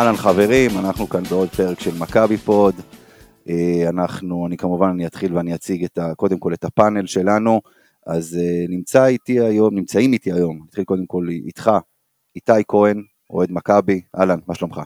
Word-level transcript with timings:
אהלן 0.00 0.16
חברים, 0.16 0.70
אנחנו 0.84 1.08
כאן 1.08 1.22
בעוד 1.22 1.48
פרק 1.48 1.80
של 1.80 1.90
מכבי 1.98 2.36
פוד. 2.36 2.74
אה, 3.48 3.88
אנחנו, 3.88 4.46
אני 4.46 4.56
כמובן, 4.56 4.88
אני 4.88 5.06
אתחיל 5.06 5.36
ואני 5.36 5.54
אציג 5.54 5.84
את 5.84 5.98
ה, 5.98 6.14
קודם 6.14 6.38
כל 6.38 6.54
את 6.54 6.64
הפאנל 6.64 7.06
שלנו. 7.06 7.60
אז 8.06 8.38
אה, 8.40 8.64
נמצא 8.68 9.06
איתי 9.06 9.40
היום, 9.40 9.74
נמצאים 9.74 10.12
איתי 10.12 10.32
היום, 10.32 10.60
נתחיל 10.66 10.84
קודם 10.84 11.06
כל 11.06 11.26
איתך, 11.46 11.70
איתי 12.36 12.52
כהן, 12.68 13.02
אוהד 13.30 13.48
מכבי, 13.52 14.02
אהלן, 14.18 14.38
מה 14.46 14.54
שלומך? 14.54 14.80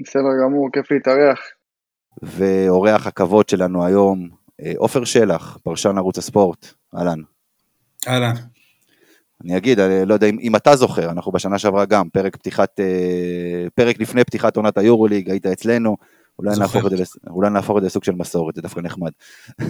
בסדר 0.00 0.22
גמור, 0.44 0.68
כיף 0.72 0.90
להתארח. 0.90 1.38
ואורח 2.22 3.06
הכבוד 3.06 3.48
שלנו 3.48 3.84
היום, 3.84 4.28
אה, 4.62 4.72
עופר 4.76 5.04
שלח, 5.04 5.58
פרשן 5.62 5.98
ערוץ 5.98 6.18
הספורט, 6.18 6.66
אהלן. 6.94 7.18
אהלן. 8.08 8.34
אני 9.44 9.56
אגיד, 9.56 9.80
אני 9.80 10.08
לא 10.08 10.14
יודע 10.14 10.26
אם, 10.26 10.38
אם 10.40 10.56
אתה 10.56 10.76
זוכר, 10.76 11.10
אנחנו 11.10 11.32
בשנה 11.32 11.58
שעברה 11.58 11.84
גם, 11.84 12.08
פרק 12.08 12.36
פתיחת, 12.36 12.80
אה, 12.80 13.66
פרק 13.74 14.00
לפני 14.00 14.24
פתיחת 14.24 14.56
עונת 14.56 14.78
היורוליג, 14.78 15.30
היית 15.30 15.46
אצלנו, 15.46 15.96
אולי. 16.38 16.58
נהפוך, 16.58 16.86
את 16.86 16.96
זה, 16.96 17.04
אולי 17.30 17.50
נהפוך 17.50 17.76
את 17.76 17.82
זה 17.82 17.86
לסוג 17.86 18.04
של 18.04 18.12
מסורת, 18.12 18.54
זה 18.54 18.62
דווקא 18.62 18.80
נחמד. 18.80 19.10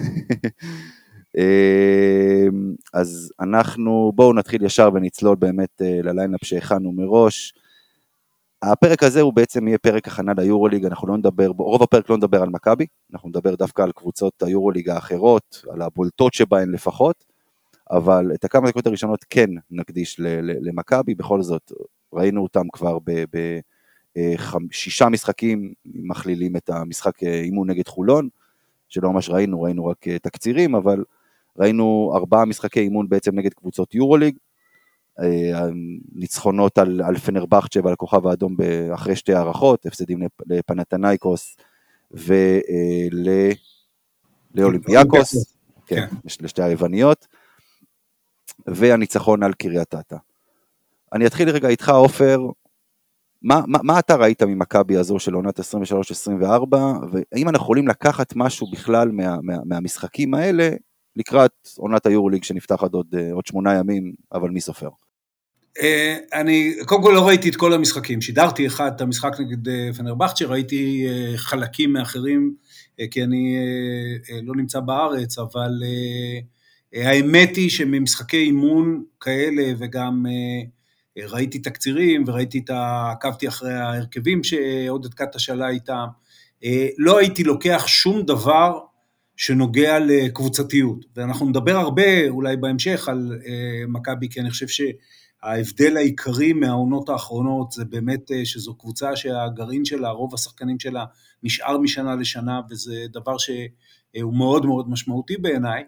אה, 1.38 2.46
אז 2.94 3.32
אנחנו, 3.40 4.12
בואו 4.14 4.32
נתחיל 4.32 4.64
ישר 4.64 4.90
ונצלול 4.94 5.36
באמת 5.36 5.82
אה, 5.82 6.00
לליינאפ 6.02 6.44
שהכנו 6.44 6.92
מראש. 6.92 7.54
הפרק 8.62 9.02
הזה 9.02 9.20
הוא 9.20 9.32
בעצם 9.32 9.68
יהיה 9.68 9.78
פרק 9.78 10.08
הכנה 10.08 10.32
ליורוליג, 10.36 10.84
אנחנו 10.84 11.08
לא 11.08 11.16
נדבר, 11.16 11.46
רוב 11.46 11.82
הפרק 11.82 12.10
לא 12.10 12.16
נדבר 12.16 12.42
על 12.42 12.48
מכבי, 12.48 12.86
אנחנו 13.12 13.28
נדבר 13.28 13.54
דווקא 13.54 13.82
על 13.82 13.92
קבוצות 13.92 14.42
היורוליג 14.42 14.88
האחרות, 14.88 15.64
על 15.72 15.82
הבולטות 15.82 16.34
שבהן 16.34 16.70
לפחות. 16.72 17.24
אבל 17.90 18.30
את 18.34 18.44
הכמה 18.44 18.68
דקות 18.68 18.86
הראשונות 18.86 19.24
כן 19.30 19.50
נקדיש 19.70 20.20
למכבי, 20.60 21.14
בכל 21.14 21.42
זאת 21.42 21.72
ראינו 22.12 22.42
אותם 22.42 22.64
כבר 22.72 22.98
בשישה 24.16 25.08
משחקים, 25.08 25.72
אם 25.86 26.08
מכלילים 26.10 26.56
את 26.56 26.70
המשחק 26.70 27.22
אה, 27.24 27.40
אימון 27.40 27.70
נגד 27.70 27.88
חולון, 27.88 28.28
שלא 28.88 29.12
ממש 29.12 29.30
ראינו, 29.30 29.62
ראינו 29.62 29.86
רק 29.86 30.08
אה, 30.08 30.18
תקצירים, 30.18 30.74
אבל 30.74 31.04
ראינו 31.58 32.12
ארבעה 32.14 32.44
משחקי 32.44 32.80
אימון 32.80 33.08
בעצם 33.08 33.38
נגד 33.38 33.54
קבוצות 33.54 33.94
יורוליג, 33.94 34.36
אה, 35.20 35.66
ניצחונות 36.12 36.78
על, 36.78 37.00
על 37.04 37.16
פנרבכצ'ה 37.16 37.80
ועל 37.84 37.92
הכוכב 37.92 38.26
האדום 38.26 38.56
אחרי 38.94 39.16
שתי 39.16 39.34
הערכות, 39.34 39.86
הפסדים 39.86 40.22
לפ- 40.22 40.40
לפנתנייקוס 40.46 41.56
ולאולימפיאקוס, 42.10 43.56
כן, 45.86 46.06
כן. 46.06 46.16
לש- 46.24 46.42
לשתי 46.42 46.62
היווניות. 46.62 47.26
והניצחון 48.66 49.42
על 49.42 49.52
קריית 49.52 49.94
אתא. 49.94 50.16
אני 51.12 51.26
אתחיל 51.26 51.50
רגע 51.50 51.68
איתך, 51.68 51.88
עופר. 51.88 52.40
מה, 53.42 53.62
מה, 53.66 53.78
מה 53.82 53.98
אתה 53.98 54.16
ראית 54.16 54.42
ממכבי 54.42 54.96
הזו 54.96 55.18
של 55.18 55.34
עונת 55.34 55.60
23-24, 55.60 55.62
והאם 56.72 57.48
אנחנו 57.48 57.64
יכולים 57.64 57.88
לקחת 57.88 58.32
משהו 58.36 58.70
בכלל 58.70 59.08
מה, 59.08 59.36
מה, 59.42 59.56
מהמשחקים 59.64 60.34
האלה 60.34 60.70
לקראת 61.16 61.52
עונת 61.76 62.06
היורוליג 62.06 62.44
שנפתחת 62.44 62.92
עוד, 62.94 63.14
אה, 63.18 63.32
עוד 63.32 63.46
שמונה 63.46 63.74
ימים, 63.74 64.12
אבל 64.32 64.50
מי 64.50 64.60
סופר? 64.60 64.88
אה, 65.82 66.16
אני 66.32 66.74
קודם 66.86 67.02
כל 67.02 67.12
לא 67.14 67.26
ראיתי 67.26 67.48
את 67.48 67.56
כל 67.56 67.72
המשחקים, 67.72 68.20
שידרתי 68.20 68.66
אחד 68.66 68.90
את 68.96 69.00
המשחק 69.00 69.32
נגד 69.40 69.68
אה, 69.68 69.90
פנרבכצ'ה, 69.96 70.46
ראיתי 70.46 71.06
אה, 71.08 71.36
חלקים 71.36 71.92
מאחרים, 71.92 72.54
אה, 73.00 73.06
כי 73.10 73.24
אני 73.24 73.56
אה, 73.56 74.34
אה, 74.34 74.40
לא 74.42 74.54
נמצא 74.56 74.80
בארץ, 74.80 75.38
אבל 75.38 75.70
אה, 75.82 76.40
האמת 76.94 77.56
היא 77.56 77.70
שממשחקי 77.70 78.36
אימון 78.36 79.04
כאלה, 79.20 79.72
וגם 79.78 80.26
אה, 80.26 80.32
אה, 81.18 81.28
ראיתי 81.28 81.58
תקצירים, 81.58 82.24
וראיתי 82.26 82.58
את 82.58 82.70
ה... 82.70 83.10
עקבתי 83.12 83.48
אחרי 83.48 83.74
ההרכבים 83.74 84.44
שעודד 84.44 85.14
קאטה 85.14 85.38
שאלה 85.38 85.68
איתם, 85.68 86.06
אה, 86.64 86.88
לא 86.98 87.18
הייתי 87.18 87.44
לוקח 87.44 87.84
שום 87.86 88.22
דבר 88.22 88.78
שנוגע 89.36 89.98
לקבוצתיות, 89.98 91.04
ואנחנו 91.16 91.48
נדבר 91.48 91.76
הרבה 91.76 92.28
אולי 92.28 92.56
בהמשך 92.56 93.08
על 93.08 93.38
אה, 93.46 93.86
מכבי, 93.88 94.28
כי 94.28 94.40
אני 94.40 94.50
חושב 94.50 94.68
ש... 94.68 94.80
ההבדל 95.42 95.96
העיקרי 95.96 96.52
מהעונות 96.52 97.08
האחרונות 97.08 97.72
זה 97.72 97.84
באמת 97.84 98.30
אה, 98.32 98.44
שזו 98.44 98.74
קבוצה 98.74 99.16
שהגרעין 99.16 99.84
שלה, 99.84 100.10
רוב 100.10 100.34
השחקנים 100.34 100.80
שלה 100.80 101.04
נשאר 101.42 101.78
משנה 101.78 102.14
לשנה, 102.14 102.60
וזה 102.70 103.06
דבר 103.12 103.38
שהוא 103.38 104.36
מאוד 104.36 104.66
מאוד 104.66 104.90
משמעותי 104.90 105.36
בעיניי. 105.36 105.84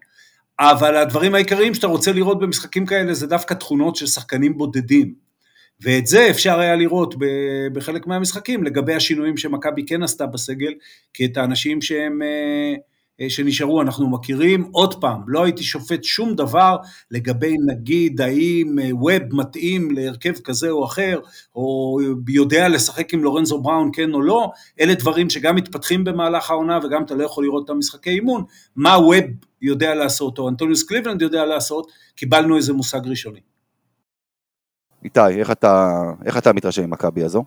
אבל 0.60 0.96
הדברים 0.96 1.34
העיקריים 1.34 1.74
שאתה 1.74 1.86
רוצה 1.86 2.12
לראות 2.12 2.38
במשחקים 2.38 2.86
כאלה 2.86 3.14
זה 3.14 3.26
דווקא 3.26 3.54
תכונות 3.54 3.96
של 3.96 4.06
שחקנים 4.06 4.58
בודדים. 4.58 5.14
ואת 5.82 6.06
זה 6.06 6.30
אפשר 6.30 6.58
היה 6.58 6.76
לראות 6.76 7.14
בחלק 7.72 8.06
מהמשחקים 8.06 8.64
לגבי 8.64 8.94
השינויים 8.94 9.36
שמכבי 9.36 9.86
כן 9.86 10.02
עשתה 10.02 10.26
בסגל, 10.26 10.72
כי 11.14 11.24
את 11.24 11.36
האנשים 11.36 11.82
שהם, 11.82 12.22
אה, 12.22 12.74
אה, 13.20 13.30
שנשארו 13.30 13.82
אנחנו 13.82 14.10
מכירים. 14.10 14.68
עוד 14.72 15.00
פעם, 15.00 15.20
לא 15.26 15.44
הייתי 15.44 15.62
שופט 15.62 16.04
שום 16.04 16.34
דבר 16.34 16.76
לגבי 17.10 17.56
נגיד 17.66 18.20
האם 18.20 18.78
אה, 18.82 18.88
ווב 18.92 19.22
מתאים 19.32 19.90
להרכב 19.90 20.32
כזה 20.44 20.70
או 20.70 20.84
אחר, 20.84 21.20
או 21.54 21.98
יודע 22.28 22.68
לשחק 22.68 23.14
עם 23.14 23.24
לורנזו 23.24 23.62
בראון 23.62 23.90
כן 23.92 24.14
או 24.14 24.22
לא, 24.22 24.50
אלה 24.80 24.94
דברים 24.94 25.30
שגם 25.30 25.56
מתפתחים 25.56 26.04
במהלך 26.04 26.50
העונה 26.50 26.78
וגם 26.84 27.02
אתה 27.02 27.14
לא 27.14 27.24
יכול 27.24 27.44
לראות 27.44 27.64
את 27.64 27.70
המשחקי 27.70 28.10
אימון, 28.10 28.44
מה 28.76 28.98
ווב 28.98 29.24
יודע 29.62 29.94
לעשות 29.94 30.38
או 30.38 30.48
אנטוניוס 30.48 30.88
קליבלנד 30.88 31.22
יודע 31.22 31.44
לעשות, 31.44 31.92
קיבלנו 32.16 32.56
איזה 32.56 32.72
מושג 32.72 33.00
ראשוני. 33.06 33.40
איתי, 35.04 35.38
איך 35.38 35.50
אתה, 35.50 36.02
איך 36.26 36.38
אתה 36.38 36.52
מתרשם 36.52 36.84
ממכבי 36.84 37.24
הזו? 37.24 37.44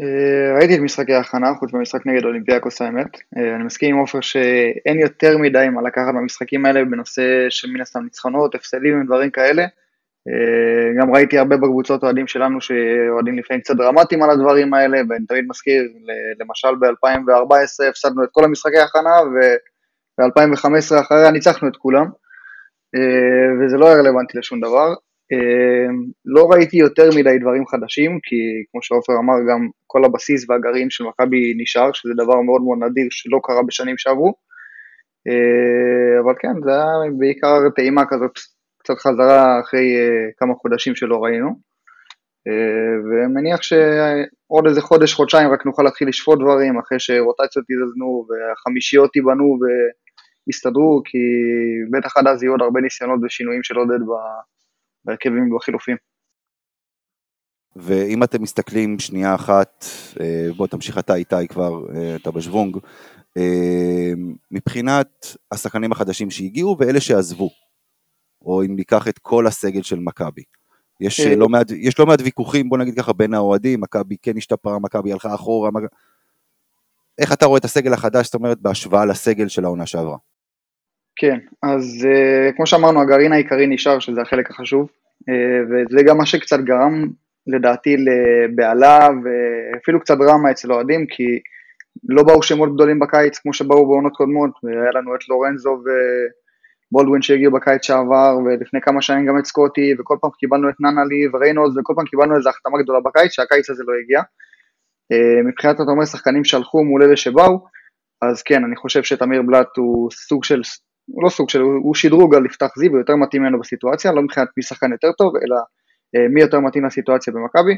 אה, 0.00 0.58
ראיתי 0.58 0.74
את 0.74 0.80
משחקי 0.80 1.14
ההכנה, 1.14 1.54
חוץ 1.58 1.72
מהמשחק 1.72 2.06
נגד 2.06 2.24
אולימפיאקוס 2.24 2.82
האמת. 2.82 3.18
אה, 3.36 3.54
אני 3.54 3.64
מסכים 3.64 3.94
עם 3.94 4.00
עופר 4.00 4.20
שאין 4.20 5.00
יותר 5.00 5.38
מדי 5.38 5.68
מה 5.68 5.82
לקחת 5.82 6.14
במשחקים 6.14 6.66
האלה 6.66 6.84
בנושא 6.84 7.46
של 7.50 7.70
מן 7.70 7.80
הסתם 7.80 8.04
ניצחונות, 8.04 8.54
הפסדים 8.54 9.00
ודברים 9.00 9.30
כאלה. 9.30 9.62
אה, 10.28 11.00
גם 11.00 11.14
ראיתי 11.14 11.38
הרבה 11.38 11.56
בקבוצות 11.56 12.02
אוהדים 12.02 12.26
שלנו 12.26 12.60
שאוהדים 12.60 13.38
לפעמים 13.38 13.60
קצת 13.60 13.76
דרמטיים 13.76 14.22
על 14.22 14.30
הדברים 14.30 14.74
האלה, 14.74 14.98
ואני 15.08 15.26
תמיד 15.26 15.44
מזכיר, 15.48 15.82
למשל 16.40 16.74
ב-2014 16.80 17.88
הפסדנו 17.90 18.24
את 18.24 18.28
כל 18.32 18.44
המשחקי 18.44 18.78
ההכנה, 18.78 19.16
וב-2015 20.20 21.00
אחריה 21.00 21.30
ניצחנו 21.30 21.68
את 21.68 21.76
כולם, 21.76 22.06
אה, 22.94 23.66
וזה 23.66 23.76
לא 23.76 23.86
היה 23.86 23.96
רלוונטי 23.96 24.38
לשום 24.38 24.60
דבר. 24.60 24.94
אה, 25.32 25.88
לא 26.24 26.48
ראיתי 26.50 26.76
יותר 26.76 27.08
מדי 27.16 27.38
דברים 27.38 27.66
חדשים, 27.66 28.18
כי 28.22 28.36
כמו 28.70 28.82
שעופר 28.82 29.12
אמר, 29.18 29.34
גם 29.50 29.68
כל 29.86 30.04
הבסיס 30.04 30.50
והגרעין 30.50 30.90
של 30.90 31.04
מכבי 31.04 31.54
נשאר, 31.56 31.92
שזה 31.92 32.12
דבר 32.14 32.40
מאוד 32.40 32.62
מאוד 32.62 32.78
נדיר 32.90 33.06
שלא 33.10 33.40
קרה 33.42 33.62
בשנים 33.62 33.98
שעברו. 33.98 34.34
אה, 35.28 36.20
אבל 36.24 36.34
כן, 36.38 36.62
זה 36.64 36.70
היה 36.70 36.84
בעיקר 37.18 37.70
טעימה 37.76 38.02
כזאת, 38.08 38.38
קצת 38.78 38.98
חזרה 38.98 39.60
אחרי 39.60 39.96
כמה 40.36 40.54
חודשים 40.54 40.94
שלא 40.94 41.24
ראינו. 41.24 41.70
ומניח 43.04 43.62
שעוד 43.62 44.66
איזה 44.66 44.80
חודש, 44.80 45.12
חודשיים 45.14 45.50
רק 45.52 45.66
נוכל 45.66 45.82
להתחיל 45.82 46.08
לשפוט 46.08 46.38
דברים, 46.38 46.78
אחרי 46.78 47.00
שרוטציות 47.00 47.64
יזזנו 47.70 48.26
והחמישיות 48.28 49.16
ייבנו 49.16 49.58
ויסתדרו, 50.46 51.02
כי 51.04 51.18
בטח 51.90 52.16
עד 52.16 52.26
אז 52.26 52.42
יהיו 52.42 52.52
עוד 52.52 52.62
הרבה 52.62 52.80
ניסיונות 52.80 53.20
ושינויים 53.24 53.62
של 53.62 53.76
עודד 53.76 53.98
בהרכבים 55.04 55.52
ובחילופים. 55.52 55.96
ואם 57.76 58.22
אתם 58.22 58.42
מסתכלים 58.42 58.98
שנייה 58.98 59.34
אחת, 59.34 59.84
אה, 60.20 60.48
בוא 60.56 60.66
תמשיך 60.66 60.98
אתה 60.98 61.14
איתי 61.14 61.48
כבר, 61.48 61.94
אה, 61.94 62.16
אתה 62.16 62.30
בשוונג, 62.30 62.76
אה, 63.36 64.12
מבחינת 64.50 65.26
השחקנים 65.52 65.92
החדשים 65.92 66.30
שהגיעו 66.30 66.76
ואלה 66.78 67.00
שעזבו, 67.00 67.50
או 68.42 68.62
אם 68.62 68.76
ניקח 68.76 69.08
את 69.08 69.18
כל 69.18 69.46
הסגל 69.46 69.82
של 69.82 69.98
מכבי. 69.98 70.42
יש 71.00 71.20
לא 71.20 71.48
מעט, 71.48 71.70
יש 71.70 71.98
לא 71.98 72.06
מעט 72.06 72.20
ויכוחים, 72.20 72.68
בוא 72.68 72.78
נגיד 72.78 72.94
ככה, 72.96 73.12
בין 73.12 73.34
האוהדים, 73.34 73.80
מכבי 73.80 74.16
כן 74.22 74.36
השתפרה, 74.36 74.78
מכבי 74.78 75.12
הלכה 75.12 75.34
אחורה, 75.34 75.70
מכ- 75.70 75.90
איך 77.20 77.32
אתה 77.32 77.46
רואה 77.46 77.58
את 77.58 77.64
הסגל 77.64 77.92
החדש, 77.92 78.26
זאת 78.26 78.34
אומרת, 78.34 78.58
בהשוואה 78.60 79.04
לסגל 79.04 79.48
של 79.48 79.64
העונה 79.64 79.86
שעברה? 79.86 80.16
כן, 81.16 81.38
אז 81.62 82.06
uh, 82.08 82.56
כמו 82.56 82.66
שאמרנו, 82.66 83.00
הגרעין 83.00 83.32
העיקרי 83.32 83.66
נשאר, 83.66 83.98
שזה 83.98 84.22
החלק 84.22 84.50
החשוב, 84.50 84.88
uh, 84.88 85.32
וזה 85.68 86.02
גם 86.02 86.18
מה 86.18 86.26
שקצת 86.26 86.60
גרם 86.60 87.08
לדעתי 87.46 87.96
לבהלה 87.96 89.08
ואפילו 89.24 90.00
קצת 90.00 90.18
דרמה 90.18 90.50
אצל 90.50 90.72
אוהדים, 90.72 91.06
כי 91.06 91.24
לא 92.08 92.22
באו 92.22 92.42
שמות 92.42 92.74
גדולים 92.74 92.98
בקיץ 92.98 93.38
כמו 93.38 93.52
שבאו 93.52 93.86
בעונות 93.86 94.12
קודמות, 94.16 94.50
והיה 94.62 94.90
לנו 94.94 95.14
את 95.14 95.28
לורנזו 95.28 95.82
ובולדווין 96.90 97.22
שהגיעו 97.22 97.52
בקיץ 97.52 97.84
שעבר, 97.84 98.38
ולפני 98.44 98.80
כמה 98.80 99.02
שנים 99.02 99.26
גם 99.26 99.38
את 99.38 99.46
סקוטי, 99.46 99.94
וכל 99.98 100.16
פעם 100.20 100.30
קיבלנו 100.38 100.68
את 100.68 100.74
ננלי 100.80 101.28
וריינולד, 101.32 101.78
וכל 101.78 101.92
פעם 101.96 102.06
קיבלנו 102.06 102.36
איזו 102.36 102.48
החתמה 102.48 102.82
גדולה 102.82 103.00
בקיץ, 103.00 103.32
שהקיץ 103.32 103.70
הזה 103.70 103.82
לא 103.86 103.92
הגיע. 104.02 104.22
אה, 105.12 105.42
מבחינת 105.48 105.74
אתה 105.74 105.90
אומר 105.90 106.04
שחקנים 106.04 106.44
שהלכו 106.44 106.84
מול 106.84 107.02
אלה 107.02 107.16
שבאו, 107.16 107.66
אז 108.22 108.42
כן, 108.42 108.64
אני 108.64 108.76
חושב 108.76 109.02
שתמיר 109.02 109.42
בלאט 109.42 109.76
הוא 109.76 110.10
סוג 110.10 110.44
של, 110.44 110.60
הוא 111.06 111.24
לא 111.24 111.28
סוג 111.28 111.50
של, 111.50 111.60
הוא 111.60 111.94
שדרוג 111.94 112.34
על 112.34 112.46
יפתח 112.46 112.68
זיו, 112.78 112.90
הוא 112.90 112.98
יותר 112.98 113.16
מתאים 113.16 113.42
ממנו 113.42 113.60
בסיטואציה, 113.60 114.12
לא 114.12 114.22
מבחינת 114.22 114.48
מי 114.56 114.62
שחקן 114.62 114.92
יותר 114.92 115.12
טוב, 115.12 115.32
אלא 115.36 115.56
אה, 116.16 116.28
מי 116.28 116.40
יותר 116.40 116.60
מתאים 116.60 116.84
לסיטואציה 116.84 117.32
במכבי. 117.32 117.72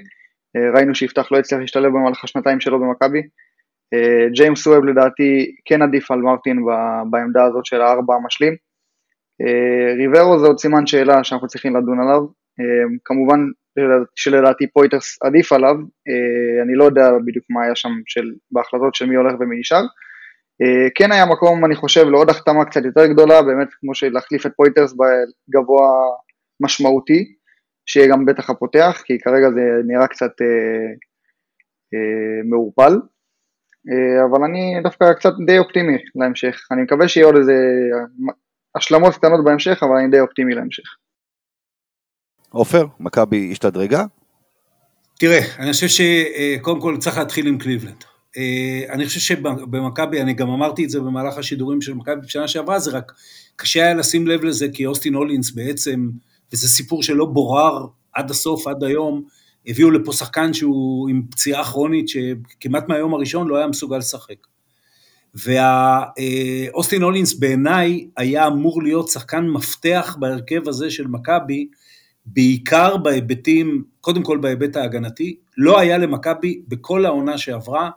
אה, 0.56 0.70
ראינו 0.74 0.94
שיפתח 0.94 1.32
לא 1.32 1.38
הצליח 1.38 1.60
להשתלב 1.60 1.92
במהלך 1.92 2.24
השנתיים 2.24 2.60
שלו 2.60 2.80
במכבי. 2.80 3.22
ג'יימס 4.34 4.66
ווב 4.66 4.84
לדעתי 4.84 5.54
כן 5.64 5.82
עדיף 5.82 6.10
על 6.10 6.18
מרטין 6.18 6.64
בעמדה 7.10 7.44
הזאת 7.44 7.66
של 7.66 7.80
הארבע 7.80 8.14
המשלים. 8.14 8.52
ריברו 9.98 10.38
זה 10.38 10.46
עוד 10.46 10.58
סימן 10.58 10.86
שאלה 10.86 11.24
שאנחנו 11.24 11.48
צריכים 11.48 11.76
לדון 11.76 12.00
עליו. 12.00 12.20
כמובן 13.04 13.40
שלדעתי 14.14 14.66
פויטרס 14.66 15.18
עדיף 15.22 15.52
עליו, 15.52 15.74
אה, 16.08 16.62
אני 16.62 16.74
לא 16.74 16.84
יודע 16.84 17.10
בדיוק 17.24 17.44
מה 17.50 17.64
היה 17.64 17.74
שם 17.74 17.90
של, 18.06 18.32
בהחלטות 18.50 18.94
של 18.94 19.06
מי 19.06 19.14
הולך 19.14 19.34
ומי 19.40 19.60
נשאר. 19.60 19.82
אה, 20.62 20.90
כן 20.94 21.12
היה 21.12 21.26
מקום, 21.26 21.64
אני 21.64 21.76
חושב, 21.76 22.08
לעוד 22.08 22.30
החתמה 22.30 22.64
קצת 22.64 22.84
יותר 22.84 23.06
גדולה, 23.06 23.42
באמת 23.42 23.68
כמו 23.80 23.94
שלהחליף 23.94 24.46
את 24.46 24.52
פויטרס 24.56 24.92
בגבוה 24.92 25.88
משמעותי, 26.60 27.34
שיהיה 27.86 28.08
גם 28.08 28.26
בטח 28.26 28.50
הפותח, 28.50 29.02
כי 29.04 29.18
כרגע 29.18 29.50
זה 29.50 29.60
נראה 29.86 30.06
קצת 30.06 30.32
אה, 30.42 30.92
אה, 31.94 32.42
מעורפל. 32.44 32.92
אה, 33.90 34.24
אבל 34.30 34.44
אני 34.44 34.80
דווקא 34.82 35.12
קצת 35.12 35.32
די 35.46 35.58
אופטימי 35.58 35.96
להמשך. 36.14 36.66
אני 36.70 36.82
מקווה 36.82 37.08
שיהיה 37.08 37.26
עוד 37.26 37.36
איזה 37.36 37.54
השלמות 38.76 39.14
קטנות 39.14 39.44
בהמשך, 39.44 39.82
אבל 39.82 39.96
אני 39.96 40.10
די 40.10 40.20
אופטימי 40.20 40.54
להמשך. 40.54 40.96
עופר, 42.52 42.86
מכבי 43.00 43.48
השתדרגה? 43.52 44.04
תראה, 45.18 45.40
אני 45.58 45.72
חושב 45.72 45.86
שקודם 45.88 46.80
כל 46.80 46.96
צריך 46.96 47.18
להתחיל 47.18 47.46
עם 47.46 47.58
קליבלנד. 47.58 48.04
אה, 48.36 48.82
אני 48.90 49.06
חושב 49.06 49.20
שבמכבי, 49.20 50.20
אני 50.20 50.32
גם 50.32 50.50
אמרתי 50.50 50.84
את 50.84 50.90
זה 50.90 51.00
במהלך 51.00 51.38
השידורים 51.38 51.80
של 51.80 51.94
מכבי 51.94 52.20
בשנה 52.20 52.48
שעברה, 52.48 52.78
זה 52.78 52.90
רק 52.90 53.12
קשה 53.56 53.82
היה 53.84 53.94
לשים 53.94 54.26
לב 54.26 54.44
לזה, 54.44 54.66
כי 54.72 54.86
אוסטין 54.86 55.14
הולינס 55.14 55.50
בעצם, 55.50 56.10
וזה 56.52 56.68
סיפור 56.68 57.02
שלא 57.02 57.24
בורר 57.24 57.86
עד 58.12 58.30
הסוף, 58.30 58.66
עד 58.66 58.84
היום, 58.84 59.22
הביאו 59.66 59.90
לפה 59.90 60.12
שחקן 60.12 60.52
שהוא 60.52 61.08
עם 61.08 61.22
פציעה 61.30 61.64
כרונית, 61.64 62.08
שכמעט 62.08 62.88
מהיום 62.88 63.14
הראשון 63.14 63.48
לא 63.48 63.56
היה 63.56 63.66
מסוגל 63.66 63.98
לשחק. 63.98 64.46
ואוסטין 65.34 67.02
הולינס 67.02 67.34
בעיניי 67.34 68.06
היה 68.16 68.46
אמור 68.46 68.82
להיות 68.82 69.08
שחקן 69.08 69.46
מפתח 69.46 70.16
בהרכב 70.20 70.68
הזה 70.68 70.90
של 70.90 71.06
מכבי, 71.06 71.68
בעיקר 72.26 72.96
בהיבטים, 72.96 73.84
קודם 74.00 74.22
כל 74.22 74.38
בהיבט 74.38 74.76
ההגנתי, 74.76 75.36
לא 75.58 75.78
היה 75.78 75.98
למכבי 75.98 76.62
בכל 76.68 77.06
העונה 77.06 77.38
שעברה 77.38 77.90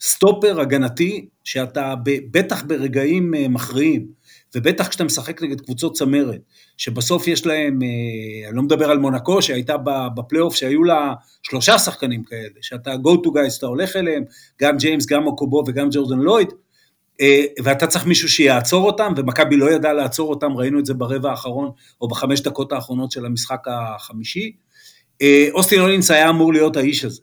סטופר 0.00 0.60
הגנתי 0.60 1.28
שאתה 1.44 1.94
בטח 2.30 2.62
ברגעים 2.62 3.34
אה, 3.34 3.48
מכריעים, 3.48 4.06
ובטח 4.54 4.88
כשאתה 4.88 5.04
משחק 5.04 5.42
נגד 5.42 5.60
קבוצות 5.60 5.96
צמרת, 5.96 6.40
שבסוף 6.76 7.28
יש 7.28 7.46
להם, 7.46 7.82
אה, 7.82 8.48
אני 8.48 8.56
לא 8.56 8.62
מדבר 8.62 8.90
על 8.90 8.98
מונקו 8.98 9.42
שהייתה 9.42 9.74
בפלייאוף 10.16 10.54
שהיו 10.54 10.84
לה 10.84 11.14
שלושה 11.42 11.78
שחקנים 11.78 12.24
כאלה, 12.24 12.48
שאתה 12.60 12.94
go 12.94 13.26
to 13.26 13.28
guys 13.28 13.50
שאתה 13.50 13.66
הולך 13.66 13.96
אליהם, 13.96 14.24
גם 14.60 14.76
ג'יימס, 14.76 15.06
גם 15.06 15.26
אוקובו 15.26 15.64
וגם 15.66 15.88
ג'ורדן 15.90 16.18
לויד, 16.18 16.48
ואתה 17.64 17.86
צריך 17.86 18.06
מישהו 18.06 18.28
שיעצור 18.28 18.86
אותם, 18.86 19.12
ומכבי 19.16 19.56
לא 19.56 19.70
ידעה 19.70 19.92
לעצור 19.92 20.30
אותם, 20.30 20.56
ראינו 20.56 20.78
את 20.78 20.86
זה 20.86 20.94
ברבע 20.94 21.30
האחרון, 21.30 21.70
או 22.00 22.08
בחמש 22.08 22.40
דקות 22.40 22.72
האחרונות 22.72 23.10
של 23.10 23.26
המשחק 23.26 23.60
החמישי. 23.66 24.52
אה, 25.22 25.48
אוסטין 25.52 25.80
הולינס 25.80 26.10
היה 26.10 26.30
אמור 26.30 26.52
להיות 26.52 26.76
האיש 26.76 27.04
הזה. 27.04 27.20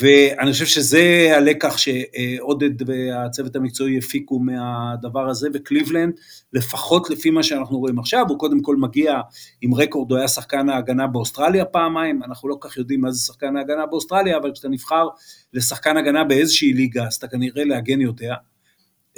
ואני 0.00 0.52
חושב 0.52 0.66
שזה 0.66 1.32
הלקח 1.36 1.76
שעודד 1.76 2.88
והצוות 2.88 3.56
המקצועי 3.56 3.98
הפיקו 3.98 4.38
מהדבר 4.38 5.28
הזה, 5.28 5.48
וקליבלנד, 5.54 6.14
לפחות 6.52 7.10
לפי 7.10 7.30
מה 7.30 7.42
שאנחנו 7.42 7.78
רואים 7.78 7.98
עכשיו, 7.98 8.24
הוא 8.28 8.38
קודם 8.38 8.62
כל 8.62 8.76
מגיע 8.76 9.20
עם 9.60 9.74
רקורד, 9.74 10.10
הוא 10.10 10.18
היה 10.18 10.28
שחקן 10.28 10.68
ההגנה 10.68 11.06
באוסטרליה 11.06 11.64
פעמיים, 11.64 12.22
אנחנו 12.22 12.48
לא 12.48 12.56
כך 12.60 12.76
יודעים 12.76 13.00
מה 13.00 13.10
זה 13.10 13.26
שחקן 13.26 13.56
ההגנה 13.56 13.86
באוסטרליה, 13.86 14.36
אבל 14.36 14.52
כשאתה 14.52 14.68
נבחר 14.68 15.08
לשחקן 15.52 15.96
הגנה 15.96 16.24
באיזושהי 16.24 16.72
ליגה, 16.72 17.06
אז 17.06 17.14
אתה 17.14 17.28
כנראה 17.28 17.64
להגן 17.64 18.00
יותר. 18.00 18.32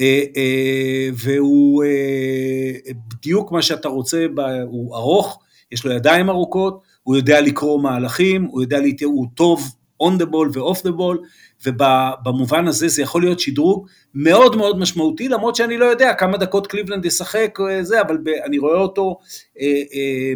אה, 0.01 0.23
אה, 0.37 1.09
והוא 1.15 1.85
אה, 1.85 2.93
בדיוק 3.09 3.53
מה 3.53 3.63
שאתה 3.63 3.89
רוצה, 3.89 4.27
הוא 4.65 4.97
ארוך, 4.97 5.43
יש 5.73 5.85
לו 5.85 5.93
ידיים 5.93 6.31
ארוכות, 6.31 6.83
הוא 7.03 7.17
יודע 7.17 7.41
לקרוא 7.41 7.83
מהלכים, 7.83 8.45
הוא 8.45 8.63
יודע, 8.63 8.81
להתייעל, 8.81 9.13
הוא 9.13 9.27
טוב 9.35 9.63
on 10.03 10.23
the 10.23 10.27
ball 10.27 10.59
ו-off 10.59 10.79
the 10.79 10.93
ball, 10.99 11.19
ובמובן 11.67 12.69
הזה 12.69 12.89
זה 12.89 13.03
יכול 13.03 13.23
להיות 13.23 13.41
שדרוג 13.41 13.87
מאוד 14.15 14.57
מאוד 14.57 14.79
משמעותי, 14.79 15.29
למרות 15.29 15.57
שאני 15.57 15.79
לא 15.79 15.85
יודע 15.85 16.15
כמה 16.15 16.37
דקות 16.39 16.67
קליבלנד 16.67 17.05
ישחק, 17.05 17.59
זה, 17.83 18.01
אבל 18.01 18.19
אני 18.45 18.59
רואה 18.59 18.81
אותו 18.81 19.19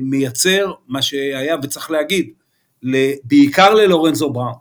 מייצר 0.00 0.72
מה 0.88 1.02
שהיה, 1.02 1.56
וצריך 1.62 1.90
להגיד, 1.90 2.30
בעיקר 3.24 3.74
ללורנזו 3.74 4.30
בראון, 4.30 4.54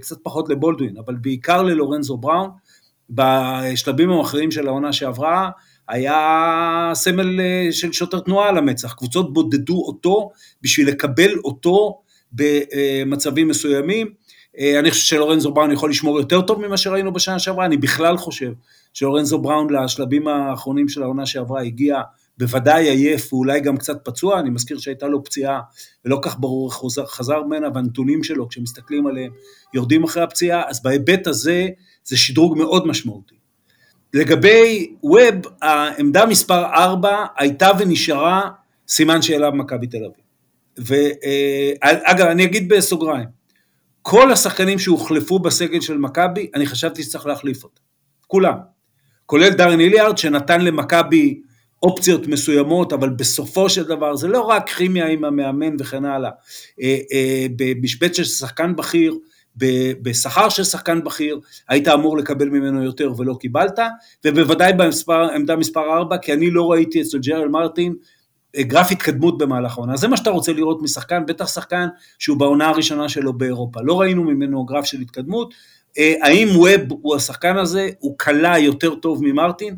קצת 0.00 0.16
פחות 0.22 0.48
לבולדווין, 0.48 0.96
אבל 0.96 1.14
בעיקר 1.14 1.62
ללורנזו 1.62 2.16
בראון, 2.16 2.50
בשלבים 3.10 4.10
המכריעים 4.10 4.50
של 4.50 4.68
העונה 4.68 4.92
שעברה, 4.92 5.50
היה 5.88 6.90
סמל 6.94 7.40
אה, 7.40 7.68
של 7.70 7.92
שוטר 7.92 8.20
תנועה 8.20 8.48
על 8.48 8.58
המצח, 8.58 8.94
קבוצות 8.94 9.32
בודדו 9.32 9.82
אותו 9.86 10.30
בשביל 10.62 10.88
לקבל 10.88 11.30
אותו 11.44 12.00
במצבים 12.32 13.48
מסוימים. 13.48 14.06
אה, 14.58 14.78
אני 14.78 14.90
חושב 14.90 15.04
שלורנזו 15.04 15.52
בראון 15.52 15.72
יכול 15.72 15.90
לשמור 15.90 16.18
יותר 16.18 16.40
טוב 16.40 16.66
ממה 16.66 16.76
שראינו 16.76 17.12
בשנה 17.12 17.38
שעברה, 17.38 17.66
אני 17.66 17.76
בכלל 17.76 18.16
חושב 18.16 18.52
שלורנזו 18.94 19.38
בראון 19.38 19.72
לשלבים 19.74 20.28
האחרונים 20.28 20.88
של 20.88 21.02
העונה 21.02 21.26
שעברה 21.26 21.62
הגיע 21.62 22.00
בוודאי 22.38 22.88
עייף 22.88 23.32
ואולי 23.32 23.60
גם 23.60 23.76
קצת 23.76 24.04
פצוע, 24.04 24.40
אני 24.40 24.50
מזכיר 24.50 24.78
שהייתה 24.78 25.06
לו 25.06 25.24
פציעה 25.24 25.60
ולא 26.04 26.18
כך 26.22 26.36
ברור 26.40 26.70
איך 26.98 27.10
חזר, 27.10 27.42
ממנה, 27.42 27.68
והנתונים 27.74 28.24
שלו 28.24 28.48
כשמסתכלים 28.48 29.06
עליהם 29.06 29.32
יורדים 29.74 30.04
אחרי 30.04 30.22
הפציעה, 30.22 30.62
אז 30.68 30.82
בהיבט 30.82 31.26
הזה 31.26 31.68
זה 32.06 32.16
שדרוג 32.16 32.58
מאוד 32.58 32.86
משמעותי. 32.86 33.34
לגבי 34.14 34.92
ווב, 35.02 35.34
העמדה 35.62 36.26
מספר 36.26 36.64
4 36.64 37.26
הייתה 37.36 37.70
ונשארה 37.78 38.50
סימן 38.88 39.22
שאלה 39.22 39.50
במכבי 39.50 39.86
תל 39.86 39.96
אביב. 39.96 40.26
ואגב, 40.78 42.26
אני 42.26 42.44
אגיד 42.44 42.68
בסוגריים, 42.68 43.28
כל 44.02 44.32
השחקנים 44.32 44.78
שהוחלפו 44.78 45.38
בסגל 45.38 45.80
של 45.80 45.98
מכבי, 45.98 46.50
אני 46.54 46.66
חשבתי 46.66 47.02
שצריך 47.02 47.26
להחליף 47.26 47.64
אותם. 47.64 47.80
כולם. 48.26 48.54
כולל 49.26 49.50
דארן 49.50 49.80
איליארד, 49.80 50.18
שנתן 50.18 50.60
למכבי 50.60 51.40
אופציות 51.82 52.26
מסוימות, 52.26 52.92
אבל 52.92 53.10
בסופו 53.10 53.70
של 53.70 53.82
דבר 53.82 54.16
זה 54.16 54.28
לא 54.28 54.40
רק 54.40 54.68
כימיה 54.68 55.06
עם 55.06 55.24
המאמן 55.24 55.76
וכן 55.80 56.04
הלאה. 56.04 56.30
אה, 56.82 56.98
אה, 57.12 57.46
במשבצת 57.56 58.14
של 58.14 58.24
שחקן 58.24 58.76
בכיר, 58.76 59.14
בשכר 60.02 60.48
של 60.48 60.64
שחקן 60.64 61.04
בכיר, 61.04 61.40
היית 61.68 61.88
אמור 61.88 62.16
לקבל 62.16 62.48
ממנו 62.48 62.84
יותר 62.84 63.12
ולא 63.16 63.36
קיבלת, 63.40 63.78
ובוודאי 64.24 64.72
בעמדה 65.06 65.56
מספר 65.56 65.98
4, 65.98 66.18
כי 66.18 66.32
אני 66.32 66.50
לא 66.50 66.72
ראיתי 66.72 67.02
אצל 67.02 67.18
ג'רל 67.18 67.48
מרטין 67.48 67.94
אה, 68.56 68.62
גרף 68.62 68.92
התקדמות 68.92 69.38
במהלך 69.38 69.78
העונה. 69.78 69.96
זה 69.96 70.08
מה 70.08 70.16
שאתה 70.16 70.30
רוצה 70.30 70.52
לראות 70.52 70.82
משחקן, 70.82 71.26
בטח 71.26 71.46
שחקן 71.46 71.86
שהוא 72.18 72.36
בעונה 72.36 72.68
הראשונה 72.68 73.08
שלו 73.08 73.32
באירופה. 73.32 73.80
לא 73.82 74.00
ראינו 74.00 74.24
ממנו 74.24 74.64
גרף 74.64 74.84
של 74.84 75.00
התקדמות. 75.00 75.54
אה, 75.98 76.14
האם 76.22 76.48
ווב 76.56 76.80
הוא 77.02 77.16
השחקן 77.16 77.56
הזה, 77.56 77.88
הוא 77.98 78.14
קלה 78.18 78.58
יותר 78.58 78.94
טוב 78.94 79.24
ממרטין? 79.24 79.76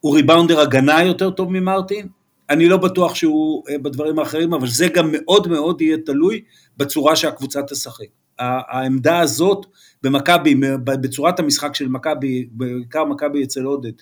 הוא 0.00 0.16
ריבאונדר 0.16 0.60
הגנה 0.60 1.02
יותר 1.02 1.30
טוב 1.30 1.52
ממרטין? 1.52 2.08
אני 2.50 2.68
לא 2.68 2.76
בטוח 2.76 3.14
שהוא 3.14 3.62
אה, 3.70 3.78
בדברים 3.78 4.18
האחרים, 4.18 4.54
אבל 4.54 4.68
זה 4.68 4.88
גם 4.88 5.08
מאוד 5.12 5.48
מאוד 5.48 5.80
יהיה 5.82 5.96
תלוי 6.06 6.40
בצורה 6.76 7.16
שהקבוצה 7.16 7.62
תשחק. 7.62 8.21
העמדה 8.38 9.20
הזאת 9.20 9.66
במכבי, 10.02 10.54
בצורת 10.84 11.40
המשחק 11.40 11.74
של 11.74 11.88
מכבי, 11.88 12.48
בעיקר 12.50 13.04
מכבי 13.04 13.44
אצל 13.44 13.62
עודד, 13.62 13.92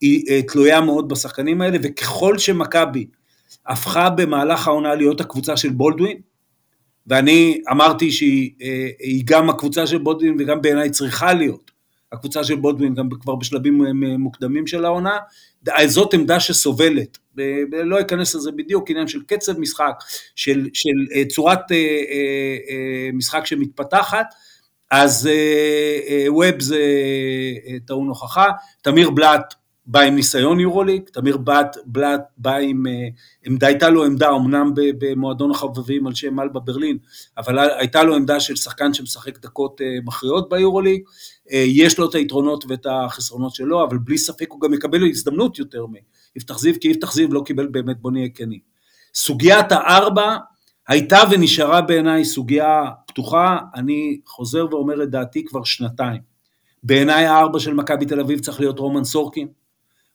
היא 0.00 0.24
אה, 0.30 0.42
תלויה 0.42 0.80
מאוד 0.80 1.08
בשחקנים 1.08 1.60
האלה, 1.60 1.78
וככל 1.82 2.38
שמכבי 2.38 3.06
הפכה 3.66 4.10
במהלך 4.10 4.68
העונה 4.68 4.94
להיות 4.94 5.20
הקבוצה 5.20 5.56
של 5.56 5.70
בולדווין, 5.70 6.16
ואני 7.06 7.60
אמרתי 7.70 8.12
שהיא 8.12 8.50
אה, 8.62 8.88
גם 9.24 9.50
הקבוצה 9.50 9.86
של 9.86 9.98
בולדווין 9.98 10.36
וגם 10.38 10.62
בעיניי 10.62 10.90
צריכה 10.90 11.32
להיות 11.32 11.69
הקבוצה 12.12 12.44
של 12.44 12.56
בולדווין 12.56 12.94
גם 12.94 13.08
כבר 13.20 13.34
בשלבים 13.34 13.82
מוקדמים 14.18 14.66
של 14.66 14.84
העונה, 14.84 15.18
זאת 15.86 16.14
עמדה 16.14 16.40
שסובלת, 16.40 17.18
לא 17.84 18.00
אכנס 18.00 18.34
לזה 18.34 18.52
בדיוק, 18.52 18.90
עניין 18.90 19.08
של 19.08 19.22
קצב 19.26 19.58
משחק, 19.58 19.94
של, 20.36 20.68
של 20.72 21.24
צורת 21.28 21.60
משחק 23.12 23.46
שמתפתחת, 23.46 24.26
אז 24.90 25.28
ווב 26.28 26.60
זה 26.60 26.82
טעון 27.86 28.08
הוכחה, 28.08 28.46
תמיר 28.82 29.10
בלאט 29.10 29.54
בא 29.86 30.00
עם 30.00 30.14
ניסיון 30.14 30.60
יורוליג, 30.60 31.02
תמיר 31.02 31.36
בלאט, 31.36 31.76
בלאט 31.86 32.20
בא 32.36 32.56
עם 32.56 32.86
אה, 32.86 33.08
עמדה, 33.46 33.66
הייתה 33.66 33.88
לו 33.88 34.04
עמדה, 34.04 34.30
אמנם 34.30 34.72
במועדון 34.74 35.50
החובבים 35.50 36.06
על 36.06 36.14
שם 36.14 36.40
אלבה 36.40 36.60
ברלין, 36.60 36.98
אבל 37.38 37.58
הייתה 37.58 38.02
לו 38.02 38.16
עמדה 38.16 38.40
של 38.40 38.56
שחקן 38.56 38.94
שמשחק 38.94 39.38
דקות 39.38 39.80
אה, 39.80 39.86
מכריעות 40.04 40.48
ביורוליג, 40.48 41.02
אה, 41.52 41.64
יש 41.66 41.98
לו 41.98 42.08
את 42.08 42.14
היתרונות 42.14 42.64
ואת 42.68 42.86
החסרונות 42.90 43.54
שלו, 43.54 43.84
אבל 43.84 43.98
בלי 43.98 44.18
ספק 44.18 44.46
הוא 44.50 44.60
גם 44.60 44.74
יקבל 44.74 45.08
הזדמנות 45.10 45.58
יותר 45.58 45.86
מיפתח 46.34 46.58
זיו, 46.58 46.74
כי 46.80 46.88
יפתח 46.88 47.12
זיו 47.12 47.32
לא 47.32 47.42
קיבל 47.46 47.66
באמת, 47.66 48.00
בוא 48.00 48.10
נהיה 48.10 48.28
כנים. 48.34 48.60
סוגיית 49.14 49.72
הארבע 49.72 50.36
הייתה 50.88 51.18
ונשארה 51.30 51.80
בעיניי 51.80 52.24
סוגיה 52.24 52.84
פתוחה, 53.06 53.58
אני 53.74 54.20
חוזר 54.26 54.66
ואומר 54.70 55.02
את 55.02 55.10
דעתי 55.10 55.44
כבר 55.44 55.64
שנתיים. 55.64 56.20
בעיניי 56.82 57.26
הארבע 57.26 57.58
של 57.58 57.74
מכבי 57.74 58.06
תל 58.06 58.20
אביב 58.20 58.40
צריך 58.40 58.60
להיות 58.60 58.78
רומן 58.78 59.04
סורקין, 59.04 59.48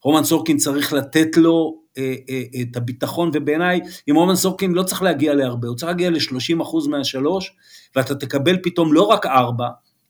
רומן 0.05 0.24
סורקין 0.24 0.57
צריך 0.57 0.93
לתת 0.93 1.38
לו 1.38 1.75
אה, 1.97 2.15
אה, 2.29 2.62
את 2.62 2.77
הביטחון, 2.77 3.29
ובעיניי, 3.33 3.79
עם 4.07 4.15
רומן 4.15 4.35
סורקין 4.35 4.71
לא 4.71 4.83
צריך 4.83 5.01
להגיע 5.01 5.33
להרבה, 5.33 5.67
הוא 5.67 5.77
צריך 5.77 5.88
להגיע 5.88 6.09
ל-30% 6.09 6.89
מהשלוש, 6.89 7.55
ואתה 7.95 8.15
תקבל 8.15 8.57
פתאום 8.63 8.93
לא 8.93 9.01
רק 9.01 9.25
ארבע, 9.25 9.67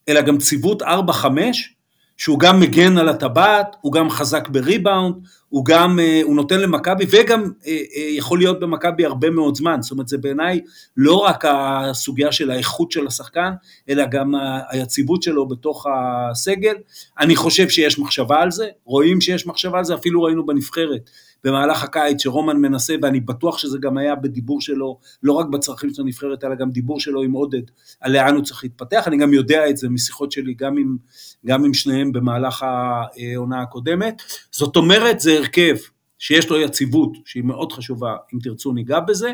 אלא 0.09 0.21
גם 0.21 0.37
ציוות 0.37 0.81
ארבע-חמש, 0.81 1.73
שהוא 2.17 2.39
גם 2.39 2.59
מגן 2.59 2.97
על 2.97 3.09
הטבעת, 3.09 3.75
הוא 3.81 3.93
גם 3.93 4.09
חזק 4.09 4.49
בריבאונד, 4.49 5.15
הוא 5.55 5.65
גם, 5.65 5.99
אה, 5.99 6.21
הוא 6.23 6.35
נותן 6.35 6.59
למכבי 6.59 7.05
וגם 7.09 7.43
אה, 7.67 7.71
אה, 7.95 8.09
יכול 8.17 8.39
להיות 8.39 8.59
במכבי 8.59 9.05
הרבה 9.05 9.29
מאוד 9.29 9.55
זמן, 9.55 9.81
זאת 9.81 9.91
אומרת 9.91 10.07
זה 10.07 10.17
בעיניי 10.17 10.61
לא 10.97 11.15
רק 11.15 11.45
הסוגיה 11.47 12.31
של 12.31 12.51
האיכות 12.51 12.91
של 12.91 13.07
השחקן, 13.07 13.51
אלא 13.89 14.05
גם 14.05 14.33
היציבות 14.69 15.23
שלו 15.23 15.47
בתוך 15.47 15.85
הסגל, 15.89 16.75
אני 17.19 17.35
חושב 17.35 17.69
שיש 17.69 17.99
מחשבה 17.99 18.41
על 18.41 18.51
זה, 18.51 18.67
רואים 18.85 19.21
שיש 19.21 19.47
מחשבה 19.47 19.77
על 19.77 19.83
זה, 19.83 19.95
אפילו 19.95 20.23
ראינו 20.23 20.45
בנבחרת 20.45 21.09
במהלך 21.45 21.83
הקיץ 21.83 22.23
שרומן 22.23 22.57
מנסה, 22.57 22.95
ואני 23.01 23.19
בטוח 23.19 23.57
שזה 23.57 23.77
גם 23.81 23.97
היה 23.97 24.15
בדיבור 24.15 24.61
שלו, 24.61 24.99
לא 25.23 25.33
רק 25.33 25.45
בצרכים 25.45 25.93
של 25.93 26.01
הנבחרת, 26.01 26.43
אלא 26.43 26.55
גם 26.55 26.71
דיבור 26.71 26.99
שלו 26.99 27.23
עם 27.23 27.31
עודד, 27.31 27.61
על 28.01 28.13
לאן 28.13 28.35
הוא 28.35 28.43
צריך 28.43 28.63
להתפתח, 28.63 29.03
אני 29.07 29.17
גם 29.17 29.33
יודע 29.33 29.69
את 29.69 29.77
זה 29.77 29.89
משיחות 29.89 30.31
שלי 30.31 30.53
גם 30.53 30.77
עם, 30.77 30.97
גם 31.45 31.65
עם 31.65 31.73
שניהם 31.73 32.11
במהלך 32.11 32.63
העונה 32.63 33.61
הקודמת, 33.61 34.21
זאת 34.51 34.75
אומרת 34.75 35.19
זה 35.19 35.37
הרכב 35.37 35.75
שיש 36.19 36.49
לו 36.49 36.61
יציבות, 36.61 37.17
שהיא 37.25 37.43
מאוד 37.43 37.71
חשובה, 37.71 38.15
אם 38.33 38.39
תרצו 38.43 38.73
ניגע 38.73 38.99
בזה, 38.99 39.33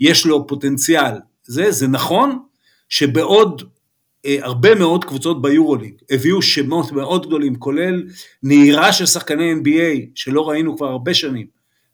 יש 0.00 0.26
לו 0.26 0.46
פוטנציאל, 0.46 1.14
זה, 1.44 1.70
זה 1.70 1.88
נכון 1.88 2.38
שבעוד 2.88 3.62
הרבה 4.26 4.74
מאוד 4.74 5.04
קבוצות 5.04 5.42
ביורוליג 5.42 5.94
הביאו 6.10 6.42
שמות 6.42 6.92
מאוד 6.92 7.26
גדולים, 7.26 7.54
כולל 7.54 8.02
נהירה 8.42 8.92
של 8.92 9.06
שחקני 9.06 9.52
NBA 9.52 10.10
שלא 10.14 10.48
ראינו 10.48 10.76
כבר 10.76 10.86
הרבה 10.86 11.14
שנים, 11.14 11.46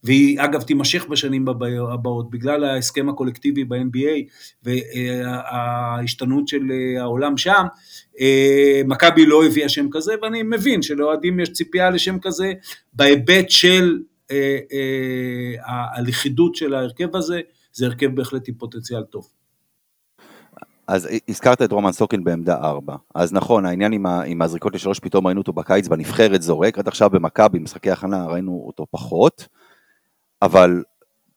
והיא 0.05 0.41
אגב 0.41 0.63
תימשך 0.63 1.07
בשנים 1.07 1.49
הבאות 1.93 2.31
בגלל 2.31 2.65
ההסכם 2.65 3.09
הקולקטיבי 3.09 3.65
ב-NBA 3.65 4.33
וההשתנות 4.63 6.49
של 6.49 6.63
אה, 6.71 7.03
העולם 7.03 7.37
שם, 7.37 7.65
אה, 8.21 8.83
מכבי 8.87 9.27
לא 9.27 9.47
הביאה 9.47 9.69
שם 9.69 9.87
כזה 9.93 10.15
ואני 10.23 10.43
מבין 10.43 10.83
שלאוהדים 10.83 11.41
יש 11.41 11.53
ציפייה 11.53 11.91
לשם 11.91 12.19
כזה 12.19 12.53
בהיבט 12.93 13.51
של 13.51 13.99
הלכידות 15.97 16.55
של 16.55 16.75
ההרכב 16.75 17.17
הזה, 17.17 17.41
זה 17.73 17.87
הרכב 17.87 18.15
בהחלט 18.15 18.49
עם 18.49 18.55
פוטנציאל 18.55 19.03
טוב. 19.03 19.38
אז 20.89 21.09
הזכרת 21.29 21.63
את 21.63 21.73
רומן 21.73 21.93
סוקין 21.93 22.25
בעמדה 22.25 22.57
4. 22.57 22.97
אז 23.15 23.33
נכון, 23.33 23.67
העניין 23.67 23.93
עם, 23.93 24.07
ה, 24.07 24.23
עם 24.23 24.43
הזריקות 24.43 24.75
לשלוש, 24.75 24.99
פתאום 24.99 25.27
ראינו 25.27 25.41
אותו 25.41 25.53
בקיץ 25.53 25.89
בנבחרת 25.89 26.43
זורק, 26.43 26.79
עד 26.79 26.89
עכשיו 26.89 27.11
במכבי, 27.11 27.59
משחקי 27.59 27.91
הכנה, 27.91 28.27
ראינו 28.27 28.65
אותו 28.67 28.87
פחות, 28.91 29.49
אבל 30.43 30.83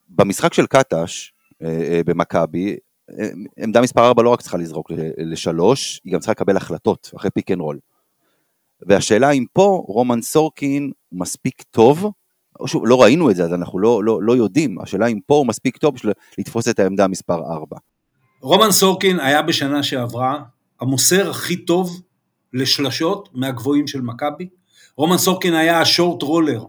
במשחק 0.10 0.54
של 0.54 0.66
קטש 0.66 1.34
אה, 1.62 1.68
אה, 1.68 2.02
במכבי, 2.06 2.78
אה, 3.20 3.30
עמדה 3.58 3.82
מספר 3.82 4.08
4 4.08 4.24
לא 4.24 4.30
רק 4.30 4.42
צריכה 4.42 4.58
לזרוק 4.58 4.92
לשלוש, 5.18 6.02
היא 6.06 6.14
גם 6.14 6.20
צריכה 6.20 6.32
לקבל 6.32 6.58
החלטות 6.58 7.12
אחרי 7.16 7.32
pick 7.32 7.52
and 7.52 7.62
roll. 7.62 7.80
והשאלה 8.88 9.32
אם 9.32 9.46
פה 9.54 9.84
רומן 9.88 10.22
סורקין 10.22 10.92
מספיק 11.12 11.62
טוב, 11.62 12.12
או 12.60 12.68
שוב, 12.68 12.88
לא 12.88 13.02
ראינו 13.02 13.32
את 13.32 13.36
זה, 13.36 13.44
אז 13.44 13.54
אנחנו 13.54 13.80
לא, 13.80 14.04
לא, 14.04 14.24
לא 14.24 14.36
יודעים, 14.36 14.82
השאלה 14.82 15.08
אם 15.08 15.20
פה 15.26 15.36
הוא 15.36 15.48
מספיק 15.48 15.78
טוב 15.78 15.96
בשביל 15.96 16.14
לתפוס 16.38 16.68
את 16.68 16.80
העמדה 16.80 17.08
מספר 17.08 17.44
4. 17.54 17.78
רומן 18.42 18.72
סורקין 18.72 19.20
היה 19.20 19.42
בשנה 19.42 19.84
שעברה 19.84 20.40
המוסר 20.82 21.30
הכי 21.30 21.56
טוב 21.56 22.02
לשלשות 22.54 23.30
מהגבוהים 23.34 23.88
של 23.88 24.02
מכבי. 24.02 24.50
רומן 24.98 25.18
סורקין 25.18 25.54
היה 25.54 25.82
השורט 25.82 26.22
רולר, 26.22 26.66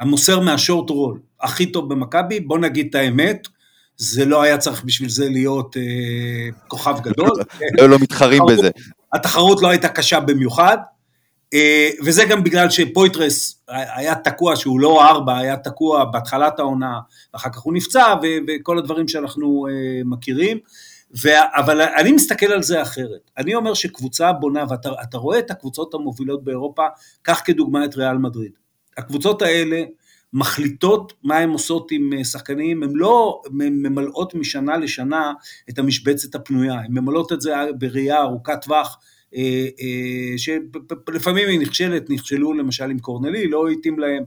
המוסר 0.00 0.40
מהשורט 0.40 0.90
רול, 0.90 1.20
הכי 1.40 1.66
טוב 1.66 1.88
במכבי, 1.88 2.40
בוא 2.40 2.58
נגיד 2.58 2.86
את 2.90 2.94
האמת, 2.94 3.48
זה 3.96 4.24
לא 4.24 4.42
היה 4.42 4.58
צריך 4.58 4.84
בשביל 4.84 5.08
זה 5.08 5.28
להיות 5.28 5.76
אה, 5.76 5.82
כוכב 6.68 6.96
גדול. 7.02 7.30
לא, 7.78 7.88
לא 7.88 7.98
מתחרים 7.98 8.42
בזה. 8.48 8.70
התחרות 9.12 9.62
לא 9.62 9.68
הייתה 9.68 9.88
קשה 9.88 10.20
במיוחד, 10.20 10.78
אה, 11.54 11.90
וזה 12.04 12.24
גם 12.24 12.44
בגלל 12.44 12.70
שפויטרס 12.70 13.60
היה 13.68 14.14
תקוע, 14.14 14.56
שהוא 14.56 14.80
לא 14.80 15.10
ארבע, 15.10 15.38
היה 15.38 15.56
תקוע 15.56 16.04
בהתחלת 16.04 16.58
העונה, 16.58 16.98
ואחר 17.34 17.50
כך 17.50 17.58
הוא 17.58 17.74
נפצע, 17.74 18.14
וכל 18.48 18.78
הדברים 18.78 19.08
שאנחנו 19.08 19.66
אה, 19.70 20.02
מכירים. 20.04 20.58
ו... 21.22 21.28
אבל 21.54 21.82
אני 21.82 22.12
מסתכל 22.12 22.46
על 22.46 22.62
זה 22.62 22.82
אחרת. 22.82 23.30
אני 23.38 23.54
אומר 23.54 23.74
שקבוצה 23.74 24.32
בונה, 24.32 24.64
ואתה 24.70 25.18
רואה 25.18 25.38
את 25.38 25.50
הקבוצות 25.50 25.94
המובילות 25.94 26.44
באירופה, 26.44 26.86
קח 27.22 27.42
כדוגמה 27.44 27.84
את 27.84 27.96
ריאל 27.96 28.18
מדריד. 28.18 28.52
הקבוצות 28.96 29.42
האלה 29.42 29.82
מחליטות 30.32 31.12
מה 31.22 31.38
הן 31.38 31.50
עושות 31.50 31.92
עם 31.92 32.12
אה, 32.12 32.24
שחקנים, 32.24 32.82
הן 32.82 32.90
לא 32.94 33.42
ממלאות 33.50 34.34
משנה 34.34 34.76
לשנה 34.76 35.32
את 35.70 35.78
המשבצת 35.78 36.34
הפנויה, 36.34 36.74
הן 36.74 36.92
ממלאות 36.92 37.32
את 37.32 37.40
זה 37.40 37.54
בראייה 37.78 38.22
ארוכת 38.22 38.62
טווח, 38.62 38.98
אה, 39.36 39.66
אה, 39.80 40.38
שלפעמים 40.38 41.48
היא 41.48 41.60
נכשלת, 41.60 42.10
נכשלו 42.10 42.52
למשל 42.52 42.90
עם 42.90 42.98
קורנלי, 42.98 43.48
לא 43.48 43.68
התאים 43.68 43.98
להם 43.98 44.24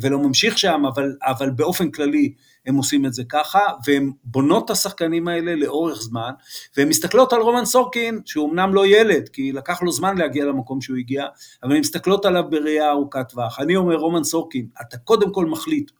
ולא 0.00 0.18
ממשיך 0.18 0.58
שם, 0.58 0.82
אבל, 0.94 1.16
אבל 1.22 1.50
באופן 1.50 1.90
כללי 1.90 2.32
הם 2.68 2.74
עושים 2.74 3.06
את 3.06 3.12
זה 3.12 3.22
ככה, 3.28 3.58
והן 3.86 4.12
בונות 4.24 4.64
את 4.64 4.70
השחקנים 4.70 5.28
האלה 5.28 5.54
לאורך 5.54 6.02
זמן, 6.02 6.30
והן 6.76 6.88
מסתכלות 6.88 7.32
על 7.32 7.40
רומן 7.40 7.64
סורקין, 7.64 8.20
שהוא 8.24 8.50
אמנם 8.50 8.74
לא 8.74 8.86
ילד, 8.86 9.28
כי 9.28 9.52
לקח 9.52 9.82
לו 9.82 9.92
זמן 9.92 10.18
להגיע 10.18 10.44
למקום 10.44 10.80
שהוא 10.80 10.96
הגיע, 10.96 11.26
אבל 11.62 11.72
הן 11.72 11.80
מסתכלות 11.80 12.24
עליו 12.24 12.44
בראייה 12.50 12.90
ארוכת 12.90 13.28
טווח. 13.28 13.60
אני 13.60 13.76
אומר, 13.76 13.96
רומן 13.96 14.24
סורקין, 14.24 14.66
אתה 14.80 14.98
קודם 14.98 15.32
כל 15.32 15.46
מחליט 15.46 15.90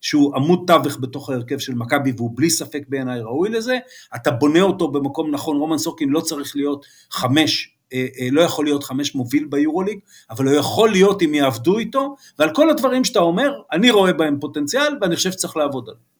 שהוא 0.00 0.36
עמוד 0.36 0.64
תווך 0.66 0.98
בתוך 1.00 1.30
ההרכב 1.30 1.58
של 1.58 1.74
מכבי 1.74 2.12
והוא 2.16 2.30
בלי 2.34 2.50
ספק 2.50 2.82
בעיניי 2.88 3.20
ראוי 3.20 3.48
לזה, 3.48 3.78
אתה 4.16 4.30
בונה 4.30 4.60
אותו 4.60 4.88
במקום 4.88 5.30
נכון, 5.30 5.56
רומן 5.56 5.78
סורקין 5.78 6.08
לא 6.08 6.20
צריך 6.20 6.56
להיות 6.56 6.86
חמש 7.10 7.78
אה, 7.92 8.06
אה, 8.20 8.28
לא 8.32 8.40
יכול 8.40 8.64
להיות 8.64 8.84
חמש 8.84 9.14
מוביל 9.14 9.44
ביורוליג, 9.44 9.98
אבל 10.30 10.46
הוא 10.46 10.54
יכול 10.54 10.90
להיות 10.90 11.22
אם 11.22 11.34
יעבדו 11.34 11.78
איתו, 11.78 12.16
ועל 12.38 12.54
כל 12.54 12.70
הדברים 12.70 13.04
שאתה 13.04 13.18
אומר, 13.18 13.52
אני 13.72 13.90
רואה 13.90 14.12
בהם 14.12 14.40
פוטנציאל 14.40 14.98
ואני 15.00 15.16
חושב 15.16 15.32
שצריך 15.32 15.56
לעבוד 15.56 15.84
עליהם. 15.88 16.17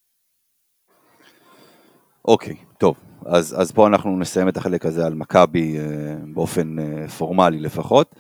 אוקיי, 2.29 2.57
טוב. 2.79 2.97
אז, 3.27 3.55
אז 3.61 3.73
פה 3.73 3.87
אנחנו 3.87 4.19
נסיים 4.19 4.49
את 4.49 4.57
החלק 4.57 4.87
הזה 4.87 5.07
על 5.07 5.15
מכבי 5.15 5.79
אה, 5.79 5.85
באופן 6.35 6.77
פורמלי 7.09 7.59
לפחות. 7.59 8.15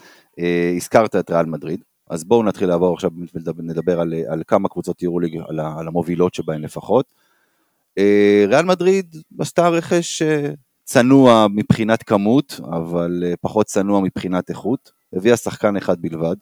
הזכרת 0.76 1.16
את 1.16 1.30
ריאל 1.30 1.46
מדריד, 1.46 1.80
אז 2.10 2.24
בואו 2.24 2.42
נתחיל 2.42 2.68
לעבור 2.68 2.94
עכשיו 2.94 3.10
ונדבר 3.56 4.00
על, 4.00 4.14
על 4.28 4.42
כמה 4.46 4.68
קבוצות 4.68 5.02
יורוליג, 5.02 5.38
על, 5.48 5.60
על 5.60 5.88
המובילות 5.88 6.34
שבהן 6.34 6.62
לפחות. 6.62 7.14
ריאל 8.48 8.64
מדריד 8.64 9.16
עשתה 9.40 9.68
רכש 9.68 10.22
צנוע 10.84 11.46
מבחינת 11.50 12.02
כמות, 12.02 12.60
אבל 12.72 13.24
אה, 13.26 13.34
פחות 13.40 13.66
צנוע 13.66 14.00
מבחינת 14.00 14.50
איכות. 14.50 14.92
הביאה 15.12 15.36
שחקן 15.36 15.76
אחד 15.76 16.02
בלבד, 16.02 16.36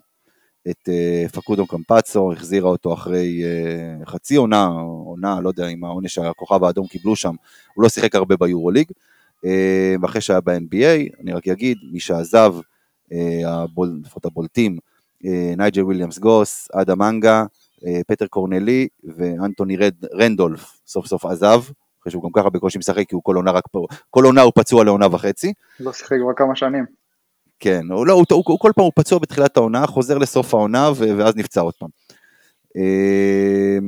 את 0.70 0.88
אה, 0.88 1.24
פקודו 1.32 1.66
קמפצו, 1.66 2.32
החזירה 2.32 2.68
אותו 2.68 2.94
אחרי 2.94 3.42
אה, 3.44 4.06
חצי 4.06 4.36
עונה, 4.36 4.66
עונה, 5.04 5.40
לא 5.40 5.48
יודע 5.48 5.66
אם 5.66 5.84
העונש 5.84 6.18
הכוכב 6.18 6.64
האדום 6.64 6.86
קיבלו 6.86 7.16
שם, 7.16 7.34
הוא 7.74 7.82
לא 7.82 7.88
שיחק 7.88 8.14
הרבה 8.14 8.36
ביורוליג, 8.36 8.86
ואחרי 10.02 10.20
שהיה 10.20 10.40
ב-NBA, 10.40 11.20
אני 11.22 11.32
רק 11.32 11.48
אגיד, 11.48 11.78
מי 11.92 12.00
שעזב, 12.00 12.54
לפחות 14.02 14.24
הבולטים, 14.24 14.78
נייג'ל 15.56 15.82
וויליאמס 15.82 16.18
גוס, 16.18 16.68
אדם 16.72 16.98
מנגה, 16.98 17.44
פטר 18.06 18.26
קורנלי 18.26 18.88
ואנטוני 19.16 19.76
רנדולף 20.14 20.78
סוף 20.86 21.06
סוף 21.06 21.24
עזב, 21.24 21.60
אחרי 22.00 22.10
שהוא 22.10 22.22
גם 22.22 22.30
ככה 22.32 22.50
בקושי 22.50 22.78
משחק, 22.78 23.08
כי 23.08 23.14
הוא 23.14 23.22
כל 23.24 23.36
עונה 23.36 23.50
רק 23.50 23.64
כל 24.10 24.24
עונה 24.24 24.42
הוא 24.42 24.52
פצוע 24.54 24.84
לעונה 24.84 25.06
וחצי. 25.06 25.52
לא 25.80 25.92
שיחק 25.92 26.16
כבר 26.22 26.32
כמה 26.36 26.56
שנים. 26.56 26.84
כן, 27.60 27.80
הוא, 27.90 28.06
לא, 28.06 28.12
הוא, 28.12 28.24
הוא, 28.30 28.42
הוא 28.46 28.58
כל 28.60 28.72
פעם 28.76 28.84
הוא 28.84 28.92
פצוע 28.94 29.18
בתחילת 29.18 29.56
העונה, 29.56 29.86
חוזר 29.86 30.18
לסוף 30.18 30.54
העונה 30.54 30.90
ו, 30.96 31.18
ואז 31.18 31.36
נפצע 31.36 31.60
עוד 31.60 31.74
פעם. 31.74 31.88
אה, 32.76 33.78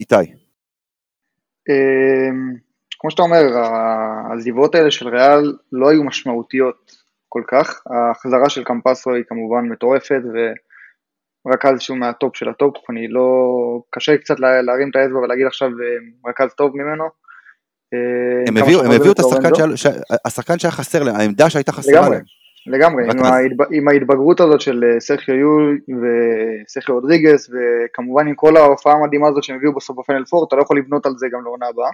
איתי. 0.00 0.32
אה, 1.70 2.30
כמו 2.98 3.10
שאתה 3.10 3.22
אומר, 3.22 3.42
העזיבות 3.56 4.74
האלה 4.74 4.90
של 4.90 5.08
ריאל 5.08 5.54
לא 5.72 5.90
היו 5.90 6.04
משמעותיות 6.04 6.92
כל 7.28 7.42
כך. 7.48 7.82
ההחזרה 7.86 8.48
של 8.48 8.64
קמפאצו 8.64 9.14
היא 9.14 9.24
כמובן 9.28 9.68
מטורפת, 9.68 10.20
ורכז 11.46 11.80
שהוא 11.80 11.98
מהטופ 11.98 12.36
של 12.36 12.48
הטופ, 12.48 12.90
אני 12.90 13.08
לא... 13.08 13.24
קשה 13.90 14.16
קצת 14.16 14.40
להרים 14.40 14.90
את 14.90 14.96
האצבע 14.96 15.18
ולהגיד 15.18 15.46
עכשיו 15.46 15.68
אה, 15.68 16.30
רכז 16.30 16.54
טוב 16.56 16.76
ממנו. 16.76 17.04
אה, 17.94 18.44
הם 18.48 18.56
הביאו, 18.56 18.84
הם 18.84 18.90
הביאו 18.90 19.12
את 19.12 19.18
שהיה, 19.76 19.96
השחקן 20.24 20.58
שהיה 20.58 20.72
חסר 20.72 21.02
להם, 21.02 21.16
העמדה 21.16 21.50
שהייתה 21.50 21.72
חסרה 21.72 22.08
להם. 22.08 22.22
לגמרי, 22.66 23.04
עם, 23.04 23.24
ההתב... 23.24 23.72
עם 23.72 23.88
ההתבגרות 23.88 24.40
הזאת 24.40 24.60
של 24.60 24.84
אה, 24.84 25.00
סרחיו 25.00 25.34
יול 25.34 25.78
וסרחיו 25.88 26.94
רודריגס, 26.94 27.50
וכמובן 27.50 28.28
עם 28.28 28.34
כל 28.34 28.56
ההופעה 28.56 28.94
המדהימה 28.94 29.28
הזאת 29.28 29.44
שהם 29.44 29.56
הביאו 29.56 29.74
בסוף 29.74 29.98
בפיינל 29.98 30.24
פור, 30.24 30.44
אתה 30.48 30.56
לא 30.56 30.62
יכול 30.62 30.78
לבנות 30.78 31.06
על 31.06 31.12
זה 31.16 31.26
גם 31.32 31.44
לעונה 31.44 31.66
הבאה. 31.66 31.90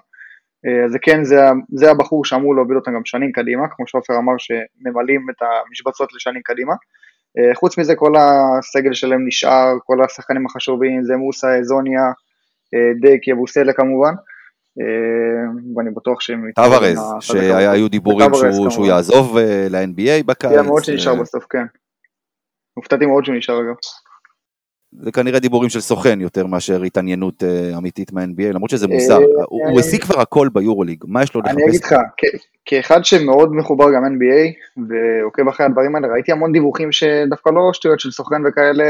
אה, 0.66 0.88
זה 0.88 0.98
כן, 1.02 1.24
זה, 1.24 1.36
זה 1.74 1.90
הבחור 1.90 2.24
שאמור 2.24 2.54
להוביל 2.54 2.76
אותם 2.76 2.94
גם 2.94 3.04
שנים 3.04 3.32
קדימה, 3.32 3.68
כמו 3.68 3.86
שעופר 3.86 4.18
אמר 4.18 4.32
שממלאים 4.38 5.26
את 5.30 5.42
המשבצות 5.42 6.12
לשנים 6.14 6.42
קדימה. 6.44 6.74
אה, 7.38 7.54
חוץ 7.54 7.78
מזה 7.78 7.94
כל 7.94 8.12
הסגל 8.18 8.92
שלהם 8.92 9.26
נשאר, 9.26 9.72
כל 9.84 10.04
השחקנים 10.04 10.46
החשובים, 10.46 11.04
זה 11.04 11.16
מוסא, 11.16 11.62
זוניה, 11.62 12.12
דק, 13.00 13.28
יבוסלה 13.28 13.72
כמובן. 13.72 14.14
ואני 15.76 15.90
בטוח 15.96 16.20
שהם... 16.20 16.50
טוורז, 16.54 16.98
שהיו 17.20 17.88
דיבורים 17.88 18.30
שהוא, 18.70 18.86
יעזוב 18.86 19.38
ל-NBA 19.70 20.24
בקיץ. 20.26 20.50
היה 20.50 20.62
מאוד 20.62 20.84
שנשאר 20.84 21.14
בסוף, 21.14 21.44
כן. 21.50 21.64
הופתעתי 22.74 23.06
מאוד 23.06 23.24
שהוא 23.24 23.36
נשאר 23.36 23.60
אגב. 23.60 23.74
זה 24.92 25.12
כנראה 25.12 25.38
דיבורים 25.38 25.70
של 25.70 25.80
סוכן 25.80 26.20
יותר 26.20 26.46
מאשר 26.46 26.82
התעניינות 26.82 27.42
אמיתית 27.78 28.12
מה-NBA, 28.12 28.52
למרות 28.54 28.70
שזה 28.70 28.88
מוזר, 28.88 29.18
הוא 29.48 29.80
השיג 29.80 30.02
כבר 30.02 30.20
הכל 30.20 30.48
ביורוליג, 30.52 31.04
מה 31.08 31.22
יש 31.22 31.34
לו 31.34 31.40
לחפש? 31.40 31.54
אני 31.54 31.64
אגיד 31.68 31.84
לך, 31.84 31.94
כאחד 32.64 33.04
שמאוד 33.04 33.54
מחובר 33.54 33.84
גם 33.94 34.02
NBA, 34.04 34.52
ועוקב 34.88 35.48
אחרי 35.48 35.66
הדברים 35.66 35.96
האלה, 35.96 36.08
ראיתי 36.08 36.32
המון 36.32 36.52
דיווחים 36.52 36.92
שדווקא 36.92 37.50
לא 37.50 37.70
שטויות 37.72 38.00
של 38.00 38.10
סוכן 38.10 38.46
וכאלה, 38.46 38.84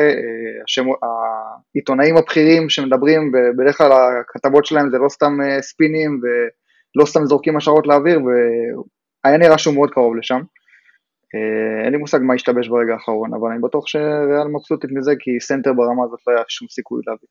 העיתונאים 1.74 2.16
הבכירים 2.16 2.68
שמדברים, 2.68 3.32
ובדרך 3.32 3.78
כלל 3.78 3.92
הכתבות 3.92 4.66
שלהם 4.66 4.90
זה 4.90 4.98
לא 4.98 5.08
סתם 5.08 5.38
ספינים, 5.60 6.20
ולא 6.22 7.06
סתם 7.06 7.26
זורקים 7.26 7.56
השערות 7.56 7.86
לאוויר, 7.86 8.20
והיה 9.24 9.38
נראה 9.38 9.58
שהוא 9.58 9.74
מאוד 9.74 9.90
קרוב 9.90 10.16
לשם. 10.16 10.40
אה, 11.34 11.84
אין 11.84 11.92
לי 11.92 11.98
מושג 11.98 12.18
מה 12.22 12.34
השתבש 12.34 12.68
ברגע 12.68 12.92
האחרון, 12.92 13.34
אבל 13.34 13.50
אני 13.50 13.60
בטוח 13.60 13.86
שריאל 13.86 14.48
מבסוטית 14.52 14.90
מזה, 14.92 15.12
כי 15.18 15.40
סנטר 15.40 15.72
ברמה 15.72 16.04
הזאת 16.04 16.20
לא 16.26 16.32
היה 16.32 16.42
שום 16.48 16.68
סיכוי 16.68 17.02
להביא. 17.06 17.28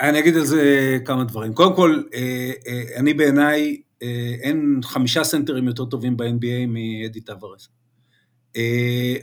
אני 0.00 0.18
אגיד 0.18 0.36
על 0.36 0.44
זה 0.44 0.96
כמה 1.04 1.24
דברים. 1.24 1.54
קודם 1.54 1.76
כל, 1.76 2.02
אה, 2.14 2.50
אה, 2.66 3.00
אני 3.00 3.14
בעיניי, 3.14 3.80
אין 4.42 4.80
חמישה 4.82 5.24
סנטרים 5.24 5.66
יותר 5.66 5.84
טובים 5.84 6.16
ב-NBA 6.16 6.66
מאדי 6.68 7.20
טבארס. 7.20 7.68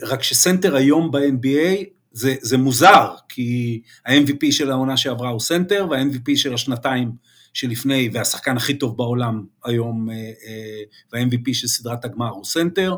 רק 0.01 0.23
שסנטר 0.23 0.75
היום 0.75 1.11
ב-NBA 1.11 1.85
זה, 2.11 2.35
זה 2.41 2.57
מוזר, 2.57 3.13
כי 3.29 3.81
ה-MVP 4.05 4.51
של 4.51 4.71
העונה 4.71 4.97
שעברה 4.97 5.29
הוא 5.29 5.39
סנטר, 5.39 5.87
וה-MVP 5.89 6.35
של 6.35 6.53
השנתיים 6.53 7.11
שלפני, 7.53 8.09
והשחקן 8.13 8.57
הכי 8.57 8.73
טוב 8.73 8.97
בעולם 8.97 9.43
היום, 9.65 10.09
אה, 10.09 10.15
אה, 10.15 10.81
וה-MVP 11.13 11.53
של 11.53 11.67
סדרת 11.67 12.05
הגמר 12.05 12.29
הוא 12.29 12.45
סנטר, 12.45 12.95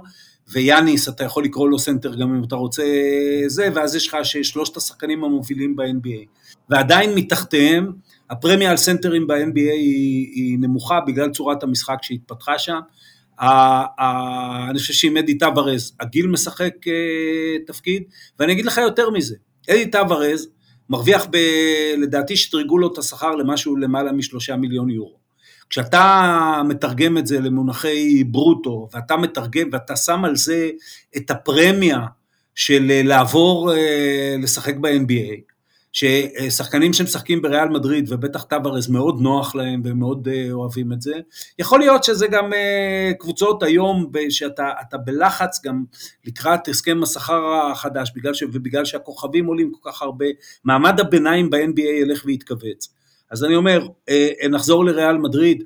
ויאניס, 0.51 1.09
אתה 1.09 1.23
יכול 1.23 1.43
לקרוא 1.43 1.69
לו 1.69 1.79
סנטר 1.79 2.15
גם 2.15 2.35
אם 2.35 2.43
אתה 2.43 2.55
רוצה 2.55 2.83
זה, 3.47 3.69
ואז 3.75 3.95
יש 3.95 4.07
לך 4.07 4.17
שלושת 4.43 4.77
השחקנים 4.77 5.23
המובילים 5.23 5.75
ב-NBA. 5.75 6.25
ועדיין 6.69 7.15
מתחתיהם, 7.15 7.91
הפרמיה 8.29 8.71
על 8.71 8.77
סנטרים 8.77 9.27
ב-NBA 9.27 9.71
היא, 9.73 10.27
היא 10.35 10.59
נמוכה 10.59 10.99
בגלל 11.07 11.31
צורת 11.31 11.63
המשחק 11.63 11.97
שהתפתחה 12.01 12.59
שם. 12.59 12.79
אני 13.39 14.79
חושב 14.79 14.93
שעם 14.93 15.17
אדי 15.17 15.37
טוורז, 15.37 15.95
הגיל 15.99 16.27
משחק 16.27 16.73
אה, 16.87 17.65
תפקיד, 17.67 18.03
ואני 18.39 18.53
אגיד 18.53 18.65
לך 18.65 18.77
יותר 18.77 19.09
מזה, 19.09 19.35
אדי 19.69 19.91
טוורז 19.91 20.47
מרוויח 20.89 21.27
ב... 21.31 21.37
לדעתי 21.97 22.35
שדרגו 22.35 22.77
לו 22.77 22.93
את 22.93 22.97
השכר 22.97 23.35
למשהו 23.35 23.75
למעלה 23.75 24.11
משלושה 24.11 24.55
מיליון 24.55 24.89
יורו. 24.89 25.17
כשאתה 25.69 26.61
מתרגם 26.67 27.17
את 27.17 27.27
זה 27.27 27.39
למונחי 27.39 28.23
ברוטו, 28.23 28.89
ואתה 28.93 29.17
מתרגם, 29.17 29.69
ואתה 29.71 29.95
שם 29.95 30.25
על 30.25 30.35
זה 30.35 30.69
את 31.17 31.31
הפרמיה 31.31 31.99
של 32.55 32.91
אה, 32.91 33.01
לעבור 33.03 33.73
אה, 33.73 34.35
לשחק 34.41 34.75
ב-NBA, 34.75 35.52
ששחקנים 35.93 36.93
שמשחקים 36.93 37.41
בריאל 37.41 37.69
מדריד, 37.69 38.05
ובטח 38.11 38.43
טוורז 38.43 38.89
מאוד 38.89 39.21
נוח 39.21 39.55
להם 39.55 39.81
והם 39.85 39.99
מאוד 39.99 40.27
אה, 40.27 40.51
אוהבים 40.51 40.93
את 40.93 41.01
זה. 41.01 41.13
יכול 41.59 41.79
להיות 41.79 42.03
שזה 42.03 42.27
גם 42.27 42.53
אה, 42.53 43.11
קבוצות 43.19 43.63
היום, 43.63 44.11
שאתה 44.29 44.97
בלחץ 45.05 45.61
גם 45.65 45.83
לקראת 46.25 46.67
הסכם 46.67 47.03
השכר 47.03 47.41
החדש, 47.71 48.11
בגלל 48.15 48.33
ש, 48.33 48.43
ובגלל 48.43 48.85
שהכוכבים 48.85 49.45
עולים 49.45 49.71
כל 49.71 49.91
כך 49.91 50.01
הרבה, 50.01 50.25
מעמד 50.63 50.99
הביניים 50.99 51.49
ב-NBA 51.49 52.01
ילך 52.01 52.23
ויתכווץ. 52.25 52.93
אז 53.31 53.43
אני 53.43 53.55
אומר, 53.55 53.87
אה, 54.09 54.47
נחזור 54.49 54.85
לריאל 54.85 55.17
מדריד. 55.17 55.63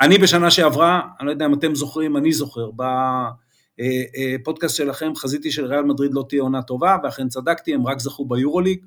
אני 0.00 0.18
בשנה 0.18 0.50
שעברה, 0.50 1.00
אני 1.20 1.26
לא 1.26 1.32
יודע 1.32 1.46
אם 1.46 1.54
אתם 1.54 1.74
זוכרים, 1.74 2.16
אני 2.16 2.32
זוכר, 2.32 2.70
בפודקאסט 4.40 4.76
שלכם 4.76 5.14
חזיתי 5.16 5.50
של 5.50 5.64
ריאל 5.64 5.82
מדריד 5.82 6.14
לא 6.14 6.24
תהיה 6.28 6.42
עונה 6.42 6.62
טובה, 6.62 6.96
ואכן 7.04 7.28
צדקתי, 7.28 7.74
הם 7.74 7.86
רק 7.86 7.98
זכו 7.98 8.24
ביורוליג. 8.24 8.80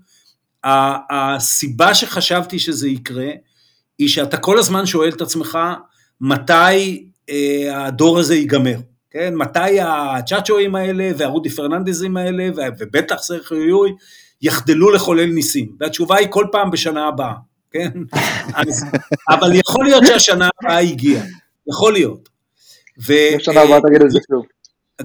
הסיבה 1.09 1.93
שחשבתי 1.93 2.59
שזה 2.59 2.89
יקרה, 2.89 3.29
היא 3.99 4.09
שאתה 4.09 4.37
כל 4.37 4.59
הזמן 4.59 4.85
שואל 4.85 5.09
את 5.09 5.21
עצמך, 5.21 5.57
מתי 6.21 7.05
אה, 7.29 7.85
הדור 7.85 8.19
הזה 8.19 8.35
ייגמר, 8.35 8.75
כן? 9.11 9.35
מתי 9.35 9.79
הצ'אצ'ואים 9.81 10.75
האלה 10.75 11.11
והרודי 11.17 11.49
פרננדזים 11.49 12.17
האלה, 12.17 12.49
ובטח 12.79 13.15
סרחיו 13.21 13.63
יוי, 13.63 13.91
יחדלו 14.41 14.91
לחולל 14.91 15.25
ניסים. 15.25 15.75
והתשובה 15.79 16.17
היא 16.17 16.27
כל 16.29 16.45
פעם 16.51 16.71
בשנה 16.71 17.07
הבאה, 17.07 17.33
כן? 17.71 17.91
אז, 18.55 18.85
אבל 19.29 19.55
יכול 19.55 19.85
להיות 19.85 20.03
שהשנה 20.07 20.49
הבאה 20.61 20.79
הגיעה, 20.79 21.25
יכול 21.67 21.93
להיות. 21.93 22.29
בשנה 22.97 23.61
הבאה 23.61 23.79
תגיד 23.81 24.01
את 24.01 24.11
זה 24.11 24.19
שוב. 24.27 24.45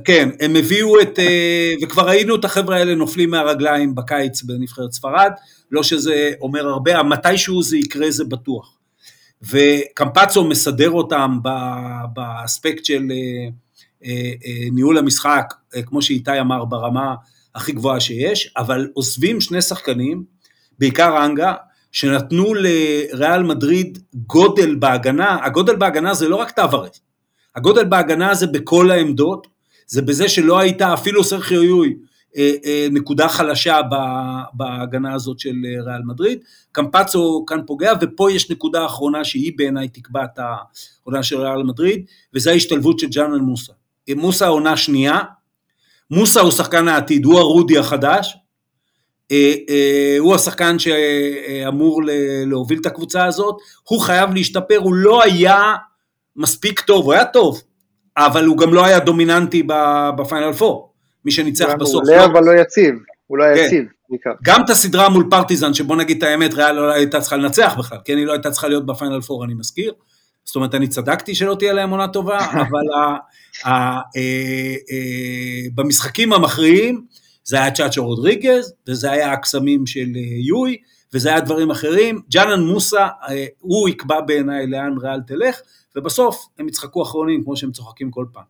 כן, 0.05 0.29
הם 0.40 0.57
הביאו 0.57 1.01
את, 1.01 1.18
אה, 1.18 1.74
וכבר 1.83 2.09
ראינו 2.09 2.35
את 2.35 2.44
החבר'ה 2.44 2.77
האלה 2.77 2.94
נופלים 2.94 3.31
מהרגליים 3.31 3.94
בקיץ 3.94 4.42
בנבחרת 4.42 4.92
ספרד, 4.92 5.33
לא 5.70 5.83
שזה 5.83 6.33
אומר 6.40 6.68
הרבה, 6.68 7.03
מתישהו 7.03 7.62
זה 7.62 7.77
יקרה 7.77 8.11
זה 8.11 8.24
בטוח. 8.24 8.79
וקמפצו 9.42 10.44
מסדר 10.44 10.90
אותם 10.90 11.38
באספקט 12.12 12.85
של 12.85 13.03
אה, 13.11 13.48
אה, 14.05 14.68
ניהול 14.72 14.98
המשחק, 14.98 15.55
כמו 15.87 16.03
שאיתי 16.03 16.40
אמר, 16.40 16.64
ברמה 16.64 17.14
הכי 17.55 17.72
גבוהה 17.72 18.01
שיש, 18.01 18.53
אבל 18.57 18.88
עוזבים 18.94 19.40
שני 19.40 19.62
שחקנים, 19.62 20.24
בעיקר 20.79 21.24
אנגה, 21.24 21.55
שנתנו 21.92 22.55
לריאל 22.55 23.42
מדריד 23.42 23.98
גודל 24.14 24.74
בהגנה, 24.74 25.38
הגודל 25.44 25.77
בהגנה 25.77 26.14
זה 26.14 26.29
לא 26.29 26.37
רק 26.37 26.51
טוורס, 26.51 27.01
הגודל 27.57 27.85
בהגנה 27.85 28.35
זה 28.35 28.46
בכל 28.46 28.90
העמדות, 28.90 29.46
זה 29.88 30.03
בזה 30.03 30.29
שלא 30.29 30.59
הייתה 30.59 30.94
אפילו 30.94 31.24
סרחיו 31.24 31.62
יוי 31.62 31.94
אה, 32.37 32.53
אה, 32.64 32.88
נקודה 32.90 33.29
חלשה 33.29 33.81
בהגנה 34.53 35.14
הזאת 35.14 35.38
של 35.38 35.55
אה, 35.66 35.83
ריאל 35.85 36.03
מדריד. 36.05 36.38
קמפצו 36.72 37.44
כאן 37.46 37.61
פוגע, 37.66 37.92
ופה 38.01 38.33
יש 38.33 38.51
נקודה 38.51 38.87
אחרונה 38.87 39.24
שהיא 39.24 39.53
בעיניי 39.57 39.88
תקבע 39.88 40.24
את 40.24 40.38
העונה 40.38 41.22
של 41.22 41.40
ריאל 41.40 41.62
מדריד, 41.62 42.05
וזה 42.35 42.51
ההשתלבות 42.51 42.98
של 42.98 43.07
ג'אנל 43.07 43.38
מוסה. 43.38 43.72
מוסה 44.16 44.46
עונה 44.46 44.77
שנייה, 44.77 45.18
מוסה 46.11 46.40
הוא 46.40 46.51
שחקן 46.51 46.88
העתיד, 46.88 47.24
הוא 47.24 47.38
הרודי 47.38 47.79
החדש, 47.79 48.37
הוא 50.18 50.35
השחקן 50.35 50.79
שאמור 50.79 52.03
להוביל 52.46 52.79
את 52.81 52.87
הקבוצה 52.87 53.24
הזאת, 53.24 53.57
הוא 53.88 54.01
חייב 54.01 54.35
להשתפר, 54.35 54.77
הוא 54.77 54.94
לא 54.94 55.22
היה 55.22 55.74
מספיק 56.37 56.81
טוב, 56.81 57.05
הוא 57.05 57.12
היה 57.12 57.24
טוב, 57.24 57.62
אבל 58.18 58.44
הוא 58.44 58.59
גם 58.59 58.74
לא 58.74 58.85
היה 58.85 58.98
דומיננטי 58.98 59.62
בפיינל 60.16 60.52
פור, 60.52 60.92
מי 61.24 61.33
שניצח 61.33 61.68
בסוף. 61.81 61.94
הוא 61.94 62.14
עולה 62.14 62.24
אבל 62.24 62.44
לא 62.44 62.61
יציב, 62.61 62.94
הוא 63.26 63.38
לא 63.38 63.44
היה 63.44 63.57
כן. 63.57 63.64
יציב. 63.64 63.85
גם 64.42 64.64
את 64.64 64.70
הסדרה 64.70 65.09
מול 65.09 65.26
פרטיזן, 65.31 65.74
שבוא 65.74 65.96
נגיד 65.96 66.16
את 66.16 66.22
האמת, 66.22 66.54
ריאל 66.54 66.72
לא 66.72 66.92
הייתה 66.92 67.20
צריכה 67.20 67.37
לנצח 67.37 67.74
בכלל, 67.78 67.98
כן, 68.04 68.16
היא 68.16 68.26
לא 68.26 68.33
הייתה 68.33 68.50
צריכה 68.50 68.68
להיות 68.68 68.87
בפיינל 68.87 69.20
פור, 69.20 69.44
אני 69.44 69.54
מזכיר. 69.54 69.92
זאת 70.44 70.57
אומרת, 70.57 70.74
אני 70.74 70.88
צדקתי 70.88 71.35
שלא 71.35 71.57
תהיה 71.59 71.72
להם 71.72 71.90
עונה 71.90 72.09
טובה, 72.09 72.38
אבל 72.62 72.83
אה, 73.66 73.98
אה, 74.16 75.70
במשחקים 75.74 76.33
המכריעים, 76.33 77.04
זה 77.44 77.57
היה 77.57 77.70
צ'אצ'ו 77.70 78.07
רודריגז, 78.07 78.72
וזה 78.88 79.11
היה 79.11 79.33
הקסמים 79.33 79.87
של 79.87 80.09
אה, 80.16 80.20
יואי, 80.48 80.76
וזה 81.14 81.28
היה 81.28 81.40
דברים 81.40 81.70
אחרים. 81.70 82.20
ג'אנן 82.31 82.61
מוסה, 82.61 83.09
הוא 83.59 83.88
יקבע 83.88 84.20
בעיניי 84.20 84.66
לאן 84.66 84.94
ריאל 85.02 85.20
תלך, 85.26 85.61
ובסוף 85.96 86.46
הם 86.59 86.68
יצחקו 86.68 87.03
אחרונים 87.03 87.44
כמו 87.44 87.57
שהם 87.57 87.72
צוחקים 87.72 88.11
כל 88.11 88.27
פעם. 88.33 88.44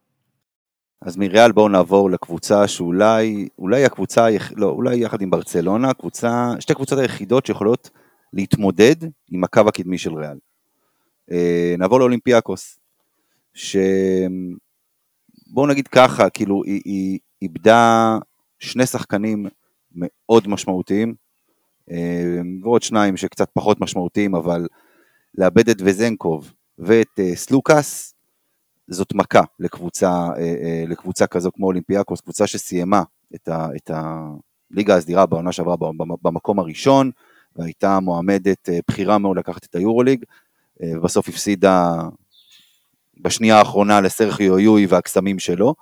אז 1.00 1.16
מריאל 1.16 1.52
בואו 1.52 1.68
נעבור 1.68 2.10
לקבוצה 2.10 2.68
שאולי, 2.68 3.48
אולי 3.58 3.84
הקבוצה, 3.84 4.26
לא, 4.56 4.66
אולי 4.66 4.96
יחד 4.96 5.22
עם 5.22 5.30
ברצלונה, 5.30 5.94
קבוצה, 5.94 6.52
שתי 6.60 6.74
קבוצות 6.74 6.98
היחידות 6.98 7.46
שיכולות 7.46 7.90
להתמודד 8.32 8.96
עם 9.30 9.44
הקו 9.44 9.60
הקדמי 9.68 9.98
של 9.98 10.14
ריאל. 10.14 10.38
אה, 11.30 11.74
נעבור 11.78 12.00
לאולימפיאקוס, 12.00 12.78
שבואו 13.54 15.66
נגיד 15.68 15.88
ככה, 15.88 16.30
כאילו 16.30 16.62
היא, 16.64 16.80
היא 16.84 17.18
איבדה 17.42 18.18
שני 18.58 18.86
שחקנים 18.86 19.46
מאוד 19.94 20.48
משמעותיים, 20.48 21.14
אה, 21.90 22.40
ועוד 22.62 22.82
שניים 22.82 23.16
שקצת 23.16 23.48
פחות 23.52 23.80
משמעותיים, 23.80 24.34
אבל 24.34 24.66
לאבד 25.34 25.68
את 25.68 25.76
וזנקוב 25.84 26.52
ואת 26.78 27.20
אה, 27.20 27.36
סלוקאס, 27.36 28.14
זאת 28.90 29.14
מכה 29.14 29.42
לקבוצה, 29.58 30.28
לקבוצה 30.88 31.26
כזו 31.26 31.50
כמו 31.52 31.66
אולימפיאקוס, 31.66 32.20
קבוצה 32.20 32.46
שסיימה 32.46 33.02
את, 33.34 33.48
ה, 33.48 33.68
את 33.76 33.90
הליגה 34.70 34.96
הסדירה 34.96 35.26
בעונה 35.26 35.52
שעברה 35.52 35.76
במקום 36.22 36.58
הראשון, 36.58 37.10
והייתה 37.56 38.00
מועמדת 38.00 38.68
בחירה 38.88 39.18
מאוד 39.18 39.38
לקחת 39.38 39.64
את 39.64 39.74
היורוליג, 39.74 40.24
ובסוף 40.82 41.28
הפסידה 41.28 41.94
בשנייה 43.20 43.58
האחרונה 43.58 44.00
לסרחיו 44.00 44.58
יואי 44.58 44.86
והקסמים 44.86 45.38
שלו. 45.38 45.74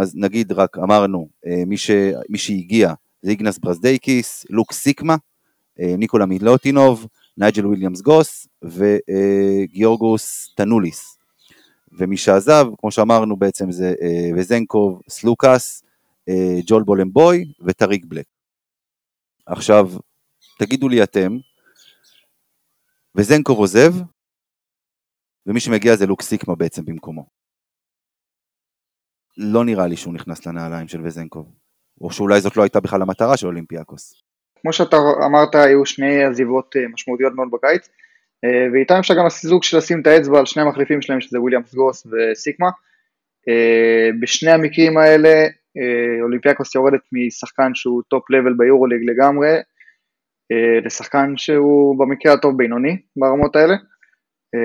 אז 0.00 0.14
נגיד 0.14 0.52
רק, 0.52 0.78
אמרנו, 0.78 1.28
מי, 1.66 1.76
ש, 1.76 1.90
מי 2.28 2.38
שהגיע 2.38 2.92
זה 3.22 3.30
איגנס 3.30 3.58
ברזדייקיס, 3.58 4.46
לוק 4.50 4.72
סיקמה, 4.72 5.16
ניקולה 5.78 6.26
מילוטינוב, 6.26 7.06
נייג'ל 7.40 7.66
וויליאמס 7.66 8.00
גוס 8.00 8.48
וגיאורגוס 8.64 10.54
טנאוליס. 10.56 11.18
ומי 11.92 12.16
שעזב, 12.16 12.64
כמו 12.78 12.90
שאמרנו 12.90 13.36
בעצם 13.36 13.72
זה 13.72 13.94
וזנקוב 14.36 15.00
סלוקאס, 15.08 15.84
ג'ואל 16.66 16.82
בולומבוי 16.82 17.52
וטריק 17.60 18.04
בלק. 18.04 18.26
עכשיו, 19.46 19.90
תגידו 20.58 20.88
לי 20.88 21.02
אתם, 21.02 21.36
וזנקוב 23.14 23.58
עוזב, 23.58 23.94
ומי 25.46 25.60
שמגיע 25.60 25.96
זה 25.96 26.06
לוק 26.06 26.22
סיקמה 26.22 26.54
בעצם 26.54 26.84
במקומו. 26.84 27.26
לא 29.36 29.64
נראה 29.64 29.86
לי 29.86 29.96
שהוא 29.96 30.14
נכנס 30.14 30.46
לנעליים 30.46 30.88
של 30.88 31.06
וזנקוב, 31.06 31.54
או 32.00 32.10
שאולי 32.12 32.40
זאת 32.40 32.56
לא 32.56 32.62
הייתה 32.62 32.80
בכלל 32.80 33.02
המטרה 33.02 33.36
של 33.36 33.46
אולימפיאקוס. 33.46 34.22
כמו 34.62 34.72
שאתה 34.72 34.96
אמרת, 35.26 35.54
היו 35.54 35.86
שני 35.86 36.24
עזיבות 36.24 36.76
אה, 36.76 36.88
משמעותיות 36.88 37.34
מאוד 37.34 37.48
בקיץ, 37.52 37.88
אה, 38.44 38.66
ואיתם 38.72 38.94
אפשר 38.94 39.14
גם 39.14 39.24
זוג 39.28 39.62
של 39.62 39.76
לשים 39.76 40.00
את 40.00 40.06
האצבע 40.06 40.38
על 40.38 40.46
שני 40.46 40.62
המחליפים 40.62 41.02
שלהם, 41.02 41.20
שזה 41.20 41.40
וויליאמס 41.40 41.74
גוס 41.74 42.06
וסיקמה. 42.06 42.70
אה, 43.48 44.10
בשני 44.20 44.50
המקרים 44.50 44.98
האלה, 44.98 45.46
אולימפיאקוס 46.22 46.74
יורדת 46.74 47.00
משחקן 47.12 47.74
שהוא 47.74 48.02
top 48.08 48.30
level 48.30 48.52
ביורוליג 48.58 49.00
לגמרי, 49.10 49.48
לשחקן 50.84 51.36
שהוא 51.36 51.98
במקרה 51.98 52.32
הטוב 52.32 52.56
בינוני 52.56 52.96
ברמות 53.16 53.56
האלה. 53.56 53.74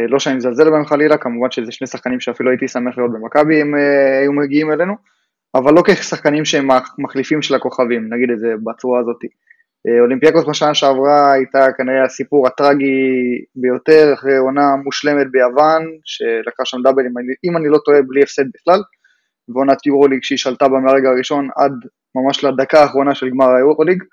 לא 0.09 0.19
שאני 0.19 0.35
מזלזל 0.35 0.69
בהם 0.69 0.85
חלילה, 0.85 1.17
כמובן 1.17 1.51
שזה 1.51 1.71
שני 1.71 1.87
שחקנים 1.87 2.19
שאפילו 2.19 2.49
הייתי 2.49 2.67
שמח 2.67 2.97
להיות 2.97 3.11
במכבי 3.13 3.61
אם 3.61 3.75
היו 4.21 4.33
מגיעים 4.33 4.71
אלינו, 4.71 4.93
אבל 5.55 5.73
לא 5.73 5.83
כשחקנים 5.85 6.45
שהם 6.45 6.67
מחליפים 6.97 7.41
של 7.41 7.55
הכוכבים, 7.55 8.13
נגיד 8.13 8.31
את 8.31 8.39
זה 8.39 8.53
בצורה 8.63 8.99
הזאת. 8.99 9.19
אולימפיאקוס 10.01 10.45
בשנה 10.49 10.73
שעברה 10.73 11.33
הייתה 11.33 11.67
כנראה 11.77 12.03
הסיפור 12.03 12.47
הטרגי 12.47 13.05
ביותר, 13.55 14.13
אחרי 14.13 14.37
עונה 14.37 14.75
מושלמת 14.83 15.27
ביוון, 15.31 15.83
שלקחה 16.05 16.65
שם 16.65 16.77
דאבל, 16.83 17.03
אם 17.45 17.57
אני 17.57 17.69
לא 17.69 17.77
טועה, 17.85 18.01
בלי 18.01 18.23
הפסד 18.23 18.45
בכלל, 18.53 18.79
ועונת 19.49 19.85
יורוליג 19.85 20.23
שהיא 20.23 20.37
שלטה 20.37 20.67
בה 20.67 20.79
מהרגע 20.79 21.09
הראשון 21.09 21.49
עד 21.55 21.71
ממש 22.15 22.43
לדקה 22.43 22.81
האחרונה 22.81 23.15
של 23.15 23.29
גמר 23.29 23.55
היורוליג. 23.55 24.03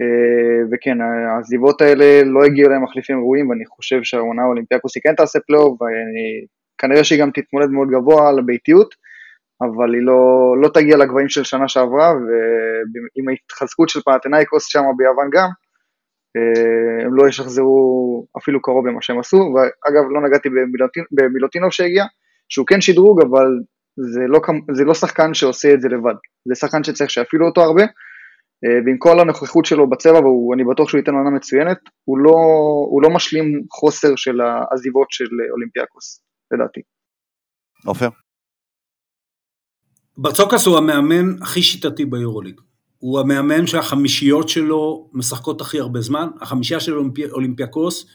אה, 0.00 0.68
וכן, 0.72 0.98
העזיבות 1.00 1.80
האלה 1.80 2.22
לא 2.24 2.44
הגיעו 2.44 2.70
להם 2.70 2.84
מחליפים 2.84 3.18
ראויים, 3.18 3.50
ואני 3.50 3.66
חושב 3.66 4.02
שהעונה 4.02 4.42
האולימפיאקוס 4.42 4.96
היא 4.96 5.02
כן 5.02 5.14
תעשה 5.14 5.38
פלייאוף, 5.46 5.78
וכנראה 5.82 7.04
שהיא 7.04 7.20
גם 7.20 7.30
תתמודד 7.30 7.68
מאוד 7.68 7.88
גבוה 7.90 8.28
על 8.28 8.38
הביתיות, 8.38 8.94
אבל 9.62 9.94
היא 9.94 10.02
לא, 10.02 10.54
לא 10.62 10.68
תגיע 10.74 10.96
לגבהים 10.96 11.28
של 11.28 11.44
שנה 11.44 11.68
שעברה, 11.68 12.12
ועם 12.12 13.28
ההתחזקות 13.28 13.88
של 13.88 14.00
פנתנאיקוס 14.02 14.66
שם 14.66 14.82
ביוון 14.96 15.30
גם, 15.32 15.48
אה, 16.36 17.04
הם 17.04 17.14
לא 17.14 17.28
ישחזרו 17.28 18.26
אפילו 18.38 18.62
קרוב 18.62 18.86
למה 18.86 19.02
שהם 19.02 19.18
עשו, 19.18 19.36
ואגב 19.36 20.04
לא 20.10 20.20
נגעתי 20.28 20.48
במילוטינוב, 20.48 21.08
במילוטינוב 21.12 21.70
שהגיע, 21.70 22.04
שהוא 22.48 22.66
כן 22.66 22.80
שדרוג, 22.80 23.22
אבל 23.22 23.46
זה 23.96 24.20
לא, 24.28 24.40
זה 24.72 24.84
לא 24.84 24.94
שחקן 24.94 25.34
שעושה 25.34 25.74
את 25.74 25.80
זה 25.80 25.88
לבד, 25.88 26.14
זה 26.48 26.54
שחקן 26.54 26.84
שצריך 26.84 27.10
שיפעילו 27.10 27.46
אותו 27.46 27.60
הרבה, 27.60 27.82
אה, 28.64 28.78
ועם 28.86 28.98
כל 28.98 29.20
הנוכחות 29.20 29.64
שלו 29.64 29.90
בצבע, 29.90 30.26
ואני 30.26 30.64
בטוח 30.64 30.88
שהוא 30.88 30.98
ייתן 30.98 31.14
עונה 31.14 31.30
מצוינת, 31.30 31.78
הוא 32.04 32.18
לא, 32.18 32.36
הוא 32.90 33.02
לא 33.02 33.10
משלים 33.10 33.62
חוסר 33.70 34.16
של 34.16 34.40
העזיבות 34.40 35.10
של 35.10 35.28
אולימפיאקוס, 35.52 36.22
לדעתי. 36.52 36.80
עופר? 37.86 38.08
ברצוקס 40.18 40.66
הוא 40.66 40.78
המאמן 40.78 41.42
הכי 41.42 41.62
שיטתי 41.62 42.04
ביורוליג. 42.04 42.60
הוא 42.98 43.20
המאמן 43.20 43.66
שהחמישיות 43.66 44.48
שלו 44.48 45.10
משחקות 45.12 45.60
הכי 45.60 45.80
הרבה 45.80 46.00
זמן. 46.00 46.28
החמישייה 46.40 46.80
של 46.80 46.94
אולימפיאקוס 47.32 48.06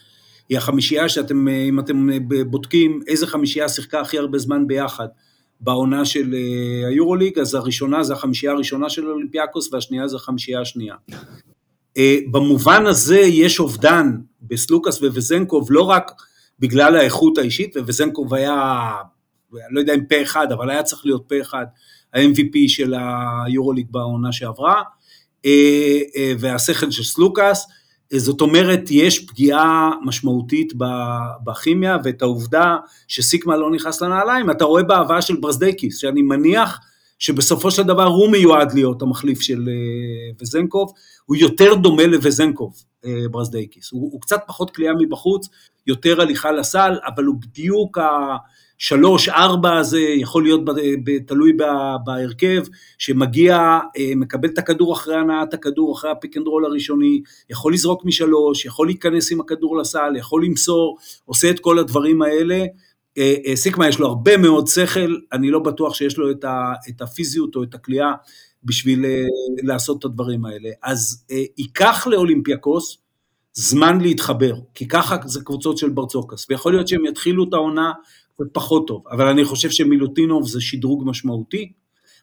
היא 0.49 0.58
החמישייה 0.58 1.10
שאתם, 1.10 1.47
אם 1.47 1.79
אתם 1.79 2.08
בודקים 2.47 3.01
איזה 3.08 3.27
חמישייה 3.27 3.69
שיחקה 3.69 4.01
הכי 4.01 4.17
הרבה 4.17 4.38
זמן 4.38 4.67
ביחד. 4.67 5.08
בעונה 5.60 6.05
של 6.05 6.34
אה, 6.34 6.88
היורוליג, 6.88 7.39
אז 7.39 7.55
הראשונה 7.55 8.03
זה 8.03 8.13
החמישייה 8.13 8.51
הראשונה 8.51 8.89
של 8.89 9.08
אולימפיאקוס 9.08 9.73
והשנייה 9.73 10.08
זה 10.08 10.15
החמישייה 10.15 10.62
השנייה. 10.62 10.95
אה, 11.97 12.17
במובן 12.31 12.86
הזה 12.86 13.19
יש 13.19 13.60
אובדן 13.60 14.17
בסלוקאס 14.41 15.03
ובזנקוב 15.03 15.67
לא 15.71 15.81
רק 15.81 16.12
בגלל 16.60 16.95
האיכות 16.95 17.38
האישית, 17.38 17.77
ובזנקוב 17.77 18.34
היה, 18.34 18.91
אני 19.65 19.75
לא 19.75 19.79
יודע 19.79 19.93
אם 19.93 20.05
פה 20.05 20.21
אחד, 20.21 20.51
אבל 20.51 20.69
היה 20.69 20.83
צריך 20.83 21.05
להיות 21.05 21.23
פה 21.27 21.35
אחד, 21.41 21.65
ה-MVP 22.13 22.57
של 22.67 22.93
היורוליג 23.45 23.87
בעונה 23.91 24.31
שעברה, 24.31 24.81
אה, 25.45 26.01
והשכל 26.39 26.91
של 26.91 27.03
סלוקאס, 27.03 27.67
זאת 28.13 28.41
אומרת, 28.41 28.81
יש 28.89 29.25
פגיעה 29.25 29.91
משמעותית 30.03 30.73
בכימיה, 31.43 31.97
ואת 32.03 32.21
העובדה 32.21 32.77
שסיקמה 33.07 33.57
לא 33.57 33.71
נכנס 33.71 34.01
לנעליים, 34.01 34.51
אתה 34.51 34.65
רואה 34.65 34.83
בהבאה 34.83 35.21
של 35.21 35.35
ברזדייקיס, 35.35 35.97
שאני 35.97 36.21
מניח 36.21 36.79
שבסופו 37.19 37.71
של 37.71 37.84
דבר 37.84 38.06
הוא 38.06 38.32
מיועד 38.32 38.73
להיות 38.73 39.01
המחליף 39.01 39.41
של 39.41 39.69
אה, 39.69 40.34
וזנקוב, 40.41 40.91
הוא 41.25 41.36
יותר 41.36 41.75
דומה 41.75 42.06
לווזנקוב, 42.06 42.73
אה, 43.06 43.30
ברזדייקיס, 43.32 43.91
הוא, 43.91 44.10
הוא 44.12 44.21
קצת 44.21 44.39
פחות 44.47 44.71
קליעה 44.71 44.93
מבחוץ, 44.99 45.49
יותר 45.88 46.21
הליכה 46.21 46.51
לסל, 46.51 46.97
אבל 47.06 47.23
הוא 47.23 47.36
בדיוק 47.41 47.97
ה... 47.97 48.36
שלוש, 48.78 49.30
ארבע 49.30 49.78
הזה, 49.78 49.99
יכול 49.99 50.43
להיות 50.43 50.62
תלוי 51.28 51.54
בהרכב, 52.06 52.63
שמגיע, 52.97 53.58
אה, 53.97 54.12
מקבל 54.15 54.49
את 54.49 54.58
הכדור 54.58 54.93
אחרי 54.93 55.15
הנעת 55.15 55.54
הכדור, 55.54 55.93
אחרי 55.93 56.12
ה 56.11 56.17
pick 56.17 56.38
and 56.38 56.47
roll 56.47 56.65
הראשוני, 56.65 57.21
יכול 57.49 57.73
לזרוק 57.73 58.06
משלוש, 58.06 58.65
יכול 58.65 58.88
להיכנס 58.88 59.32
עם 59.32 59.39
הכדור 59.39 59.78
לסל, 59.78 60.15
יכול 60.17 60.45
למסור, 60.45 60.97
עושה 61.25 61.49
את 61.49 61.60
כל 61.60 61.80
הדברים 61.80 62.21
האלה. 62.21 62.65
אה, 63.17 63.36
אה, 63.45 63.56
סיקמה 63.56 63.88
יש 63.88 63.99
לו 63.99 64.08
הרבה 64.08 64.38
מאוד 64.38 64.67
שכל, 64.67 65.15
אני 65.34 65.51
לא 65.51 65.60
בטוח 65.60 65.93
שיש 65.93 66.17
לו 66.17 66.32
את 66.89 67.01
הפיזיות 67.01 67.56
או 67.56 67.63
את 67.63 67.75
הקליעה 67.75 68.11
בשביל 68.63 69.06
לעשות 69.63 69.99
את 69.99 70.06
הדברים 70.06 70.45
האלה. 70.45 70.69
אז 70.84 71.25
ייקח 71.58 72.08
לאולימפיאקוס 72.08 72.97
זמן 73.54 74.01
להתחבר, 74.01 74.54
כי 74.73 74.88
ככה 74.88 75.17
זה 75.25 75.39
קבוצות 75.43 75.78
של 75.78 75.89
ברצוקאס, 75.89 76.45
ויכול 76.49 76.73
להיות 76.73 76.88
שהם 76.88 77.06
יתחילו 77.06 77.43
את 77.43 77.54
העונה 77.54 77.91
פחות 78.51 78.88
טוב, 78.88 79.04
אבל 79.12 79.28
אני 79.28 79.45
חושב 79.45 79.69
שמילוטינוב 79.69 80.47
זה 80.47 80.62
שדרוג 80.62 81.04
משמעותי, 81.06 81.71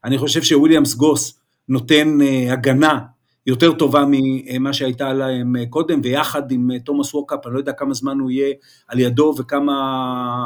אני 0.04 0.18
חושב 0.18 0.42
שוויליאמס 0.42 0.94
גוס 0.94 1.38
נותן 1.68 2.18
הגנה 2.50 2.98
יותר 3.46 3.72
טובה 3.72 4.04
ממה 4.08 4.72
שהייתה 4.72 5.12
להם 5.12 5.56
קודם, 5.70 6.00
ויחד 6.04 6.52
עם 6.52 6.70
uh, 6.70 6.82
תומאס 6.84 7.14
ווקאפ, 7.14 7.46
אני 7.46 7.54
לא 7.54 7.58
יודע 7.58 7.72
כמה 7.72 7.94
זמן 7.94 8.18
הוא 8.18 8.30
יהיה 8.30 8.54
על 8.88 8.98
ידו 8.98 9.34
וכמה 9.38 9.74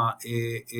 uh, 0.09 0.23
uh, 0.69 0.75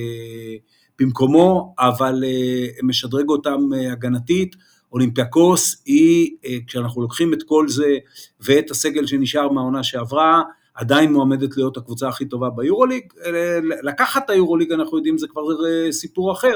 במקומו, 0.99 1.73
אבל 1.79 2.23
uh, 2.23 2.85
משדרג 2.85 3.29
אותם 3.29 3.59
uh, 3.73 3.91
הגנתית. 3.91 4.55
אולימפיאקוס 4.91 5.83
היא, 5.85 6.31
uh, 6.43 6.47
כשאנחנו 6.67 7.01
לוקחים 7.01 7.33
את 7.33 7.43
כל 7.43 7.67
זה 7.67 7.97
ואת 8.39 8.71
הסגל 8.71 9.05
שנשאר 9.05 9.49
מהעונה 9.49 9.83
שעברה, 9.83 10.41
עדיין 10.77 11.13
מועמדת 11.13 11.57
להיות 11.57 11.77
הקבוצה 11.77 12.07
הכי 12.07 12.25
טובה 12.25 12.49
ביורוליג, 12.49 13.03
אה, 13.25 13.59
לקחת 13.83 14.25
את 14.25 14.29
היורוליג 14.29 14.71
אנחנו 14.71 14.97
יודעים 14.97 15.17
זה 15.17 15.27
כבר 15.27 15.41
אה, 15.41 15.91
סיפור 15.91 16.31
אחר, 16.31 16.55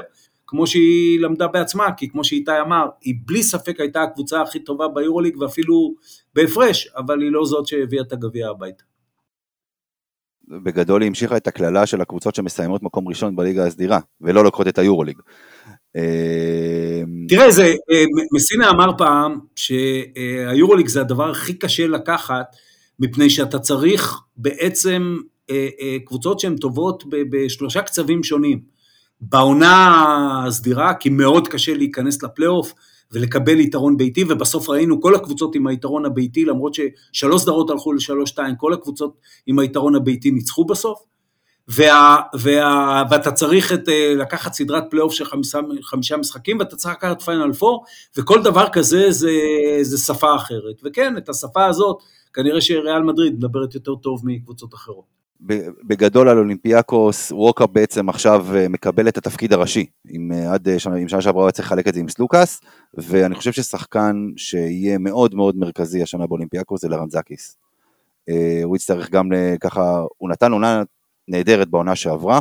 כמו 0.51 0.67
שהיא 0.67 1.19
למדה 1.19 1.47
בעצמה, 1.47 1.91
כי 1.97 2.09
כמו 2.09 2.23
שאיתי 2.23 2.51
אמר, 2.61 2.85
היא 3.01 3.15
בלי 3.25 3.43
ספק 3.43 3.79
הייתה 3.79 4.03
הקבוצה 4.03 4.41
הכי 4.41 4.59
טובה 4.59 4.87
ביורוליג 4.87 5.37
ואפילו 5.41 5.95
בהפרש, 6.35 6.87
אבל 6.97 7.21
היא 7.21 7.31
לא 7.31 7.45
זאת 7.45 7.67
שהביאה 7.67 8.01
את 8.01 8.13
הגביע 8.13 8.49
הביתה. 8.49 8.83
בגדול 10.63 11.01
היא 11.01 11.07
המשיכה 11.07 11.37
את 11.37 11.47
הקללה 11.47 11.85
של 11.85 12.01
הקבוצות 12.01 12.35
שמסיימות 12.35 12.83
מקום 12.83 13.07
ראשון 13.07 13.35
בליגה 13.35 13.65
הסדירה, 13.65 13.99
ולא 14.21 14.43
לוקחות 14.43 14.67
את 14.67 14.77
היורוליג. 14.77 15.19
אה, 15.95 17.01
תראה, 17.29 17.51
זה, 17.51 17.63
אה, 17.63 18.03
מסינה 18.33 18.69
אמר 18.69 18.97
פעם 18.97 19.39
שהיורוליג 19.55 20.87
זה 20.87 21.01
הדבר 21.01 21.29
הכי 21.29 21.53
קשה 21.53 21.87
לקחת, 21.87 22.45
מפני 22.99 23.29
שאתה 23.29 23.59
צריך 23.59 24.19
בעצם 24.37 25.17
קבוצות 26.05 26.39
שהן 26.39 26.55
טובות 26.55 27.03
בשלושה 27.29 27.81
קצבים 27.81 28.23
שונים. 28.23 28.80
בעונה 29.21 30.43
הסדירה, 30.47 30.93
כי 30.93 31.09
מאוד 31.09 31.47
קשה 31.47 31.73
להיכנס 31.73 32.23
לפלייאוף, 32.23 32.73
ולקבל 33.11 33.59
יתרון 33.59 33.97
ביתי, 33.97 34.23
ובסוף 34.29 34.69
ראינו 34.69 35.01
כל 35.01 35.15
הקבוצות 35.15 35.55
עם 35.55 35.67
היתרון 35.67 36.05
הביתי, 36.05 36.45
למרות 36.45 36.73
ששלוש 36.73 37.41
סדרות 37.41 37.69
הלכו 37.69 37.93
לשלוש-שתיים, 37.93 38.55
כל 38.55 38.73
הקבוצות 38.73 39.17
עם 39.47 39.59
היתרון 39.59 39.95
הביתי 39.95 40.31
ניצחו 40.31 40.65
בסוף, 40.65 40.99
וה, 41.67 42.17
וה, 42.39 43.03
ואתה 43.11 43.31
צריך 43.31 43.73
את, 43.73 43.89
אה, 43.89 44.13
לקחת 44.17 44.53
סדרת 44.53 44.83
פלייאוף 44.89 45.13
של 45.13 45.25
חמישה, 45.25 45.59
חמישה 45.81 46.17
משחקים, 46.17 46.59
ואתה 46.59 46.75
צריך 46.75 46.93
לקחת 46.93 47.21
פיינל 47.21 47.53
פור, 47.53 47.85
וכל 48.17 48.43
דבר 48.43 48.69
כזה 48.69 49.11
זה, 49.11 49.31
זה 49.81 49.97
שפה 49.97 50.35
אחרת. 50.35 50.75
וכן, 50.83 51.17
את 51.17 51.29
השפה 51.29 51.65
הזאת, 51.65 51.97
כנראה 52.33 52.61
שריאל 52.61 53.03
מדריד 53.03 53.33
מדברת 53.33 53.75
יותר 53.75 53.95
טוב 53.95 54.21
מקבוצות 54.23 54.73
אחרות. 54.73 55.20
בגדול 55.87 56.29
על 56.29 56.37
אולימפיאקוס, 56.37 57.31
ווקאפ 57.31 57.69
בעצם 57.69 58.09
עכשיו 58.09 58.45
אה, 58.55 58.67
מקבל 58.69 59.07
את 59.07 59.17
התפקיד 59.17 59.53
הראשי, 59.53 59.85
עם 60.09 60.31
אה, 60.31 60.53
עד 60.53 60.67
שנה, 60.77 60.95
עם 60.95 61.07
שנה 61.07 61.21
שעברה 61.21 61.43
הוא 61.43 61.51
צריך 61.51 61.67
לחלק 61.67 61.87
את 61.87 61.93
זה 61.93 61.99
עם 61.99 62.09
סלוקאס, 62.09 62.61
ואני 62.93 63.35
חושב 63.35 63.51
ששחקן 63.51 64.15
שיהיה 64.37 64.97
מאוד 64.97 65.35
מאוד 65.35 65.57
מרכזי 65.57 66.03
השנה 66.03 66.27
באולימפיאקוס 66.27 66.81
זה 66.81 66.89
לארנצאקיס. 66.89 67.57
אה, 68.29 68.61
הוא 68.63 68.75
יצטרך 68.75 69.09
גם 69.09 69.29
ככה, 69.61 70.03
הוא 70.17 70.29
נתן 70.29 70.51
עונה 70.51 70.83
נהדרת 71.27 71.69
בעונה 71.69 71.95
שעברה, 71.95 72.39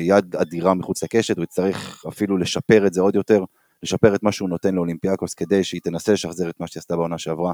יד 0.00 0.36
אדירה 0.36 0.74
מחוץ 0.74 1.02
לקשת, 1.02 1.36
הוא 1.36 1.44
יצטרך 1.44 2.04
אפילו 2.08 2.38
לשפר 2.38 2.86
את 2.86 2.94
זה 2.94 3.00
עוד 3.00 3.14
יותר, 3.14 3.44
לשפר 3.82 4.14
את 4.14 4.22
מה 4.22 4.32
שהוא 4.32 4.48
נותן 4.48 4.74
לאולימפיאקוס 4.74 5.34
כדי 5.34 5.64
שהיא 5.64 5.80
תנסה 5.84 6.12
לשחזר 6.12 6.50
את 6.50 6.60
מה 6.60 6.66
שהיא 6.66 6.80
עשתה 6.80 6.96
בעונה 6.96 7.18
שעברה 7.18 7.52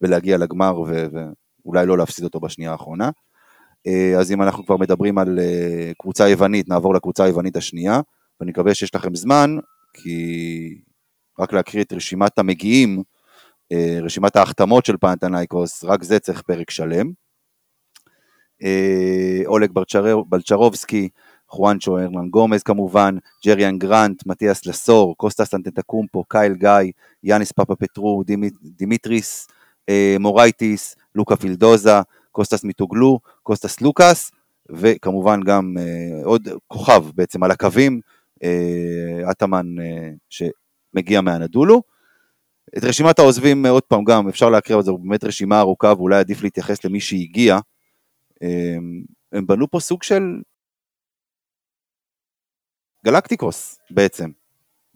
ולהגיע 0.00 0.38
לגמר 0.38 0.80
ואולי 0.80 1.86
לא 1.86 1.98
להפסיד 1.98 2.24
אותו 2.24 2.40
בשנייה 2.40 2.72
האחרונה. 2.72 3.10
אה, 3.86 4.18
אז 4.18 4.32
אם 4.32 4.42
אנחנו 4.42 4.66
כבר 4.66 4.76
מדברים 4.76 5.18
על 5.18 5.38
אה, 5.38 5.92
קבוצה 5.98 6.28
יוונית, 6.28 6.68
נעבור 6.68 6.94
לקבוצה 6.94 7.24
היוונית 7.24 7.56
השנייה, 7.56 8.00
ואני 8.40 8.50
מקווה 8.50 8.74
שיש 8.74 8.94
לכם 8.94 9.14
זמן, 9.14 9.56
כי 9.92 10.80
רק 11.38 11.52
להקריא 11.52 11.82
את 11.82 11.92
רשימת 11.92 12.38
המגיעים, 12.38 13.02
אה, 13.72 13.98
רשימת 14.02 14.36
ההחתמות 14.36 14.86
של 14.86 14.96
פנתנייקוס, 14.96 15.84
רק 15.84 16.02
זה 16.02 16.18
צריך 16.18 16.42
פרק 16.42 16.70
שלם. 16.70 17.10
אולק 19.46 19.70
בלצרובסקי, 20.28 21.08
חואנצ'ו 21.48 21.98
הרנן 21.98 22.28
גומז 22.30 22.62
כמובן, 22.62 23.16
ג'ריאן 23.46 23.78
גרנט, 23.78 24.26
מתיאס 24.26 24.66
לסור, 24.66 25.16
קוסטס 25.16 25.54
אנטטוקומפו, 25.54 26.24
קייל 26.24 26.54
גיא, 26.54 26.92
יאניס 27.22 27.52
פאפאפטרו, 27.52 28.22
דימיטריס 28.62 29.48
מורייטיס, 30.20 30.96
לוקה 31.14 31.36
וילדוסה, 31.36 32.00
קוסטס 32.36 32.64
מיטוגלו, 32.64 33.20
קוסטס 33.42 33.80
סלוקאס, 33.80 34.30
וכמובן 34.70 35.40
גם 35.40 35.74
אה, 35.78 36.24
עוד 36.24 36.48
כוכב 36.66 37.04
בעצם 37.14 37.42
על 37.42 37.50
הקווים, 37.50 38.00
אה, 38.44 39.30
אטאמן 39.30 39.66
אה, 39.80 40.10
שמגיע 40.28 41.20
מאנאדולו. 41.20 41.82
את 42.78 42.84
רשימת 42.84 43.18
העוזבים 43.18 43.66
אה, 43.66 43.70
עוד 43.70 43.82
פעם 43.82 44.04
גם 44.04 44.28
אפשר 44.28 44.50
להקריא, 44.50 44.76
אבל 44.76 44.84
זו 44.84 44.98
באמת 44.98 45.24
רשימה 45.24 45.60
ארוכה 45.60 45.92
ואולי 45.96 46.16
עדיף 46.16 46.42
להתייחס 46.42 46.84
למי 46.84 47.00
שהגיע. 47.00 47.58
אה, 48.42 48.76
הם 49.32 49.46
בנו 49.46 49.70
פה 49.70 49.80
סוג 49.80 50.02
של 50.02 50.22
גלקטיקוס 53.04 53.78
בעצם. 53.90 54.30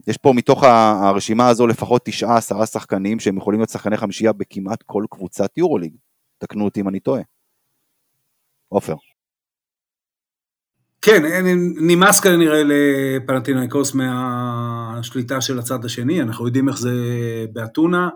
יש 0.07 0.17
פה 0.17 0.33
מתוך 0.35 0.63
הרשימה 0.63 1.47
הזו 1.49 1.67
לפחות 1.67 2.05
תשעה 2.05 2.37
עשרה 2.37 2.65
שחקנים 2.65 3.19
שהם 3.19 3.37
יכולים 3.37 3.59
להיות 3.59 3.69
שחקני 3.69 3.97
חמישייה 3.97 4.33
בכמעט 4.33 4.83
כל 4.83 5.05
קבוצת 5.09 5.57
יורוליג. 5.57 5.93
תקנו 6.41 6.65
אותי 6.65 6.81
אם 6.81 6.89
אני 6.89 6.99
טועה. 6.99 7.21
עופר. 8.69 8.95
כן, 11.01 11.23
נמאס 11.87 12.19
כנראה 12.19 12.61
לפלנטינאיקוס 12.65 13.93
מהשליטה 13.93 15.41
של 15.41 15.59
הצד 15.59 15.85
השני, 15.85 16.21
אנחנו 16.21 16.45
יודעים 16.45 16.69
איך 16.69 16.77
זה 16.77 16.93
באתונה, 17.53 18.09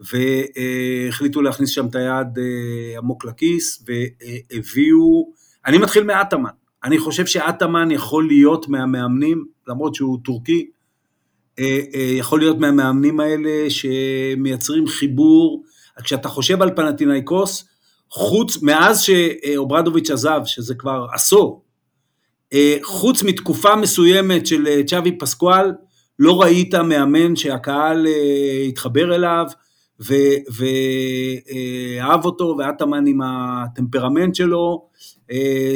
והחליטו 0.00 1.42
להכניס 1.42 1.70
שם 1.70 1.86
את 1.86 1.94
היד 1.94 2.38
אה, 2.38 2.98
עמוק 2.98 3.24
לכיס, 3.24 3.84
והביאו, 3.86 5.30
אני 5.66 5.78
מתחיל 5.78 6.04
מאטאמן, 6.04 6.50
אני 6.84 6.98
חושב 6.98 7.26
שאטאמן 7.26 7.90
יכול 7.90 8.26
להיות 8.26 8.68
מהמאמנים, 8.68 9.44
למרות 9.68 9.94
שהוא 9.94 10.18
טורקי, 10.24 10.66
אה, 11.58 11.80
אה, 11.94 12.00
יכול 12.00 12.38
להיות 12.38 12.58
מהמאמנים 12.58 13.20
האלה 13.20 13.70
שמייצרים 13.70 14.86
חיבור 14.86 15.64
כשאתה 16.02 16.28
חושב 16.28 16.62
על 16.62 16.70
פנטינאיקוס, 16.76 17.68
חוץ, 18.10 18.62
מאז 18.62 19.00
שאוברדוביץ' 19.00 20.10
עזב, 20.10 20.40
שזה 20.44 20.74
כבר 20.74 21.06
עשור, 21.12 21.64
אה, 22.52 22.76
חוץ 22.82 23.22
מתקופה 23.22 23.76
מסוימת 23.76 24.46
של 24.46 24.66
אה, 24.66 24.80
צ'אבי 24.86 25.18
פסקואל, 25.18 25.72
לא 26.18 26.42
ראית 26.42 26.74
מאמן 26.74 27.36
שהקהל 27.36 28.06
אה, 28.06 28.64
התחבר 28.68 29.14
אליו 29.14 29.46
ואהב 32.00 32.24
אותו, 32.24 32.56
ואטאמן 32.58 33.06
עם 33.06 33.20
הטמפרמנט 33.24 34.34
שלו, 34.34 34.88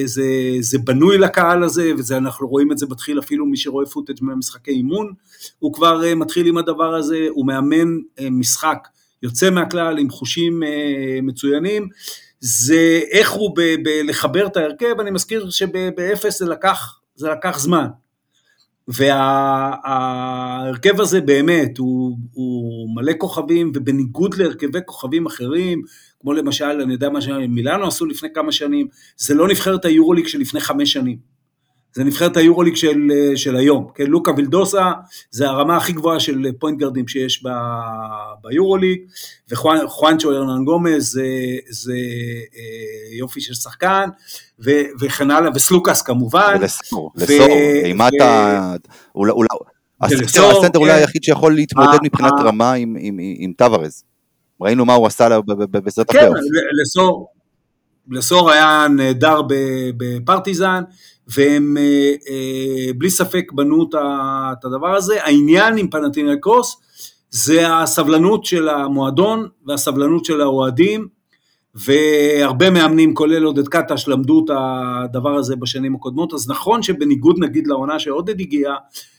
זה, 0.05 0.25
זה 0.61 0.79
בנוי 0.79 1.19
לקהל 1.19 1.63
הזה, 1.63 1.93
ואנחנו 2.09 2.49
רואים 2.49 2.73
את 2.73 2.79
זה 2.79 2.87
מתחיל 2.91 3.19
אפילו 3.19 3.47
מי 3.47 3.57
שרואה 3.57 3.87
פוטג' 3.87 4.15
ממשחקי 4.21 4.71
אימון, 4.71 5.13
הוא 5.59 5.75
כבר 5.75 6.03
מתחיל 6.17 6.47
עם 6.47 6.59
הדבר 6.59 6.95
הזה, 6.95 7.27
הוא 7.31 7.47
מאמן 7.47 7.99
משחק 8.31 8.89
יוצא 9.23 9.51
מהכלל 9.51 9.99
עם 9.99 10.11
חושים 10.11 10.63
אה, 10.63 11.19
מצוינים, 11.23 11.89
זה 12.41 13.01
איך 13.11 13.31
הוא 13.31 13.57
ב- 13.57 13.77
ב- 13.83 14.03
לחבר 14.05 14.47
את 14.47 14.57
ההרכב, 14.57 15.01
אני 15.01 15.11
מזכיר 15.11 15.51
שבאפס 15.51 16.39
זה 16.39 16.47
לקח, 16.47 17.01
זה 17.15 17.29
לקח 17.29 17.59
זמן. 17.59 17.87
וההרכב 18.89 20.15
וה, 20.97 21.03
הזה 21.03 21.21
באמת, 21.21 21.79
הוא, 21.79 22.19
הוא 22.33 22.89
מלא 22.97 23.13
כוכבים, 23.19 23.73
ובניגוד 23.75 24.35
להרכבי 24.35 24.79
כוכבים 24.87 25.27
אחרים, 25.27 25.83
כמו 26.21 26.33
למשל, 26.33 26.65
אני 26.65 26.93
יודע 26.93 27.09
מה 27.09 27.21
שמילאנו 27.21 27.87
עשו 27.87 28.07
לפני 28.07 28.29
כמה 28.35 28.53
שנים, 28.53 28.89
זה 29.17 29.35
לא 29.35 29.49
נבחרת 29.49 29.85
היורוליג 29.85 30.27
לפני 30.39 30.61
חמש 30.61 30.93
שנים. 30.93 31.38
זה 31.93 32.05
נבחרת 32.05 32.37
היורוליג 32.37 32.77
של, 32.77 33.11
של 33.37 33.57
היום, 33.57 33.87
כן, 33.95 34.07
לוקה 34.07 34.33
וילדוסה 34.37 34.93
זה 35.31 35.49
הרמה 35.49 35.77
הכי 35.77 35.93
גבוהה 35.93 36.21
של 36.21 36.47
פוינט 36.59 36.79
גרדים 36.79 37.09
שיש 37.09 37.45
ב, 37.45 37.49
ביורוליג, 38.43 39.01
וחואנצ'ו 39.51 40.33
ארנן 40.33 40.65
גומז 40.65 41.11
זה, 41.11 41.27
זה 41.69 41.93
אה, 42.57 43.17
יופי 43.19 43.41
של 43.41 43.55
שחקן, 43.55 44.09
ו, 44.65 44.71
וכן 45.01 45.31
הלאה, 45.31 45.51
וסלוקאס 45.55 46.03
כמובן. 46.03 46.57
ולסור, 46.61 47.13
לסור, 47.17 47.49
אימת 47.85 48.21
ה... 48.21 48.75
הסנטר 50.01 50.79
אולי 50.79 50.93
כן. 50.93 50.99
היחיד 50.99 51.23
שיכול 51.23 51.55
להתמודד 51.55 51.99
מבחינת 52.03 52.33
רמה 52.45 52.73
עם 53.39 53.53
טבארס. 53.57 54.05
ראינו 54.61 54.85
מה 54.85 54.95
הוא 54.95 55.07
עשה 55.07 55.29
בסדרת 55.71 56.11
הפלייאוף. 56.11 56.35
כן, 56.35 56.43
לסור, 56.83 57.29
לסור 58.11 58.51
היה 58.51 58.87
נהדר 58.91 59.43
בפרטיזן, 59.97 60.83
והם 61.29 61.77
אה, 61.77 62.15
אה, 62.29 62.93
בלי 62.99 63.11
ספק 63.11 63.53
בנו 63.53 63.89
את 63.93 64.65
הדבר 64.65 64.97
הזה. 64.97 65.25
העניין 65.25 65.79
עם 65.79 65.91
פנתנאיקוס 65.91 66.77
זה 67.31 67.75
הסבלנות 67.75 68.45
של 68.45 68.69
המועדון 68.69 69.49
והסבלנות 69.67 70.25
של 70.25 70.41
האוהדים, 70.41 71.09
והרבה 71.75 72.71
מאמנים, 72.71 73.15
כולל 73.15 73.45
עודד 73.45 73.69
קטש, 73.69 74.09
למדו 74.09 74.45
את 74.45 74.51
הדבר 74.55 75.35
הזה 75.35 75.57
בשנים 75.57 75.95
הקודמות, 75.95 76.35
אז 76.35 76.51
נכון 76.51 76.83
שבניגוד 76.83 77.37
נגיד 77.39 77.67
לעונה 77.67 77.99
שעודד 77.99 78.41
הגיע, 78.41 78.75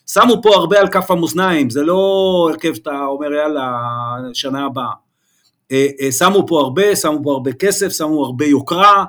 שמו 0.08 0.42
פה 0.44 0.56
הרבה 0.56 0.80
על 0.80 0.88
כף 0.88 1.12
המאזניים, 1.12 1.70
זה 1.70 1.84
לא 1.84 2.48
הרכב 2.50 2.74
שאתה 2.74 3.06
אומר 3.06 3.34
יאללה, 3.34 3.72
שנה 4.34 4.66
הבאה. 4.66 4.92
אה, 5.72 6.12
שמו 6.12 6.48
פה 6.48 6.60
הרבה, 6.60 6.96
שמו 6.96 7.20
פה 7.24 7.32
הרבה 7.32 7.54
כסף, 7.54 7.90
שמו 7.90 8.26
הרבה 8.26 8.46
יוקרה, 8.46 8.96
אה, 8.98 9.06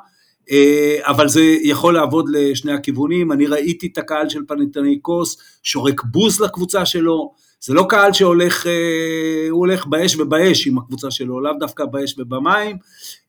אבל 1.03 1.29
זה 1.29 1.43
יכול 1.63 1.95
לעבוד 1.95 2.29
לשני 2.29 2.73
הכיוונים, 2.73 3.33
אני 3.33 3.47
ראיתי 3.47 3.87
את 3.93 3.99
הקהל 3.99 4.29
של 4.29 4.41
פנתניקוס 4.49 5.37
שורק 5.63 6.05
בוז 6.05 6.41
לקבוצה 6.41 6.87
שלו, 6.87 7.33
זה 7.61 7.75
לא 7.75 7.87
קהל 7.89 8.13
שהולך, 8.13 8.67
אה, 8.67 9.51
הוא 9.51 9.59
הולך 9.59 9.87
באש 9.87 10.17
ובאש 10.17 10.67
עם 10.67 10.79
הקבוצה 10.79 11.11
שלו, 11.11 11.41
לאו 11.41 11.53
דווקא 11.61 11.85
באש 11.85 12.15
ובמים. 12.19 12.77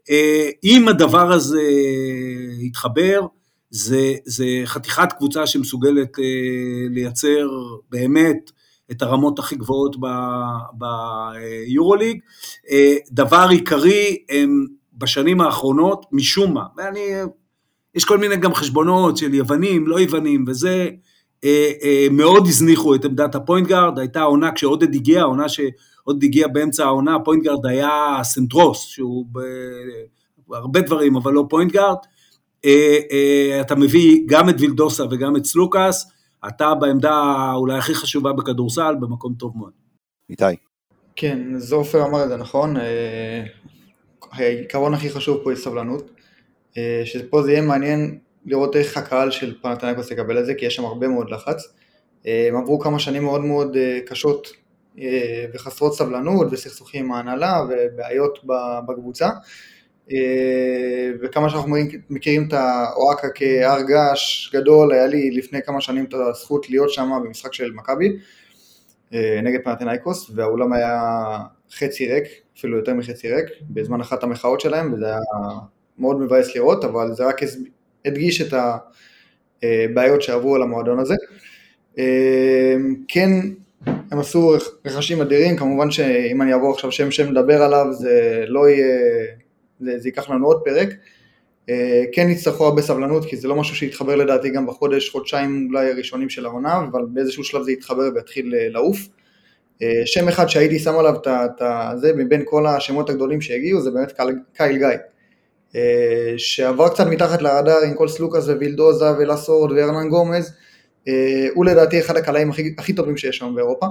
אה, 0.10 0.50
אם 0.64 0.88
הדבר 0.88 1.32
הזה 1.32 1.62
יתחבר, 2.60 3.22
זה, 3.70 4.14
זה 4.26 4.46
חתיכת 4.66 5.10
קבוצה 5.18 5.48
שמסוגלת 5.48 6.18
לייצר 6.90 7.48
באמת 7.90 8.52
את 8.92 9.02
הרמות 9.02 9.40
הכי 9.40 9.56
גבוהות 9.56 9.96
ביורוליג. 10.74 12.20
דבר 13.12 13.48
עיקרי, 13.50 14.18
הם 14.30 14.68
בשנים 15.02 15.42
האחרונות, 15.42 16.06
משום 16.12 16.54
מה, 16.54 16.64
ואני 16.78 17.00
יש 17.96 18.06
כל 18.06 18.18
מיני 18.18 18.38
גם 18.38 18.54
חשבונות 18.54 19.18
של 19.18 19.34
יוונים, 19.34 19.88
לא 19.88 20.00
יוונים, 20.00 20.46
וזה, 20.48 20.90
אה, 21.44 21.72
אה, 21.84 22.08
מאוד 22.12 22.48
הזניחו 22.48 22.96
את 22.96 23.06
עמדת 23.06 23.36
הפוינט 23.36 23.68
גארד, 23.68 24.00
הייתה 24.00 24.22
עונה 24.22 24.52
כשעודד 24.52 24.96
הגיע, 24.96 25.22
העונה 25.22 25.50
שעודד 25.50 26.24
הגיע 26.24 26.48
באמצע 26.48 26.86
העונה, 26.86 27.16
הפוינט 27.16 27.44
גארד 27.44 27.66
היה 27.66 28.20
סאנט-רוס, 28.24 28.86
שהוא 28.86 29.26
בהרבה 30.48 30.82
דברים, 30.82 31.16
אבל 31.16 31.34
לא 31.34 31.46
פוינט 31.50 31.72
גארד. 31.72 31.98
אה, 32.66 32.98
אה, 33.12 33.62
אתה 33.62 33.76
מביא 33.76 34.24
גם 34.26 34.50
את 34.50 34.56
וילדוסה 34.60 35.04
וגם 35.12 35.36
את 35.36 35.46
סלוקאס, 35.46 36.12
אתה 36.48 36.74
בעמדה 36.76 37.52
אולי 37.56 37.78
הכי 37.78 37.96
חשובה 37.96 38.34
בכדורסל, 38.34 38.96
במקום 39.00 39.34
טוב 39.34 39.58
מאוד. 39.58 39.72
איתי. 40.30 40.46
כן, 41.16 41.58
זופר 41.58 42.06
אמר 42.06 42.24
את 42.24 42.30
זה 42.30 42.38
נכון, 42.38 42.78
אה, 42.78 43.44
העיקרון 44.32 44.94
הכי 44.94 45.10
חשוב 45.10 45.42
פה 45.44 45.52
היא 45.52 45.60
סבלנות, 45.60 46.12
אה, 46.78 47.02
שפה 47.06 47.44
זה 47.44 47.52
יהיה 47.52 47.62
מעניין 47.62 48.20
לראות 48.46 48.76
איך 48.76 48.98
הקהל 48.98 49.32
של 49.32 49.56
פנאתינייקוס 49.62 50.12
יקבל 50.12 50.40
את 50.40 50.46
זה, 50.46 50.54
כי 50.54 50.66
יש 50.66 50.76
שם 50.76 50.86
הרבה 50.86 51.08
מאוד 51.08 51.30
לחץ. 51.30 51.74
אה, 52.28 52.46
הם 52.50 52.58
עברו 52.58 52.80
כמה 52.80 53.00
שנים 53.00 53.24
מאוד 53.24 53.42
מאוד 53.42 53.78
קשות 54.06 54.48
וחסרות 55.54 55.94
סבלנות 55.94 56.48
וסכסוכים 56.52 57.06
עם 57.06 57.12
ההנהלה 57.12 57.62
ובעיות 57.70 58.40
בקבוצה. 58.88 59.30
וכמה 61.22 61.50
שאנחנו 61.50 61.76
מכירים 62.10 62.48
את 62.48 62.54
האוהקה 62.54 63.28
כהר 63.36 63.82
געש 63.82 64.56
גדול, 64.56 64.92
היה 64.92 65.08
לי 65.08 65.32
לפני 65.32 65.60
כמה 65.66 65.82
שנים 65.82 66.06
את 66.06 66.14
הזכות 66.14 66.70
להיות 66.70 66.90
שם 66.90 67.10
במשחק 67.26 67.54
של 67.54 67.72
מכבי. 67.72 68.18
אה, 69.14 69.40
נגד 69.44 69.60
פנתנאיקוס, 69.64 70.32
והאולם 70.36 70.74
היה 70.74 71.00
חצי 71.72 72.14
ריק, 72.14 72.24
אפילו 72.58 72.78
יותר 72.78 72.94
מחצי 72.94 73.34
ריק, 73.34 73.46
בזמן 73.62 74.02
אחת 74.02 74.24
המחאות 74.24 74.62
שלהם, 74.62 74.94
וזה 74.94 75.06
היה 75.06 75.20
מאוד 76.00 76.20
מבאס 76.20 76.56
לראות, 76.56 76.84
אבל 76.84 77.14
זה 77.14 77.26
רק 77.26 77.42
הדגיש 78.06 78.42
את 78.42 78.54
הבעיות 79.64 80.22
שעברו 80.22 80.56
על 80.56 80.62
המועדון 80.62 81.00
הזה. 81.00 81.16
אה, 81.98 82.76
כן, 83.08 83.30
הם 83.86 84.20
עשו 84.20 84.56
רכשים 84.86 85.22
אדירים, 85.22 85.58
כמובן 85.58 85.92
שאם 85.92 86.42
אני 86.42 86.54
אעבור 86.54 86.74
עכשיו 86.74 86.92
שם 86.92 87.12
שם 87.12 87.32
לדבר 87.32 87.62
עליו, 87.62 87.86
זה 87.94 88.46
לא 88.48 88.70
יהיה, 88.70 89.26
זה, 89.80 90.00
זה 90.00 90.08
ייקח 90.08 90.30
לנו 90.30 90.46
עוד 90.48 90.62
פרק. 90.66 90.90
אה, 91.70 92.04
כן 92.14 92.30
יצטרכו 92.30 92.66
הרבה 92.66 92.82
סבלנות, 92.82 93.26
כי 93.26 93.38
זה 93.38 93.48
לא 93.48 93.56
משהו 93.56 93.76
שיתחבר 93.76 94.16
לדעתי 94.16 94.50
גם 94.50 94.68
בחודש, 94.68 95.10
חודשיים 95.10 95.68
אולי 95.70 95.92
הראשונים 95.92 96.30
של 96.30 96.46
העונה, 96.46 96.80
אבל 96.92 97.02
באיזשהו 97.14 97.44
שלב 97.44 97.64
זה 97.64 97.72
יתחבר 97.72 98.10
ויתחיל 98.16 98.56
אה, 98.56 98.70
לעוף. 98.70 99.08
אה, 99.82 100.02
שם 100.06 100.28
אחד 100.28 100.48
שהייתי 100.48 100.80
שם 100.80 100.96
עליו 101.00 101.16
את 101.28 101.62
זה 102.00 102.14
מבין 102.16 102.42
כל 102.46 102.68
השמות 102.68 103.10
הגדולים 103.10 103.42
שהגיעו, 103.42 103.82
זה 103.82 103.92
באמת 103.92 104.14
קייל 104.54 104.78
גיא. 104.78 104.88
שעבר 106.38 106.90
קצת 106.90 107.08
מתחת 107.08 107.42
לרדאר 107.42 107.82
עם 107.88 107.94
כל 107.94 108.08
סלוקאס 108.08 108.48
ווילדוזה 108.48 109.12
ולסורד 109.18 109.72
וארנן 109.72 110.10
גומז, 110.10 110.54
הוא 111.54 111.66
לדעתי 111.66 112.00
אחד 112.00 112.18
הקלעים 112.18 112.50
הכי, 112.50 112.76
הכי 112.78 112.94
טובים 112.94 113.18
שיש 113.18 113.38
שם 113.38 113.56
באירופה. 113.56 113.86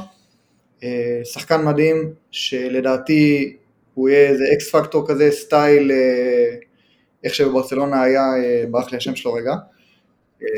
שחקן 1.24 1.64
מדהים, 1.64 2.12
שלדעתי 2.30 3.56
הוא 3.94 4.08
יהיה 4.08 4.28
איזה 4.28 4.44
אקס 4.52 4.70
פקטור 4.70 5.08
כזה, 5.08 5.30
סטייל 5.30 5.90
איך 7.24 7.34
שבברצלונה 7.34 8.02
היה, 8.02 8.22
אה, 8.22 8.64
ברח 8.70 8.90
לי 8.90 8.96
השם 8.96 9.16
שלו 9.16 9.32
רגע. 9.32 9.54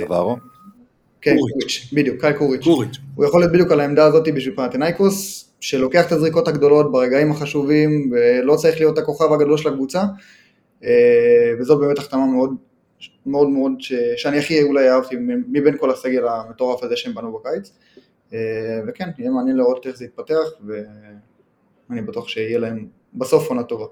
נברו? 0.02 0.36
כן, 1.22 1.36
קוריץ', 1.38 1.88
בדיוק, 1.92 2.20
קאי 2.20 2.34
קוריץ'. 2.34 2.64
קוריץ'. 2.64 2.98
הוא 3.14 3.24
יכול 3.24 3.40
להיות 3.40 3.52
בדיוק 3.52 3.72
על 3.72 3.80
העמדה 3.80 4.04
הזאת 4.04 4.28
בשביל 4.34 4.56
פנתנייקוס, 4.56 5.48
שלוקח 5.60 6.06
את 6.06 6.12
הזריקות 6.12 6.48
הגדולות 6.48 6.92
ברגעים 6.92 7.30
החשובים, 7.30 8.12
ולא 8.12 8.56
צריך 8.56 8.80
להיות 8.80 8.98
הכוכב 8.98 9.32
הגדול 9.32 9.58
של 9.58 9.68
הקבוצה, 9.68 10.02
אה, 10.84 11.52
וזאת 11.58 11.80
באמת 11.80 11.98
החתמה 11.98 12.26
מאוד 12.26 12.54
מאוד 13.26 13.48
מאוד, 13.48 13.72
ש... 13.78 13.92
שאני 14.16 14.38
הכי 14.38 14.62
אולי 14.62 14.90
אהבתי 14.90 15.16
מבין 15.48 15.76
כל 15.78 15.90
הסגל 15.90 16.28
המטורף 16.28 16.82
הזה 16.82 16.96
שהם 16.96 17.14
בנו 17.14 17.38
בקיץ. 17.38 17.72
אה, 18.32 18.80
וכן, 18.86 19.08
יהיה 19.18 19.30
מעניין 19.30 19.56
לראות 19.56 19.86
איך 19.86 19.96
זה 19.96 20.04
יתפתח, 20.04 20.46
ואני 21.88 22.02
בטוח 22.02 22.28
שיהיה 22.28 22.58
להם 22.58 22.86
בסוף 23.14 23.48
עונה 23.48 23.62
טובה. 23.62 23.86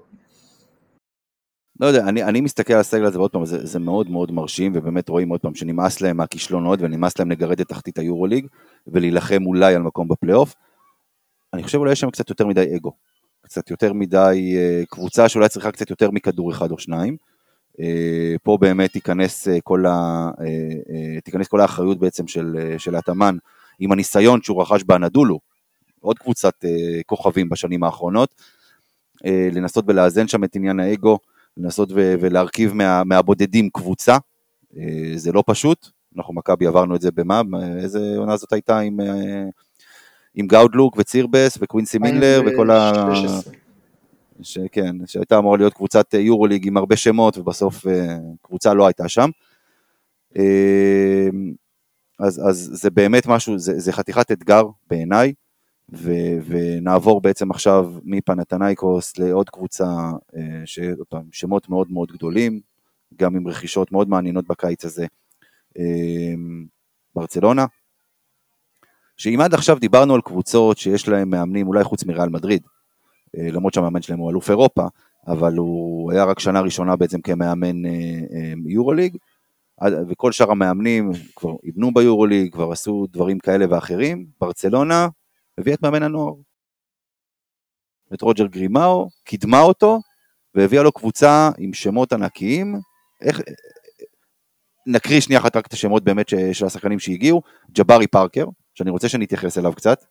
לא 1.81 1.87
יודע, 1.87 2.03
אני, 2.07 2.23
אני 2.23 2.41
מסתכל 2.41 2.73
על 2.73 2.79
הסגל 2.79 3.05
הזה 3.05 3.17
ועוד 3.17 3.31
פעם, 3.31 3.45
זה, 3.45 3.65
זה 3.65 3.79
מאוד 3.79 4.09
מאוד 4.09 4.31
מרשים, 4.31 4.71
ובאמת 4.75 5.09
רואים 5.09 5.29
עוד 5.29 5.39
פעם 5.39 5.55
שנמאס 5.55 6.01
להם 6.01 6.17
מהכישלונות 6.17 6.79
ונמאס 6.81 7.19
להם 7.19 7.31
לגרד 7.31 7.61
את 7.61 7.67
תחתית 7.67 7.97
היורוליג 7.97 8.47
ולהילחם 8.87 9.45
אולי 9.45 9.75
על 9.75 9.81
מקום 9.81 10.07
בפלייאוף. 10.07 10.55
אני 11.53 11.63
חושב 11.63 11.77
אולי 11.77 11.91
יש 11.91 11.99
שם 11.99 12.09
קצת 12.09 12.29
יותר 12.29 12.47
מדי 12.47 12.75
אגו, 12.75 12.91
קצת 13.41 13.71
יותר 13.71 13.93
מדי 13.93 14.55
אה, 14.57 14.83
קבוצה 14.89 15.29
שאולי 15.29 15.49
צריכה 15.49 15.71
קצת 15.71 15.89
יותר 15.89 16.11
מכדור 16.11 16.51
אחד 16.51 16.71
או 16.71 16.77
שניים. 16.79 17.17
אה, 17.79 18.35
פה 18.43 18.57
באמת 18.61 18.91
תיכנס 18.91 19.47
אה, 19.47 19.57
כל, 19.63 19.85
ה, 19.85 20.29
תיכנס 21.23 21.47
כל 21.47 21.61
האחריות 21.61 21.99
בעצם 21.99 22.27
של, 22.27 22.75
של 22.77 22.95
התאמן 22.95 23.37
עם 23.79 23.91
הניסיון 23.91 24.41
שהוא 24.41 24.61
רכש 24.61 24.83
באנדולו, 24.83 25.39
עוד 25.99 26.19
קבוצת 26.19 26.65
כוכבים 27.05 27.49
בשנים 27.49 27.83
האחרונות, 27.83 28.35
לנסות 29.25 29.85
ולאזן 29.87 30.27
שם 30.27 30.43
את 30.43 30.55
עניין 30.55 30.79
האגו. 30.79 31.17
לנסות 31.57 31.89
ו- 31.91 32.15
ולהרכיב 32.19 32.73
מה- 32.73 33.03
מהבודדים 33.03 33.69
קבוצה, 33.69 34.17
אה, 34.77 35.11
זה 35.15 35.31
לא 35.31 35.43
פשוט, 35.47 35.89
אנחנו 36.17 36.33
מכבי 36.33 36.67
עברנו 36.67 36.95
את 36.95 37.01
זה 37.01 37.11
במה, 37.11 37.41
איזה 37.79 38.13
עונה 38.17 38.37
זאת 38.37 38.53
הייתה 38.53 38.79
עם, 38.79 39.01
אה, 39.01 39.43
עם 40.35 40.47
גאודלוק 40.47 40.95
וצירבס 40.97 41.57
וקווינסי 41.61 41.97
מילר 41.97 42.41
וכל 42.45 42.71
ה... 42.71 42.91
שכן, 44.41 44.95
שהייתה 45.05 45.37
אמורה 45.37 45.57
להיות 45.57 45.73
קבוצת 45.73 46.13
יורוליג 46.13 46.67
עם 46.67 46.77
הרבה 46.77 46.95
שמות 46.95 47.37
ובסוף 47.37 47.87
אה, 47.87 48.17
קבוצה 48.41 48.73
לא 48.73 48.87
הייתה 48.87 49.09
שם. 49.09 49.29
אז, 52.19 52.41
אז 52.49 52.69
זה 52.73 52.89
באמת 52.89 53.27
משהו, 53.27 53.59
זה, 53.59 53.79
זה 53.79 53.93
חתיכת 53.93 54.31
אתגר 54.31 54.63
בעיניי, 54.89 55.33
ו- 55.93 56.37
ונעבור 56.45 57.21
בעצם 57.21 57.51
עכשיו 57.51 57.91
מפנתנייקוס 58.03 59.17
לעוד 59.17 59.49
קבוצה, 59.49 59.85
אה, 60.35 60.61
שפעם, 60.65 61.23
שמות 61.31 61.69
מאוד 61.69 61.91
מאוד 61.91 62.11
גדולים, 62.11 62.59
גם 63.15 63.35
עם 63.35 63.47
רכישות 63.47 63.91
מאוד 63.91 64.09
מעניינות 64.09 64.47
בקיץ 64.47 64.85
הזה, 64.85 65.05
אה, 65.79 66.33
ברצלונה, 67.15 67.65
שאם 69.17 69.41
עד 69.41 69.53
עכשיו 69.53 69.79
דיברנו 69.79 70.15
על 70.15 70.21
קבוצות 70.21 70.77
שיש 70.77 71.07
להם 71.07 71.29
מאמנים, 71.29 71.67
אולי 71.67 71.83
חוץ 71.83 72.03
מריאל 72.03 72.29
מדריד, 72.29 72.61
אה, 73.37 73.51
למרות 73.51 73.73
שהמאמן 73.73 74.01
שלהם 74.01 74.19
הוא 74.19 74.31
אלוף 74.31 74.49
אירופה, 74.49 74.83
אבל 75.27 75.57
הוא 75.57 76.11
היה 76.11 76.23
רק 76.23 76.39
שנה 76.39 76.61
ראשונה 76.61 76.95
בעצם 76.95 77.21
כמאמן 77.21 77.81
יורוליג, 78.65 79.17
וכל 80.09 80.31
שאר 80.31 80.51
המאמנים 80.51 81.11
כבר 81.35 81.55
איבנו 81.63 81.93
ביורוליג, 81.93 82.53
כבר 82.53 82.71
עשו 82.71 83.07
דברים 83.11 83.39
כאלה 83.39 83.65
ואחרים, 83.69 84.25
ברצלונה 84.41 85.07
הביאה 85.61 85.75
את 85.75 85.83
מאמן 85.83 86.03
הנוער. 86.03 86.33
את 88.13 88.21
רוג'ר 88.21 88.45
גרימאו, 88.45 89.09
קידמה 89.23 89.61
אותו, 89.61 89.99
והביאה 90.55 90.83
לו 90.83 90.91
קבוצה 90.91 91.49
עם 91.57 91.73
שמות 91.73 92.13
ענקיים. 92.13 92.75
איך... 93.21 93.41
נקריא 94.87 95.21
שנייה 95.21 95.41
אחת 95.41 95.55
רק 95.55 95.67
את 95.67 95.73
השמות 95.73 96.03
באמת 96.03 96.29
של 96.53 96.65
השחקנים 96.65 96.99
שהגיעו. 96.99 97.41
ג'בארי 97.71 98.07
פארקר, 98.07 98.45
שאני 98.73 98.89
רוצה 98.89 99.09
שנתייחס 99.09 99.57
אליו 99.57 99.73
קצת, 99.73 100.05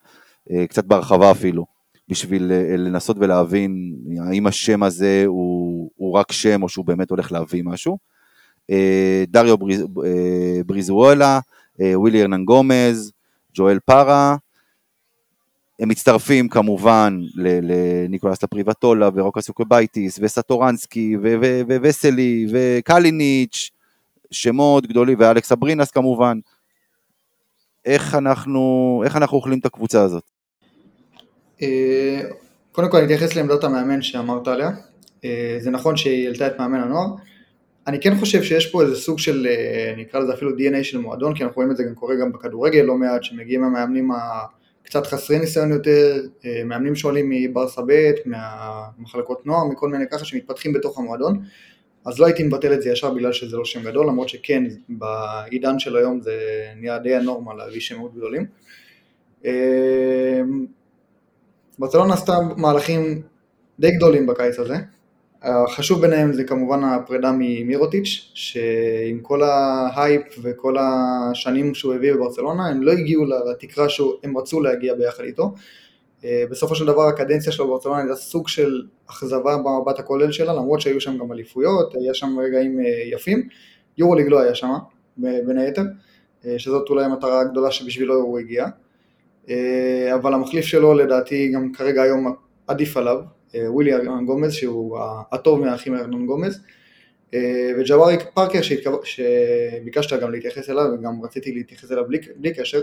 אה, 0.51 0.67
קצת 0.67 0.85
בהרחבה 0.85 1.31
אפילו, 1.31 1.65
בשביל 2.07 2.51
אה, 2.51 2.77
לנסות 2.77 3.17
ולהבין 3.19 3.95
האם 4.27 4.47
השם 4.47 4.83
הזה 4.83 5.23
הוא, 5.25 5.91
הוא 5.95 6.13
רק 6.13 6.31
שם 6.31 6.63
או 6.63 6.69
שהוא 6.69 6.85
באמת 6.85 7.09
הולך 7.09 7.31
להביא 7.31 7.63
משהו. 7.65 7.97
אה, 8.71 9.23
דריו 9.27 9.57
בריז, 9.57 9.83
בריזואלה, 10.65 11.39
ווילי 11.79 12.21
ארנן 12.21 12.45
גומז, 12.45 13.11
ג'ואל 13.53 13.79
פרה, 13.85 14.35
הם 15.81 15.89
מצטרפים 15.89 16.49
כמובן 16.49 17.19
לניקולס 17.35 18.43
לפרוביטולה 18.43 19.09
ורוקאס 19.13 19.47
יוקובייטיס 19.47 20.19
וסאטורנסקי 20.21 21.17
ווסלי 21.81 22.47
וקאליניץ', 22.51 23.69
שמות 24.31 24.87
גדולים, 24.87 25.17
ואלכס 25.19 25.51
אברינס 25.51 25.91
כמובן. 25.91 26.39
איך 27.85 28.15
אנחנו, 28.15 29.01
איך 29.05 29.15
אנחנו 29.15 29.37
אוכלים 29.37 29.59
את 29.59 29.65
הקבוצה 29.65 30.01
הזאת? 30.01 30.23
אה, 31.61 32.21
קודם 32.71 32.91
כל 32.91 32.97
אני 32.97 33.05
אתייחס 33.05 33.35
לעמדת 33.35 33.63
המאמן 33.63 34.01
שאמרת 34.01 34.47
עליה. 34.47 34.69
אה, 35.25 35.57
זה 35.59 35.71
נכון 35.71 35.97
שהיא 35.97 36.27
העלתה 36.27 36.47
את 36.47 36.59
מאמן 36.59 36.79
הנוער. 36.79 37.07
אני 37.87 38.01
כן 38.01 38.15
חושב 38.15 38.43
שיש 38.43 38.71
פה 38.71 38.81
איזה 38.81 38.95
סוג 38.95 39.19
של, 39.19 39.47
אה, 39.49 39.93
נקרא 39.97 40.19
לזה 40.19 40.33
אפילו 40.33 40.51
DNA 40.51 40.83
של 40.83 40.97
מועדון, 40.97 41.35
כי 41.35 41.43
אנחנו 41.43 41.55
רואים 41.55 41.71
את 41.71 41.77
זה 41.77 41.83
גם 41.83 41.95
קורה 41.95 42.15
גם 42.15 42.31
בכדורגל 42.31 42.81
לא 42.81 42.95
מעט, 42.95 43.23
שמגיעים 43.23 43.63
המאמנים 43.63 44.11
ה... 44.11 44.17
קצת 44.91 45.07
חסרי 45.07 45.39
ניסיון 45.39 45.71
יותר, 45.71 46.21
אה, 46.45 46.63
מאמנים 46.65 46.95
שעולים 46.95 47.29
מברסה 47.29 47.81
ב', 47.87 48.11
מהמחלקות 48.25 49.45
נוער, 49.45 49.65
מכל 49.65 49.89
מיני 49.89 50.05
ככה 50.11 50.25
שמתפתחים 50.25 50.73
בתוך 50.73 50.99
המועדון, 50.99 51.43
אז 52.05 52.19
לא 52.19 52.25
הייתי 52.25 52.43
מבטל 52.43 52.73
את 52.73 52.81
זה 52.81 52.89
ישר 52.89 53.13
בגלל 53.13 53.33
שזה 53.33 53.57
לא 53.57 53.65
שם 53.65 53.83
גדול, 53.83 54.07
למרות 54.07 54.29
שכן, 54.29 54.63
בעידן 54.89 55.79
של 55.79 55.97
היום 55.97 56.21
זה 56.21 56.33
נהיה 56.75 56.99
די 56.99 57.15
הנורמה 57.15 57.53
להביא 57.53 57.79
שמות 57.79 58.15
גדולים. 58.15 58.45
אה, 59.45 60.41
ברצלונה 61.79 62.13
עשתה 62.13 62.33
מהלכים 62.57 63.21
די 63.79 63.91
גדולים 63.91 64.27
בקיץ 64.27 64.59
הזה, 64.59 64.75
החשוב 65.41 66.01
ביניהם 66.01 66.33
זה 66.33 66.43
כמובן 66.43 66.83
הפרידה 66.83 67.31
ממירוטיץ', 67.37 68.31
שעם 68.33 69.19
כל 69.21 69.43
ההייפ 69.43 70.23
וכל 70.41 70.75
השנים 70.79 71.73
שהוא 71.75 71.93
הביא 71.93 72.13
בברצלונה, 72.13 72.67
הם 72.67 72.83
לא 72.83 72.91
הגיעו 72.91 73.25
לתקרה 73.25 73.89
שהם 73.89 74.37
רצו 74.37 74.61
להגיע 74.61 74.93
ביחד 74.93 75.23
איתו. 75.23 75.53
אה, 76.25 76.43
בסופו 76.49 76.75
של 76.75 76.85
דבר 76.85 77.07
הקדנציה 77.07 77.51
שלו 77.51 77.67
בברצלונה 77.67 77.99
הייתה 77.99 78.15
סוג 78.15 78.47
של 78.47 78.81
אכזבה 79.09 79.57
במבט 79.57 79.99
הכולל 79.99 80.31
שלה, 80.31 80.53
למרות 80.53 80.81
שהיו 80.81 81.01
שם 81.01 81.17
גם 81.17 81.31
אליפויות, 81.31 81.95
היה 81.95 82.13
שם 82.13 82.39
רגעים 82.39 82.79
אה, 82.79 82.85
יפים. 83.15 83.47
יורוליג 83.97 84.27
לא 84.27 84.41
היה 84.41 84.55
שם, 84.55 84.71
בין 85.17 85.57
היתר, 85.57 85.83
אה, 86.45 86.59
שזאת 86.59 86.89
אולי 86.89 87.05
המטרה 87.05 87.41
הגדולה 87.41 87.71
שבשבילו 87.71 88.15
הוא 88.15 88.39
הגיע. 88.39 88.65
אבל 90.15 90.33
המחליף 90.33 90.65
שלו 90.65 90.93
לדעתי 90.93 91.51
גם 91.51 91.71
כרגע 91.73 92.01
היום 92.01 92.35
עדיף 92.67 92.97
עליו, 92.97 93.17
ווילי 93.55 93.93
ארנון 93.93 94.25
גומז, 94.25 94.53
שהוא 94.53 94.99
הטוב 95.31 95.59
מהאחים 95.59 95.95
ארנון 95.95 96.25
גומז. 96.25 96.61
וג'ווארי 97.79 98.17
פארקר 98.33 98.59
שביקשת 99.03 100.21
גם 100.21 100.31
להתייחס 100.31 100.69
אליו 100.69 100.85
וגם 100.93 101.23
רציתי 101.23 101.51
להתייחס 101.51 101.91
אליו 101.91 102.07
בלי, 102.07 102.19
בלי 102.35 102.53
קשר, 102.53 102.81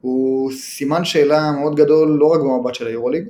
הוא 0.00 0.52
סימן 0.52 1.04
שאלה 1.04 1.52
מאוד 1.52 1.76
גדול 1.76 2.08
לא 2.08 2.26
רק 2.26 2.40
במבט 2.40 2.74
של 2.74 2.86
היורוליג, 2.86 3.24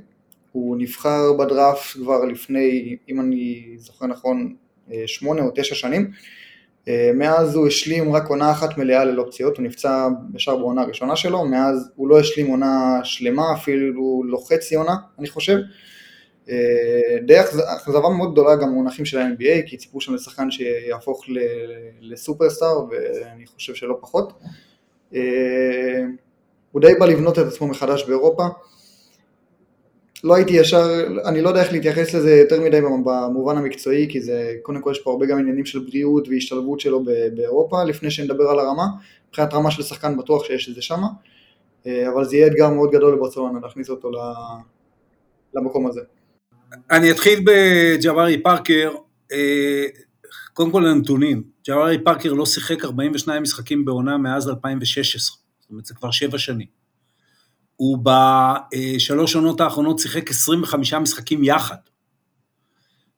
הוא 0.51 0.77
נבחר 0.77 1.33
בדראפט 1.33 1.93
כבר 1.93 2.25
לפני, 2.25 2.97
אם 3.09 3.19
אני 3.19 3.75
זוכר 3.77 4.05
נכון, 4.05 4.55
אה, 4.91 5.03
שמונה 5.05 5.41
או 5.41 5.51
תשע 5.55 5.75
שנים, 5.75 6.11
אה, 6.87 7.11
מאז 7.13 7.55
הוא 7.55 7.67
השלים 7.67 8.13
רק 8.13 8.27
עונה 8.27 8.51
אחת 8.51 8.77
מלאה 8.77 9.05
ללא 9.05 9.25
פציעות, 9.27 9.57
הוא 9.57 9.65
נפצע 9.65 10.07
ישר 10.35 10.57
בעונה 10.57 10.81
הראשונה 10.81 11.15
שלו, 11.15 11.45
מאז 11.45 11.89
הוא 11.95 12.07
לא 12.07 12.19
השלים 12.19 12.47
עונה 12.47 12.99
שלמה, 13.03 13.53
אפילו 13.53 14.23
לא 14.23 14.43
חצי 14.49 14.75
עונה, 14.75 14.95
אני 15.19 15.27
חושב. 15.27 15.57
אה, 16.49 17.17
די 17.25 17.39
אכזבה 17.75 18.09
מאוד 18.09 18.31
גדולה 18.31 18.55
גם 18.55 18.69
במונחים 18.69 19.05
של 19.05 19.17
ה-NBA, 19.17 19.67
כי 19.67 19.77
ציפו 19.77 20.01
שם 20.01 20.13
לשחקן 20.13 20.51
שיהפוך 20.51 21.25
לסופרסטאר, 22.01 22.85
ואני 22.89 23.45
חושב 23.45 23.75
שלא 23.75 23.97
פחות. 24.01 24.33
הוא 26.71 26.81
די 26.81 26.93
בא 26.99 27.05
לבנות 27.05 27.39
את 27.39 27.45
עצמו 27.47 27.67
מחדש 27.67 28.03
באירופה. 28.07 28.43
לא 30.23 30.35
הייתי 30.35 30.53
ישר, 30.53 30.85
אני 31.25 31.41
לא 31.41 31.49
יודע 31.49 31.61
איך 31.61 31.71
להתייחס 31.71 32.13
לזה 32.13 32.35
יותר 32.35 32.61
מדי 32.61 32.81
במובן 32.81 33.57
המקצועי, 33.57 34.07
כי 34.09 34.21
זה, 34.21 34.55
קודם 34.61 34.81
כל 34.81 34.91
יש 34.91 34.99
פה 34.99 35.11
הרבה 35.11 35.25
גם 35.25 35.39
עניינים 35.39 35.65
של 35.65 35.79
בריאות 35.79 36.27
והשתלבות 36.27 36.79
שלו 36.79 37.03
באירופה, 37.35 37.83
לפני 37.83 38.11
שנדבר 38.11 38.43
על 38.43 38.59
הרמה, 38.59 38.85
מבחינת 39.29 39.53
רמה 39.53 39.71
של 39.71 39.83
שחקן 39.83 40.17
בטוח 40.17 40.43
שיש 40.43 40.69
את 40.69 40.75
זה 40.75 40.81
שמה, 40.81 41.07
אה, 41.87 42.09
אבל 42.09 42.25
זה 42.25 42.35
יהיה 42.35 42.47
אתגר 42.47 42.69
מאוד 42.69 42.91
גדול 42.91 43.13
לברצלונה 43.13 43.59
להכניס 43.63 43.89
אותו 43.89 44.11
למקום 45.53 45.87
הזה. 45.87 46.01
אני 46.91 47.11
אתחיל 47.11 47.39
בג'ווארי 47.45 48.43
פארקר, 48.43 48.91
אה, 49.31 49.85
קודם 50.53 50.71
כל 50.71 50.85
הנתונים, 50.85 51.43
ג'ווארי 51.67 52.03
פארקר 52.03 52.33
לא 52.33 52.45
שיחק 52.45 52.85
42 52.85 53.41
משחקים 53.43 53.85
בעונה 53.85 54.17
מאז 54.17 54.49
2016. 54.49 55.43
אומרת, 55.73 55.85
זה 55.85 55.93
כבר 55.93 56.11
שבע 56.11 56.37
שנים. 56.37 56.67
הוא 57.75 57.97
בשלוש 58.73 59.35
עונות 59.35 59.61
האחרונות 59.61 59.99
שיחק 59.99 60.29
25 60.29 60.93
משחקים 60.93 61.43
יחד. 61.43 61.75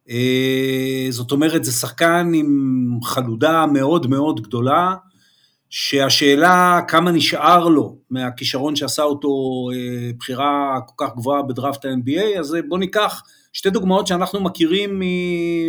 אה, 0.09 1.07
זאת 1.09 1.31
אומרת, 1.31 1.63
זה 1.63 1.71
שחקן 1.71 2.31
עם 2.35 2.99
חלודה 3.03 3.65
מאוד 3.65 4.07
מאוד 4.07 4.41
גדולה, 4.41 4.95
שהשאלה 5.69 6.79
כמה 6.87 7.11
נשאר 7.11 7.67
לו 7.67 7.97
מהכישרון 8.09 8.75
שעשה 8.75 9.03
אותו 9.03 9.29
אה, 9.73 10.11
בחירה 10.19 10.79
כל 10.87 11.05
כך 11.05 11.15
גבוהה 11.15 11.41
בדראפט 11.41 11.85
ה-NBA, 11.85 12.39
אז 12.39 12.57
בואו 12.67 12.79
ניקח 12.79 13.23
שתי 13.55 13.69
דוגמאות 13.69 14.07
שאנחנו 14.07 14.41
מכירים 14.41 15.01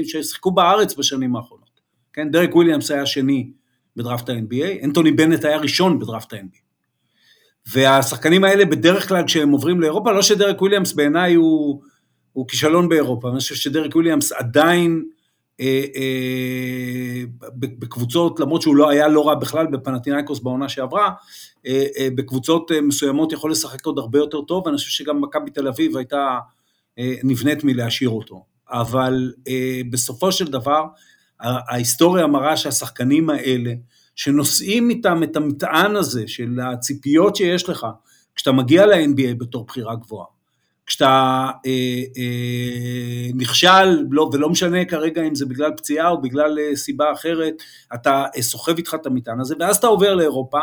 ששיחקו 0.04 0.50
בארץ 0.50 0.94
בשנים 0.94 1.36
האחרונות. 1.36 1.80
כן, 2.12 2.30
דרק 2.30 2.56
וויליאמס 2.56 2.90
היה 2.90 3.06
שני 3.06 3.50
בדראפט 3.96 4.28
ה-NBA, 4.28 4.84
אנטוני 4.84 5.12
בנט 5.12 5.44
היה 5.44 5.58
ראשון 5.58 5.98
בדראפט 5.98 6.32
ה-NBA. 6.32 6.58
והשחקנים 7.66 8.44
האלה 8.44 8.64
בדרך 8.64 9.08
כלל 9.08 9.24
כשהם 9.26 9.50
עוברים 9.50 9.80
לאירופה, 9.80 10.12
לא 10.12 10.22
שדרק 10.22 10.62
וויליאמס 10.62 10.92
בעיניי 10.92 11.34
הוא, 11.34 11.82
הוא 12.32 12.48
כישלון 12.48 12.88
באירופה, 12.88 13.30
אני 13.30 13.38
חושב 13.38 13.54
שדרק 13.54 13.94
וויליאמס 13.94 14.32
עדיין 14.32 15.04
אה, 15.60 15.84
אה, 15.96 17.22
בקבוצות, 17.58 18.40
למרות 18.40 18.62
שהוא 18.62 18.76
לא 18.76 18.90
היה 18.90 19.08
לא 19.08 19.28
רע 19.28 19.34
בכלל 19.34 19.66
בפנאתינייקוס 19.66 20.40
בעונה 20.40 20.68
שעברה, 20.68 21.10
אה, 21.66 21.86
אה, 21.98 22.08
בקבוצות 22.14 22.72
אה, 22.72 22.80
מסוימות 22.80 23.32
יכול 23.32 23.50
לשחק 23.50 23.86
עוד 23.86 23.98
הרבה 23.98 24.18
יותר 24.18 24.40
טוב, 24.40 24.66
ואני 24.66 24.76
חושב 24.76 24.90
שגם 24.90 25.20
מכבי 25.20 25.50
תל 25.50 25.68
אביב 25.68 25.96
הייתה 25.96 26.38
נבנית 26.98 27.64
מלהשאיר 27.64 28.10
אותו. 28.10 28.44
אבל 28.70 29.32
אה, 29.48 29.80
בסופו 29.90 30.32
של 30.32 30.46
דבר, 30.46 30.84
ההיסטוריה 31.40 32.26
מראה 32.26 32.56
שהשחקנים 32.56 33.30
האלה, 33.30 33.72
שנושאים 34.16 34.90
איתם 34.90 35.22
את 35.22 35.36
המטען 35.36 35.96
הזה 35.96 36.24
של 36.26 36.60
הציפיות 36.60 37.36
שיש 37.36 37.68
לך 37.68 37.86
כשאתה 38.34 38.52
מגיע 38.52 38.86
ל-NBA 38.86 39.34
בתור 39.38 39.64
בחירה 39.64 39.94
גבוהה. 39.94 40.26
כשאתה 40.86 41.50
אה, 41.66 42.02
אה, 42.18 43.30
נכשל, 43.34 44.04
לא, 44.10 44.30
ולא 44.32 44.48
משנה 44.48 44.84
כרגע 44.84 45.22
אם 45.22 45.34
זה 45.34 45.46
בגלל 45.46 45.70
פציעה 45.76 46.10
או 46.10 46.20
בגלל 46.20 46.58
אה, 46.58 46.76
סיבה 46.76 47.12
אחרת, 47.12 47.54
אתה 47.94 48.24
אה, 48.36 48.42
סוחב 48.42 48.76
איתך 48.76 48.94
את 48.94 49.06
המטען 49.06 49.40
הזה, 49.40 49.54
ואז 49.60 49.76
אתה 49.76 49.86
עובר 49.86 50.14
לאירופה. 50.14 50.58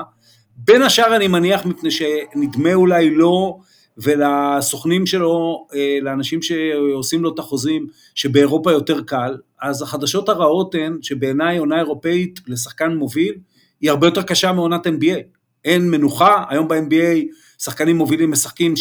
בין 0.56 0.82
השאר 0.82 1.16
אני 1.16 1.28
מניח 1.28 1.66
מפני 1.66 1.92
שנדמה 1.92 2.74
אולי 2.74 3.16
לא, 3.16 3.58
ולסוכנים 3.98 5.06
שלו, 5.06 5.68
אה, 5.76 5.98
לאנשים 6.02 6.42
שעושים 6.42 7.24
לו 7.24 7.34
את 7.34 7.40
החוזים, 7.40 7.88
שבאירופה 8.16 8.72
יותר 8.72 9.02
קל, 9.02 9.38
אז 9.62 9.82
החדשות 9.82 10.30
הרעות 10.30 10.76
הן 10.76 10.98
שבעיניי 11.02 11.58
עונה 11.58 11.78
אירופאית 11.80 12.40
לשחקן 12.48 12.96
מוביל 12.96 13.34
היא 13.82 13.90
הרבה 13.90 14.08
יותר 14.08 14.24
קשה 14.24 14.52
מעונת 14.52 14.88
NBA. 14.88 15.20
אין 15.66 15.92
מנוחה, 15.92 16.44
היום 16.50 16.68
ב-NBA 16.68 17.34
שחקנים 17.60 17.98
מובילים 17.98 18.32
משחקים 18.32 18.74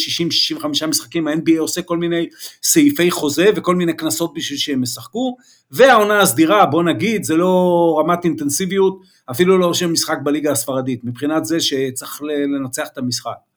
60-65 0.61 0.87
משחקים, 0.87 1.27
ה-NBA 1.27 1.59
עושה 1.59 1.81
כל 1.81 1.97
מיני 1.97 2.27
סעיפי 2.63 3.11
חוזה 3.11 3.49
וכל 3.55 3.75
מיני 3.75 3.93
קנסות 3.93 4.33
בשביל 4.33 4.59
שהם 4.59 4.83
ישחקו, 4.83 5.37
והעונה 5.71 6.19
הסדירה, 6.19 6.65
בוא 6.65 6.83
נגיד, 6.83 7.23
זה 7.23 7.35
לא 7.35 7.97
רמת 7.99 8.25
אינטנסיביות, 8.25 9.01
אפילו 9.31 9.57
לא 9.57 9.73
שם 9.73 9.93
משחק 9.93 10.17
בליגה 10.23 10.51
הספרדית, 10.51 11.03
מבחינת 11.03 11.45
זה 11.45 11.59
שצריך 11.59 12.21
לנצח 12.57 12.87
את 12.93 12.97
המשחק. 12.97 13.52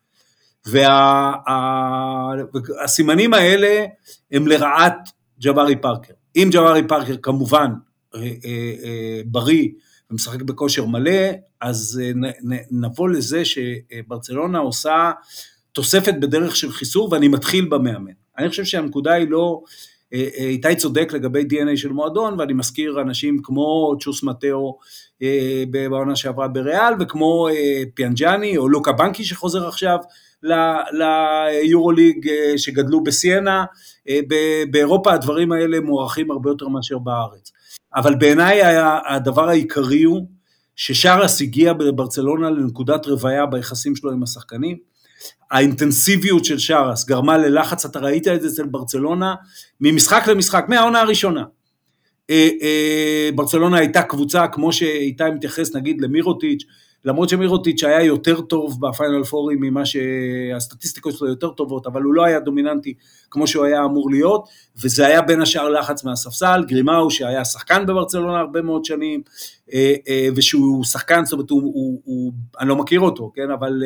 והסימנים 2.67 3.33
וה, 3.33 3.39
האלה 3.39 3.85
הם 4.33 4.47
לרעת 4.47 5.09
ג'בארי 5.43 5.77
פארקר. 5.77 6.13
אם 6.37 6.49
ג'בארי 6.53 6.89
פארקר 6.89 7.17
כמובן 7.23 7.71
אה, 8.15 8.21
אה, 8.21 8.27
אה, 8.85 9.21
בריא 9.27 9.69
ומשחק 10.11 10.43
בכושר 10.43 10.85
מלא, 10.85 11.21
אז 11.61 12.01
נבוא 12.71 13.09
לזה 13.09 13.43
שברצלונה 13.45 14.59
עושה 14.59 15.11
תוספת 15.73 16.15
בדרך 16.21 16.57
של 16.57 16.73
חיסור, 16.73 17.13
ואני 17.13 17.29
מתחיל 17.29 17.65
במאמן. 17.65 18.13
אני 18.39 18.49
חושב 18.49 18.65
שהנקודה 18.65 19.13
היא 19.13 19.31
לא, 19.31 19.63
איתי 20.13 20.77
צודק 20.77 21.13
לגבי 21.13 21.43
DNA 21.43 21.77
של 21.77 21.93
מועדון, 21.93 22.41
ואני 22.41 22.53
מזכיר 22.53 23.01
אנשים 23.01 23.43
כמו 23.43 23.95
צ'וס 24.01 24.23
מטאו 24.23 24.79
בעונה 25.71 26.17
שעברה 26.17 26.49
בריאל, 26.49 26.95
וכמו 27.01 27.49
פיאנג'אני 27.95 28.57
או 28.57 28.69
לוקה 28.69 28.93
בנקי 28.93 29.25
שחוזר 29.25 29.69
עכשיו 29.69 29.99
ליורוליג 30.93 32.29
אה, 32.29 32.59
שגדלו 32.59 33.05
בסיינה, 33.05 33.65
אה, 34.09 34.21
באירופה 34.71 35.13
הדברים 35.13 35.53
האלה 35.53 35.81
מוערכים 35.81 36.31
הרבה 36.31 36.51
יותר 36.51 36.69
מאשר 36.69 36.99
בארץ. 36.99 37.53
אבל 37.97 38.15
בעיניי 38.15 38.61
הדבר 39.09 39.49
העיקרי 39.49 40.03
הוא 40.03 40.27
ששרס 40.77 41.41
הגיע 41.41 41.73
בברצלונה 41.73 42.51
לנקודת 42.51 43.07
רוויה 43.07 43.47
ביחסים 43.47 43.97
שלו 43.97 44.13
עם 44.13 44.23
השחקנים. 44.23 44.77
האינטנסיביות 45.51 46.45
של 46.45 46.59
שרס 46.59 47.05
גרמה 47.05 47.39
ללחץ, 47.39 47.85
אתה 47.85 47.99
ראית 47.99 48.29
את 48.29 48.43
זה 48.43 48.49
אצל 48.49 48.67
ברצלונה, 48.67 49.35
ממשחק 49.81 50.29
למשחק, 50.29 50.65
מהעונה 50.69 51.01
הראשונה. 51.01 51.45
אה, 52.31 53.29
ברצלונה 53.35 53.79
הייתה 53.79 54.03
קבוצה, 54.03 54.49
כמו 54.49 54.73
שאיתי 54.73 55.25
מתייחס 55.35 55.77
נגיד 55.77 56.01
למירוטיץ', 56.01 56.65
למרות 57.07 57.29
שמירוטיץ' 57.29 57.85
היה 57.85 58.03
יותר 58.03 58.41
טוב 58.41 58.79
בפיינל 58.81 59.25
פורים 59.25 59.59
ממה 59.61 59.83
שהסטטיסטיקות 59.87 61.15
שלו 61.17 61.29
יותר 61.29 61.51
טובות, 61.51 61.87
אבל 61.87 62.03
הוא 62.03 62.15
לא 62.15 62.25
היה 62.25 62.41
דומיננטי 62.41 62.95
כמו 63.31 63.47
שהוא 63.47 63.65
היה 63.65 63.85
אמור 63.85 64.11
להיות, 64.11 64.49
וזה 64.83 65.07
היה 65.07 65.23
בין 65.23 65.41
השאר 65.41 65.69
לחץ 65.69 66.05
מהספסל, 66.05 66.65
גרימאו 66.69 67.11
שהיה 67.11 67.45
שחקן 67.45 67.87
בברצלונה 67.87 68.39
הרבה 68.39 68.63
מאוד 68.63 68.85
שנים, 68.85 69.23
אה, 69.73 69.95
אה, 70.09 70.29
ושהוא 70.37 70.85
שחקן, 70.85 71.25
זאת 71.25 71.33
אומרת, 71.33 71.51
הוא, 71.51 71.63
הוא, 71.63 72.01
הוא, 72.05 72.33
אני 72.61 72.69
לא 72.69 72.77
מכיר 72.77 73.01
אותו, 73.01 73.33
כן, 73.35 73.51
אבל 73.51 73.83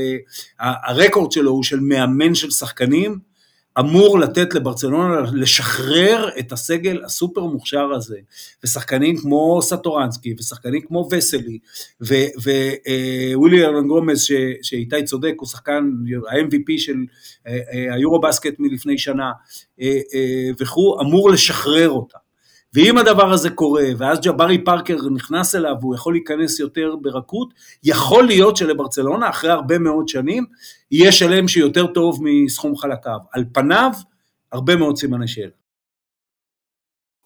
אה, 0.61 0.73
הרקורד 0.87 1.33
שלו 1.33 1.51
הוא 1.51 1.63
של 1.63 1.81
מאמן 1.81 2.35
של 2.35 2.51
שחקנים, 2.51 3.30
אמור 3.79 4.19
לתת 4.19 4.55
לברצלונה 4.55 5.21
לשחרר 5.33 6.29
את 6.39 6.53
הסגל 6.53 7.05
הסופר 7.05 7.45
מוכשר 7.45 7.93
הזה, 7.97 8.19
ושחקנים 8.65 9.17
כמו 9.17 9.63
סאטורנסקי, 9.63 10.35
ושחקנים 10.39 10.81
כמו 10.81 11.09
וסלי, 11.13 11.59
ווילי 13.35 13.65
ארנן 13.65 13.89
גומז, 13.89 14.29
שאיתי 14.63 15.05
צודק, 15.05 15.35
הוא 15.37 15.49
שחקן 15.49 15.91
ה-MVP 16.31 16.79
של 16.79 16.97
אה, 17.47 17.59
אה, 17.73 17.95
היורו 17.95 18.21
בסקט 18.21 18.55
מלפני 18.59 18.99
שנה, 18.99 19.31
אה, 19.81 19.99
וכו', 20.61 21.01
אמור 21.01 21.31
לשחרר 21.31 21.91
אותה. 21.91 22.19
ואם 22.75 22.99
הדבר 22.99 23.33
הזה 23.33 23.51
קורה, 23.51 23.85
ואז 23.99 24.19
ג'בארי 24.21 24.65
פארקר 24.65 24.97
נכנס 25.15 25.55
אליו 25.55 25.75
והוא 25.81 25.95
יכול 25.95 26.13
להיכנס 26.13 26.61
יותר 26.61 26.95
ברכות, 27.03 27.55
יכול 27.85 28.25
להיות 28.25 28.57
שלברצלונה, 28.57 29.29
אחרי 29.29 29.51
הרבה 29.51 29.79
מאוד 29.79 30.09
שנים, 30.09 30.45
יהיה 30.91 31.13
שלם 31.13 31.49
שיותר 31.49 31.87
טוב 31.87 32.21
מסכום 32.23 32.77
חלקיו. 32.77 33.19
על 33.33 33.45
פניו, 33.53 33.91
הרבה 34.53 34.77
מאוד 34.77 34.97
סימני 34.97 35.29
שאלה. 35.29 35.51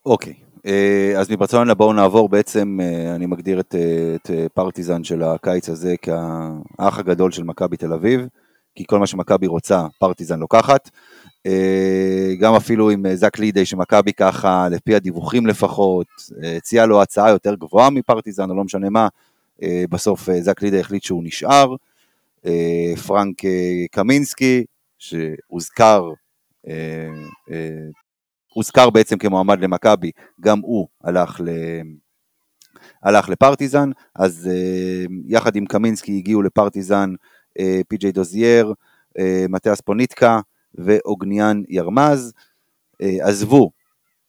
אוקיי, 0.06 0.34
אה, 0.66 1.14
אז 1.18 1.30
מברצלונה 1.30 1.74
בואו 1.74 1.92
נעבור 1.92 2.28
בעצם, 2.28 2.78
אה, 2.82 3.14
אני 3.14 3.26
מגדיר 3.26 3.60
את, 3.60 3.74
אה, 3.74 4.14
את 4.14 4.30
פרטיזן 4.54 5.04
של 5.04 5.22
הקיץ 5.22 5.68
הזה 5.68 5.94
כאח 6.02 6.98
הגדול 6.98 7.32
של 7.32 7.44
מכבי 7.44 7.76
תל 7.76 7.92
אביב, 7.92 8.26
כי 8.74 8.84
כל 8.86 8.98
מה 8.98 9.06
שמכבי 9.06 9.46
רוצה, 9.46 9.86
פרטיזן 9.98 10.40
לוקחת. 10.40 10.90
גם 12.40 12.54
אפילו 12.54 12.90
עם 12.90 13.14
זק 13.14 13.38
לידי 13.38 13.66
שמכבי 13.66 14.12
ככה, 14.12 14.68
לפי 14.70 14.94
הדיווחים 14.94 15.46
לפחות, 15.46 16.06
הציע 16.56 16.86
לו 16.86 17.02
הצעה 17.02 17.30
יותר 17.30 17.54
גבוהה 17.54 17.90
מפרטיזן, 17.90 18.50
או 18.50 18.56
לא 18.56 18.64
משנה 18.64 18.90
מה, 18.90 19.08
בסוף 19.90 20.28
זק 20.40 20.62
לידי 20.62 20.80
החליט 20.80 21.02
שהוא 21.02 21.24
נשאר. 21.24 21.74
פרנק 23.06 23.42
קמינסקי, 23.90 24.64
שהוזכר 24.98 26.12
הוזכר 28.52 28.90
בעצם 28.90 29.18
כמועמד 29.18 29.60
למכבי, 29.60 30.10
גם 30.40 30.60
הוא 30.60 30.88
הלך, 31.04 31.40
ל... 31.44 31.48
הלך 33.02 33.28
לפרטיזן, 33.28 33.90
אז 34.14 34.50
uh, 34.50 35.12
יחד 35.26 35.56
עם 35.56 35.66
קמינסקי 35.66 36.18
הגיעו 36.18 36.42
לפרטיזן 36.42 37.14
פי.ג'יי 37.88 38.12
דוזייר, 38.12 38.72
מתיאס 39.48 39.80
פוניטקה 39.80 40.40
ואוגניאן 40.74 41.62
ירמז, 41.68 42.32
uh, 42.92 43.06
עזבו, 43.20 43.70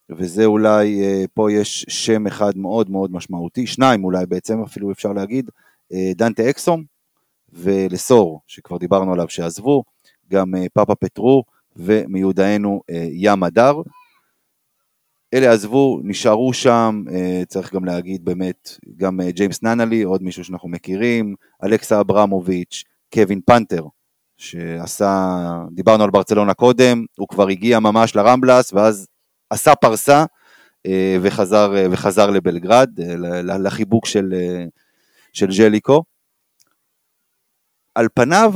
וזה 0.09 0.45
אולי, 0.45 1.01
uh, 1.01 1.27
פה 1.33 1.51
יש 1.51 1.85
שם 1.89 2.27
אחד 2.27 2.57
מאוד 2.57 2.89
מאוד 2.89 3.11
משמעותי, 3.11 3.67
שניים 3.67 4.03
אולי 4.03 4.25
בעצם 4.25 4.61
אפילו 4.61 4.91
אפשר 4.91 5.13
להגיד, 5.13 5.49
uh, 5.93 5.95
דנטה 6.15 6.49
אקסום 6.49 6.83
ולסור, 7.53 8.41
שכבר 8.47 8.77
דיברנו 8.77 9.13
עליו 9.13 9.29
שעזבו, 9.29 9.83
גם 10.31 10.53
פאפה 10.73 10.95
פטרו 10.95 11.43
ומיודענו 11.75 12.81
ים 13.11 13.43
הדר. 13.43 13.81
אלה 15.35 15.51
עזבו, 15.51 15.99
נשארו 16.03 16.53
שם, 16.53 17.03
אה, 17.11 17.43
צריך 17.47 17.73
גם 17.73 17.85
להגיד 17.85 18.25
באמת, 18.25 18.77
גם 18.97 19.21
אה, 19.21 19.31
ג'יימס 19.31 19.63
ננלי, 19.63 20.03
עוד 20.03 20.23
מישהו 20.23 20.43
שאנחנו 20.43 20.69
מכירים, 20.69 21.35
אלכסה 21.63 21.99
אברמוביץ', 21.99 22.83
קווין 23.13 23.41
פנתר, 23.45 23.83
שעשה, 24.37 25.37
דיברנו 25.71 26.03
על 26.03 26.09
ברצלונה 26.09 26.53
קודם, 26.53 27.05
הוא 27.17 27.27
כבר 27.27 27.47
הגיע 27.47 27.79
ממש 27.79 28.15
לרמבלס, 28.15 28.73
ואז 28.73 29.07
עשה 29.49 29.75
פרסה 29.75 30.25
אה, 30.85 31.17
וחזר, 31.21 31.73
וחזר 31.91 32.29
לבלגרד, 32.29 32.89
לחיבוק 33.43 34.05
של, 34.05 34.33
של 35.33 35.51
ז'ליקו. 35.51 36.03
על 37.95 38.07
פניו, 38.13 38.53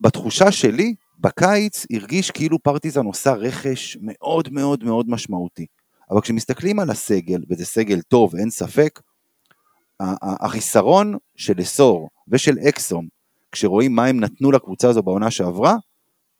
בתחושה 0.00 0.52
שלי, 0.52 0.94
בקיץ 1.18 1.86
הרגיש 1.92 2.30
כאילו 2.30 2.58
פרטיזן 2.58 3.04
עושה 3.04 3.32
רכש 3.32 3.98
מאוד 4.00 4.48
מאוד 4.52 4.84
מאוד 4.84 5.06
משמעותי. 5.08 5.66
אבל 6.10 6.20
כשמסתכלים 6.20 6.78
על 6.78 6.90
הסגל, 6.90 7.40
וזה 7.50 7.64
סגל 7.64 8.00
טוב, 8.00 8.36
אין 8.36 8.50
ספק, 8.50 9.00
החיסרון 10.22 11.14
של 11.36 11.60
אסור 11.60 12.08
ושל 12.28 12.56
אקסום, 12.68 13.06
כשרואים 13.52 13.94
מה 13.94 14.06
הם 14.06 14.20
נתנו 14.20 14.52
לקבוצה 14.52 14.88
הזו 14.88 15.02
בעונה 15.02 15.30
שעברה, 15.30 15.74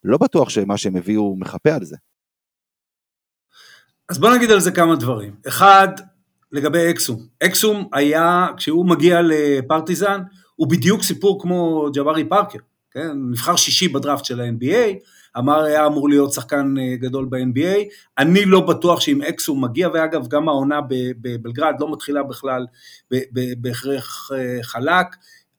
לא 0.04 0.18
בטוח 0.18 0.48
שמה 0.48 0.76
שהם 0.76 0.96
הביאו 0.96 1.36
מחפה 1.36 1.74
על 1.74 1.84
זה. 1.84 1.96
אז 4.08 4.18
בוא 4.18 4.30
נגיד 4.36 4.50
על 4.50 4.60
זה 4.60 4.70
כמה 4.70 4.96
דברים. 4.96 5.34
אחד, 5.48 5.88
לגבי 6.52 6.90
אקסום. 6.90 7.26
אקסום 7.42 7.88
היה, 7.92 8.46
כשהוא 8.56 8.86
מגיע 8.86 9.20
לפרטיזן, 9.22 10.20
הוא 10.56 10.70
בדיוק 10.70 11.02
סיפור 11.02 11.42
כמו 11.42 11.88
ג'ווארי 11.94 12.28
פארקר, 12.28 12.58
כן? 12.90 13.10
נבחר 13.30 13.56
שישי 13.56 13.88
בדראפט 13.88 14.24
של 14.24 14.40
ה-NBA, 14.40 14.94
אמר 15.38 15.62
היה 15.62 15.86
אמור 15.86 16.08
להיות 16.08 16.32
שחקן 16.32 16.74
אה, 16.78 16.96
גדול 16.96 17.26
ב-NBA, 17.30 17.84
אני 18.18 18.44
לא 18.44 18.60
בטוח 18.60 19.00
שאם 19.00 19.22
אקס 19.22 19.46
הוא 19.46 19.56
מגיע, 19.56 19.88
ואגב 19.94 20.28
גם 20.28 20.48
העונה 20.48 20.80
בבלגרד 21.20 21.74
לא 21.80 21.92
מתחילה 21.92 22.22
בכלל 22.22 22.66
בהכרח 23.60 24.30
אה, 24.34 24.62
חלק, 24.62 25.06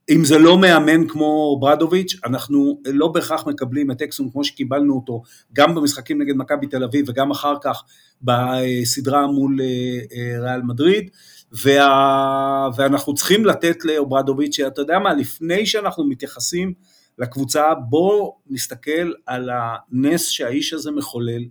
אם 0.09 0.25
זה 0.25 0.37
לא 0.37 0.57
מאמן 0.57 1.07
כמו 1.07 1.57
ברדוביץ', 1.61 2.15
אנחנו 2.25 2.81
לא 2.85 3.07
בהכרח 3.07 3.47
מקבלים 3.47 3.91
את 3.91 4.01
אקסום 4.01 4.29
כמו 4.29 4.43
שקיבלנו 4.43 4.95
אותו 4.95 5.21
גם 5.53 5.75
במשחקים 5.75 6.21
נגד 6.21 6.35
מכבי 6.35 6.67
תל 6.67 6.83
אביב 6.83 7.05
וגם 7.09 7.31
אחר 7.31 7.53
כך 7.61 7.83
בסדרה 8.21 9.27
מול 9.27 9.59
אה, 9.61 10.39
ריאל 10.41 10.61
מדריד, 10.61 11.09
וה... 11.51 12.69
ואנחנו 12.75 13.13
צריכים 13.13 13.45
לתת 13.45 13.85
לאוברדוביץ', 13.85 14.55
שאתה 14.55 14.81
יודע 14.81 14.99
מה, 14.99 15.13
לפני 15.13 15.65
שאנחנו 15.65 16.03
מתייחסים 16.03 16.73
לקבוצה, 17.19 17.73
בואו 17.89 18.37
נסתכל 18.49 19.11
על 19.25 19.49
הנס 19.53 20.27
שהאיש 20.27 20.73
הזה 20.73 20.91
מחולל 20.91 21.41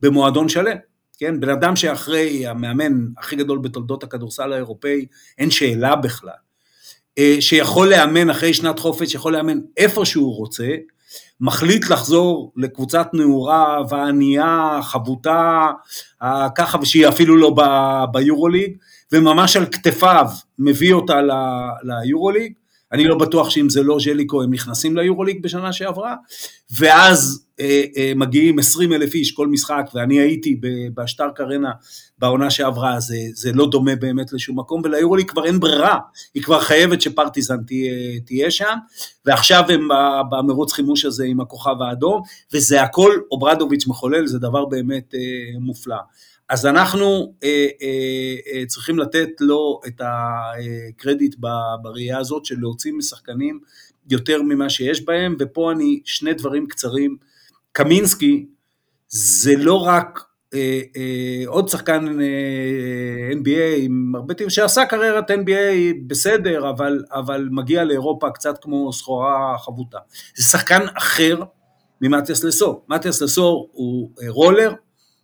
במועדון 0.00 0.48
שלם. 0.48 0.76
כן, 1.18 1.40
בן 1.40 1.48
אדם 1.48 1.76
שאחרי 1.76 2.46
המאמן 2.46 3.06
הכי 3.18 3.36
גדול 3.36 3.58
בתולדות 3.58 4.02
הכדורסל 4.02 4.52
האירופאי, 4.52 5.06
אין 5.38 5.50
שאלה 5.50 5.96
בכלל. 5.96 6.51
אה, 7.18 7.36
שיכול 7.40 7.90
לאמן 7.90 8.30
אחרי 8.30 8.54
שנת 8.54 8.78
חופש, 8.78 9.14
יכול 9.14 9.32
לאמן 9.32 9.58
איפה 9.76 10.04
שהוא 10.04 10.36
רוצה, 10.36 10.68
מחליט 11.40 11.90
לחזור 11.90 12.52
לקבוצת 12.56 13.06
נעורה 13.12 13.78
וענייה, 13.88 14.80
חבוטה, 14.82 15.70
אה, 16.22 16.48
ככה, 16.54 16.78
ושהיא 16.82 17.08
אפילו 17.08 17.36
לא 17.36 17.54
ביורוליג, 18.12 18.76
וממש 19.12 19.56
על 19.56 19.66
כתפיו 19.66 20.26
מביא 20.58 20.92
אותה 20.92 21.20
ליורוליג, 21.82 22.52
אני 22.92 23.04
לא 23.04 23.18
בטוח 23.18 23.50
שאם 23.50 23.70
זה 23.70 23.82
לא 23.82 23.98
ז'ליקו 24.00 24.42
הם 24.42 24.54
נכנסים 24.54 24.96
ליורוליג 24.96 25.42
בשנה 25.42 25.72
שעברה, 25.72 26.14
ואז 26.78 27.44
מגיעים 28.16 28.58
20 28.58 28.92
אלף 28.92 29.14
איש 29.14 29.32
כל 29.32 29.48
משחק, 29.48 29.90
ואני 29.94 30.20
הייתי 30.20 30.60
בשטארק 30.94 31.40
ארנה 31.40 31.70
בעונה 32.18 32.50
שעברה, 32.50 33.00
זה, 33.00 33.16
זה 33.34 33.52
לא 33.52 33.70
דומה 33.70 33.96
באמת 33.96 34.32
לשום 34.32 34.58
מקום, 34.58 34.82
וליורוליג 34.84 35.30
כבר 35.30 35.44
אין 35.44 35.60
ברירה, 35.60 35.98
היא 36.34 36.42
כבר 36.42 36.60
חייבת 36.60 37.00
שפרטיזן 37.00 37.62
תהיה, 37.66 38.20
תהיה 38.26 38.50
שם, 38.50 38.74
ועכשיו 39.26 39.64
הם 39.68 39.88
במרוץ 40.30 40.72
חימוש 40.72 41.04
הזה 41.04 41.24
עם 41.24 41.40
הכוכב 41.40 41.82
האדום, 41.82 42.22
וזה 42.54 42.82
הכל 42.82 43.12
אוברדוביץ' 43.30 43.86
מחולל, 43.86 44.26
זה 44.26 44.38
דבר 44.38 44.64
באמת 44.64 45.14
אה, 45.14 45.20
מופלא. 45.60 45.96
אז 46.52 46.66
אנחנו 46.66 47.34
אה, 47.44 47.66
אה, 47.82 48.36
אה, 48.52 48.66
צריכים 48.66 48.98
לתת 48.98 49.28
לו 49.40 49.80
את 49.86 50.00
הקרדיט 50.04 51.34
בראייה 51.82 52.18
הזאת 52.18 52.44
של 52.44 52.54
להוציא 52.58 52.92
משחקנים 52.92 53.60
יותר 54.10 54.42
ממה 54.42 54.70
שיש 54.70 55.04
בהם, 55.04 55.36
ופה 55.38 55.72
אני, 55.72 56.00
שני 56.04 56.34
דברים 56.34 56.66
קצרים. 56.66 57.16
קמינסקי 57.72 58.46
זה 59.08 59.56
לא 59.56 59.74
רק 59.74 60.20
אה, 60.54 60.80
אה, 60.96 61.42
עוד 61.46 61.68
שחקן 61.68 62.20
אה, 62.20 63.30
NBA 63.32 63.76
עם 63.78 64.12
הרבה 64.14 64.34
טבע, 64.34 64.50
שעשה 64.50 64.84
קריירת 64.84 65.30
NBA 65.30 65.94
בסדר, 66.06 66.70
אבל, 66.70 67.04
אבל 67.12 67.48
מגיע 67.50 67.84
לאירופה 67.84 68.30
קצת 68.30 68.58
כמו 68.62 68.92
סחורה 68.92 69.56
חבוטה. 69.58 69.98
זה 70.36 70.44
שחקן 70.44 70.82
אחר 70.98 71.42
ממתיאס 72.00 72.44
לסור. 72.44 72.84
מתיאס 72.88 73.22
לסור 73.22 73.68
הוא 73.72 74.10
אה, 74.22 74.30
רולר, 74.30 74.74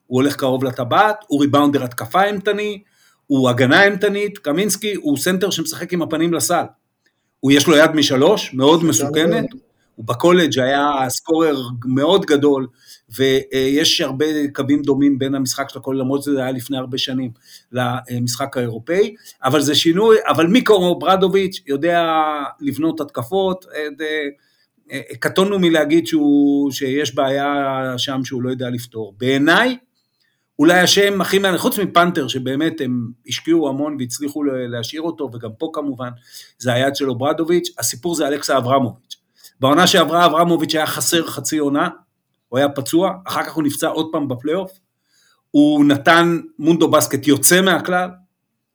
הוא 0.06 0.22
הולך 0.22 0.36
קרוב 0.36 0.64
לטבעת, 0.64 1.24
הוא 1.26 1.40
ריבאונדר 1.40 1.84
התקפה 1.84 2.24
אימתני, 2.24 2.82
הוא 3.26 3.50
הגנה 3.50 3.84
אימתנית, 3.84 4.38
קמינסקי 4.38 4.94
הוא 4.94 5.16
סנטר 5.16 5.50
שמשחק 5.50 5.92
עם 5.92 6.02
הפנים 6.02 6.34
לסל. 6.34 6.64
הוא 7.40 7.52
יש 7.52 7.66
לו 7.66 7.76
יד 7.76 7.90
משלוש, 7.90 8.54
מאוד 8.54 8.84
מסוכנת, 8.84 9.44
הוא 9.98 10.06
בקולג' 10.06 10.58
היה 10.58 10.90
סקורר 11.08 11.56
מאוד 11.84 12.24
גדול, 12.26 12.66
ויש 13.10 14.00
הרבה 14.00 14.26
קווים 14.54 14.82
דומים 14.82 15.18
בין 15.18 15.34
המשחק 15.34 15.68
של 15.70 15.78
הקולג', 15.78 15.96
למרות 15.98 16.22
שזה 16.22 16.42
היה 16.42 16.52
לפני 16.52 16.78
הרבה 16.78 16.98
שנים, 16.98 17.30
למשחק 17.72 18.56
האירופאי, 18.56 19.14
אבל 19.44 19.60
זה 19.60 19.74
שינוי, 19.74 20.16
אבל 20.28 20.46
ז'ליקו 20.46 20.98
אוברדוביץ' 20.98 21.60
יודע 21.66 22.12
לבנות 22.60 23.00
התקפות, 23.00 23.64
קטונו 25.20 25.58
מלהגיד 25.58 26.06
שהוא, 26.06 26.70
שיש 26.70 27.14
בעיה 27.14 27.94
שם 27.96 28.20
שהוא 28.24 28.42
לא 28.42 28.50
יודע 28.50 28.70
לפתור. 28.70 29.14
בעיניי, 29.18 29.76
אולי 30.58 30.78
השם 30.78 31.20
הכי 31.20 31.38
מעניין, 31.38 31.58
חוץ 31.58 31.78
מפנתר, 31.78 32.28
שבאמת 32.28 32.80
הם 32.80 33.08
השקיעו 33.28 33.68
המון 33.68 33.96
והצליחו 33.98 34.42
להשאיר 34.44 35.02
אותו, 35.02 35.30
וגם 35.34 35.50
פה 35.58 35.70
כמובן, 35.72 36.10
זה 36.58 36.72
היד 36.72 36.96
של 36.96 37.10
אוברדוביץ', 37.10 37.68
הסיפור 37.78 38.14
זה 38.14 38.28
אלכסה 38.28 38.58
אברמוביץ'. 38.58 39.07
בעונה 39.60 39.86
שעברה 39.86 40.26
אברמוביץ' 40.26 40.74
היה 40.74 40.86
חסר 40.86 41.26
חצי 41.26 41.58
עונה, 41.58 41.88
הוא 42.48 42.58
היה 42.58 42.68
פצוע, 42.68 43.12
אחר 43.24 43.42
כך 43.42 43.52
הוא 43.52 43.64
נפצע 43.64 43.88
עוד 43.88 44.08
פעם 44.12 44.28
בפלייאוף, 44.28 44.70
הוא 45.50 45.84
נתן 45.84 46.40
מונדו 46.58 46.90
בסקט 46.90 47.26
יוצא 47.26 47.60
מהכלל, 47.60 48.10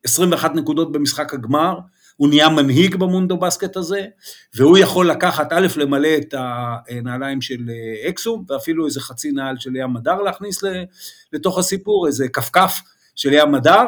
21 0.04 0.54
נקודות 0.54 0.92
במשחק 0.92 1.34
הגמר, 1.34 1.78
הוא 2.16 2.28
נהיה 2.28 2.48
מנהיג 2.48 2.96
במונדו 2.96 3.36
בסקט 3.36 3.76
הזה, 3.76 4.06
והוא 4.54 4.78
יכול 4.78 5.10
לקחת, 5.10 5.52
א', 5.52 5.66
למלא 5.76 6.08
את 6.18 6.34
הנעליים 6.38 7.40
של 7.40 7.70
אה, 7.70 8.08
אקסום, 8.08 8.44
ואפילו 8.48 8.86
איזה 8.86 9.00
חצי 9.00 9.32
נעל 9.32 9.58
של 9.58 9.76
ים 9.76 9.92
מדר 9.92 10.22
להכניס 10.22 10.60
לתוך 11.32 11.58
הסיפור, 11.58 12.06
איזה 12.06 12.28
כפכף 12.28 12.80
של 13.16 13.32
ים 13.32 13.52
מדר, 13.52 13.84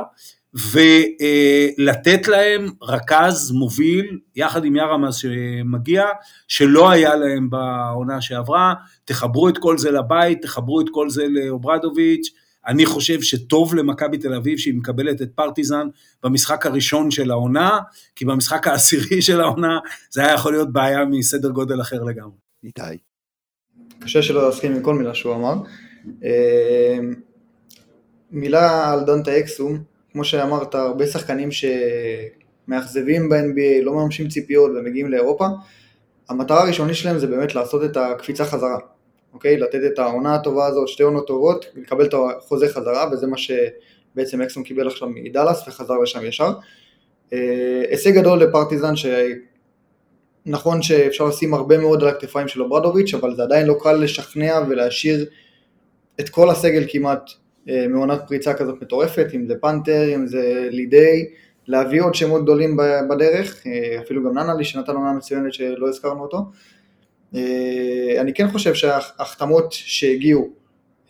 ולתת 0.56 2.28
להם 2.28 2.70
רכז 2.82 3.50
מוביל, 3.50 4.18
יחד 4.36 4.64
עם 4.64 4.76
ירמז 4.76 5.14
שמגיע, 5.14 6.04
שלא 6.48 6.90
היה 6.90 7.14
להם 7.14 7.50
בעונה 7.50 8.20
שעברה, 8.20 8.74
תחברו 9.04 9.48
את 9.48 9.58
כל 9.58 9.78
זה 9.78 9.90
לבית, 9.90 10.42
תחברו 10.42 10.80
את 10.80 10.86
כל 10.90 11.10
זה 11.10 11.26
לאוברדוביץ', 11.28 12.30
אני 12.66 12.86
חושב 12.86 13.22
שטוב 13.22 13.74
למכבי 13.74 14.18
תל 14.18 14.34
אביב 14.34 14.58
שהיא 14.58 14.74
מקבלת 14.74 15.22
את 15.22 15.30
פרטיזן 15.34 15.88
במשחק 16.22 16.66
הראשון 16.66 17.10
של 17.10 17.30
העונה, 17.30 17.78
כי 18.16 18.24
במשחק 18.24 18.66
העשירי 18.66 19.22
של 19.22 19.40
העונה 19.40 19.78
זה 20.10 20.20
היה 20.20 20.34
יכול 20.34 20.52
להיות 20.52 20.72
בעיה 20.72 21.04
מסדר 21.04 21.48
גודל 21.48 21.80
אחר 21.80 22.02
לגמרי. 22.02 22.36
איתי. 22.64 22.82
קשה 24.00 24.22
שלא 24.22 24.46
להסכים 24.46 24.72
עם 24.72 24.82
כל 24.82 24.94
מילה 24.94 25.14
שהוא 25.14 25.34
אמר. 25.34 25.54
אה, 26.24 26.98
מילה 28.30 28.92
על 28.92 29.04
דנטה 29.04 29.38
אקסום, 29.38 29.78
כמו 30.16 30.24
שאמרת, 30.24 30.74
הרבה 30.74 31.06
שחקנים 31.06 31.48
שמאכזבים 32.66 33.28
ב-NBA, 33.28 33.82
לא 33.82 33.92
מממשים 33.92 34.28
ציפיות 34.28 34.70
ומגיעים 34.70 35.10
לאירופה, 35.10 35.46
המטרה 36.28 36.62
הראשונית 36.62 36.96
שלהם 36.96 37.18
זה 37.18 37.26
באמת 37.26 37.54
לעשות 37.54 37.84
את 37.84 37.96
הקפיצה 37.96 38.44
חזרה. 38.44 38.78
אוקיי? 39.32 39.56
לתת 39.56 39.80
את 39.86 39.98
העונה 39.98 40.34
הטובה 40.34 40.66
הזאת, 40.66 40.88
שתי 40.88 41.02
עונות 41.02 41.26
טובות, 41.26 41.66
ולקבל 41.74 42.04
את 42.04 42.14
החוזה 42.14 42.68
חזרה, 42.68 43.08
וזה 43.12 43.26
מה 43.26 43.36
שבעצם 43.36 44.42
אקסון 44.42 44.62
קיבל 44.62 44.86
עכשיו 44.86 45.08
מדאלאס 45.08 45.68
וחזר 45.68 45.94
לשם 45.94 46.24
ישר. 46.24 46.52
אה, 47.32 47.82
הישג 47.90 48.10
גדול 48.10 48.38
לפרטיזן, 48.38 48.94
שנכון 50.46 50.82
שאפשר 50.82 51.24
לשים 51.24 51.54
הרבה 51.54 51.78
מאוד 51.78 52.02
על 52.02 52.08
הכתפיים 52.08 52.48
של 52.48 52.62
אוברדוביץ', 52.62 53.14
אבל 53.14 53.36
זה 53.36 53.42
עדיין 53.42 53.66
לא 53.66 53.76
קל 53.80 53.92
לשכנע 53.92 54.60
ולהשאיר 54.68 55.26
את 56.20 56.28
כל 56.28 56.50
הסגל 56.50 56.84
כמעט 56.88 57.30
מעונת 57.88 58.20
פריצה 58.28 58.54
כזאת 58.54 58.82
מטורפת, 58.82 59.26
אם 59.34 59.46
זה 59.46 59.54
פנתר, 59.60 60.14
אם 60.14 60.26
זה 60.26 60.68
לידי, 60.70 61.26
להביא 61.68 62.02
עוד 62.02 62.14
שמות 62.14 62.42
גדולים 62.42 62.76
בדרך, 63.10 63.66
אה, 63.66 64.00
אפילו 64.00 64.24
גם 64.24 64.38
ננלי 64.38 64.64
שנתן 64.64 64.92
עונה 64.92 65.12
מצוינת 65.12 65.54
שלא 65.54 65.88
הזכרנו 65.88 66.22
אותו. 66.22 66.38
אה, 67.34 68.20
אני 68.20 68.34
כן 68.34 68.48
חושב 68.48 68.74
שההחתמות 68.74 69.72
שהגיעו 69.72 70.50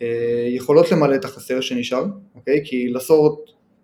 אה, 0.01 0.47
יכולות 0.49 0.91
למלא 0.91 1.15
את 1.15 1.25
החסר 1.25 1.61
שנשאר, 1.61 2.05
אוקיי? 2.35 2.61
כי 2.65 2.89
לסורט 2.89 3.39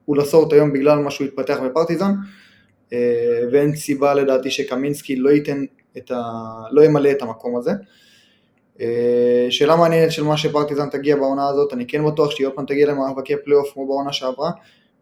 הוא 0.06 0.18
לסורט 0.18 0.54
היום 0.54 0.74
בגלל 0.74 1.00
מה 1.00 1.12
שהוא 1.12 1.28
התפתח 1.28 1.58
בפרטיזן, 1.66 2.12
אה, 2.94 3.40
ואין 3.52 3.76
סיבה 3.76 4.14
לדעתי 4.14 4.52
שקמינסקי 4.52 5.16
לא 5.16 5.30
ייתן 5.30 5.66
את 5.98 6.12
ה... 6.12 6.22
לא 6.72 6.86
ימלא 6.86 7.12
את 7.12 7.22
המקום 7.22 7.58
הזה. 7.58 7.72
שאלה 9.50 9.76
מעניינת 9.76 10.12
של 10.12 10.24
מה 10.24 10.38
שפרטיזן 10.38 10.90
תגיע 10.90 11.16
בעונה 11.16 11.48
הזאת, 11.48 11.74
אני 11.74 11.88
כן 11.88 12.06
בטוח 12.06 12.32
שהיא 12.32 12.48
עוד 12.48 12.54
פעם 12.56 12.66
תגיע 12.66 12.88
למאבקי 12.88 13.34
פלייאוף 13.46 13.74
כמו 13.74 13.88
בעונה 13.88 14.14
שעברה. 14.14 14.52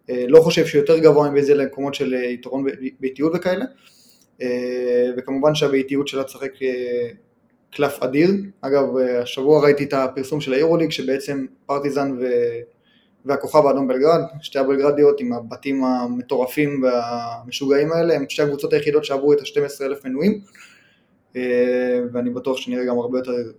לא 0.10 0.42
חושב 0.42 0.66
שיותר 0.66 0.98
גבוה 0.98 1.30
מבזה 1.30 1.54
למקומות 1.54 1.94
של 1.94 2.14
יתרון 2.14 2.66
ביתיות 3.00 3.32
וכאלה. 3.36 3.66
וכמובן 5.18 5.56
שהביתיות 5.56 6.08
שלה 6.08 6.24
תשחק 6.24 6.52
קלף 7.72 8.04
אדיר. 8.04 8.30
אגב, 8.62 8.98
השבוע 9.22 9.64
ראיתי 9.64 9.84
את 9.84 9.94
הפרסום 9.94 10.42
של 10.42 10.54
היורוליג, 10.54 10.92
שבעצם 10.92 11.46
פרטיזן 11.66 12.18
ו... 12.20 12.26
והכוכב 13.26 13.66
האדום 13.66 13.88
בלגרד, 13.88 14.22
שתי 14.42 14.60
הבלגרדיות 14.60 15.20
עם 15.20 15.34
הבתים 15.34 15.84
המטורפים 15.84 16.84
והמשוגעים 16.84 17.92
האלה, 17.92 18.16
הם 18.16 18.26
שתי 18.30 18.42
הקבוצות 18.42 18.74
היחידות 18.74 19.06
שעברו 19.06 19.34
את 19.34 19.40
ה-12,000 19.40 20.08
מנויים, 20.08 20.32
אה, 20.32 20.38
ואני 22.14 22.30
בטוח 22.30 22.58
שנראה 22.58 22.86
גם 22.86 22.98
הרבה 23.00 23.18
יותר 23.18 23.52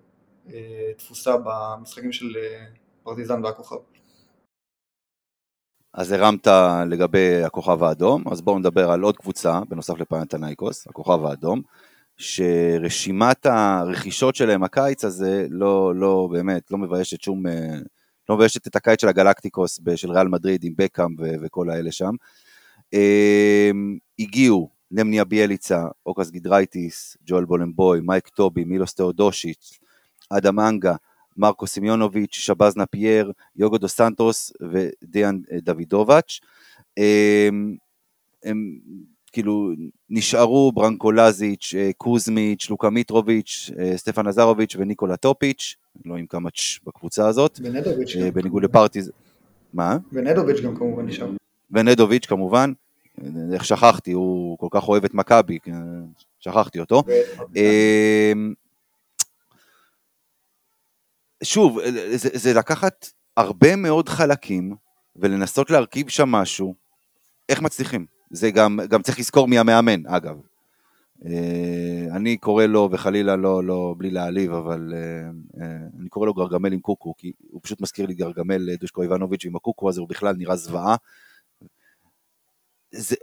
אה, 0.52 0.92
תפוסה 0.96 1.36
במשחקים 1.44 2.12
של 2.12 2.36
אה, 2.36 2.64
פרטיזן 3.02 3.44
והכוכב. 3.44 3.76
אז 5.94 6.12
הרמת 6.12 6.46
לגבי 6.86 7.42
הכוכב 7.42 7.82
האדום, 7.82 8.24
אז 8.30 8.42
בואו 8.42 8.58
נדבר 8.58 8.90
על 8.90 9.02
עוד 9.02 9.16
קבוצה, 9.16 9.60
בנוסף 9.68 9.98
לפנתנייקוס, 9.98 10.86
הכוכב 10.86 11.24
האדום. 11.24 11.62
שרשימת 12.16 13.46
הרכישות 13.46 14.34
שלהם 14.34 14.62
הקיץ 14.62 15.04
הזה 15.04 15.46
לא, 15.50 15.94
לא 15.94 16.28
באמת, 16.32 16.70
לא 16.70 16.78
מביישת 16.78 17.22
שום, 17.22 17.46
אה, 17.46 17.78
לא 18.28 18.36
מביישת 18.36 18.66
את 18.66 18.76
הקיץ 18.76 19.00
של 19.00 19.08
הגלקטיקוס 19.08 19.80
של 19.96 20.10
ריאל 20.10 20.28
מדריד 20.28 20.64
עם 20.64 20.72
בקאם 20.76 21.16
וכל 21.42 21.70
האלה 21.70 21.92
שם. 21.92 22.12
הגיעו 24.18 24.70
נמניה 24.92 25.24
ביאליצה, 25.24 25.84
אוקס 26.06 26.30
גידרייטיס, 26.30 27.16
ג'ואל 27.26 27.44
בולנבוי, 27.44 28.00
מייק 28.02 28.28
טובי, 28.28 28.64
מילוס 28.64 28.94
תאודושיץ', 28.94 29.78
אדם 30.30 30.60
אנגה, 30.60 30.94
מרקו 31.36 31.66
סימונוביץ', 31.66 32.34
שבאז 32.34 32.86
נייפייר, 32.86 33.32
יוגו 33.56 33.78
דו 33.78 33.88
סנטוס 33.88 34.52
ודיאן 34.70 35.38
דוידובאץ. 35.62 36.40
אמ, 36.98 37.76
הם 38.44 38.78
כאילו 39.32 39.70
נשארו 40.10 40.72
ברנקו 40.72 41.12
לאזיץ', 41.12 41.74
אה, 41.78 41.90
קוזמיץ', 41.96 42.70
לוקה 42.70 42.90
מיטרוביץ', 42.90 43.70
אה, 43.78 43.96
סטפן 43.96 44.26
לאזרביץ' 44.26 44.76
וניקולה 44.78 45.16
טופיץ', 45.16 45.76
לא 46.04 46.16
יאמן 46.16 46.26
כמה 46.26 46.50
צ' 46.50 46.78
בקבוצה 46.86 47.28
הזאת. 47.28 47.60
ונדוביץ'. 47.62 48.16
אה, 48.16 48.30
בניגוד 48.30 48.62
לפרטיז... 48.64 49.12
מה? 49.74 49.96
ונדוביץ' 50.12 50.60
גם 50.60 50.76
כמובן 50.76 51.06
נשאר. 51.06 51.30
ונדוביץ' 51.70 52.26
כמובן, 52.26 52.72
איך 53.54 53.64
שכחתי, 53.64 54.12
הוא 54.12 54.58
כל 54.58 54.68
כך 54.70 54.88
אוהב 54.88 55.04
את 55.04 55.14
מכבי, 55.14 55.58
שכחתי 56.40 56.80
אותו. 56.80 57.02
שוב, 61.44 61.78
זה, 62.14 62.28
זה 62.32 62.54
לקחת 62.54 63.06
הרבה 63.36 63.76
מאוד 63.76 64.08
חלקים 64.08 64.74
ולנסות 65.16 65.70
להרכיב 65.70 66.08
שם 66.08 66.28
משהו, 66.28 66.74
איך 67.48 67.62
מצליחים? 67.62 68.06
זה 68.30 68.50
גם, 68.50 68.80
גם 68.88 69.02
צריך 69.02 69.18
לזכור 69.18 69.48
מי 69.48 69.58
המאמן, 69.58 70.06
אגב. 70.06 70.36
אה, 71.26 72.16
אני 72.16 72.36
קורא 72.36 72.66
לו, 72.66 72.88
וחלילה 72.92 73.36
לא, 73.36 73.64
לא 73.64 73.94
בלי 73.98 74.10
להעליב, 74.10 74.52
אבל 74.52 74.94
אה, 74.94 75.30
אה, 75.62 75.76
אני 76.00 76.08
קורא 76.08 76.26
לו 76.26 76.34
גרגמל 76.34 76.72
עם 76.72 76.80
קוקו, 76.80 77.14
כי 77.18 77.32
הוא 77.50 77.60
פשוט 77.62 77.80
מזכיר 77.80 78.06
לי 78.06 78.14
גרגמל 78.14 78.76
דושקו 78.76 79.02
איבנוביץ' 79.02 79.44
ועם 79.44 79.56
הקוקו 79.56 79.88
הזה 79.88 80.00
הוא 80.00 80.08
בכלל 80.08 80.34
נראה 80.36 80.56
זוועה. 80.56 80.96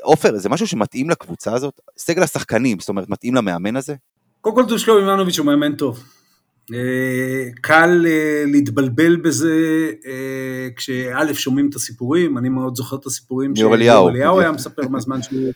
עופר, 0.02 0.38
זה 0.38 0.50
משהו 0.50 0.68
שמתאים 0.68 1.10
לקבוצה 1.10 1.54
הזאת? 1.54 1.82
סגל 1.98 2.24
השחקנים, 2.24 2.80
זאת 2.80 2.90
אומרת, 2.90 3.10
מתאים 3.10 3.36
למאמן 3.36 3.76
הזה? 3.76 3.96
קודם 4.42 4.56
כל 4.56 4.66
דושקו 4.66 4.98
איבנוביץ' 4.98 5.40
הוא 5.40 5.46
מאמן 5.46 5.76
טוב. 5.76 6.04
אה, 6.74 7.52
קל 7.62 8.06
אה, 8.08 8.44
להתבלבל 8.48 9.16
בזה 9.16 9.92
אה, 10.06 10.68
כשא' 10.76 11.34
שומעים 11.34 11.70
את 11.70 11.76
הסיפורים, 11.76 12.38
אני 12.38 12.50
מאוד 12.50 12.76
זוכר 12.76 12.96
את 12.96 13.06
הסיפורים 13.06 13.56
שאליהו 13.56 14.40
היה 14.40 14.52
מספר 14.52 14.88
מהזמן 14.88 15.22
שהוא, 15.22 15.52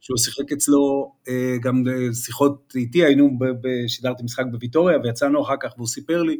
שהוא 0.00 0.18
שיחק 0.18 0.52
אצלו, 0.52 1.12
גם 1.62 1.84
שיחות 2.24 2.72
איתי, 2.76 3.04
היינו, 3.04 3.38
שידרתי 3.86 4.22
משחק 4.22 4.44
בוויטוריה 4.52 4.98
ויצאנו 5.04 5.42
אחר 5.42 5.54
כך 5.60 5.70
והוא 5.76 5.86
סיפר 5.86 6.22
לי, 6.22 6.36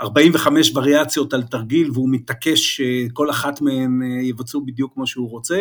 45 0.00 0.72
וריאציות 0.74 1.34
על 1.34 1.42
תרגיל 1.42 1.90
והוא 1.90 2.08
מתעקש 2.12 2.76
שכל 2.76 3.30
אחת 3.30 3.60
מהן 3.60 4.02
יבצעו 4.22 4.66
בדיוק 4.66 4.94
כמו 4.94 5.06
שהוא 5.06 5.30
רוצה. 5.30 5.58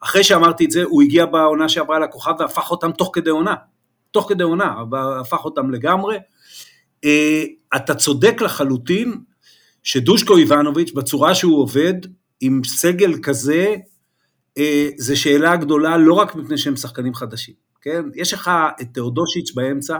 אחרי 0.00 0.24
שאמרתי 0.24 0.64
את 0.64 0.70
זה, 0.70 0.82
הוא 0.82 1.02
הגיע 1.02 1.26
בעונה 1.26 1.68
שעברה 1.68 1.98
לכוכב 1.98 2.32
והפך 2.38 2.70
אותם 2.70 2.92
תוך 2.92 3.10
כדי 3.12 3.30
עונה. 3.30 3.54
תוך 4.10 4.28
כדי 4.28 4.42
עונה, 4.42 4.74
הפך 5.20 5.44
אותם 5.44 5.70
לגמרי. 5.70 6.16
אה, 7.04 7.44
אתה 7.76 7.94
צודק 7.94 8.42
לחלוטין 8.42 9.20
שדושקו 9.82 10.36
איבנוביץ', 10.36 10.92
בצורה 10.92 11.34
שהוא 11.34 11.58
עובד, 11.58 11.94
עם 12.40 12.60
סגל 12.64 13.14
כזה, 13.22 13.74
אה, 14.58 14.88
זה 14.96 15.16
שאלה 15.16 15.56
גדולה 15.56 15.96
לא 15.96 16.14
רק 16.14 16.34
מפני 16.34 16.58
שהם 16.58 16.76
שחקנים 16.76 17.14
חדשים, 17.14 17.54
כן? 17.82 18.02
יש 18.14 18.32
לך 18.32 18.50
את 18.80 18.86
תאודושיץ' 18.94 19.52
באמצע, 19.54 19.98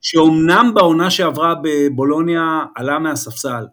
שאומנם 0.00 0.72
בעונה 0.74 1.10
שעברה 1.10 1.54
בבולוניה 1.62 2.64
עלה 2.74 2.98
מהספסל, 2.98 3.64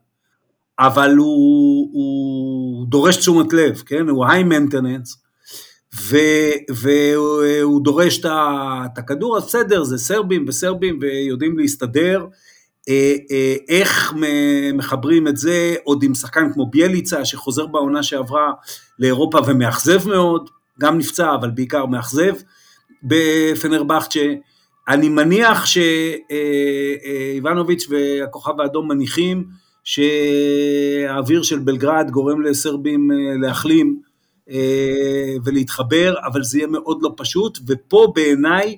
אבל 0.80 1.16
הוא, 1.16 1.89
הוא 1.93 2.88
דורש 2.88 3.18
תשומת 3.18 3.54
לב, 3.54 3.84
כן? 3.86 4.10
הוא 4.10 4.26
היי 4.26 4.43
מנטננס, 4.43 5.18
והוא 6.70 7.84
דורש 7.84 8.20
את 8.20 8.97
הכדור, 8.97 9.38
אז 9.38 9.45
בסדר, 9.45 9.84
זה 9.84 9.97
סרבים 9.97 10.45
וסרבים 10.47 11.00
ויודעים 11.02 11.58
להסתדר. 11.58 12.26
אה, 12.89 13.16
אה, 13.32 13.56
איך 13.70 14.14
מחברים 14.74 15.28
את 15.28 15.38
זה 15.38 15.76
עוד 15.84 16.04
עם 16.04 16.14
שחקן 16.16 16.54
כמו 16.54 16.70
ביאליצה 16.70 17.26
שחוזר 17.26 17.68
בעונה 17.68 18.04
שעברה 18.04 18.52
לאירופה 19.00 19.39
ומאכזב 19.47 20.08
מאוד, 20.08 20.50
גם 20.80 20.97
נפצע 20.97 21.36
אבל 21.36 21.50
בעיקר 21.52 21.86
מאכזב 21.86 22.34
בפנרבכצ'ה. 23.04 24.34
אני 24.88 25.10
מניח 25.10 25.66
שאיבנוביץ' 26.26 27.88
אה, 27.91 27.97
והכוכב 27.97 28.62
האדום 28.62 28.88
מניחים 28.88 29.45
שהאוויר 29.84 31.43
של 31.43 31.60
בלגרד 31.60 32.12
גורם 32.12 32.41
לסרבים 32.41 33.12
להחלים 33.41 34.00
אה, 34.50 35.36
ולהתחבר, 35.45 36.16
אבל 36.26 36.43
זה 36.43 36.58
יהיה 36.58 36.68
מאוד 36.68 37.00
לא 37.02 37.14
פשוט, 37.18 37.60
ופה 37.68 38.12
בעיניי 38.16 38.78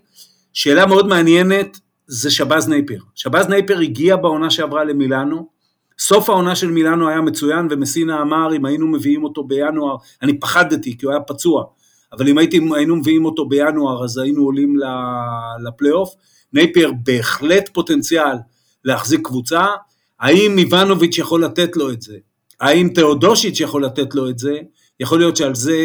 שאלה 0.53 0.85
מאוד 0.85 1.07
מעניינת 1.07 1.79
זה 2.07 2.31
שבאז 2.31 2.69
נייפר. 2.69 2.97
שבאז 3.15 3.47
נייפר 3.47 3.79
הגיע 3.79 4.15
בעונה 4.15 4.49
שעברה 4.49 4.83
למילאנו, 4.83 5.49
סוף 5.99 6.29
העונה 6.29 6.55
של 6.55 6.71
מילאנו 6.71 7.09
היה 7.09 7.21
מצוין, 7.21 7.67
ומסינה 7.69 8.21
אמר, 8.21 8.55
אם 8.55 8.65
היינו 8.65 8.87
מביאים 8.87 9.23
אותו 9.23 9.43
בינואר, 9.43 9.95
אני 10.21 10.39
פחדתי 10.39 10.97
כי 10.97 11.05
הוא 11.05 11.13
היה 11.13 11.21
פצוע, 11.21 11.63
אבל 12.13 12.29
אם 12.29 12.37
הייתי, 12.37 12.59
היינו 12.75 12.95
מביאים 12.95 13.25
אותו 13.25 13.45
בינואר, 13.45 14.03
אז 14.03 14.17
היינו 14.17 14.43
עולים 14.43 14.75
לפלייאוף. 15.67 16.13
נייפייר 16.53 16.93
בהחלט 17.03 17.69
פוטנציאל 17.73 18.35
להחזיק 18.85 19.27
קבוצה, 19.27 19.65
האם 20.19 20.57
איבנוביץ' 20.57 21.17
יכול 21.17 21.45
לתת 21.45 21.75
לו 21.75 21.91
את 21.91 22.01
זה? 22.01 22.17
האם 22.61 22.89
תאודושיץ' 22.95 23.59
יכול 23.59 23.85
לתת 23.85 24.15
לו 24.15 24.29
את 24.29 24.39
זה? 24.39 24.57
יכול 24.99 25.19
להיות 25.19 25.37
שעל 25.37 25.55
זה 25.55 25.77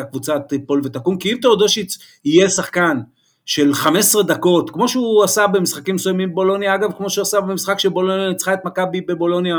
הקבוצה 0.00 0.38
תיפול 0.38 0.80
ותקום, 0.84 1.18
כי 1.18 1.32
אם 1.32 1.38
תאודושיץ' 1.42 1.98
יהיה 2.24 2.48
שחקן 2.48 2.98
של 3.44 3.74
15 3.74 4.22
דקות, 4.22 4.70
כמו 4.70 4.88
שהוא 4.88 5.24
עשה 5.24 5.46
במשחקים 5.46 5.94
מסוימים 5.94 6.32
בבולוניה, 6.32 6.74
אגב, 6.74 6.92
כמו 6.96 7.10
שהוא 7.10 7.22
עשה 7.22 7.40
במשחק 7.40 7.78
שבולוניה 7.78 8.28
ניצחה 8.28 8.54
את 8.54 8.64
מכבי 8.64 9.00
בבולוניה 9.00 9.56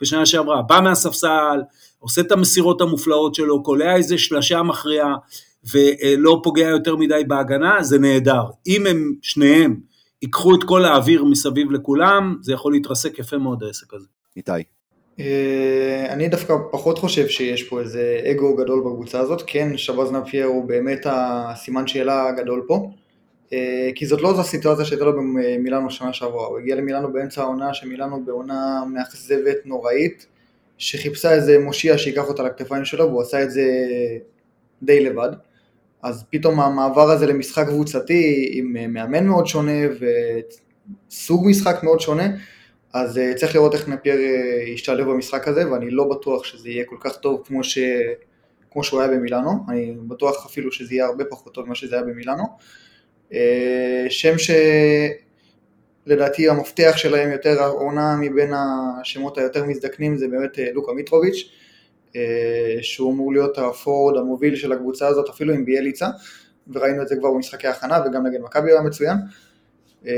בשנה 0.00 0.26
שעברה, 0.26 0.62
בא 0.62 0.80
מהספסל, 0.80 1.60
עושה 1.98 2.20
את 2.20 2.32
המסירות 2.32 2.80
המופלאות 2.80 3.34
שלו, 3.34 3.62
קולע 3.62 3.96
איזה 3.96 4.18
שלשה 4.18 4.62
מכריעה, 4.62 5.14
ולא 5.72 6.40
פוגע 6.44 6.68
יותר 6.68 6.96
מדי 6.96 7.22
בהגנה, 7.26 7.82
זה 7.82 7.98
נהדר. 7.98 8.42
אם 8.66 8.86
הם 8.86 9.14
שניהם 9.22 9.76
ייקחו 10.22 10.54
את 10.54 10.64
כל 10.64 10.84
האוויר 10.84 11.24
מסביב 11.24 11.70
לכולם, 11.70 12.36
זה 12.40 12.52
יכול 12.52 12.72
להתרסק 12.72 13.18
יפה 13.18 13.38
מאוד 13.38 13.62
העסק 13.62 13.94
הזה. 13.94 14.06
איתי. 14.36 14.52
אה, 15.20 16.06
אני 16.08 16.28
דווקא 16.28 16.54
פחות 16.70 16.98
חושב 16.98 17.28
שיש 17.28 17.62
פה 17.62 17.80
איזה 17.80 18.20
אגו 18.30 18.56
גדול 18.56 18.80
בקבוצה 18.80 19.20
הזאת, 19.20 19.42
כן, 19.46 19.76
שבאז 19.76 20.12
נפייר 20.12 20.46
הוא 20.46 20.64
באמת 20.64 21.06
הסימן 21.10 21.86
שאלה 21.86 22.28
הגדול 22.28 22.64
פה, 22.68 22.90
אה, 23.52 23.90
כי 23.94 24.06
זאת 24.06 24.20
לא 24.20 24.34
זו 24.34 24.40
הסיטואציה 24.40 24.84
שהייתה 24.84 25.04
לו 25.04 25.12
במילאנו 25.12 25.90
שנה 25.90 26.12
שעברה, 26.12 26.46
הוא 26.46 26.58
הגיע 26.58 26.76
למילאנו 26.76 27.12
באמצע 27.12 27.42
העונה, 27.42 27.74
שמילאנו 27.74 28.24
בעונה 28.24 28.82
מאכזבת 28.92 29.56
נוראית, 29.64 30.26
שחיפשה 30.78 31.32
איזה 31.32 31.58
מושיע 31.58 31.98
שייקח 31.98 32.28
אותה 32.28 32.42
לכתפיים 32.42 32.84
שלו, 32.84 33.08
והוא 33.08 33.22
עשה 33.22 33.42
את 33.42 33.50
זה 33.50 33.64
די 34.82 35.04
לבד. 35.04 35.30
אז 36.02 36.24
פתאום 36.30 36.60
המעבר 36.60 37.10
הזה 37.10 37.26
למשחק 37.26 37.66
קבוצתי 37.66 38.48
עם 38.52 38.76
אה, 38.76 38.86
מאמן 38.86 39.26
מאוד 39.26 39.46
שונה 39.46 39.72
וסוג 41.08 41.46
משחק 41.46 41.82
מאוד 41.82 42.00
שונה, 42.00 42.26
אז 42.92 43.16
uh, 43.16 43.34
צריך 43.36 43.54
לראות 43.54 43.74
איך 43.74 43.88
נפייר 43.88 44.14
uh, 44.14 44.68
ישתלב 44.68 45.06
במשחק 45.06 45.48
הזה, 45.48 45.72
ואני 45.72 45.90
לא 45.90 46.04
בטוח 46.04 46.44
שזה 46.44 46.68
יהיה 46.68 46.84
כל 46.84 46.96
כך 47.00 47.16
טוב 47.16 47.42
כמו, 47.46 47.64
ש... 47.64 47.78
כמו 48.70 48.84
שהוא 48.84 49.00
היה 49.00 49.10
במילאנו, 49.10 49.50
אני 49.68 49.94
בטוח 50.06 50.46
אפילו 50.46 50.72
שזה 50.72 50.94
יהיה 50.94 51.06
הרבה 51.06 51.24
פחות 51.24 51.54
טוב 51.54 51.66
ממה 51.66 51.74
שזה 51.74 51.96
היה 51.96 52.04
במילאנו. 52.04 52.44
שם 54.08 54.38
שלדעתי 56.08 56.48
המפתח 56.48 56.92
שלהם 56.96 57.30
יותר 57.30 57.62
העונה 57.62 58.16
מבין 58.20 58.52
השמות 58.54 59.38
היותר 59.38 59.64
מזדקנים 59.64 60.16
זה 60.16 60.28
באמת 60.28 60.54
uh, 60.54 60.60
לוקה 60.72 60.92
מיטרוביץ', 60.92 61.50
uh, 62.08 62.16
שהוא 62.82 63.12
אמור 63.12 63.32
להיות 63.32 63.58
הפורד 63.58 64.16
המוביל 64.16 64.56
של 64.56 64.72
הקבוצה 64.72 65.06
הזאת 65.06 65.28
אפילו 65.28 65.54
עם 65.54 65.64
ביאליצה, 65.64 66.08
וראינו 66.72 67.02
את 67.02 67.08
זה 67.08 67.16
כבר 67.16 67.30
במשחקי 67.30 67.68
הכנה 67.68 68.00
וגם 68.06 68.26
נגד 68.26 68.40
מכבי 68.40 68.70
היה 68.70 68.80
מצוין. 68.80 69.16
אה, 70.06 70.12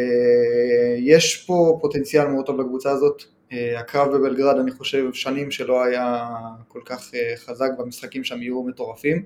יש 0.99 1.45
פה 1.47 1.78
פוטנציאל 1.80 2.26
מאוד 2.26 2.47
טוב 2.47 2.61
לקבוצה 2.61 2.91
הזאת, 2.91 3.22
אה, 3.53 3.80
הקרב 3.80 4.16
בבלגרד 4.16 4.59
אני 4.59 4.70
חושב 4.70 5.12
שנים 5.12 5.51
שלא 5.51 5.82
היה 5.84 6.28
כל 6.68 6.80
כך 6.84 7.11
אה, 7.14 7.32
חזק 7.36 7.68
והמשחקים 7.78 8.24
שם 8.24 8.43
יהיו 8.43 8.62
מטורפים. 8.62 9.24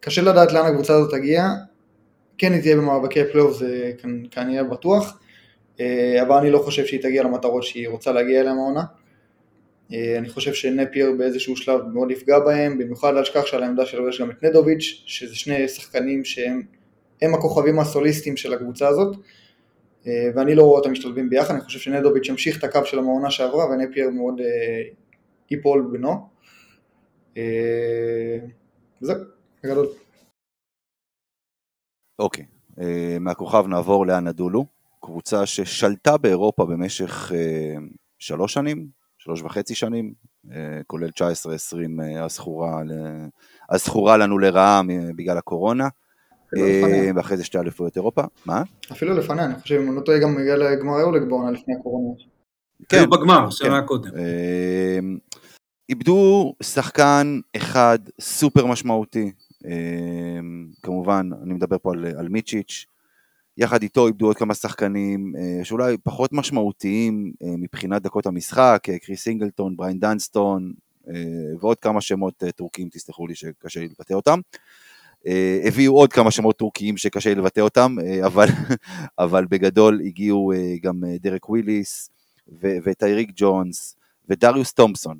קשה 0.00 0.22
לדעת 0.22 0.52
לאן 0.52 0.66
הקבוצה 0.66 0.94
הזאת 0.94 1.10
תגיע, 1.10 1.48
כן 2.38 2.52
היא 2.52 2.62
תהיה 2.62 2.76
במאבקי 2.76 3.20
פלייאוף 3.32 3.56
זה 3.56 3.92
כנראה 4.30 4.64
בטוח, 4.64 5.20
אבל 6.22 6.36
אני 6.40 6.50
לא 6.50 6.58
חושב 6.58 6.86
שהיא 6.86 7.02
תגיע 7.02 7.22
למטרות 7.22 7.62
שהיא 7.62 7.88
רוצה 7.88 8.12
להגיע 8.12 8.40
אליהן 8.40 8.56
העונה. 8.56 8.82
אני 9.90 10.28
חושב 10.28 10.54
שנייפייר 10.54 11.12
באיזשהו 11.18 11.56
שלב 11.56 11.80
מאוד 11.92 12.10
יפגע 12.10 12.38
בהם, 12.38 12.78
במיוחד 12.78 13.16
אל 13.16 13.22
תשכח 13.22 13.46
שעל 13.46 13.62
העמדה 13.62 13.86
שלו 13.86 14.08
יש 14.08 14.20
גם 14.20 14.30
את 14.30 14.42
נדוביץ', 14.42 15.02
שזה 15.06 15.36
שני 15.36 15.68
שחקנים 15.68 16.24
שהם 16.24 16.62
הם 17.22 17.34
הכוכבים 17.34 17.78
הסוליסטיים 17.78 18.36
של 18.36 18.54
הקבוצה 18.54 18.88
הזאת, 18.88 19.16
אה, 20.06 20.30
ואני 20.34 20.54
לא 20.54 20.62
רואה 20.62 20.78
אותם 20.78 20.92
משתלבים 20.92 21.30
ביחד, 21.30 21.54
אני 21.54 21.64
חושב 21.64 21.78
שנדוביץ' 21.78 22.28
ימשיך 22.28 22.58
את 22.58 22.64
הקו 22.64 22.80
של 22.84 22.98
המעונה 22.98 23.30
שעברה, 23.30 23.66
ונייפייר 23.66 24.10
מאוד 24.10 24.40
אה, 24.40 24.82
ייפול 25.50 25.88
בנו. 25.92 26.28
אה, 27.36 28.38
זהו, 29.00 29.16
בגדול. 29.64 30.03
אוקיי, 32.18 32.44
מהכוכב 33.20 33.66
נעבור 33.66 34.06
לאנדולו, 34.06 34.66
קבוצה 35.00 35.46
ששלטה 35.46 36.16
באירופה 36.16 36.64
במשך 36.64 37.32
שלוש 38.18 38.52
שנים, 38.52 38.86
שלוש 39.18 39.42
וחצי 39.42 39.74
שנים, 39.74 40.12
כולל 40.86 41.08
19-20 41.08 41.20
הזכורה 43.70 44.16
לנו 44.16 44.38
לרעה 44.38 44.82
בגלל 45.16 45.38
הקורונה. 45.38 45.88
אה, 46.56 47.10
ואחרי 47.16 47.36
זה 47.36 47.44
שתי 47.44 47.58
אליפויות 47.58 47.96
אירופה. 47.96 48.22
מה? 48.46 48.62
אפילו 48.92 49.14
לפניה, 49.14 49.44
אני 49.44 49.54
חושב, 49.60 49.74
אם 49.74 49.88
אני 49.88 49.96
לא 49.96 50.00
טועה, 50.00 50.18
גם 50.18 50.38
הגיע 50.38 50.56
לגמר 50.56 50.98
אירולג 50.98 51.28
בעונה 51.28 51.50
לפני 51.50 51.74
הקורונה. 51.80 52.14
כן, 52.88 53.10
בגמר, 53.10 53.50
שנה 53.50 53.80
כן. 53.80 53.86
קודם. 53.86 54.10
אה, 54.16 54.98
איבדו 55.88 56.54
שחקן 56.62 57.40
אחד 57.56 57.98
סופר 58.20 58.66
משמעותי, 58.66 59.24
אה, 59.24 59.30
כמובן, 60.82 61.30
אני 61.42 61.54
מדבר 61.54 61.76
פה 61.78 61.92
על, 61.92 62.06
על 62.06 62.28
מיצ'יץ', 62.28 62.86
יחד 63.56 63.82
איתו 63.82 64.06
איבדו 64.06 64.26
עוד 64.26 64.36
כמה 64.36 64.54
שחקנים 64.54 65.32
שאולי 65.62 65.96
פחות 66.02 66.32
משמעותיים 66.32 67.32
מבחינת 67.42 68.02
דקות 68.02 68.26
המשחק, 68.26 68.82
קריס 69.02 69.22
סינגלטון, 69.22 69.76
בראיינט 69.76 69.98
דנסטון 69.98 70.72
ועוד 71.60 71.78
כמה 71.78 72.00
שמות 72.00 72.42
טורקים, 72.56 72.88
תסלחו 72.92 73.26
לי 73.26 73.34
שקשה 73.34 73.80
לי 73.80 73.86
לבטא 73.86 74.14
אותם. 74.14 74.40
אה, 75.26 75.60
הביאו 75.64 75.94
עוד 75.94 76.12
כמה 76.12 76.30
שמות 76.30 76.56
טורקיים 76.56 76.96
שקשה 76.96 77.34
לבטא 77.34 77.60
אותם, 77.60 77.96
אה, 78.02 78.26
אבל, 78.26 78.46
אבל 79.24 79.44
בגדול 79.50 80.00
הגיעו 80.04 80.52
אה, 80.52 80.74
גם 80.82 81.00
דרק 81.20 81.48
וויליס 81.48 82.10
וטייריק 82.60 83.30
ג'ונס 83.36 83.96
ודריוס 84.28 84.72
תומפסון, 84.72 85.18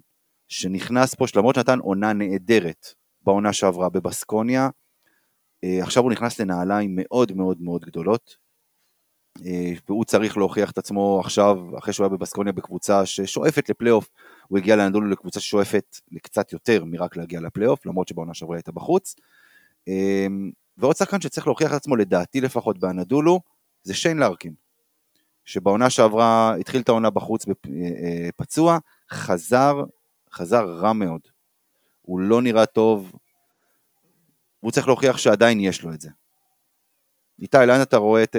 שנכנס 0.49 1.15
פה, 1.15 1.27
שלמרות 1.27 1.55
שנתן 1.55 1.79
עונה 1.79 2.13
נהדרת 2.13 2.87
בעונה 3.25 3.53
שעברה 3.53 3.89
בבסקוניה, 3.89 4.69
עכשיו 5.83 6.03
הוא 6.03 6.13
נכנס 6.13 6.41
לנעליים 6.41 6.91
מאוד 6.97 7.33
מאוד 7.33 7.63
מאוד 7.63 7.85
גדולות, 7.85 8.37
והוא 9.89 10.05
צריך 10.05 10.37
להוכיח 10.37 10.71
את 10.71 10.79
עצמו 10.79 11.21
עכשיו, 11.21 11.79
אחרי 11.79 11.93
שהוא 11.93 12.05
היה 12.05 12.17
בבסקוניה 12.17 12.53
בקבוצה 12.53 13.07
ששואפת 13.07 13.69
לפלייאוף, 13.69 14.09
הוא 14.49 14.59
הגיע 14.59 14.77
לאנדולו 14.77 15.11
לקבוצה 15.11 15.41
ששואפת 15.41 15.97
לקצת 16.13 16.53
יותר 16.53 16.85
מרק 16.85 17.17
להגיע 17.17 17.41
לפלייאוף, 17.41 17.87
למרות 17.87 18.09
שבעונה 18.09 18.35
שעברה 18.35 18.57
הייתה 18.57 18.73
בחוץ. 18.73 19.17
אמ, 19.89 20.51
ועוד 20.79 20.97
שחקן 20.97 21.21
שצריך 21.21 21.47
להוכיח 21.47 21.71
את 21.71 21.77
עצמו, 21.77 21.97
לדעתי 21.97 22.41
לפחות 22.41 22.79
באנדולו, 22.79 23.41
זה 23.83 23.95
שיין 23.95 24.17
לארקין. 24.19 24.55
שבעונה 25.45 25.91
שעברה, 25.91 26.55
התחיל 26.55 26.81
את 26.81 26.89
העונה 26.89 27.11
בחוץ 27.11 27.49
אה, 27.49 27.53
אה, 28.43 28.79
חזר, 29.11 29.75
חזר 30.33 30.65
רע 30.65 30.93
מאוד. 30.93 31.21
הוא 32.07 32.21
לא 32.21 32.43
נראה 32.43 32.67
טוב, 32.67 33.13
הוא 34.61 34.71
צריך 34.71 34.87
להוכיח 34.87 35.19
שעדיין 35.19 35.61
יש 35.61 35.83
לו 35.83 35.93
את 35.93 36.01
זה. 36.01 36.09
איתי, 37.43 37.57
לאן 37.67 37.83
אתה 37.83 37.97
רואה 37.97 38.23
את, 38.23 38.37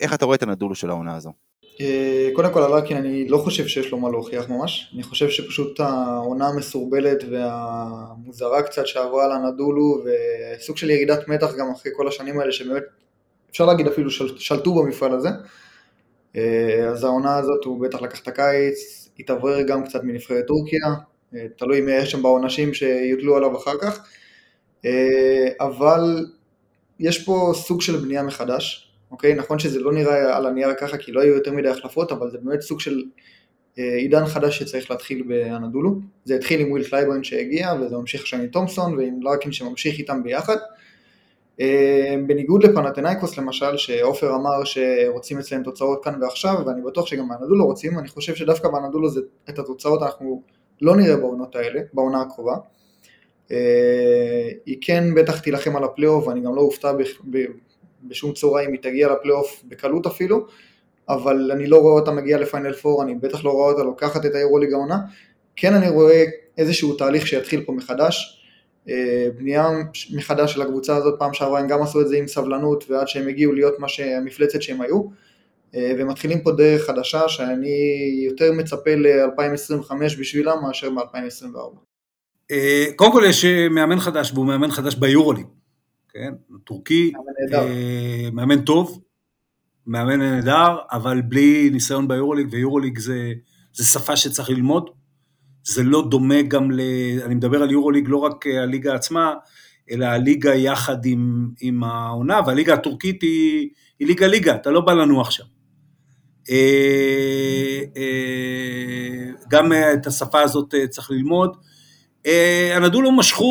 איך 0.00 0.14
אתה 0.14 0.24
רואה 0.24 0.36
את 0.36 0.42
הנדולו 0.42 0.74
של 0.74 0.90
העונה 0.90 1.16
הזו? 1.16 1.32
אה, 1.80 2.28
קודם 2.32 2.52
כל 2.52 2.62
על 2.62 2.72
ארקין 2.72 2.96
אני 2.96 3.28
לא 3.28 3.38
חושב 3.38 3.66
שיש 3.66 3.90
לו 3.90 3.98
מה 3.98 4.10
להוכיח 4.10 4.48
ממש, 4.48 4.90
אני 4.94 5.02
חושב 5.02 5.28
שפשוט 5.28 5.80
העונה 5.80 6.48
המסורבלת 6.48 7.24
והמוזרה 7.30 8.62
קצת 8.62 8.86
שעברה 8.86 9.24
על 9.24 9.32
הנדולו 9.32 10.04
וסוג 10.04 10.76
של 10.76 10.90
ירידת 10.90 11.28
מתח 11.28 11.54
גם 11.58 11.70
אחרי 11.70 11.92
כל 11.96 12.08
השנים 12.08 12.40
האלה 12.40 12.52
שבאמת 12.52 12.82
אפשר 13.50 13.66
להגיד 13.66 13.86
אפילו 13.86 14.10
של, 14.10 14.38
שלטו 14.38 14.74
במפעל 14.74 15.12
הזה 15.12 15.28
אה, 16.36 16.88
אז 16.88 17.04
העונה 17.04 17.36
הזאת 17.36 17.64
הוא 17.64 17.80
בטח 17.80 18.02
לקח 18.02 18.22
את 18.22 18.28
הקיץ, 18.28 19.08
התאוורר 19.18 19.62
גם 19.62 19.84
קצת 19.84 20.04
מנבחרת 20.04 20.46
טורקיה, 20.46 20.94
תלוי 21.56 21.80
מי 21.80 21.92
יש 21.92 22.10
שם 22.10 22.22
בעונשים 22.22 22.74
שיוטלו 22.74 23.36
עליו 23.36 23.56
אחר 23.56 23.78
כך 23.80 24.08
אבל 25.60 26.26
יש 27.00 27.24
פה 27.24 27.52
סוג 27.54 27.80
של 27.82 27.96
בנייה 27.96 28.22
מחדש 28.22 28.84
אוקיי? 29.14 29.34
נכון 29.34 29.58
שזה 29.58 29.80
לא 29.80 29.92
נראה 29.92 30.36
על 30.36 30.46
הנייר 30.46 30.74
ככה 30.80 30.96
כי 30.96 31.12
לא 31.12 31.20
היו 31.20 31.34
יותר 31.34 31.52
מדי 31.52 31.68
החלפות, 31.68 32.12
אבל 32.12 32.30
זה 32.30 32.38
באמת 32.42 32.60
סוג 32.60 32.80
של 32.80 33.02
אה, 33.78 33.96
עידן 33.96 34.26
חדש 34.26 34.58
שצריך 34.58 34.90
להתחיל 34.90 35.22
באנאדולו. 35.22 36.00
זה 36.24 36.34
התחיל 36.34 36.60
עם 36.60 36.70
וויל 36.70 36.84
קלייברן 36.84 37.24
שהגיע, 37.24 37.74
וזה 37.80 37.96
ממשיך 37.96 38.20
עכשיו 38.20 38.40
עם 38.40 38.46
תומפסון 38.46 38.98
ועם 38.98 39.22
לארקין 39.22 39.52
שממשיך 39.52 39.98
איתם 39.98 40.22
ביחד. 40.22 40.56
אה, 41.60 42.14
בניגוד 42.26 42.64
לפנתנאיקוס 42.64 43.38
למשל, 43.38 43.76
שעופר 43.76 44.34
אמר 44.34 44.64
שרוצים 44.64 45.38
אצלם 45.38 45.62
תוצאות 45.62 46.04
כאן 46.04 46.22
ועכשיו, 46.22 46.62
ואני 46.66 46.82
בטוח 46.82 47.06
שגם 47.06 47.28
באנדולו 47.28 47.66
רוצים, 47.66 47.98
אני 47.98 48.08
חושב 48.08 48.34
שדווקא 48.34 48.68
באנדולו 48.68 49.08
את 49.50 49.58
התוצאות 49.58 50.02
אנחנו 50.02 50.42
לא 50.82 50.96
נראה 50.96 51.16
בעונות 51.16 51.56
האלה, 51.56 51.80
בעונה 51.92 52.20
הקרובה. 52.20 52.54
אה, 53.50 54.50
היא 54.66 54.78
כן 54.80 55.14
בטח 55.14 55.40
תילחם 55.40 55.76
על 55.76 55.84
הפלייאוף, 55.84 56.26
ואני 56.26 56.40
גם 56.40 56.54
לא 56.54 56.60
אופתע 56.60 56.92
בשום 58.02 58.32
צורה 58.32 58.64
אם 58.64 58.72
היא 58.72 58.80
תגיע 58.82 59.08
לפלייאוף 59.12 59.62
בקלות 59.68 60.06
אפילו, 60.06 60.46
אבל 61.08 61.50
אני 61.52 61.66
לא 61.66 61.76
רואה 61.76 61.94
אותה 61.94 62.10
מגיעה 62.10 62.40
לפיינל 62.40 62.72
פור, 62.72 63.02
אני 63.02 63.14
בטח 63.14 63.44
לא 63.44 63.50
רואה 63.50 63.72
אותה 63.72 63.82
לוקחת 63.82 64.26
את 64.26 64.34
היורוליג 64.34 64.72
העונה. 64.72 64.98
כן 65.56 65.74
אני 65.74 65.88
רואה 65.88 66.24
איזשהו 66.58 66.94
תהליך 66.94 67.26
שיתחיל 67.26 67.64
פה 67.64 67.72
מחדש, 67.72 68.44
אה, 68.88 69.28
בנייה 69.36 69.68
מחדש 70.14 70.52
של 70.54 70.62
הקבוצה 70.62 70.96
הזאת, 70.96 71.14
פעם 71.18 71.34
שעברה 71.34 71.60
הם 71.60 71.68
גם 71.68 71.82
עשו 71.82 72.00
את 72.00 72.08
זה 72.08 72.16
עם 72.16 72.26
סבלנות 72.26 72.84
ועד 72.90 73.08
שהם 73.08 73.28
הגיעו 73.28 73.52
להיות 73.52 73.78
מה 73.78 73.88
שהמפלצת 73.88 74.62
שהם 74.62 74.80
היו, 74.80 75.02
ומתחילים 75.98 76.40
פה 76.40 76.52
דרך 76.52 76.86
חדשה 76.86 77.28
שאני 77.28 77.68
יותר 78.26 78.52
מצפה 78.52 78.90
ל-2025 78.94 79.92
בשבילם 80.20 80.56
מאשר 80.62 80.90
מ-2024. 80.90 81.78
אה, 82.50 82.86
קודם 82.96 83.12
כל 83.12 83.22
יש 83.28 83.44
מאמן 83.70 84.00
חדש 84.00 84.32
והוא 84.34 84.46
מאמן 84.46 84.70
חדש 84.70 84.94
ביורוליג, 84.94 85.46
כן? 86.12 86.32
טורקי, 86.64 87.12
מאמן, 88.32 88.60
טוב, 88.60 89.00
מאמן 89.86 90.20
נהדר, 90.20 90.76
אבל 90.92 91.22
בלי 91.22 91.70
ניסיון 91.70 92.08
ביורוליג, 92.08 92.48
ויורוליג 92.50 92.98
זה, 92.98 93.32
זה 93.72 93.84
שפה 93.84 94.16
שצריך 94.16 94.50
ללמוד. 94.50 94.90
זה 95.64 95.82
לא 95.82 96.08
דומה 96.10 96.42
גם 96.42 96.70
ל... 96.70 96.80
אני 97.24 97.34
מדבר 97.34 97.62
על 97.62 97.70
יורוליג 97.70 98.08
לא 98.08 98.16
רק 98.16 98.46
הליגה 98.46 98.94
עצמה, 98.94 99.34
אלא 99.90 100.04
הליגה 100.06 100.54
יחד 100.54 101.04
עם, 101.04 101.48
עם 101.60 101.84
העונה, 101.84 102.40
והליגה 102.46 102.74
הטורקית 102.74 103.22
היא, 103.22 103.68
היא 103.98 104.08
ליגה 104.08 104.26
ליגה, 104.26 104.54
אתה 104.54 104.70
לא 104.70 104.80
בא 104.80 104.92
לנוח 104.92 105.30
שם. 105.30 105.44
אה, 106.50 107.80
אה, 107.96 109.32
גם 109.48 109.72
את 109.72 110.06
השפה 110.06 110.40
הזאת 110.40 110.74
צריך 110.90 111.10
ללמוד. 111.10 111.56
הנדולו 112.74 113.12
משכו, 113.12 113.44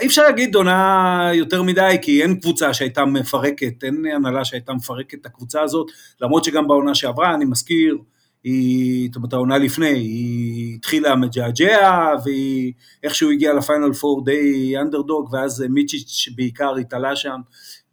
אי 0.00 0.06
אפשר 0.06 0.22
להגיד 0.22 0.54
עונה 0.54 1.30
יותר 1.34 1.62
מדי, 1.62 1.96
כי 2.02 2.22
אין 2.22 2.40
קבוצה 2.40 2.74
שהייתה 2.74 3.04
מפרקת, 3.04 3.84
אין 3.84 4.04
הנהלה 4.14 4.44
שהייתה 4.44 4.72
מפרקת 4.72 5.14
את 5.20 5.26
הקבוצה 5.26 5.62
הזאת, 5.62 5.86
למרות 6.20 6.44
שגם 6.44 6.68
בעונה 6.68 6.94
שעברה, 6.94 7.34
אני 7.34 7.44
מזכיר, 7.44 7.98
היא, 8.44 9.08
זאת 9.08 9.16
אומרת 9.16 9.32
העונה 9.32 9.58
לפני, 9.58 9.86
היא 9.86 10.74
התחילה 10.74 11.16
מג'עג'ע, 11.16 12.10
והיא 12.24 12.72
איכשהו 13.02 13.30
הגיעה 13.30 13.54
לפיינל 13.54 13.92
פור 13.92 14.24
די 14.24 14.74
אנדרדוג, 14.78 15.28
ואז 15.32 15.64
מיצ'יץ' 15.70 16.28
בעיקר 16.36 16.74
התעלה 16.74 17.16
שם, 17.16 17.40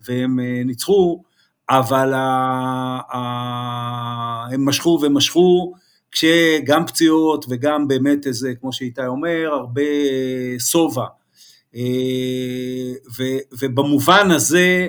והם 0.08 0.40
אה, 0.40 0.62
ניצחו, 0.66 1.24
אבל 1.70 2.14
הם 4.54 4.66
משכו 4.66 5.00
ומשכו, 5.02 5.74
כשגם 6.12 6.86
פציעות 6.88 7.46
וגם 7.50 7.88
באמת 7.88 8.28
איזה, 8.28 8.54
כמו 8.62 8.74
שאיתי 8.74 9.08
אומר, 9.08 9.50
הרבה 9.52 9.82
שובע. 10.60 11.06
אה, 11.76 11.82
ובמובן 13.62 14.32
הזה, 14.32 14.88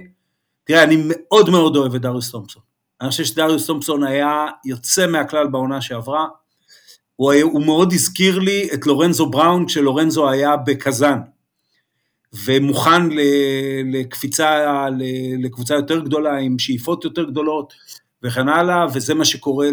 תראה, 0.65 0.83
אני 0.83 1.03
מאוד 1.09 1.51
מאוד 1.51 1.77
אוהב 1.77 1.95
את 1.95 2.01
דריוס 2.01 2.31
תומפסון. 2.31 2.63
אני 3.01 3.11
חושב 3.11 3.25
שדריוס 3.25 3.67
תומפסון 3.67 4.05
היה 4.05 4.47
יוצא 4.65 5.07
מהכלל 5.07 5.47
בעונה 5.47 5.81
שעברה. 5.81 6.27
הוא, 7.17 7.31
היה, 7.31 7.45
הוא 7.45 7.67
מאוד 7.67 7.93
הזכיר 7.93 8.39
לי 8.39 8.69
את 8.75 8.87
לורנזו 8.87 9.27
בראון 9.27 9.67
כשלורנזו 9.67 10.31
היה 10.31 10.57
בקזאן, 10.57 11.21
ומוכן 12.45 13.03
לקפיצה, 13.93 14.87
לקבוצה 15.39 15.75
יותר 15.75 16.01
גדולה, 16.01 16.37
עם 16.37 16.59
שאיפות 16.59 17.05
יותר 17.05 17.25
גדולות. 17.25 17.73
וכן 18.23 18.49
הלאה, 18.49 18.87
וזה 18.95 19.15
מה 19.15 19.25
שקורה 19.25 19.69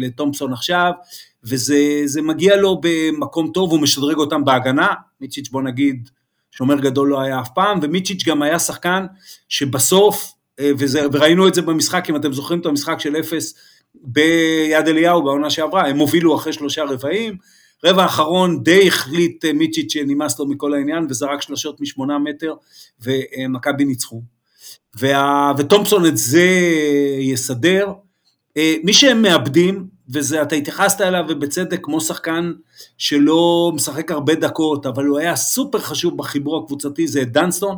לתומפסון 0.00 0.52
עכשיו, 0.52 0.92
וזה 1.44 2.22
מגיע 2.22 2.56
לו 2.56 2.80
במקום 2.80 3.50
טוב, 3.54 3.70
הוא 3.70 3.80
משדרג 3.80 4.16
אותם 4.16 4.44
בהגנה, 4.44 4.86
מיצ'יץ' 5.20 5.48
בוא 5.48 5.62
נגיד, 5.62 6.08
שומר 6.50 6.80
גדול 6.80 7.08
לא 7.08 7.20
היה 7.20 7.40
אף 7.40 7.48
פעם, 7.54 7.78
ומיצ'יץ' 7.82 8.24
גם 8.26 8.42
היה 8.42 8.58
שחקן 8.58 9.06
שבסוף, 9.48 10.32
אה, 10.60 10.70
וזה, 10.78 11.06
וראינו 11.12 11.48
את 11.48 11.54
זה 11.54 11.62
במשחק, 11.62 12.10
אם 12.10 12.16
אתם 12.16 12.32
זוכרים 12.32 12.60
את 12.60 12.66
המשחק 12.66 13.00
של 13.00 13.16
אפס 13.16 13.54
ביד 13.94 14.88
אליהו 14.88 15.22
בעונה 15.22 15.50
שעברה, 15.50 15.88
הם 15.88 15.98
הובילו 15.98 16.36
אחרי 16.36 16.52
שלושה 16.52 16.84
רבעים, 16.84 17.36
רבע 17.84 18.02
האחרון 18.02 18.62
די 18.62 18.88
החליט 18.88 19.44
אה, 19.44 19.52
מיצ'יץ' 19.52 19.92
שנמאס 19.92 20.38
לו 20.38 20.46
מכל 20.46 20.74
העניין, 20.74 21.06
וזרק 21.10 21.42
שלושות 21.42 21.80
משמונה 21.80 22.18
מטר, 22.18 22.54
ומכבי 23.00 23.84
ניצחו. 23.84 24.22
וה, 24.98 25.52
וטומפסון 25.58 26.06
את 26.06 26.16
זה 26.16 26.48
יסדר. 27.20 27.92
אה, 28.56 28.74
מי 28.84 28.92
שהם 28.92 29.22
מאבדים, 29.22 29.86
וזה 30.08 30.42
אתה 30.42 30.54
התייחסת 30.54 31.00
אליו 31.00 31.24
ובצדק 31.28 31.80
כמו 31.82 32.00
שחקן 32.00 32.52
שלא 32.98 33.72
משחק 33.74 34.10
הרבה 34.10 34.34
דקות, 34.34 34.86
אבל 34.86 35.04
הוא 35.04 35.18
היה 35.18 35.36
סופר 35.36 35.78
חשוב 35.78 36.16
בחיבור 36.16 36.64
הקבוצתי, 36.64 37.06
זה 37.08 37.24
דנסטון. 37.24 37.76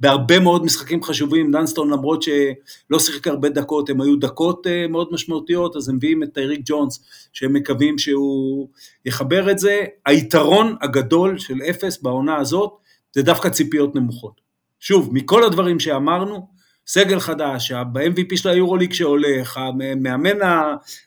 בהרבה 0.00 0.40
מאוד 0.40 0.64
משחקים 0.64 1.02
חשובים, 1.02 1.52
דנסטון 1.52 1.90
למרות 1.90 2.22
שלא 2.22 2.98
שיחק 2.98 3.26
הרבה 3.26 3.48
דקות, 3.48 3.90
הם 3.90 4.00
היו 4.00 4.16
דקות 4.16 4.66
אה, 4.66 4.86
מאוד 4.88 5.08
משמעותיות, 5.12 5.76
אז 5.76 5.88
הם 5.88 5.96
מביאים 5.96 6.22
את 6.22 6.28
טייריק 6.34 6.60
ג'ונס, 6.64 7.04
שהם 7.32 7.52
מקווים 7.52 7.98
שהוא 7.98 8.68
יחבר 9.04 9.50
את 9.50 9.58
זה. 9.58 9.84
היתרון 10.06 10.76
הגדול 10.82 11.38
של 11.38 11.62
אפס 11.70 12.02
בעונה 12.02 12.36
הזאת, 12.36 12.72
זה 13.12 13.22
דווקא 13.22 13.48
ציפיות 13.48 13.94
נמוכות. 13.94 14.40
שוב, 14.80 15.10
מכל 15.12 15.44
הדברים 15.44 15.80
שאמרנו, 15.80 16.46
סגל 16.86 17.20
חדש, 17.20 17.72
ה-MVP 17.72 18.36
של 18.36 18.48
היורוליג 18.48 18.92
שהולך, 18.92 19.56
המאמן 19.56 20.38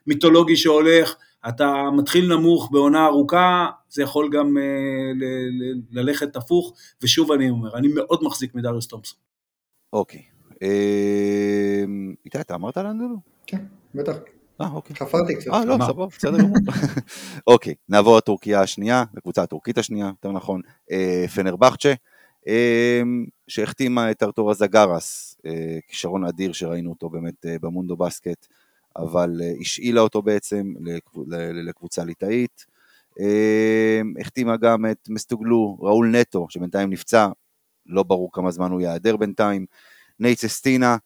המיתולוגי 0.05 0.55
שהולך, 0.55 1.15
אתה 1.49 1.83
מתחיל 1.97 2.33
נמוך 2.33 2.69
בעונה 2.71 3.05
ארוכה, 3.05 3.67
זה 3.89 4.03
יכול 4.03 4.29
גם 4.33 4.57
uh, 4.57 4.61
ללכת 5.91 6.35
הפוך, 6.35 6.73
ושוב 7.01 7.31
אני 7.31 7.49
אומר, 7.49 7.77
אני 7.77 7.87
מאוד 7.87 8.23
מחזיק 8.23 8.55
מדריוס 8.55 8.87
תומפסון. 8.87 9.19
אוקיי. 9.93 10.21
אמ, 10.61 12.15
איתי, 12.25 12.41
אתה 12.41 12.55
אמרת 12.55 12.77
לנו? 12.77 13.15
כן, 13.45 13.65
בטח. 13.95 14.15
אה, 14.61 14.69
אוקיי. 14.73 14.95
חפרתי 14.95 15.35
קצת. 15.35 15.47
אה, 15.47 15.65
לא, 15.65 15.77
סבבה, 15.87 16.05
בסדר 16.05 16.37
גמור. 16.37 16.57
אוקיי, 17.47 17.75
נעבור 17.89 18.17
לטורקיה 18.17 18.61
השנייה, 18.61 19.03
לקבוצה 19.13 19.43
הטורקית 19.43 19.77
השנייה, 19.77 20.07
יותר 20.07 20.31
נכון, 20.31 20.61
אה, 20.91 21.25
פנרבחצ'ה. 21.35 21.93
שהחתימה 23.47 24.11
את 24.11 24.23
ארתורה 24.23 24.53
זגרס, 24.53 25.37
אה, 25.45 25.77
כישרון 25.87 26.25
אדיר 26.25 26.53
שראינו 26.53 26.89
אותו 26.89 27.09
באמת 27.09 27.45
אה, 27.45 27.55
במונדו 27.61 27.97
בסקט, 27.97 28.47
אבל 28.95 29.41
אה, 29.43 29.51
השאילה 29.61 30.01
אותו 30.01 30.21
בעצם 30.21 30.73
לקבוצה 31.53 32.03
ליטאית. 32.03 32.65
אמ, 33.19 34.13
החתימה 34.19 34.57
גם 34.57 34.85
את 34.91 35.09
מסטוגלו, 35.09 35.77
ראול 35.79 36.07
נטו, 36.07 36.47
שבינתיים 36.49 36.89
נפצע, 36.89 37.27
לא 37.85 38.03
ברור 38.03 38.29
כמה 38.33 38.51
זמן 38.51 38.71
הוא 38.71 38.81
ייעדר 38.81 39.17
בינתיים, 39.17 39.65
נייט 40.19 40.43
ססטינה, 40.43 40.97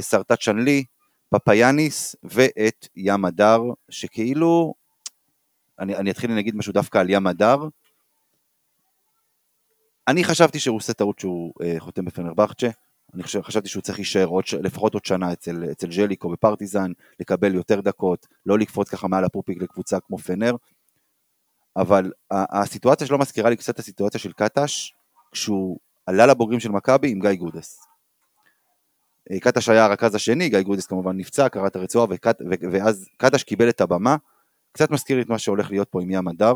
סרטאץ' 0.00 0.40
שנלי, 0.40 0.84
פפיאניס 1.30 2.16
ואת 2.22 2.88
ים 2.96 3.24
מדר, 3.24 3.60
שכאילו, 3.90 4.74
אני, 5.78 5.96
אני 5.96 6.10
אתחיל 6.10 6.34
להגיד 6.34 6.56
משהו 6.56 6.72
דווקא 6.72 6.98
על 6.98 7.10
ים 7.10 7.26
מדר, 7.26 7.58
אני 10.08 10.24
חשבתי 10.24 10.58
שהוא 10.58 10.76
עושה 10.76 10.92
טעות 10.92 11.18
שהוא 11.18 11.52
אה, 11.62 11.74
חותם 11.78 12.04
בפנרבחצ'ה, 12.04 12.68
אני 13.14 13.22
חשב, 13.22 13.42
חשבתי 13.42 13.68
שהוא 13.68 13.82
צריך 13.82 13.98
להישאר 13.98 14.26
עוד, 14.26 14.44
לפחות 14.62 14.94
עוד 14.94 15.04
שנה 15.04 15.32
אצל, 15.32 15.64
אצל 15.72 15.92
ז'ליקו 15.92 16.28
בפרטיזן, 16.28 16.92
לקבל 17.20 17.54
יותר 17.54 17.80
דקות, 17.80 18.26
לא 18.46 18.58
לקפוץ 18.58 18.88
ככה 18.88 19.08
מעל 19.08 19.24
הפופיק 19.24 19.62
לקבוצה 19.62 20.00
כמו 20.00 20.18
פנר, 20.18 20.54
אבל 21.78 22.12
הסיטואציה 22.30 23.06
שלו 23.06 23.18
מזכירה 23.18 23.50
לי 23.50 23.56
קצת 23.56 23.74
את 23.74 23.78
הסיטואציה 23.78 24.20
של 24.20 24.32
קטש, 24.32 24.92
כשהוא 25.32 25.78
עלה 26.06 26.26
לבוגרים 26.26 26.60
של 26.60 26.70
מכבי 26.70 27.10
עם 27.10 27.20
גיא 27.20 27.34
גודס. 27.34 27.80
אה, 29.30 29.40
קטש 29.40 29.68
היה 29.68 29.84
הרכז 29.84 30.14
השני, 30.14 30.48
גיא 30.48 30.60
גודס 30.60 30.86
כמובן 30.86 31.16
נפצע, 31.16 31.48
קרע 31.48 31.66
את 31.66 31.76
הרצועה, 31.76 32.06
ואז 32.72 33.08
קטש 33.16 33.42
קיבל 33.42 33.68
את 33.68 33.80
הבמה, 33.80 34.16
קצת 34.72 34.90
מזכיר 34.90 35.16
לי 35.16 35.22
את 35.22 35.28
מה 35.28 35.38
שהולך 35.38 35.70
להיות 35.70 35.88
פה 35.90 36.02
עם 36.02 36.10
ים 36.10 36.28
מדר, 36.28 36.54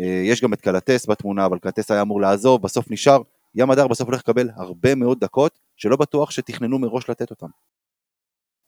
אה, 0.00 0.22
יש 0.24 0.40
גם 0.42 0.52
את 0.52 0.60
קלאתס 0.60 1.08
בתמונה, 1.08 1.46
אבל 1.46 1.58
קלאתס 1.58 1.90
היה 1.90 2.02
אמור 2.02 2.20
לעזוב, 2.20 2.62
בסוף 2.62 2.90
נשאר. 2.90 3.22
ים 3.54 3.70
הדר 3.70 3.88
בסוף 3.88 4.08
הולך 4.08 4.20
לקבל 4.20 4.50
הרבה 4.56 4.94
מאוד 4.94 5.20
דקות, 5.20 5.58
שלא 5.76 5.96
בטוח 5.96 6.30
שתכננו 6.30 6.78
מראש 6.78 7.10
לתת 7.10 7.30
אותם. 7.30 7.46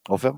עופר? 0.08 0.30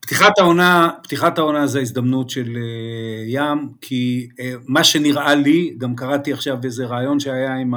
פתיחת 0.00 0.38
העונה, 0.38 0.90
פתיחת 1.02 1.38
העונה 1.38 1.66
זה 1.66 1.78
ההזדמנות 1.78 2.30
של 2.30 2.56
אה, 2.56 3.24
ים, 3.26 3.72
כי 3.80 4.28
אה, 4.40 4.52
מה 4.66 4.84
שנראה 4.84 5.34
לי, 5.34 5.74
גם 5.78 5.96
קראתי 5.96 6.32
עכשיו 6.32 6.58
איזה 6.64 6.86
רעיון 6.86 7.20
שהיה 7.20 7.54
עם 7.54 7.74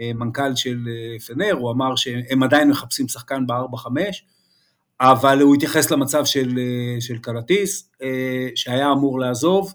המנכ"ל 0.00 0.54
של 0.56 0.78
פנר, 1.26 1.52
הוא 1.52 1.72
אמר 1.72 1.96
שהם 1.96 2.42
עדיין 2.42 2.70
מחפשים 2.70 3.08
שחקן 3.08 3.46
ב-4-5, 3.46 3.88
אבל 5.00 5.40
הוא 5.40 5.54
התייחס 5.54 5.90
למצב 5.90 6.24
של, 6.24 6.58
של 7.00 7.18
קלטיס, 7.18 7.90
שהיה 8.54 8.92
אמור 8.92 9.20
לעזוב, 9.20 9.72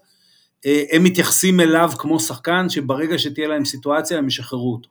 אה, 0.66 0.82
הם 0.92 1.04
מתייחסים 1.04 1.60
אליו 1.60 1.90
כמו 1.98 2.20
שחקן 2.20 2.68
שברגע 2.68 3.18
שתהיה 3.18 3.48
להם 3.48 3.64
סיטואציה 3.64 4.18
הם 4.18 4.28
ישחררו 4.28 4.72
אותו. 4.72 4.88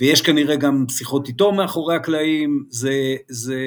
ויש 0.00 0.22
כנראה 0.22 0.56
גם 0.56 0.84
שיחות 0.90 1.28
איתו 1.28 1.52
מאחורי 1.52 1.96
הקלעים, 1.96 2.64
זה, 2.70 3.16
זה, 3.28 3.60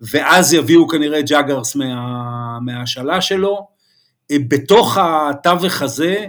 ואז 0.00 0.54
יביאו 0.54 0.88
כנראה 0.88 1.22
ג'אגרס 1.22 1.76
מה, 1.76 2.58
מההשאלה 2.60 3.20
שלו. 3.20 3.66
אה, 4.30 4.36
בתוך 4.48 4.98
התווך 5.00 5.82
הזה, 5.82 6.26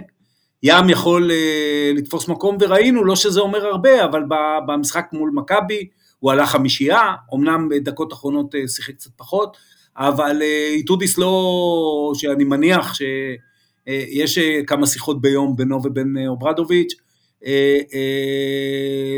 ים 0.62 0.90
יכול 0.90 1.30
uh, 1.30 1.98
לתפוס 1.98 2.28
מקום, 2.28 2.56
וראינו, 2.60 3.04
לא 3.04 3.16
שזה 3.16 3.40
אומר 3.40 3.66
הרבה, 3.66 4.04
אבל 4.04 4.22
במשחק 4.66 5.06
מול 5.12 5.30
מכבי, 5.34 5.88
הוא 6.18 6.32
עלה 6.32 6.46
חמישייה, 6.46 7.00
אמנם 7.34 7.68
בדקות 7.68 8.12
אחרונות 8.12 8.54
uh, 8.54 8.68
שיחק 8.68 8.94
קצת 8.94 9.10
פחות, 9.16 9.56
אבל 9.96 10.42
איתודיס 10.74 11.18
לא, 11.18 12.12
שאני 12.14 12.44
מניח 12.44 12.94
שיש 12.94 14.38
כמה 14.66 14.86
שיחות 14.86 15.20
ביום 15.20 15.56
בינו 15.56 15.80
ובין 15.84 16.16
אוברדוביץ', 16.28 16.94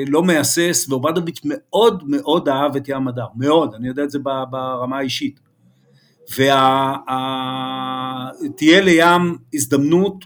לא 0.07 0.23
מהסס, 0.23 0.87
ואוברדוביץ' 0.89 1.41
מאוד 1.45 2.03
מאוד 2.07 2.49
אהב 2.49 2.77
את 2.77 2.89
ים 2.89 3.09
מדר, 3.09 3.27
מאוד, 3.37 3.75
אני 3.75 3.89
יודע 3.89 4.05
את 4.05 4.11
זה 4.11 4.19
ברמה 4.51 4.99
האישית. 4.99 5.41
ותהיה 8.45 8.81
לים 8.81 9.39
הזדמנות 9.55 10.25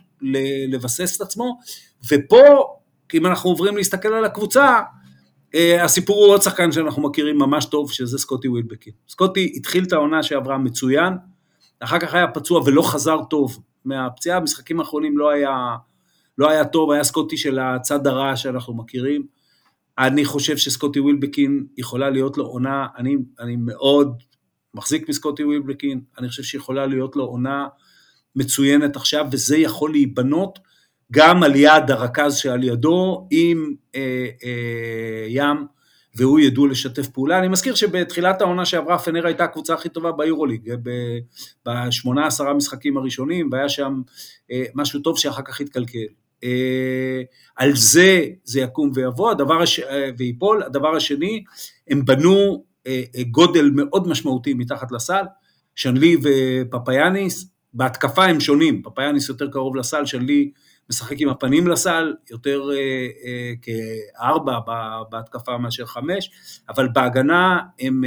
לבסס 0.68 1.16
את 1.16 1.20
עצמו, 1.20 1.58
ופה, 2.10 2.66
אם 3.14 3.26
אנחנו 3.26 3.50
עוברים 3.50 3.76
להסתכל 3.76 4.08
על 4.08 4.24
הקבוצה, 4.24 4.80
אה, 5.54 5.84
הסיפור 5.84 6.24
הוא 6.24 6.34
עוד 6.34 6.42
שחקן 6.42 6.72
שאנחנו 6.72 7.02
מכירים 7.02 7.38
ממש 7.38 7.64
טוב, 7.64 7.92
שזה 7.92 8.18
סקוטי 8.18 8.48
ווילבקין. 8.48 8.92
סקוטי 9.08 9.52
התחיל 9.56 9.84
את 9.84 9.92
העונה 9.92 10.22
שעברה 10.22 10.58
מצוין, 10.58 11.12
אחר 11.80 11.98
כך 11.98 12.14
היה 12.14 12.28
פצוע 12.28 12.62
ולא 12.66 12.82
חזר 12.82 13.18
טוב 13.30 13.58
מהפציעה, 13.84 14.36
המשחקים 14.36 14.80
האחרונים 14.80 15.18
לא 15.18 15.30
היה, 15.30 15.76
לא 16.38 16.50
היה 16.50 16.64
טוב, 16.64 16.90
היה 16.90 17.04
סקוטי 17.04 17.36
של 17.36 17.58
הצד 17.58 18.06
הרע 18.06 18.36
שאנחנו 18.36 18.74
מכירים. 18.74 19.26
אני 19.98 20.24
חושב 20.24 20.56
שסקוטי 20.56 21.00
ווילבקין 21.00 21.66
יכולה 21.76 22.10
להיות 22.10 22.38
לו 22.38 22.44
עונה, 22.44 22.86
אני, 22.98 23.16
אני 23.40 23.56
מאוד 23.56 24.22
מחזיק 24.74 25.08
מסקוטי 25.08 25.44
ווילבקין, 25.44 26.00
אני 26.18 26.28
חושב 26.28 26.42
שיכולה 26.42 26.86
להיות 26.86 27.16
לו 27.16 27.24
עונה 27.24 27.66
מצוינת 28.36 28.96
עכשיו, 28.96 29.26
וזה 29.32 29.56
יכול 29.56 29.90
להיבנות 29.90 30.58
גם 31.12 31.42
על 31.42 31.56
יד 31.56 31.90
הרכז 31.90 32.36
שעל 32.36 32.64
ידו 32.64 33.28
עם 33.30 33.74
אה, 33.94 34.26
אה, 34.44 35.26
ים, 35.28 35.66
והוא 36.16 36.40
ידעו 36.40 36.66
לשתף 36.66 37.08
פעולה. 37.08 37.38
אני 37.38 37.48
מזכיר 37.48 37.74
שבתחילת 37.74 38.40
העונה 38.40 38.64
שעברה 38.64 38.98
פנר 38.98 39.26
הייתה 39.26 39.44
הקבוצה 39.44 39.74
הכי 39.74 39.88
טובה 39.88 40.12
ביורוליג, 40.12 40.74
בשמונה 41.66 42.26
עשרה 42.26 42.54
משחקים 42.54 42.96
הראשונים, 42.96 43.48
והיה 43.52 43.68
שם 43.68 44.02
אה, 44.50 44.64
משהו 44.74 45.00
טוב 45.00 45.18
שאחר 45.18 45.42
כך 45.42 45.60
התקלקל. 45.60 46.23
אה, 46.44 47.22
על 47.56 47.76
זה 47.76 48.26
זה 48.44 48.60
יקום 48.60 48.90
ויבוא, 48.94 49.30
הדבר 49.30 49.62
הש... 49.62 49.80
אה, 49.80 50.10
ויפול. 50.18 50.62
הדבר 50.62 50.96
השני, 50.96 51.44
הם 51.88 52.04
בנו 52.04 52.64
אה, 52.86 53.02
גודל 53.30 53.70
מאוד 53.74 54.08
משמעותי 54.08 54.54
מתחת 54.54 54.92
לסל, 54.92 55.24
שנלי 55.74 56.16
ופפיאניס, 56.22 57.46
בהתקפה 57.74 58.24
הם 58.24 58.40
שונים, 58.40 58.82
פפיאניס 58.82 59.28
יותר 59.28 59.50
קרוב 59.50 59.76
לסל, 59.76 60.04
שנלי 60.04 60.50
משחק 60.90 61.20
עם 61.20 61.28
הפנים 61.28 61.68
לסל, 61.68 62.12
יותר 62.30 62.62
כארבע 63.62 64.58
בהתקפה 65.10 65.58
מאשר 65.58 65.86
חמש, 65.86 66.30
אבל 66.68 66.88
בהגנה 66.88 67.58
הם 67.80 68.04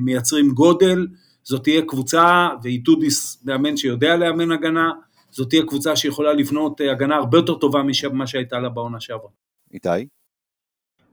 מייצרים 0.00 0.50
גודל, 0.50 1.06
זאת 1.42 1.62
תהיה 1.62 1.82
קבוצה, 1.82 2.48
ואיתודיס 2.62 3.42
מאמן 3.44 3.76
שיודע 3.76 4.16
לאמן 4.16 4.52
הגנה, 4.52 4.90
זאת 5.32 5.48
תהיה 5.48 5.62
קבוצה 5.62 5.96
שיכולה 5.96 6.32
לבנות 6.32 6.80
אה, 6.80 6.92
הגנה 6.92 7.16
הרבה 7.16 7.38
יותר 7.38 7.54
טובה 7.54 7.80
ממה 8.12 8.26
שהייתה 8.26 8.58
לה 8.58 8.68
בעונה 8.68 9.00
שעברה. 9.00 9.30
איתי? 9.74 9.88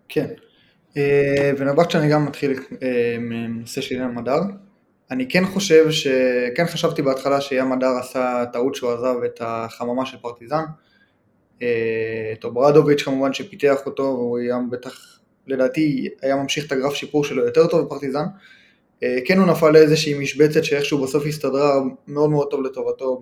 כן, 0.10 0.28
אה, 0.98 1.52
ונבחת 1.58 1.92
שאני 1.92 2.10
גם 2.10 2.26
מתחיל 2.26 2.60
אה, 2.84 3.18
מנושא 3.20 3.82
של 3.82 3.96
ים 3.96 4.18
הדר. 4.18 4.40
אני 5.12 5.30
כן 5.30 5.46
חושב 5.46 5.92
ש... 5.92 6.08
כן 6.56 6.66
חשבתי 6.66 7.02
בהתחלה 7.02 7.42
שים 7.42 7.72
מדר 7.72 7.98
עשה 8.00 8.44
טעות 8.54 8.76
שהוא 8.76 8.92
עזב 8.92 9.16
את 9.26 9.42
החממה 9.44 10.06
של 10.06 10.18
פרטיזן. 10.18 10.64
את 11.58 12.44
אוברדוביץ' 12.44 13.04
כמובן 13.04 13.34
שפיתח 13.34 13.86
אותו 13.86 14.04
והוא 14.04 14.38
היה 14.38 14.58
בטח, 14.72 15.20
לדעתי 15.48 16.08
היה 16.22 16.36
ממשיך 16.36 16.68
את 16.68 16.72
הגרף 16.72 16.94
שיפור 16.94 17.24
שלו 17.24 17.46
יותר 17.46 17.68
טוב 17.68 17.86
בפרטיזן. 17.86 18.24
כן 19.26 19.38
הוא 19.38 19.48
נפל 19.48 19.70
לאיזושהי 19.70 20.20
משבצת 20.20 20.64
שאיכשהו 20.64 21.04
בסוף 21.04 21.26
הסתדרה 21.26 21.80
מאוד 22.08 22.30
מאוד 22.30 22.48
טוב 22.52 22.62
לטובתו 22.62 23.22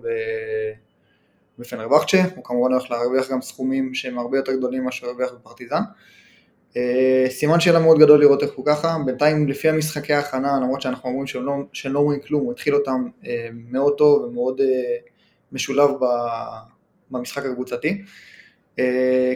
בפנרבחצ'ה, 1.58 2.22
הוא 2.36 2.44
כמובן 2.44 2.72
הולך 2.72 2.90
להרוויח 2.90 3.30
גם 3.30 3.42
סכומים 3.42 3.94
שהם 3.94 4.18
הרבה 4.18 4.38
יותר 4.38 4.52
גדולים 4.52 4.82
ממה 4.82 4.92
שהוא 4.92 5.08
הרוויח 5.08 5.32
בפרטיזן. 5.32 5.80
אה, 6.76 7.26
סימן 7.30 7.60
שאלה 7.60 7.78
מאוד 7.78 7.98
גדול 7.98 8.20
לראות 8.20 8.42
איך 8.42 8.52
הוא 8.52 8.66
ככה, 8.66 8.96
בינתיים 9.06 9.48
לפי 9.48 9.68
המשחקי 9.68 10.12
ההכנה, 10.12 10.58
למרות 10.62 10.80
שאנחנו 10.80 11.08
אומרים 11.08 11.26
שהם 11.26 11.46
לא, 11.46 11.54
לא 11.84 11.98
אומרים 11.98 12.20
כלום, 12.20 12.42
הוא 12.42 12.52
התחיל 12.52 12.74
אותם 12.74 13.08
אה, 13.26 13.48
מאוד 13.52 13.94
טוב 13.98 14.22
ומאוד 14.22 14.60
אה, 14.60 14.96
משולב 15.52 15.90
במשחק 17.10 17.44
הקבוצתי. 17.44 18.02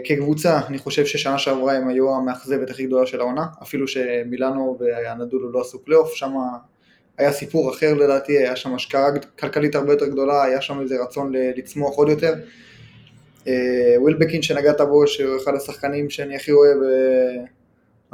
כקבוצה, 0.05 0.61
אני 0.67 0.79
חושב 0.79 1.07
ששנה 1.07 1.39
שעברה 1.39 1.77
הם 1.77 1.89
היו 1.89 2.15
המאכזבת 2.15 2.71
הכי 2.71 2.87
גדולה 2.87 3.07
של 3.07 3.21
העונה, 3.21 3.47
אפילו 3.63 3.89
שמילאנו 3.89 4.79
ואנאדולו 4.81 5.53
לא 5.53 5.61
עשו 5.61 5.85
פלייאוף, 5.85 6.15
שם 6.15 6.35
היה 7.19 7.33
סיפור 7.33 7.75
אחר 7.75 7.95
לדעתי, 7.95 8.39
היה 8.39 8.57
שם 8.57 8.75
השקעה 8.75 9.07
כלכלית 9.39 9.75
הרבה 9.75 9.93
יותר 9.93 10.07
גדולה, 10.07 10.45
היה 10.45 10.61
שם 10.61 10.81
איזה 10.81 11.03
רצון 11.03 11.33
לצמוח 11.57 11.97
עוד 11.97 12.09
יותר. 12.09 12.35
אה, 13.49 13.95
ווילבקין 13.99 14.43
שנגעת 14.43 14.81
בו, 14.81 15.07
שהוא 15.07 15.37
אחד 15.43 15.55
השחקנים 15.55 16.11
שאני 16.11 16.37
הכי 16.37 16.53
אוהב, 16.53 16.77
אה, 16.83 17.45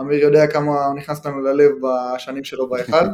אמיר 0.01 0.19
יודע 0.19 0.47
כמה 0.47 0.87
הוא 0.87 0.95
נכנס 0.97 1.27
לנו 1.27 1.41
ללב 1.41 1.71
בשנים 1.83 2.45
שלו 2.45 2.69
בהיכל, 2.69 2.95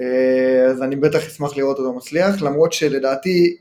אה, 0.00 0.66
אז 0.70 0.82
אני 0.82 0.96
בטח 0.96 1.26
אשמח 1.26 1.56
לראות 1.56 1.78
אותו 1.78 1.92
מצליח, 1.92 2.42
למרות 2.42 2.72
שלדעתי 2.72 3.56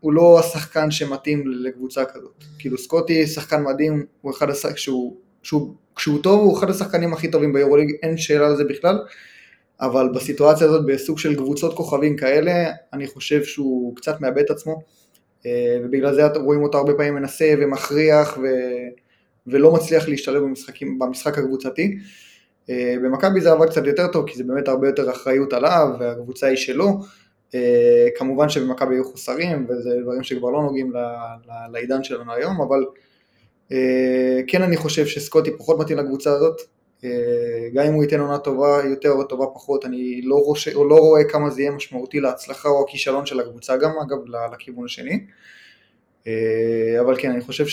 הוא 0.00 0.12
לא 0.12 0.38
השחקן 0.38 0.90
שמתאים 0.90 1.44
לקבוצה 1.46 2.04
כזאת. 2.04 2.44
כאילו 2.58 2.78
סקוטי 2.78 3.26
שחקן 3.26 3.62
מדהים, 3.62 4.04
הוא 4.20 4.32
אחד 4.32 4.50
השחקנים, 4.50 4.74
כשהוא, 4.76 5.16
כשהוא, 5.42 5.74
כשהוא 5.96 6.22
טוב 6.22 6.40
הוא 6.40 6.58
אחד 6.58 6.70
השחקנים 6.70 7.12
הכי 7.12 7.30
טובים 7.30 7.52
ביורוליג, 7.52 7.96
אין 8.02 8.18
שאלה 8.18 8.46
על 8.46 8.56
זה 8.56 8.64
בכלל, 8.64 8.98
אבל 9.80 10.08
בסיטואציה 10.14 10.66
הזאת 10.66 10.86
בסוג 10.86 11.18
של 11.18 11.36
קבוצות 11.36 11.76
כוכבים 11.76 12.16
כאלה, 12.16 12.70
אני 12.92 13.06
חושב 13.06 13.44
שהוא 13.44 13.96
קצת 13.96 14.20
מאבד 14.20 14.38
את 14.38 14.50
עצמו. 14.50 14.82
אה, 15.46 15.78
ובגלל 15.84 16.14
זה 16.14 16.26
רואים 16.26 16.62
אותו 16.62 16.78
הרבה 16.78 16.94
פעמים 16.94 17.14
מנסה 17.14 17.54
ומכריח 17.58 18.38
ו... 18.42 18.46
ולא 19.46 19.72
מצליח 19.72 20.08
להשתלב 20.08 20.42
במשחקים, 20.42 20.98
במשחק 20.98 21.38
הקבוצתי. 21.38 21.98
אה, 22.70 22.94
במכבי 23.02 23.40
זה 23.40 23.52
עבד 23.52 23.70
קצת 23.70 23.86
יותר 23.86 24.06
טוב 24.08 24.28
כי 24.28 24.36
זה 24.36 24.44
באמת 24.44 24.68
הרבה 24.68 24.88
יותר 24.88 25.10
אחריות 25.10 25.52
עליו 25.52 25.88
והקבוצה 26.00 26.46
היא 26.46 26.56
שלו. 26.56 27.00
אה, 27.54 28.06
כמובן 28.16 28.48
שבמכבי 28.48 28.94
היו 28.94 29.04
חוסרים 29.04 29.66
וזה 29.68 29.90
דברים 30.02 30.22
שכבר 30.22 30.50
לא 30.50 30.62
נוגעים 30.62 30.92
לעידן 31.72 32.04
שלנו 32.04 32.32
היום, 32.32 32.60
אבל 32.60 32.84
כן 34.46 34.62
אני 34.62 34.76
חושב 34.76 35.06
שסקוטי 35.06 35.50
פחות 35.58 35.78
מתאים 35.78 35.98
לקבוצה 35.98 36.32
הזאת, 36.32 36.60
גם 37.74 37.86
אם 37.86 37.92
הוא 37.92 38.04
ייתן 38.04 38.20
עונה 38.20 38.38
טובה 38.38 38.80
יותר 38.84 39.10
או 39.10 39.24
טובה 39.24 39.46
פחות, 39.54 39.84
אני 39.84 40.20
לא, 40.22 40.34
רוש... 40.34 40.68
לא 40.68 40.96
רואה 40.96 41.24
כמה 41.24 41.50
זה 41.50 41.60
יהיה 41.60 41.70
משמעותי 41.70 42.20
להצלחה 42.20 42.68
או 42.68 42.84
הכישלון 42.84 43.26
של 43.26 43.40
הקבוצה 43.40 43.76
גם, 43.76 43.90
אגב, 44.02 44.18
לכיוון 44.52 44.84
השני. 44.84 45.26
אה, 46.26 47.00
אבל 47.00 47.16
כן, 47.20 47.30
אני 47.30 47.40
חושב 47.40 47.64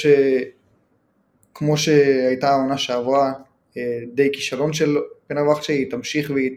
שכמו 1.54 1.78
שהייתה 1.78 2.50
העונה 2.50 2.78
שעברה, 2.78 3.34
אה, 3.78 4.00
די 4.14 4.30
כישלון 4.34 4.74
של 4.74 4.98
פנרווח 5.28 5.64
שהיא 5.64 5.92
תמשיך 5.92 6.32
והיא 6.36 6.52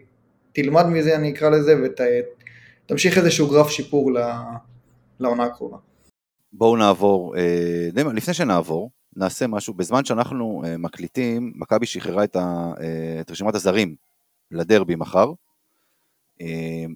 תלמד 0.53 0.85
מזה, 0.85 1.15
אני 1.15 1.31
אקרא 1.31 1.49
לזה, 1.49 1.73
ותמשיך 1.83 3.13
ות... 3.17 3.23
איזשהו 3.23 3.49
גרף 3.49 3.69
שיפור 3.69 4.11
לעונה 5.19 5.43
הקרובה. 5.43 5.77
בואו 6.53 6.75
נעבור, 6.75 7.35
לפני 8.13 8.33
שנעבור, 8.33 8.89
נעשה 9.17 9.47
משהו, 9.47 9.73
בזמן 9.73 10.05
שאנחנו 10.05 10.61
uh, 10.63 10.67
מקליטים, 10.77 11.53
מכבי 11.55 11.85
שחררה 11.85 12.23
את, 12.23 12.35
ה, 12.35 12.73
uh, 12.75 12.81
את 13.21 13.31
רשימת 13.31 13.55
הזרים 13.55 13.95
לדרבי 14.51 14.95
מחר. 14.95 15.31
Uh, 16.41 16.45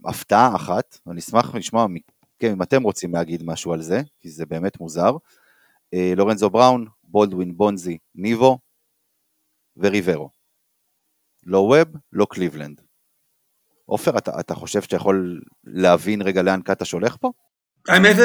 הפתעה 0.09 0.55
אחת, 0.55 0.97
ואני 1.05 1.19
אשמח 1.19 1.55
לשמוע 1.55 1.88
כן, 2.39 2.51
אם 2.51 2.61
אתם 2.61 2.84
רוצים 2.84 3.13
להגיד 3.13 3.43
משהו 3.43 3.74
על 3.74 3.82
זה, 3.82 4.01
כי 4.19 4.30
זה 4.30 4.45
באמת 4.45 4.80
מוזר. 4.80 5.11
לורנזו 6.15 6.49
בראון, 6.49 6.86
בולדווין, 7.03 7.57
בונזי, 7.57 7.97
ניבו 8.15 8.57
וריברו. 9.78 10.30
לא 11.43 11.57
ווב, 11.57 11.88
לא 12.11 12.28
קליבלנד. 12.30 12.82
עופר, 13.86 14.17
אתה, 14.17 14.39
אתה 14.39 14.55
חושב 14.55 14.82
שאתה 14.82 14.95
יכול 14.95 15.41
להבין 15.63 16.22
רגע 16.22 16.41
לאן 16.41 16.61
קטש 16.61 16.91
הולך 16.91 17.17
פה? 17.19 17.32
האמת, 17.88 18.15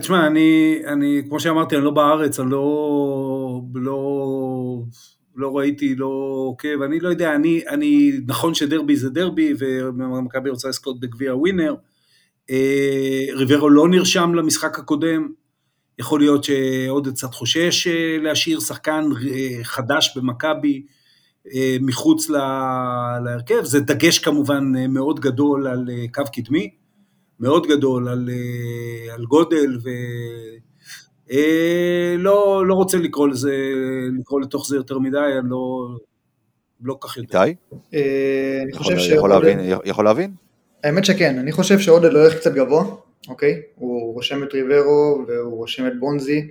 תשמע, 0.00 0.26
אני, 0.26 0.78
אני, 0.86 1.22
כמו 1.28 1.40
שאמרתי, 1.40 1.76
אני 1.76 1.84
לא 1.84 1.90
בארץ, 1.90 2.40
אני 2.40 2.50
לא, 2.50 3.60
לא, 3.74 4.82
לא 5.36 5.56
ראיתי, 5.56 5.94
לא 5.94 6.06
עוקב, 6.48 6.82
אני 6.82 7.00
לא 7.00 7.08
יודע, 7.08 7.34
אני, 7.34 7.62
אני, 7.68 8.12
נכון 8.26 8.54
שדרבי 8.54 8.96
זה 8.96 9.10
דרבי, 9.10 9.54
ומכבי 9.58 10.50
רוצה 10.50 10.68
לזכות 10.68 11.00
בגביע 11.00 11.34
ווינר, 11.34 11.74
אה, 12.50 13.24
ריברו 13.32 13.70
לא 13.70 13.88
נרשם 13.88 14.34
למשחק 14.34 14.78
הקודם, 14.78 15.28
יכול 15.98 16.20
להיות 16.20 16.44
שעוד 16.44 17.08
קצת 17.08 17.34
חושש 17.34 17.86
אה, 17.86 18.16
להשאיר 18.22 18.60
שחקן 18.60 19.04
אה, 19.30 19.64
חדש 19.64 20.16
במכבי 20.16 20.82
מחוץ 21.80 22.30
להרכב, 23.24 23.64
זה 23.64 23.80
דגש 23.80 24.18
כמובן 24.18 24.72
מאוד 24.88 25.20
גדול 25.20 25.66
על 25.66 25.88
קו 26.14 26.22
קדמי, 26.32 26.70
מאוד 27.40 27.66
גדול 27.66 28.08
על, 28.08 28.28
אה, 28.32 29.14
על 29.14 29.24
גודל, 29.24 29.78
ולא 31.28 32.60
אה, 32.60 32.64
לא 32.66 32.74
רוצה 32.74 32.98
לקרוא 32.98 33.28
לזה, 33.28 33.54
לקרוא 34.18 34.40
לתוך 34.40 34.68
זה 34.68 34.76
יותר 34.76 34.98
מדי, 34.98 35.18
אני 35.40 35.50
לא, 35.50 35.88
לא 36.82 36.98
כך 37.00 37.16
יודע. 37.16 37.44
איתי? 37.44 37.56
אה, 37.94 38.62
אני 38.62 38.72
חושב 38.72 38.98
ש... 38.98 39.08
יכול 39.08 39.30
להבין? 39.30 39.58
יכול 39.84 40.04
להבין? 40.04 40.30
האמת 40.84 41.04
שכן, 41.04 41.38
אני 41.38 41.52
חושב 41.52 41.78
שעודד 41.78 42.12
לא 42.12 42.18
הולך 42.18 42.36
קצת 42.36 42.54
גבוה, 42.54 42.84
אוקיי? 43.28 43.62
הוא 43.74 44.14
רושם 44.14 44.42
את 44.42 44.52
ריברו 44.52 45.24
והוא 45.28 45.56
רושם 45.56 45.86
את 45.86 45.92
בונזי, 46.00 46.48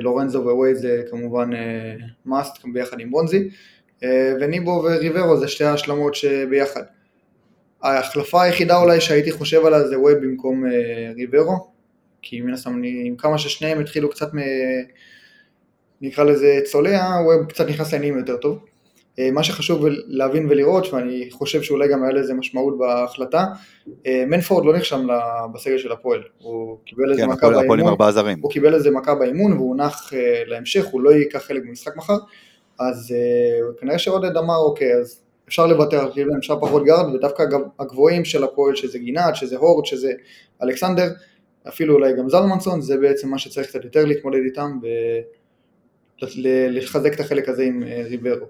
לורנזו 0.00 0.42
ווייד 0.42 0.76
זה 0.76 1.02
כמובן 1.10 1.50
מאסט 2.26 2.64
ביחד 2.72 3.00
עם 3.00 3.10
בונזי, 3.10 3.48
וניבו 4.40 4.82
וריברו 4.84 5.36
זה 5.36 5.48
שתי 5.48 5.64
ההשלמות 5.64 6.14
שביחד. 6.14 6.82
ההחלפה 7.82 8.42
היחידה 8.42 8.76
אולי 8.76 9.00
שהייתי 9.00 9.32
חושב 9.32 9.66
עליה 9.66 9.88
זה 9.88 10.00
ווייד 10.00 10.18
במקום 10.20 10.64
ריברו, 11.16 11.70
כי 12.22 12.40
מן 12.40 12.52
הסתם 12.52 12.82
עם 12.84 13.16
כמה 13.16 13.38
ששניהם 13.38 13.80
התחילו 13.80 14.10
קצת 14.10 14.34
מ... 14.34 14.38
נקרא 16.00 16.24
לזה 16.24 16.60
צולע, 16.64 17.00
ווב 17.24 17.46
קצת 17.48 17.68
נכנס 17.68 17.92
לעניינים 17.92 18.18
יותר 18.18 18.36
טוב. 18.36 18.58
אה, 19.18 19.30
מה 19.30 19.42
שחשוב 19.42 19.84
להבין 20.06 20.46
ולראות, 20.50 20.92
ואני 20.92 21.28
חושב 21.32 21.62
שאולי 21.62 21.88
גם 21.88 22.02
היה 22.02 22.12
לזה 22.12 22.34
משמעות 22.34 22.78
בהחלטה, 22.78 23.44
אה, 24.06 24.24
מנפורד 24.26 24.64
לא 24.64 24.76
נרשם 24.76 25.06
בסגל 25.54 25.78
של 25.78 25.92
הפועל, 25.92 26.22
הוא 26.38 26.78
קיבל 26.84 27.10
איזה 27.10 27.22
כן, 27.22 27.28
מכה 27.28 27.50
באימון, 27.50 27.80
הוא 28.42 28.50
קיבל 28.50 28.74
איזה 28.74 28.90
מכה 28.90 29.14
באימון 29.14 29.52
והוא 29.52 29.76
נח 29.76 30.12
אה, 30.14 30.42
להמשך, 30.46 30.86
הוא 30.86 31.00
לא 31.00 31.10
ייקח 31.10 31.38
חלק 31.38 31.62
במשחק 31.62 31.96
מחר, 31.96 32.16
אז 32.80 33.14
כנראה 33.80 33.98
שעודד 33.98 34.36
אמר 34.36 34.56
אוקיי, 34.56 34.94
אז 34.94 35.22
אפשר 35.48 35.66
לוותר 35.66 36.00
על 36.00 36.12
קליבלנד, 36.12 36.36
אפשר 36.38 36.60
פחות 36.60 36.84
גארד, 36.84 37.14
ודווקא 37.14 37.42
הגבוהים 37.78 38.24
של 38.24 38.44
הפועל, 38.44 38.74
שזה 38.74 38.98
גינת, 38.98 39.36
שזה 39.36 39.56
הורד, 39.56 39.86
שזה 39.86 40.12
אלכסנדר, 40.62 41.08
אפילו 41.68 41.94
אולי 41.94 42.12
גם 42.16 42.28
זלמנסון, 42.28 42.80
זה 42.80 42.96
בעצם 42.96 43.28
מה 43.28 43.38
שצריך 43.38 43.68
קצת 43.68 43.84
יותר 43.84 44.04
להתמודד 44.04 44.40
איתם 44.44 44.78
ולחזק 46.22 47.14
את 47.14 47.20
החלק 47.20 47.48
הזה 47.48 47.62
עם 47.62 47.82
אה, 47.82 48.02
ריברו. 48.08 48.46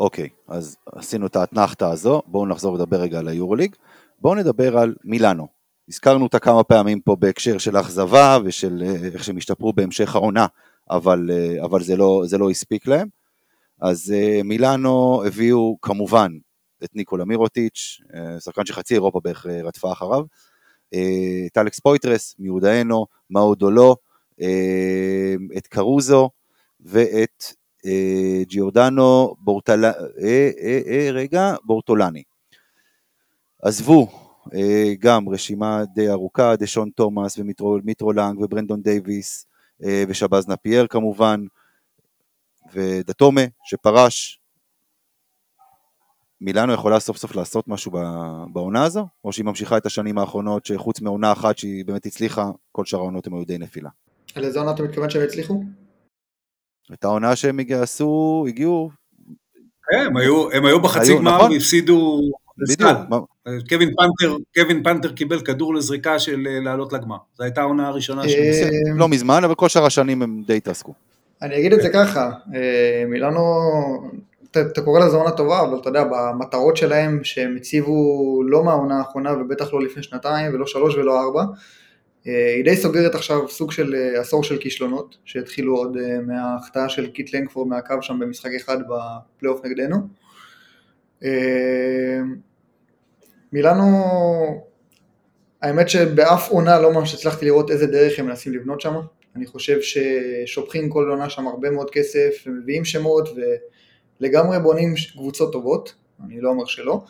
אוקיי, 0.00 0.24
okay, 0.24 0.52
אז 0.52 0.76
עשינו 0.92 1.26
את 1.26 1.36
האתנחתא 1.36 1.84
הזו, 1.84 2.22
בואו 2.26 2.46
נחזור 2.46 2.74
לדבר 2.74 2.96
רגע 2.96 3.18
על 3.18 3.28
היורוליג. 3.28 3.76
בואו 4.20 4.34
נדבר 4.34 4.78
על 4.78 4.94
מילאנו. 5.04 5.46
הזכרנו 5.88 6.24
אותה 6.24 6.38
כמה 6.38 6.64
פעמים 6.64 7.00
פה 7.00 7.16
בהקשר 7.16 7.58
של 7.58 7.76
אכזבה 7.76 8.38
ושל 8.44 8.82
אה, 8.86 9.08
איך 9.14 9.24
שהם 9.24 9.36
השתפרו 9.36 9.72
בהמשך 9.72 10.14
העונה, 10.14 10.46
אבל, 10.90 11.30
אה, 11.32 11.64
אבל 11.64 11.82
זה, 11.82 11.96
לא, 11.96 12.22
זה 12.26 12.38
לא 12.38 12.50
הספיק 12.50 12.86
להם. 12.86 13.08
אז 13.84 14.14
מילאנו 14.44 15.22
הביאו 15.26 15.76
כמובן 15.82 16.32
את 16.84 16.96
ניקולה 16.96 17.24
מירוטיץ', 17.24 18.00
שחקן 18.40 18.66
שחצי 18.66 18.94
אירופה 18.94 19.20
בערך 19.24 19.46
רדפה 19.46 19.92
אחריו, 19.92 20.24
אה, 20.94 21.46
את 21.46 21.58
אלכס 21.58 21.80
פוית'רס, 21.80 22.34
מאודו, 22.38 23.06
מאודו 23.30 23.71
לו, 23.71 23.96
אה, 24.40 25.34
את 25.56 25.66
קארוסו 25.66 26.30
ואת 26.80 27.44
אה, 27.86 28.42
ג'ורדנו 28.48 29.34
בורטל... 29.38 29.84
רגע, 31.12 31.54
בורטולני. 31.64 32.22
עזבו 33.62 34.08
גם 34.98 35.28
רשימה 35.28 35.84
די 35.94 36.10
ארוכה, 36.10 36.56
דשון 36.56 36.90
תומאס 36.94 37.38
ומיטרו 37.38 38.12
לונג 38.12 38.40
וברנדון 38.40 38.82
דייוויס 38.82 39.46
ושבאז 40.08 40.48
נפייר 40.48 40.86
כמובן, 40.86 41.44
ודתומה 42.74 43.40
שפרש, 43.64 44.40
מילאנו 46.40 46.72
יכולה 46.72 47.00
סוף 47.00 47.16
סוף 47.16 47.34
לעשות 47.34 47.68
משהו 47.68 47.92
בעונה 48.52 48.84
הזו, 48.84 49.06
או 49.24 49.32
שהיא 49.32 49.44
ממשיכה 49.44 49.76
את 49.76 49.86
השנים 49.86 50.18
האחרונות 50.18 50.66
שחוץ 50.66 51.00
מעונה 51.00 51.32
אחת 51.32 51.58
שהיא 51.58 51.84
באמת 51.84 52.06
הצליחה, 52.06 52.50
כל 52.72 52.84
שאר 52.84 52.98
העונות 52.98 53.26
הם 53.26 53.34
היו 53.34 53.44
די 53.44 53.58
נפילה. 53.58 53.90
על 54.34 54.44
איזה 54.44 54.58
עונה 54.58 54.70
אתה 54.70 54.82
מתכוון 54.82 55.10
שהם 55.10 55.22
הצליחו? 55.22 55.62
את 56.92 57.04
העונה 57.04 57.36
שהם 57.36 57.58
עשו, 57.82 58.44
הגיעו... 58.48 58.90
הם 59.92 60.16
היו, 60.16 60.50
הם 60.52 60.64
היו 60.64 60.80
בחצי 60.80 61.16
גמר 61.16 61.36
נכון? 61.36 61.52
והפסידו 61.52 62.20
בדיוק. 62.58 62.90
קווין 63.68 63.90
פנתר, 63.96 64.36
קווין 64.54 64.82
פנתר 64.82 65.12
קיבל 65.12 65.40
כדור 65.40 65.74
לזריקה 65.74 66.18
של 66.18 66.46
אה, 66.46 66.60
לעלות 66.60 66.92
לגמר. 66.92 67.16
זו 67.34 67.44
הייתה 67.44 67.60
העונה 67.60 67.88
הראשונה 67.88 68.28
שלהם. 68.28 68.42
אה, 68.42 68.98
לא 68.98 69.08
מזמן, 69.08 69.44
אבל 69.44 69.54
כל 69.54 69.68
שאר 69.68 69.86
השנים 69.86 70.22
הם 70.22 70.42
די 70.46 70.56
התעסקו. 70.56 70.94
אני 71.44 71.58
אגיד 71.58 71.72
את 71.72 71.82
זה 71.82 71.88
ככה, 71.88 72.30
אה, 72.54 73.04
מילאנו 73.08 73.42
אתה 74.50 74.82
קורא 74.84 75.00
לזה 75.00 75.16
עונה 75.16 75.30
טובה, 75.30 75.60
אבל 75.62 75.78
אתה 75.78 75.88
יודע, 75.88 76.04
במטרות 76.04 76.76
שלהם 76.76 77.24
שהם 77.24 77.56
הציבו 77.56 78.42
לא 78.46 78.64
מהעונה 78.64 78.98
האחרונה 78.98 79.32
ובטח 79.32 79.74
לא 79.74 79.82
לפני 79.82 80.02
שנתיים 80.02 80.54
ולא 80.54 80.66
שלוש 80.66 80.94
ולא 80.94 81.20
ארבע, 81.20 81.42
אה, 82.26 82.54
היא 82.54 82.64
די 82.64 82.76
סוגרת 82.76 83.14
עכשיו 83.14 83.48
סוג 83.48 83.72
של 83.72 83.94
אה, 83.94 84.20
עשור 84.20 84.44
של 84.44 84.58
כישלונות, 84.58 85.16
שהתחילו 85.24 85.76
עוד 85.76 85.96
אה, 85.96 86.18
מההחטאה 86.20 86.88
של 86.88 87.10
קית' 87.10 87.34
לנגפורד 87.34 87.68
מהקו 87.68 88.02
שם 88.02 88.18
במשחק 88.18 88.50
אחד 88.56 88.78
בפלייאוף 88.88 89.64
נגדנו. 89.64 89.96
מילאנו, 93.52 94.04
האמת 95.62 95.88
שבאף 95.88 96.50
עונה 96.50 96.80
לא 96.80 96.92
ממש 96.92 97.14
הצלחתי 97.14 97.46
לראות 97.46 97.70
איזה 97.70 97.86
דרך 97.86 98.18
הם 98.18 98.26
מנסים 98.26 98.52
לבנות 98.52 98.80
שם, 98.80 98.94
אני 99.36 99.46
חושב 99.46 99.78
ששופכים 99.80 100.90
כל 100.90 101.08
עונה 101.10 101.30
שם 101.30 101.46
הרבה 101.46 101.70
מאוד 101.70 101.90
כסף 101.90 102.44
ומביאים 102.46 102.84
שמות 102.84 103.28
ו... 103.28 103.40
לגמרי 104.20 104.58
בונים 104.58 104.94
קבוצות 105.12 105.52
טובות, 105.52 105.94
אני 106.26 106.40
לא 106.40 106.48
אומר 106.48 106.64
שלא, 106.64 107.00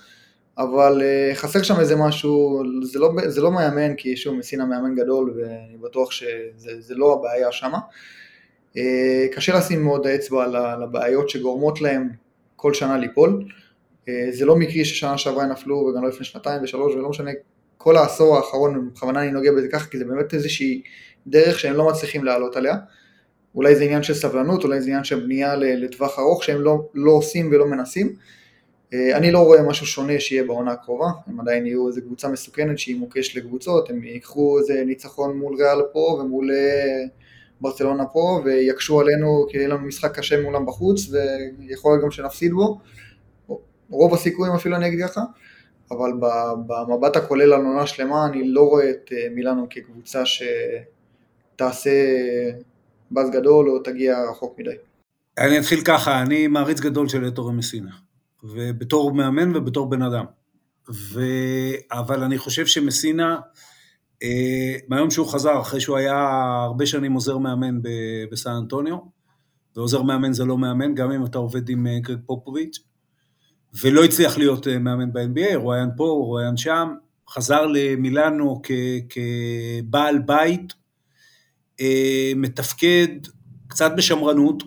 אבל 0.59 1.03
uh, 1.03 1.35
חסר 1.37 1.63
שם 1.63 1.81
איזה 1.81 1.97
משהו, 1.97 2.63
זה 2.83 2.99
לא, 2.99 3.11
זה 3.27 3.41
לא 3.41 3.51
מאמן, 3.51 3.95
כי 3.95 4.17
שוב, 4.17 4.35
מסינה 4.35 4.65
מאמן 4.65 4.95
גדול 4.95 5.35
ואני 5.37 5.77
בטוח 5.81 6.11
שזה 6.11 6.95
לא 6.95 7.13
הבעיה 7.13 7.53
שמה. 7.53 7.79
Uh, 8.77 8.79
קשה 9.33 9.59
לשים 9.59 9.85
מאוד 9.85 10.07
האצבע 10.07 10.45
על 10.45 10.83
הבעיות 10.83 11.29
שגורמות 11.29 11.81
להם 11.81 12.09
כל 12.57 12.75
שנה 12.75 12.99
ליפול. 12.99 13.45
Uh, 14.05 14.11
זה 14.31 14.45
לא 14.45 14.57
מקרי 14.57 14.85
ששנה 14.85 15.19
שעברה 15.19 15.47
נפלו 15.47 15.77
וגם 15.77 16.03
לא 16.03 16.09
לפני 16.09 16.25
שנתיים 16.25 16.63
ושלוש 16.63 16.95
ולא 16.95 17.09
משנה, 17.09 17.31
כל 17.79 17.97
העשור 17.97 18.37
האחרון, 18.37 18.91
בכוונה 18.95 19.23
אני 19.23 19.31
נוגע 19.31 19.53
בזה 19.53 19.69
ככה, 19.69 19.87
כי 19.87 19.99
זה 19.99 20.05
באמת 20.05 20.35
איזושהי 20.35 20.83
דרך 21.27 21.59
שהם 21.59 21.75
לא 21.75 21.89
מצליחים 21.89 22.25
לעלות 22.25 22.57
עליה. 22.57 22.77
אולי 23.55 23.77
זה 23.77 23.85
עניין 23.85 24.03
של 24.03 24.15
סבלנות, 24.15 24.65
אולי 24.65 24.81
זה 24.81 24.87
עניין 24.87 25.05
של 25.05 25.21
בנייה 25.21 25.57
לטווח 25.57 26.19
ארוך 26.19 26.45
שהם 26.45 26.61
לא, 26.61 26.89
לא 26.95 27.11
עושים 27.13 27.51
ולא 27.53 27.67
מנסים. 27.67 28.17
אה, 28.95 29.17
אני 29.17 29.33
לא 29.33 29.39
רואה 29.39 29.63
משהו 29.63 29.87
שונה 29.87 30.21
שיהיה 30.21 30.45
בעונה 30.45 30.73
הקרובה, 30.73 31.07
הם 31.27 31.41
עדיין 31.41 31.67
יהיו 31.67 31.89
איזה 31.89 32.01
קבוצה 32.01 32.29
מסוכנת 32.29 32.79
שהיא 32.79 32.97
מוקש 32.97 33.37
לקבוצות, 33.37 33.91
הם 33.91 34.05
ייקחו 34.05 34.59
איזה 34.59 34.83
ניצחון 34.87 35.39
מול 35.39 35.57
ריאל 35.57 35.83
פה 35.93 35.99
ומול 35.99 36.51
אה, 36.51 37.05
ברצלונה 37.61 38.07
פה 38.07 38.41
ויקשו 38.45 39.01
עלינו 39.01 39.47
כי 39.51 39.57
יהיה 39.57 39.69
לנו 39.69 39.87
משחק 39.87 40.19
קשה 40.19 40.43
מולם 40.43 40.67
בחוץ 40.67 41.11
ויכול 41.59 41.93
להיות 41.93 42.05
גם 42.05 42.11
שנפסיד 42.11 42.53
בו, 42.53 42.81
רוב 43.91 44.15
הסיכויים 44.15 44.55
אפילו 44.55 44.77
אני 44.77 44.87
אגיד 44.87 45.01
ככה, 45.01 45.21
אבל 45.91 46.13
במבט 46.67 47.17
הכולל 47.17 47.53
על 47.53 47.65
עונה 47.65 47.87
שלמה 47.87 48.27
אני 48.27 48.49
לא 48.49 48.69
רואה 48.69 48.91
את 48.91 49.11
אה, 49.13 49.29
מילאנו 49.31 49.67
כקבוצה 49.71 50.27
שתעשה 51.55 51.91
באז 53.11 53.31
גדול 53.31 53.71
או 53.71 53.79
תגיע 53.79 54.17
רחוק 54.31 54.59
מדי. 54.59 54.71
אני 55.39 55.59
אתחיל 55.59 55.81
ככה, 55.85 56.23
אני 56.23 56.47
מעריץ 56.47 56.81
גדול 56.81 57.09
של 57.09 57.29
אתורי 57.29 57.53
מסינה, 57.53 57.91
ובתור 58.45 59.15
מאמן 59.15 59.57
ובתור 59.57 59.91
בן 59.91 60.03
אדם. 60.03 60.25
ו... 60.93 61.21
אבל 61.93 62.23
אני 62.23 62.39
חושב 62.39 62.67
שמסינה, 62.67 63.39
אה, 64.23 64.77
מהיום 64.89 65.11
שהוא 65.11 65.27
חזר, 65.27 65.61
אחרי 65.61 65.81
שהוא 65.81 65.97
היה 65.97 66.19
הרבה 66.65 66.87
שנים 66.87 67.13
עוזר 67.13 67.39
מאמן 67.39 67.83
ב... 67.83 67.89
בסן 68.33 68.51
אנטוניו, 68.51 68.97
ועוזר 69.77 70.03
מאמן 70.03 70.33
זה 70.33 70.45
לא 70.45 70.59
מאמן, 70.59 70.95
גם 70.95 71.13
אם 71.13 71.25
אתה 71.25 71.39
עובד 71.39 71.69
עם 71.69 71.87
אה, 71.87 71.99
גרג 71.99 72.21
פופוביץ', 72.27 72.79
ולא 73.83 74.05
הצליח 74.05 74.39
להיות 74.39 74.69
אה, 74.69 74.79
מאמן 74.79 75.13
ב-NBA, 75.13 75.57
רואיין 75.57 75.89
פה, 75.97 76.05
רואיין 76.05 76.57
שם, 76.57 76.95
חזר 77.31 77.67
למילאנו 77.67 78.61
כ... 78.63 78.71
כבעל 79.09 80.19
בית, 80.19 80.84
מתפקד 82.37 83.09
קצת 83.69 83.93
בשמרנות, 83.97 84.63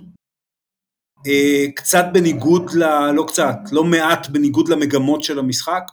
אה, 1.28 1.66
קצת 1.76 2.06
בניגוד, 2.14 2.72
ל, 2.74 3.12
לא 3.12 3.26
קצת, 3.28 3.58
לא 3.72 3.84
מעט 3.84 4.28
בניגוד 4.30 4.70
למגמות 4.70 5.24
של 5.24 5.40
המשחק, 5.40 5.84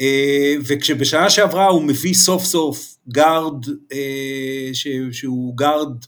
אה, 0.00 0.54
וכשבשנה 0.66 1.30
שעברה 1.30 1.66
הוא 1.66 1.82
מביא 1.82 2.14
סוף 2.14 2.44
סוף 2.44 2.96
גארד 3.08 3.64
שהוא 5.12 5.56
גארד 5.56 6.04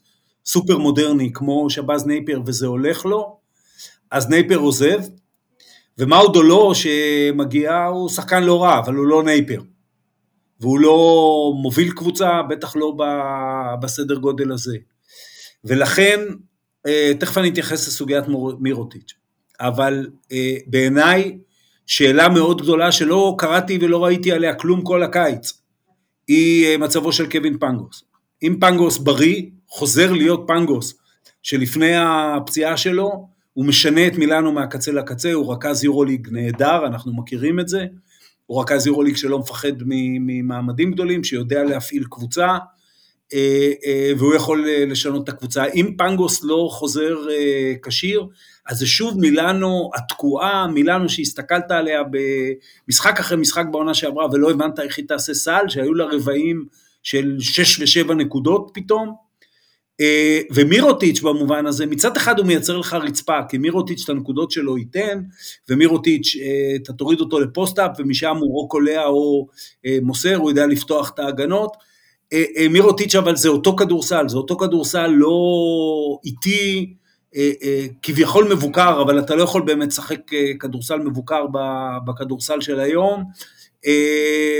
סופר 0.46 0.78
מודרני 0.78 1.30
כמו 1.34 1.70
שבאז 1.70 2.06
נייפר 2.06 2.40
וזה 2.46 2.66
הולך 2.66 3.06
לו, 3.06 3.38
אז 4.10 4.28
נייפר 4.28 4.56
עוזב, 4.56 4.98
ומאודו 5.98 6.42
לו 6.42 6.72
שמגיע 6.74 7.84
הוא 7.84 8.08
שחקן 8.08 8.42
לא 8.42 8.62
רע, 8.62 8.78
אבל 8.78 8.94
הוא 8.94 9.06
לא 9.06 9.22
נייפר. 9.22 9.60
והוא 10.60 10.80
לא 10.80 11.52
מוביל 11.62 11.90
קבוצה, 11.90 12.42
בטח 12.42 12.76
לא 12.76 12.96
בסדר 13.82 14.14
גודל 14.14 14.52
הזה. 14.52 14.76
ולכן, 15.64 16.20
אה, 16.86 17.12
תכף 17.20 17.38
אני 17.38 17.48
אתייחס 17.48 17.88
לסוגיית 17.88 18.24
מירוטיץ', 18.60 19.14
אבל 19.60 20.06
אה, 20.32 20.56
בעיניי 20.66 21.38
שאלה 21.86 22.28
מאוד 22.28 22.62
גדולה 22.62 22.92
שלא 22.92 23.34
קראתי 23.38 23.78
ולא 23.80 24.04
ראיתי 24.04 24.32
עליה 24.32 24.54
כלום 24.54 24.82
כל 24.82 25.02
הקיץ, 25.02 25.62
היא 26.28 26.66
אה, 26.66 26.78
מצבו 26.78 27.12
של 27.12 27.30
קווין 27.30 27.58
פנגוס. 27.58 28.04
אם 28.42 28.56
פנגוס 28.60 28.98
בריא, 28.98 29.42
חוזר 29.68 30.12
להיות 30.12 30.44
פנגוס 30.46 30.94
שלפני 31.42 31.96
הפציעה 31.96 32.76
שלו, 32.76 33.28
הוא 33.52 33.64
משנה 33.64 34.06
את 34.06 34.12
מילאנו 34.18 34.52
מהקצה 34.52 34.92
לקצה, 34.92 35.32
הוא 35.32 35.52
רכז 35.52 35.84
יורוליג 35.84 36.28
נהדר, 36.30 36.86
אנחנו 36.86 37.12
מכירים 37.12 37.60
את 37.60 37.68
זה. 37.68 37.86
הוא 38.48 38.62
רכז 38.62 38.86
יורוליג 38.86 39.16
שלא 39.16 39.38
מפחד 39.38 39.72
ממעמדים 39.86 40.92
גדולים, 40.92 41.24
שיודע 41.24 41.64
להפעיל 41.64 42.04
קבוצה, 42.10 42.58
אה, 43.34 43.72
אה, 43.86 44.12
והוא 44.18 44.34
יכול 44.34 44.64
אה, 44.68 44.84
לשנות 44.86 45.24
את 45.24 45.28
הקבוצה. 45.28 45.64
אם 45.64 45.94
פנגוס 45.98 46.44
לא 46.44 46.68
חוזר 46.72 47.16
כשיר, 47.82 48.26
אז 48.66 48.78
זה 48.78 48.86
שוב 48.86 49.20
מילאנו 49.20 49.90
התקועה, 49.94 50.66
מילאנו 50.66 51.08
שהסתכלת 51.08 51.70
עליה 51.70 52.02
במשחק 52.86 53.20
אחרי 53.20 53.36
משחק 53.38 53.64
בעונה 53.70 53.94
שעברה 53.94 54.26
ולא 54.32 54.50
הבנת 54.50 54.80
איך 54.80 54.98
היא 54.98 55.08
תעשה 55.08 55.34
סל, 55.34 55.68
שהיו 55.68 55.94
לה 55.94 56.04
רבעים 56.04 56.64
של 57.02 57.36
6 57.40 57.98
ו-7 57.98 58.14
נקודות 58.14 58.70
פתאום. 58.74 59.27
אה, 60.00 60.40
ומירוטיץ' 60.54 61.20
במובן 61.20 61.66
הזה, 61.66 61.86
מצד 61.86 62.16
אחד 62.16 62.38
הוא 62.38 62.46
מייצר 62.46 62.76
לך 62.78 62.92
רצפה, 62.92 63.38
כי 63.48 63.58
מירוטיץ' 63.58 64.04
את 64.04 64.10
הנקודות 64.10 64.50
שלו 64.50 64.78
ייתן, 64.78 65.20
ומירוטיץ' 65.68 66.36
אה, 66.40 66.76
אתה 66.76 66.92
תוריד 66.92 67.20
אותו 67.20 67.40
לפוסט-אפ, 67.40 67.90
ומשם 67.98 68.36
הוא 68.36 68.60
או 68.60 68.68
קולע 68.68 69.06
או 69.06 69.46
אה, 69.86 69.98
מוסר, 70.02 70.36
הוא 70.36 70.50
יודע 70.50 70.66
לפתוח 70.66 71.10
את 71.14 71.18
ההגנות. 71.18 71.76
מירוטיץ' 72.70 73.14
אבל 73.14 73.36
זה 73.36 73.48
אותו 73.48 73.76
כדורסל, 73.76 74.28
זה 74.28 74.36
אותו 74.36 74.56
כדורסל 74.56 75.06
לא 75.06 75.38
איטי, 76.24 76.94
כביכול 78.02 78.52
מבוקר, 78.52 79.02
אבל 79.02 79.18
אתה 79.18 79.34
לא 79.34 79.42
יכול 79.42 79.62
באמת 79.62 79.88
לשחק 79.88 80.20
כדורסל 80.60 80.98
מבוקר 80.98 81.46
בכדורסל 82.06 82.60
של 82.60 82.80
היום, 82.80 83.24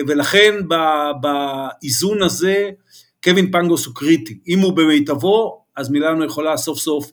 ולכן 0.09 0.55
באיזון 1.21 2.23
הזה, 2.23 2.71
קווין 3.25 3.53
פנגוס 3.53 3.87
הוא 3.87 3.95
קריטי, 3.95 4.39
אם 4.49 4.59
הוא 4.59 4.73
במיטבו, 4.73 5.65
אז 5.77 5.91
מילאנו 5.91 6.25
יכולה 6.25 6.57
סוף 6.57 6.79
סוף 6.79 7.13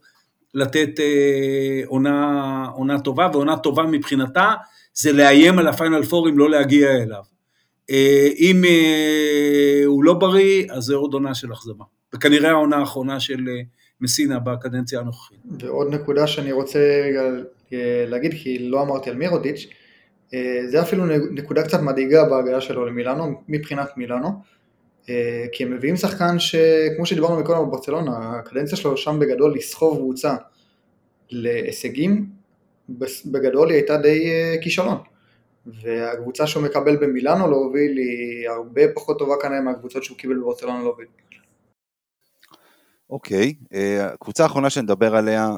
לתת 0.53 0.99
אה, 0.99 1.81
עונה, 1.85 2.65
עונה 2.73 2.99
טובה, 2.99 3.29
ועונה 3.33 3.57
טובה 3.57 3.83
מבחינתה 3.83 4.53
זה 4.93 5.11
לאיים 5.11 5.59
על 5.59 5.67
הפיינל 5.67 6.03
פור 6.03 6.29
אם 6.29 6.37
לא 6.37 6.49
להגיע 6.49 6.91
אליו. 6.91 7.23
אה, 7.89 8.27
אם 8.37 8.65
אה, 8.65 9.81
הוא 9.85 10.03
לא 10.03 10.13
בריא, 10.13 10.65
אז 10.71 10.83
זה 10.83 10.95
עוד 10.95 11.13
עונה 11.13 11.35
של 11.35 11.53
אכזבה. 11.53 11.85
וכנראה 12.13 12.49
העונה 12.49 12.77
האחרונה 12.77 13.19
של 13.19 13.39
אה, 13.49 13.61
מסינה 14.01 14.39
בקדנציה 14.39 14.99
הנוכחית. 14.99 15.39
ועוד 15.59 15.93
נקודה 15.93 16.27
שאני 16.27 16.51
רוצה 16.51 16.79
אה, 17.73 18.05
להגיד, 18.07 18.33
כי 18.33 18.69
לא 18.69 18.81
אמרתי 18.81 19.09
על 19.09 19.15
מירודיץ', 19.15 19.67
אה, 20.33 20.61
זה 20.67 20.81
אפילו 20.81 21.05
נקודה 21.31 21.63
קצת 21.63 21.81
מדאיגה 21.81 22.23
בהגעה 22.23 22.61
שלו 22.61 22.85
למילאנו, 22.85 23.41
מבחינת 23.47 23.89
מילאנו. 23.97 24.29
אה, 25.09 25.45
כי 25.51 25.63
הם 25.63 25.73
מביאים 25.73 25.95
שחקן 25.95 26.39
שכמו 26.39 27.05
שדיברנו 27.05 27.39
מקודם 27.39 27.67
בברצלונה, 27.67 28.39
הקדנציה 28.39 28.77
שלו 28.77 28.97
שם 28.97 29.19
בגדול 29.19 29.55
לסחוב 29.55 29.97
קבוצה 29.97 30.35
להישגים, 31.29 32.29
בגדול 33.25 33.69
היא 33.69 33.75
הייתה 33.75 33.97
די 33.97 34.29
אה, 34.29 34.55
כישלון. 34.61 34.97
והקבוצה 35.65 36.47
שהוא 36.47 36.63
מקבל 36.63 36.95
במילאנו 36.95 37.47
להוביל 37.47 37.97
היא 37.97 38.49
הרבה 38.49 38.81
פחות 38.95 39.19
טובה 39.19 39.35
כנראה 39.41 39.61
מהקבוצות 39.61 40.03
שהוא 40.03 40.17
קיבל 40.17 40.37
בברצלונה 40.37 40.83
להוביל. 40.83 41.07
אוקיי, 43.09 43.53
okay, 43.59 43.75
אה, 43.75 44.05
הקבוצה 44.05 44.43
האחרונה 44.43 44.69
שנדבר 44.69 45.15
עליה, 45.15 45.49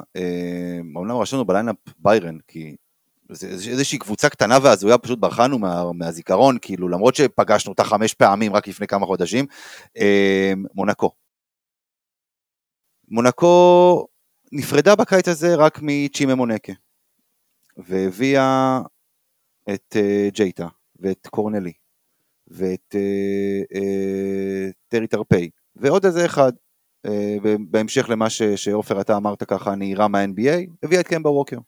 אומנם 0.96 1.16
רשמנו 1.16 1.44
בליינאפ 1.44 1.76
ביירן, 1.98 2.38
כי 2.48 2.76
איזושהי 3.30 3.98
קבוצה 3.98 4.28
קטנה 4.28 4.58
והזויה 4.62 4.98
פשוט 4.98 5.18
ברחה 5.18 5.41
לנו 5.41 5.58
מה, 5.58 5.92
מהזיכרון, 5.92 6.58
כאילו 6.60 6.88
למרות 6.88 7.14
שפגשנו 7.14 7.72
אותה 7.72 7.84
חמש 7.84 8.14
פעמים 8.14 8.52
רק 8.52 8.68
לפני 8.68 8.86
כמה 8.86 9.06
חודשים, 9.06 9.46
אה, 9.96 10.52
מונקו. 10.74 11.10
מונקו 13.08 14.06
נפרדה 14.52 14.96
בקיץ 14.96 15.28
הזה 15.28 15.54
רק 15.54 15.78
מצ'ימה 15.82 16.34
מונקה, 16.34 16.72
והביאה 17.76 18.80
את 19.74 19.96
אה, 19.96 20.34
ג'ייטה 20.34 20.68
ואת 21.00 21.26
קורנלי 21.26 21.72
ואת 22.46 22.94
אה, 22.94 23.76
אה, 23.76 24.72
טרי 24.88 25.06
טארפי 25.06 25.50
ועוד 25.76 26.04
איזה 26.04 26.26
אחד, 26.26 26.52
uh, 27.06 27.10
בהמשך 27.70 28.08
למה 28.08 28.26
שעופר 28.56 29.00
אתה 29.00 29.16
אמרת 29.16 29.42
ככה, 29.42 29.74
נהירה 29.74 30.08
מה-NBA, 30.08 30.70
הביאה 30.82 31.00
את 31.00 31.08
קמבה 31.08 31.30
ווקר. 31.30 31.58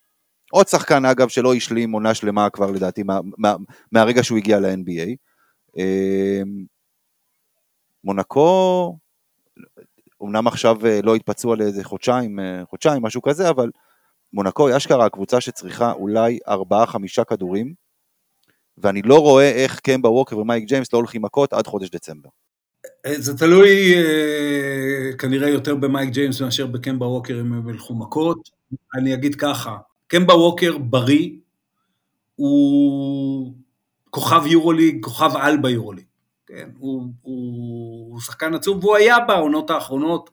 עוד 0.51 0.69
שחקן 0.69 1.05
אגב 1.05 1.29
שלא 1.29 1.55
השלים 1.55 1.93
עונה 1.93 2.15
שלמה 2.15 2.51
כבר 2.51 2.71
לדעתי 2.71 3.03
מה, 3.03 3.21
מה, 3.39 3.55
מהרגע 3.93 4.23
שהוא 4.23 4.39
הגיע 4.39 4.61
ל-NBA. 4.61 5.17
אמ, 5.77 6.65
מונקו, 8.05 8.97
אמנם 10.23 10.47
עכשיו 10.47 10.87
אה, 10.87 11.01
לא 11.03 11.15
התפצעו 11.15 11.53
על 11.53 11.61
איזה 11.61 11.85
חודשיים, 11.85 12.41
אה, 12.41 12.63
חודשיים, 12.71 13.03
משהו 13.03 13.23
כזה, 13.23 13.51
אבל 13.51 13.71
מונקו 14.33 14.69
היא 14.69 14.77
אשכרה 14.77 15.07
הקבוצה 15.07 15.41
שצריכה 15.41 15.93
אולי 15.93 16.39
ארבעה 16.49 16.87
חמישה 16.87 17.25
כדורים, 17.25 17.75
ואני 18.79 19.03
לא 19.03 19.19
רואה 19.19 19.51
איך 19.51 19.81
קמבה 19.81 20.09
ווקר 20.09 20.39
ומייק 20.39 20.65
ג'יימס 20.65 20.93
לא 20.93 20.99
הולכים 20.99 21.23
מכות 21.23 21.53
עד 21.53 21.67
חודש 21.67 21.91
דצמבר. 21.91 22.29
אה, 23.07 23.15
זה 23.21 23.39
תלוי 23.39 23.95
כנראה 25.19 25.49
יותר 25.49 25.75
במייק 25.75 26.11
ג'יימס 26.11 26.41
מאשר 26.41 26.67
בקמבה 26.67 27.07
ווקר 27.07 27.41
אם 27.41 27.53
הם 27.53 27.69
ילכו 27.69 27.95
מכות. 27.95 28.51
אני 28.95 29.15
אגיד 29.15 29.35
ככה, 29.35 29.77
קמבה 30.11 30.35
ווקר 30.35 30.79
בריא, 30.79 31.31
הוא 32.37 33.55
כוכב 34.11 34.47
יורוליג, 34.47 35.05
כוכב 35.05 35.31
על 35.37 35.57
ביורוליג, 35.57 36.05
כן? 36.47 36.69
הוא, 36.79 37.03
הוא, 37.23 38.11
הוא 38.11 38.21
שחקן 38.21 38.55
עצום, 38.55 38.79
והוא 38.79 38.97
היה 38.97 39.21
בעונות 39.21 39.71
האחרונות, 39.71 40.31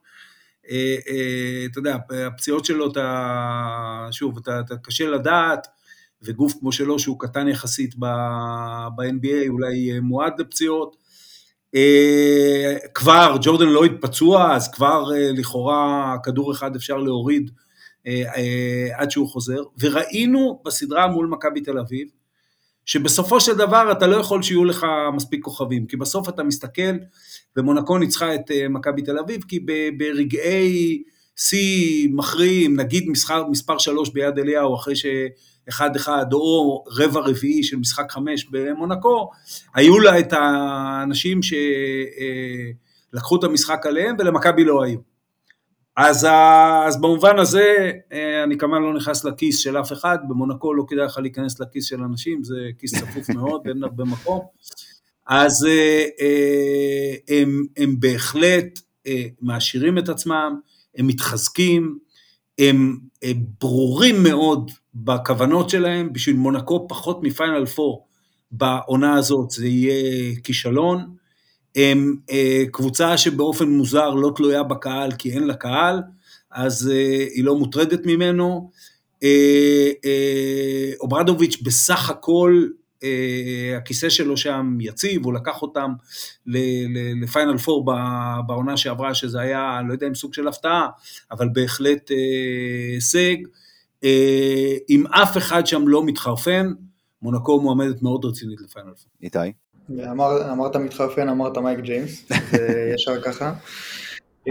אה, 0.69 0.95
אה, 1.09 1.65
אתה 1.71 1.79
יודע, 1.79 1.97
הפציעות 2.27 2.65
שלו, 2.65 2.91
אתה, 2.91 4.07
שוב, 4.11 4.37
אתה, 4.37 4.59
אתה 4.59 4.77
קשה 4.77 5.09
לדעת, 5.09 5.67
וגוף 6.21 6.53
כמו 6.59 6.71
שלו, 6.71 6.99
שהוא 6.99 7.19
קטן 7.19 7.47
יחסית 7.47 7.95
ב-NBA, 7.95 9.47
אולי 9.47 9.99
מועד 9.99 10.33
לפציעות. 10.39 10.97
אה, 11.75 12.75
כבר, 12.93 13.37
ג'ורדן 13.41 13.67
לויד 13.67 13.91
פצוע, 14.01 14.55
אז 14.55 14.71
כבר 14.71 15.15
אה, 15.15 15.31
לכאורה 15.31 16.15
כדור 16.23 16.51
אחד 16.51 16.75
אפשר 16.75 16.97
להוריד 16.97 17.51
אה, 17.51 17.61
אה, 17.61 17.66
עד 18.93 19.11
שהוא 19.11 19.29
חוזר, 19.29 19.61
וראינו 19.79 20.61
בסדרה 20.65 21.07
מול 21.07 21.27
מכבי 21.27 21.61
תל 21.61 21.77
אביב, 21.79 22.07
שבסופו 22.87 23.39
של 23.39 23.53
דבר 23.53 23.91
אתה 23.91 24.07
לא 24.07 24.15
יכול 24.15 24.43
שיהיו 24.43 24.65
לך 24.65 24.85
מספיק 25.13 25.43
כוכבים, 25.43 25.85
כי 25.85 25.97
בסוף 25.97 26.29
אתה 26.29 26.43
מסתכל, 26.43 26.97
ומונקו 27.57 27.97
ניצחה 27.97 28.35
את 28.35 28.51
אה, 28.51 28.69
מכבי 28.69 29.01
תל 29.01 29.19
אביב, 29.19 29.43
כי 29.47 29.59
ברגעי 29.97 31.03
שיא 31.35 32.09
מכריעים, 32.13 32.79
נגיד 32.79 33.09
מסחר, 33.09 33.47
מספר 33.47 33.77
שלוש 33.77 34.09
ביד 34.09 34.39
אליהו, 34.39 34.75
אחרי 34.75 34.93
שאחד 34.95 35.95
אחד, 35.95 36.25
או 36.33 36.83
רבע 36.87 37.19
רביעי 37.19 37.63
של 37.63 37.77
משחק 37.77 38.11
חמש 38.11 38.47
במונקו, 38.51 39.29
היו 39.75 39.99
לה 39.99 40.19
את 40.19 40.33
האנשים 40.33 41.39
שלקחו 43.13 43.35
את 43.39 43.43
המשחק 43.43 43.85
עליהם, 43.85 44.15
ולמכבי 44.19 44.63
לא 44.63 44.83
היו. 44.83 45.16
אז, 45.97 46.27
אז 46.87 47.01
במובן 47.01 47.39
הזה, 47.39 47.91
אה, 48.13 48.43
אני 48.43 48.57
כמובן 48.57 48.81
לא 48.81 48.93
נכנס 48.93 49.25
לכיס 49.25 49.59
של 49.59 49.77
אף 49.79 49.93
אחד, 49.93 50.17
במונקו 50.29 50.73
לא 50.73 50.83
כדאי 50.87 51.05
לך 51.05 51.17
להיכנס 51.17 51.59
לכיס 51.59 51.85
של 51.85 52.03
אנשים, 52.03 52.43
זה 52.43 52.55
כיס 52.79 52.95
צפוף 52.95 53.29
מאוד, 53.29 53.61
אין 53.67 53.83
הרבה 53.83 54.03
מקום. 54.03 54.39
אז 55.27 55.65
אה, 55.65 56.05
אה, 56.21 57.37
הם, 57.37 57.65
הם 57.77 57.99
בהחלט 57.99 58.79
מעשירים 59.41 59.97
את 59.97 60.09
עצמם, 60.09 60.59
הם 60.97 61.07
מתחזקים, 61.07 61.97
הם, 62.59 62.97
הם 63.23 63.37
ברורים 63.61 64.23
מאוד 64.23 64.71
בכוונות 64.93 65.69
שלהם, 65.69 66.13
בשביל 66.13 66.35
מונקו 66.35 66.87
פחות 66.89 67.23
מפיינל 67.23 67.65
פור 67.65 68.07
בעונה 68.51 69.13
הזאת 69.13 69.51
זה 69.51 69.67
יהיה 69.67 70.35
כישלון. 70.43 71.15
הם 71.77 72.15
אה, 72.29 72.63
קבוצה 72.71 73.17
שבאופן 73.17 73.69
מוזר 73.69 74.09
לא 74.09 74.31
תלויה 74.35 74.63
בקהל 74.63 75.11
כי 75.11 75.31
אין 75.31 75.43
לה 75.43 75.53
קהל, 75.53 76.01
אז 76.51 76.91
אה, 76.93 77.25
היא 77.33 77.43
לא 77.43 77.57
מוטרדת 77.57 78.05
ממנו. 78.05 78.71
אה, 79.23 79.91
אוברדוביץ' 80.99 81.61
בסך 81.63 82.09
הכל 82.09 82.67
הכיסא 83.77 84.09
שלו 84.09 84.37
שם 84.37 84.77
יציב, 84.81 85.25
הוא 85.25 85.33
לקח 85.33 85.61
אותם 85.61 85.91
לפיינל 87.21 87.57
פור 87.57 87.85
בעונה 88.47 88.77
שעברה, 88.77 89.13
שזה 89.13 89.39
היה, 89.39 89.79
אני 89.79 89.87
לא 89.87 89.93
יודע 89.93 90.07
אם 90.07 90.15
סוג 90.15 90.33
של 90.33 90.47
הפתעה, 90.47 90.87
אבל 91.31 91.49
בהחלט 91.53 92.11
הישג. 92.93 93.35
אם 94.89 95.07
אף 95.07 95.37
אחד 95.37 95.67
שם 95.67 95.87
לא 95.87 96.05
מתחרפן, 96.05 96.73
מונקו 97.21 97.61
מועמדת 97.61 98.01
מאוד 98.01 98.25
רצינית 98.25 98.61
לפיינל 98.61 98.93
פור. 98.93 99.11
איתי? 99.21 99.53
אמר, 99.91 100.51
אמרת 100.51 100.75
מתחרפן, 100.75 101.29
אמרת 101.29 101.57
מייק 101.57 101.79
ג'יימס, 101.79 102.25
זה 102.51 102.91
ישר 102.95 103.21
ככה. 103.21 103.53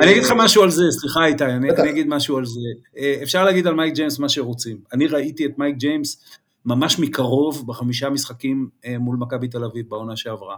אני 0.00 0.10
אגיד 0.10 0.22
לך 0.22 0.32
משהו 0.36 0.62
על 0.62 0.70
זה, 0.70 0.82
סליחה 0.90 1.26
איתי, 1.26 1.44
אני, 1.44 1.70
אני 1.70 1.90
אגיד 1.90 2.08
משהו 2.08 2.38
על 2.38 2.44
זה. 2.44 2.60
אה, 2.98 3.18
אפשר 3.22 3.44
להגיד 3.44 3.66
על 3.66 3.74
מייק 3.74 3.94
ג'יימס 3.94 4.18
מה 4.18 4.28
שרוצים. 4.28 4.76
אני 4.92 5.06
ראיתי 5.06 5.46
את 5.46 5.58
מייק 5.58 5.76
ג'יימס 5.76 6.24
ממש 6.64 6.98
מקרוב 6.98 7.66
בחמישה 7.66 8.10
משחקים 8.10 8.68
אה, 8.84 8.98
מול 8.98 9.16
מכבי 9.16 9.48
תל 9.48 9.64
אביב 9.64 9.86
בעונה 9.88 10.16
שעברה, 10.16 10.56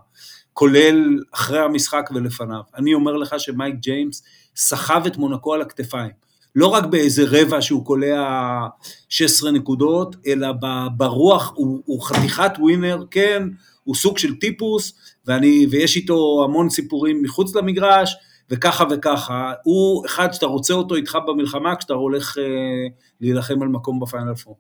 כולל 0.53 1.19
אחרי 1.35 1.59
המשחק 1.59 2.11
ולפניו. 2.15 2.61
אני 2.77 2.95
אומר 2.95 3.17
לך 3.17 3.41
שמייק 3.41 3.75
ג'יימס 3.75 4.23
סחב 4.57 5.03
את 5.07 5.17
מונקו 5.17 5.55
על 5.55 5.63
הכתפיים. 5.63 6.11
לא 6.55 6.67
רק 6.67 6.85
באיזה 6.85 7.25
רבע 7.27 7.63
שהוא 7.63 7.85
קולע 7.85 8.61
16 9.09 9.51
נקודות, 9.51 10.17
אלא 10.27 10.49
ברוח 10.97 11.53
הוא, 11.55 11.83
הוא 11.85 12.03
חתיכת 12.03 12.53
ווינר, 12.59 13.05
כן, 13.11 13.43
הוא 13.89 13.95
סוג 13.95 14.19
של 14.19 14.35
טיפוס, 14.35 14.93
ואני, 15.27 15.67
ויש 15.71 15.97
איתו 15.97 16.45
המון 16.45 16.71
סיפורים 16.71 17.23
מחוץ 17.23 17.55
למגרש, 17.55 18.17
וככה 18.51 18.85
וככה. 18.91 19.53
הוא 19.63 20.07
אחד 20.07 20.33
שאתה 20.33 20.47
רוצה 20.47 20.75
אותו 20.75 20.95
איתך 20.95 21.19
במלחמה 21.27 21.77
כשאתה 21.77 21.95
הולך 21.95 22.39
אה, 22.39 22.45
להילחם 23.21 23.63
על 23.63 23.69
מקום 23.69 24.01
בפיינל 24.01 24.35
פור. 24.35 24.59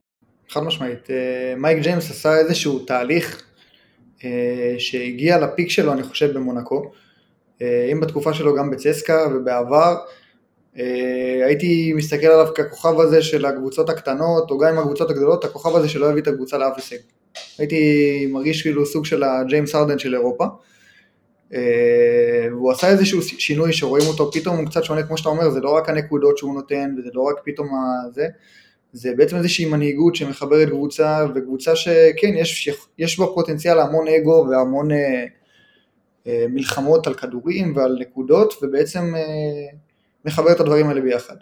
חד 0.51 0.63
משמעית. 0.63 1.11
אה, 1.11 1.55
מייק 1.57 1.83
ג'יימס 1.83 2.11
עשה 2.11 2.39
איזשהו 2.39 2.79
תהליך 2.79 3.43
אה, 4.25 4.75
שהגיע 4.79 5.39
לפיק 5.39 5.71
שלו, 5.71 5.93
אני 5.93 6.03
חושב, 6.03 6.35
במונקו. 6.35 6.91
אה, 7.63 7.89
אם 7.93 8.01
בתקופה 8.01 8.35
שלו 8.35 8.55
גם 8.55 8.71
בצסקה 8.71 9.27
ובעבר, 9.35 9.97
הייתי 11.47 11.93
מסתכל 11.97 12.27
עליו 12.27 12.47
ככוכב 12.55 13.01
הזה 13.01 13.23
של 13.23 13.45
הקבוצות 13.45 13.91
הקטנות, 13.91 14.51
או 14.51 14.59
גם 14.59 14.69
עם 14.69 14.79
הקבוצות 14.79 15.11
הגדולות, 15.11 15.45
הכוכב 15.45 15.77
הזה 15.77 15.89
שלא 15.89 16.11
הביא 16.11 16.23
את 16.23 16.29
הקבוצה 16.29 16.59
לאף 16.59 16.73
הישג. 16.77 16.97
הייתי 17.59 18.27
מרגיש 18.31 18.63
כאילו 18.63 18.87
סוג 18.87 19.05
של 19.05 19.23
הג'יימס 19.23 19.75
הרדן 19.75 19.99
של 19.99 20.15
אירופה. 20.15 20.45
והוא 22.51 22.73
עשה 22.73 22.89
איזשהו 22.89 23.23
שינוי 23.23 23.73
שרואים 23.73 24.07
אותו, 24.07 24.33
פתאום 24.33 24.57
הוא 24.57 24.67
קצת 24.67 24.85
שונה, 24.85 25.03
כמו 25.03 25.19
שאתה 25.19 25.29
אומר, 25.29 25.51
זה 25.51 25.61
לא 25.61 25.71
רק 25.71 25.89
הנקודות 25.89 26.39
שהוא 26.39 26.55
נותן, 26.55 26.95
וזה 26.99 27.09
לא 27.15 27.23
רק 27.23 27.37
פתאום 27.45 27.69
זה, 28.15 28.27
זה 28.93 29.13
בעצם 29.17 29.37
איזושהי 29.37 29.65
מנהיגות 29.65 30.17
שמחברת 30.17 30.69
קבוצה, 30.69 31.27
וקבוצה 31.35 31.77
שכן, 31.77 32.35
יש, 32.35 32.69
יש 32.99 33.19
בה 33.19 33.27
פוטנציאל 33.27 33.75
להמון 33.75 34.09
אגו 34.09 34.47
והמון 34.51 34.93
אה, 34.93 35.25
אה, 36.29 36.45
מלחמות 36.49 37.07
על 37.07 37.15
כדורים 37.15 37.77
ועל 37.77 37.99
נקודות, 38.01 38.55
ובעצם 38.63 39.15
אה, 39.17 39.79
מחבר 40.25 40.53
את 40.53 40.61
הדברים 40.61 40.89
האלה 40.89 41.01
ביחד. 41.01 41.37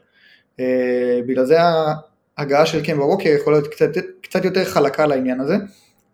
אה, 0.60 1.20
בגלל 1.27 1.44
זה 1.44 1.56
ההגעה 2.36 2.66
של 2.66 2.85
קמבה 2.85 3.05
ווקר 3.05 3.28
יכולה 3.28 3.56
להיות 3.56 3.73
קצת, 3.73 3.90
קצת 4.20 4.44
יותר 4.44 4.64
חלקה 4.64 5.06
לעניין 5.06 5.40
הזה, 5.40 5.56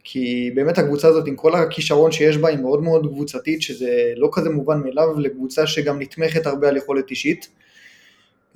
כי 0.05 0.51
באמת 0.55 0.79
הקבוצה 0.79 1.09
הזאת 1.09 1.27
עם 1.27 1.37
כל 1.37 1.55
הכישרון 1.55 2.13
שיש 2.13 2.37
בה 2.37 2.49
היא 2.49 2.59
מאוד 2.59 2.83
מאוד 2.83 3.07
קבוצתית, 3.07 3.63
שזה 3.63 4.13
לא 4.17 4.29
כזה 4.33 4.51
מובן 4.51 4.81
מאליו 4.85 5.21
לקבוצה 5.21 5.67
שגם 5.67 6.01
נתמכת 6.03 6.47
הרבה 6.47 6.69
על 6.69 6.77
יכולת 6.77 7.11
אישית. 7.11 7.49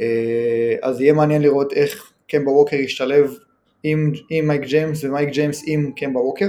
אה, 0.00 0.74
אז 0.82 1.00
יהיה 1.00 1.12
מעניין 1.12 1.42
לראות 1.42 1.72
איך 1.72 2.12
קמבה 2.28 2.50
ווקר 2.50 2.76
ישתלב 2.76 3.34
עם, 3.82 4.12
עם 4.30 4.48
מייק 4.48 4.62
ג'יימס 4.62 5.04
ומייק 5.04 5.28
ג'יימס 5.28 5.62
עם 5.66 5.92
קמבה 5.96 6.20
ווקר. 6.20 6.46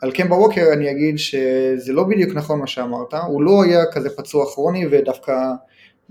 על 0.00 0.12
קמבה 0.12 0.34
ווקר 0.34 0.72
אני 0.72 0.90
אגיד 0.90 1.18
שזה 1.18 1.92
לא 1.92 2.04
בדיוק 2.04 2.34
נכון 2.34 2.58
מה 2.58 2.66
שאמרת, 2.66 3.14
הוא 3.14 3.42
לא 3.42 3.62
היה 3.64 3.84
כזה 3.92 4.16
פצוע 4.16 4.46
כרוני 4.46 4.86
ודווקא 4.90 5.34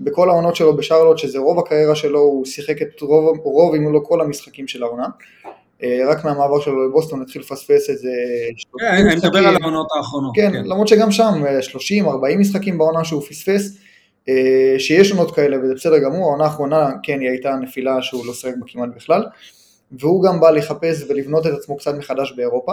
בכל 0.00 0.30
העונות 0.30 0.56
שלו 0.56 0.76
בשרלוט, 0.76 1.18
שזה 1.18 1.38
רוב 1.38 1.58
הקריירה 1.58 1.96
שלו, 1.96 2.20
הוא 2.20 2.44
שיחק 2.44 2.82
את 2.82 3.00
רוב, 3.00 3.38
רוב 3.38 3.74
אם 3.74 3.92
לא 3.92 4.00
כל 4.04 4.20
המשחקים 4.20 4.68
של 4.68 4.82
העונה. 4.82 5.06
אה, 5.82 6.00
רק 6.08 6.24
מהמעבר 6.24 6.60
שלו 6.60 6.88
לבוסטון 6.88 7.22
התחיל 7.22 7.42
לפספס 7.42 7.90
איזה... 7.90 8.10
כן, 8.78 8.86
אני 8.86 9.16
מדבר 9.16 9.38
על 9.38 9.56
העונות 9.62 9.86
האחרונות. 9.96 10.32
כן, 10.36 10.52
כן, 10.52 10.64
למרות 10.64 10.88
שגם 10.88 11.10
שם 11.10 11.32
30-40 11.72 12.06
אה, 12.30 12.36
משחקים 12.36 12.78
בעונה 12.78 13.04
שהוא 13.04 13.22
פספס, 13.22 13.78
אה, 14.28 14.74
שיש 14.78 15.10
עונות 15.10 15.34
כאלה 15.34 15.56
וזה 15.62 15.74
בסדר 15.74 15.98
גמור, 15.98 16.28
העונה 16.28 16.44
האחרונה 16.44 16.90
כן 17.02 17.20
היא 17.20 17.28
הייתה 17.28 17.54
נפילה 17.62 18.02
שהוא 18.02 18.26
לא 18.26 18.34
שיחק 18.34 18.54
בה 18.60 18.66
כמעט 18.66 18.88
בכלל, 18.96 19.24
והוא 19.92 20.24
גם 20.24 20.40
בא 20.40 20.50
לחפש 20.50 21.04
ולבנות 21.08 21.46
את 21.46 21.52
עצמו 21.52 21.76
קצת 21.76 21.94
מחדש 21.94 22.32
באירופה, 22.36 22.72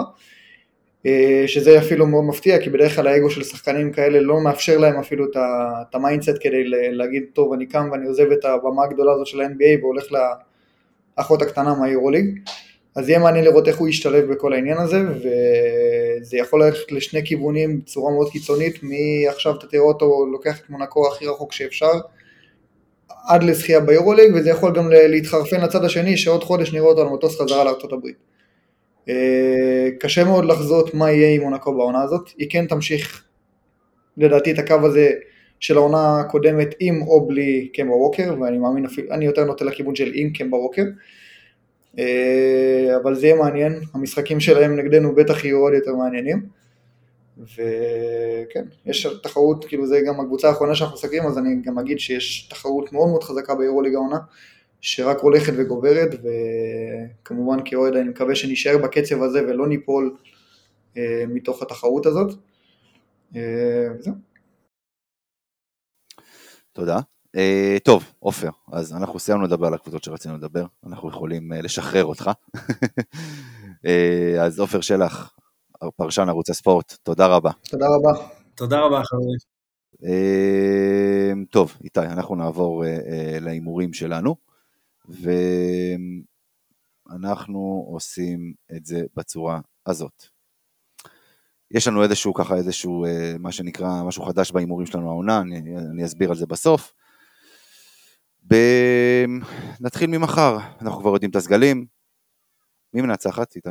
שזה 1.46 1.78
אפילו 1.78 2.06
מאוד 2.06 2.24
מפתיע, 2.24 2.58
כי 2.58 2.70
בדרך 2.70 2.96
כלל 2.96 3.06
האגו 3.06 3.30
של 3.30 3.42
שחקנים 3.44 3.92
כאלה 3.92 4.20
לא 4.20 4.40
מאפשר 4.40 4.78
להם 4.78 4.98
אפילו 4.98 5.24
את 5.24 5.94
המיינדסט 5.94 6.36
כדי 6.40 6.64
להגיד, 6.92 7.22
טוב 7.32 7.52
אני 7.52 7.66
קם 7.66 7.88
ואני 7.92 8.06
עוזב 8.06 8.30
את 8.32 8.44
הבמה 8.44 8.84
הגדולה 8.84 9.12
הזאת 9.12 9.26
של 9.26 9.40
ה-NBA 9.40 9.82
והולך 9.82 10.04
לאחות 11.18 11.42
הקטנה 11.42 11.74
מהיורוליג. 11.74 12.40
אז 12.96 13.08
יהיה 13.08 13.18
מעניין 13.18 13.44
לראות 13.44 13.68
איך 13.68 13.76
הוא 13.76 13.88
ישתלב 13.88 14.32
בכל 14.32 14.52
העניין 14.52 14.78
הזה, 14.78 14.98
וזה 15.14 16.36
יכול 16.36 16.64
ללכת 16.64 16.92
לשני 16.92 17.26
כיוונים 17.26 17.80
בצורה 17.80 18.12
מאוד 18.12 18.30
קיצונית, 18.30 18.78
או 18.82 18.98
עכשיו 18.98 19.54
אתה 19.54 19.66
תראה 19.66 19.82
אותו 19.82 20.26
לוקח 20.32 20.60
את 20.60 20.70
מונקו 20.70 21.08
הכי 21.08 21.26
רחוק 21.26 21.52
שאפשר, 21.52 21.92
עד 23.28 23.42
לזכייה 23.42 23.80
ביורוליג, 23.80 24.34
וזה 24.34 24.50
יכול 24.50 24.76
גם 24.76 24.90
להתחרפן 24.90 25.60
לצד 25.60 25.84
השני, 25.84 26.16
שעוד 26.16 26.44
חודש 26.44 26.72
נראה 26.72 26.86
אותו 26.86 27.00
על 27.02 27.08
מטוס 27.08 27.40
חזרה 27.40 27.64
לארה"ב. 27.64 28.06
אה, 29.08 29.88
קשה 30.00 30.24
מאוד 30.24 30.44
לחזות 30.44 30.94
מה 30.94 31.10
יהיה 31.10 31.34
עם 31.34 31.42
מונקו 31.42 31.74
בעונה 31.74 32.02
הזאת, 32.02 32.30
היא 32.38 32.50
כן 32.50 32.66
תמשיך 32.66 33.24
לדעתי 34.16 34.52
את 34.52 34.58
הקו 34.58 34.74
הזה 34.82 35.10
של 35.60 35.76
העונה 35.76 36.20
הקודמת 36.20 36.74
עם 36.80 37.02
או 37.02 37.26
בלי 37.26 37.68
קמבה 37.74 37.94
ווקר, 37.94 38.34
ואני 38.40 38.58
מאמין, 38.58 38.86
אני 39.10 39.24
יותר 39.24 39.44
נוטה 39.44 39.64
לכיוון 39.64 39.94
של 39.94 40.10
עם 40.14 40.30
קמבה 40.30 40.56
ווקר. 40.56 40.84
אה, 41.98 42.96
אבל 43.02 43.14
זה 43.14 43.26
יהיה 43.26 43.36
מעניין, 43.36 43.80
המשחקים 43.94 44.40
שלהם 44.40 44.76
נגדנו 44.76 45.14
בטח 45.14 45.44
יהיו 45.44 45.58
עוד 45.58 45.72
יותר 45.72 45.94
מעניינים. 45.94 46.46
וכן, 47.38 48.64
יש 48.86 49.06
תחרות, 49.22 49.64
כאילו 49.64 49.86
זה 49.86 50.00
גם 50.06 50.20
הקבוצה 50.20 50.48
האחרונה 50.48 50.74
שאנחנו 50.74 50.94
מסתכלים, 50.94 51.26
אז 51.26 51.38
אני 51.38 51.62
גם 51.62 51.78
אגיד 51.78 51.98
שיש 51.98 52.48
תחרות 52.50 52.92
מאוד 52.92 53.08
מאוד 53.08 53.24
חזקה 53.24 53.54
ביורוליג 53.54 53.94
העונה, 53.94 54.18
שרק 54.80 55.18
הולכת 55.20 55.52
וגוברת, 55.56 56.10
וכמובן 57.22 57.58
כאוהד 57.64 57.96
אני 57.96 58.08
מקווה 58.08 58.34
שנשאר 58.34 58.78
בקצב 58.78 59.22
הזה 59.22 59.42
ולא 59.42 59.68
ניפול 59.68 60.16
אה, 60.96 61.24
מתוך 61.28 61.62
התחרות 61.62 62.06
הזאת. 62.06 62.34
אה, 63.36 63.88
וזהו. 63.98 64.14
תודה. 66.72 67.13
Uh, 67.34 67.80
טוב, 67.84 68.12
עופר, 68.18 68.50
אז 68.72 68.92
אנחנו 68.92 69.18
סיימנו 69.18 69.44
לדבר 69.44 69.66
על 69.66 69.74
הקבוצות 69.74 70.04
שרצינו 70.04 70.36
לדבר, 70.36 70.66
אנחנו 70.86 71.08
יכולים 71.08 71.52
uh, 71.52 71.56
לשחרר 71.56 72.04
אותך. 72.04 72.30
uh, 72.56 72.60
אז 74.44 74.60
עופר 74.60 74.80
שלח, 74.80 75.34
פרשן 75.96 76.28
ערוץ 76.28 76.50
הספורט, 76.50 76.96
תודה 77.02 77.26
רבה. 77.26 77.50
תודה 77.70 77.86
רבה. 77.86 78.12
תודה 78.54 78.80
רבה, 78.80 79.02
חברים. 79.04 79.38
טוב, 81.50 81.76
איתי, 81.84 82.00
אנחנו 82.00 82.34
נעבור 82.36 82.84
להימורים 83.40 83.92
שלנו, 83.92 84.36
ואנחנו 87.08 87.86
עושים 87.88 88.54
את 88.76 88.86
זה 88.86 89.02
בצורה 89.16 89.60
הזאת. 89.86 90.24
יש 91.70 91.88
לנו 91.88 92.02
איזשהו 92.02 92.34
ככה 92.34 92.56
איזשהו 92.56 93.04
מה 93.38 93.52
שנקרא 93.52 94.02
משהו 94.02 94.24
חדש 94.24 94.52
בהימורים 94.52 94.86
שלנו 94.86 95.08
העונה, 95.08 95.40
אני, 95.40 95.58
אני 95.76 96.04
אסביר 96.04 96.30
על 96.30 96.36
זה 96.36 96.46
בסוף. 96.46 96.92
ב... 98.50 98.54
נתחיל 99.80 100.10
ממחר, 100.10 100.58
אנחנו 100.82 101.00
כבר 101.00 101.10
יודעים 101.10 101.30
את 101.30 101.36
הסגלים. 101.36 101.84
מי 102.94 103.02
מנצחת, 103.02 103.56
איתי? 103.56 103.68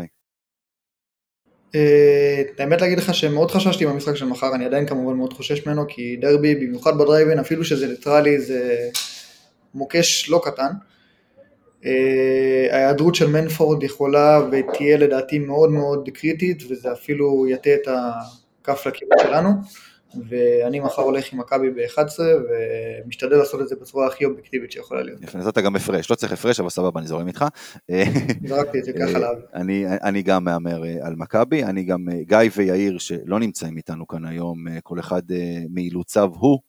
אה, 1.75 2.41
האמת 2.59 2.81
להגיד 2.81 2.97
לך 2.97 3.13
שמאוד 3.13 3.51
חששתי 3.51 3.85
במשחק 3.85 4.15
של 4.15 4.25
מחר, 4.25 4.55
אני 4.55 4.65
עדיין 4.65 4.87
כמובן 4.87 5.17
מאוד 5.17 5.33
חושש 5.33 5.67
ממנו, 5.67 5.85
כי 5.87 6.17
דרבי, 6.21 6.55
במיוחד 6.55 6.97
בדרייבן, 6.97 7.39
אפילו 7.39 7.65
שזה 7.65 7.87
ניטרלי, 7.87 8.41
זה 8.41 8.89
מוקש 9.73 10.29
לא 10.29 10.41
קטן. 10.43 10.71
אה, 11.85 12.67
ההיעדרות 12.71 13.15
של 13.15 13.27
מנפורד 13.27 13.83
יכולה 13.83 14.41
ותהיה 14.51 14.97
לדעתי 14.97 15.39
מאוד 15.39 15.69
מאוד 15.69 16.09
קריטית, 16.13 16.63
וזה 16.69 16.91
אפילו 16.91 17.47
יטה 17.47 17.69
את 17.73 17.87
הכף 17.87 18.85
לכיוון 18.87 19.17
שלנו. 19.21 19.49
ואני 20.29 20.79
מחר 20.79 21.01
הולך 21.01 21.33
עם 21.33 21.39
מכבי 21.39 21.69
ב-11 21.69 22.19
ומשתדל 23.05 23.37
לעשות 23.37 23.61
את 23.61 23.67
זה 23.67 23.75
בצורה 23.75 24.07
הכי 24.07 24.25
אובייקטיבית 24.25 24.71
שיכולה 24.71 25.03
להיות. 25.03 25.21
יפה, 25.21 25.37
נתת 25.37 25.57
גם 25.57 25.75
הפרש, 25.75 26.11
לא 26.11 26.15
צריך 26.15 26.31
הפרש, 26.31 26.59
אבל 26.59 26.69
סבבה, 26.69 26.99
אני 26.99 27.07
זורם 27.07 27.27
איתך. 27.27 27.45
זרקתי 28.47 28.79
את 28.79 28.83
זה 28.83 28.93
ככה 28.93 29.19
לאוויר. 29.19 29.45
אני, 29.53 29.85
אני 29.87 30.21
גם 30.21 30.43
מהמר 30.43 30.85
אה, 30.85 31.07
על 31.07 31.15
מכבי, 31.15 31.63
אני 31.63 31.83
גם, 31.83 32.09
אה, 32.09 32.23
גיא 32.23 32.49
ויאיר 32.55 32.97
שלא 32.97 33.39
נמצאים 33.39 33.77
איתנו 33.77 34.07
כאן 34.07 34.25
היום, 34.25 34.67
אה, 34.67 34.81
כל 34.81 34.99
אחד 34.99 35.21
מאילוציו 35.69 36.29
הוא, 36.33 36.59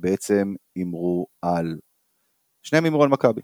בעצם 0.00 0.54
הימרו 0.76 1.26
על, 1.42 1.78
שניהם 2.62 2.84
הימרו 2.84 3.02
על 3.02 3.08
מכבי. 3.08 3.40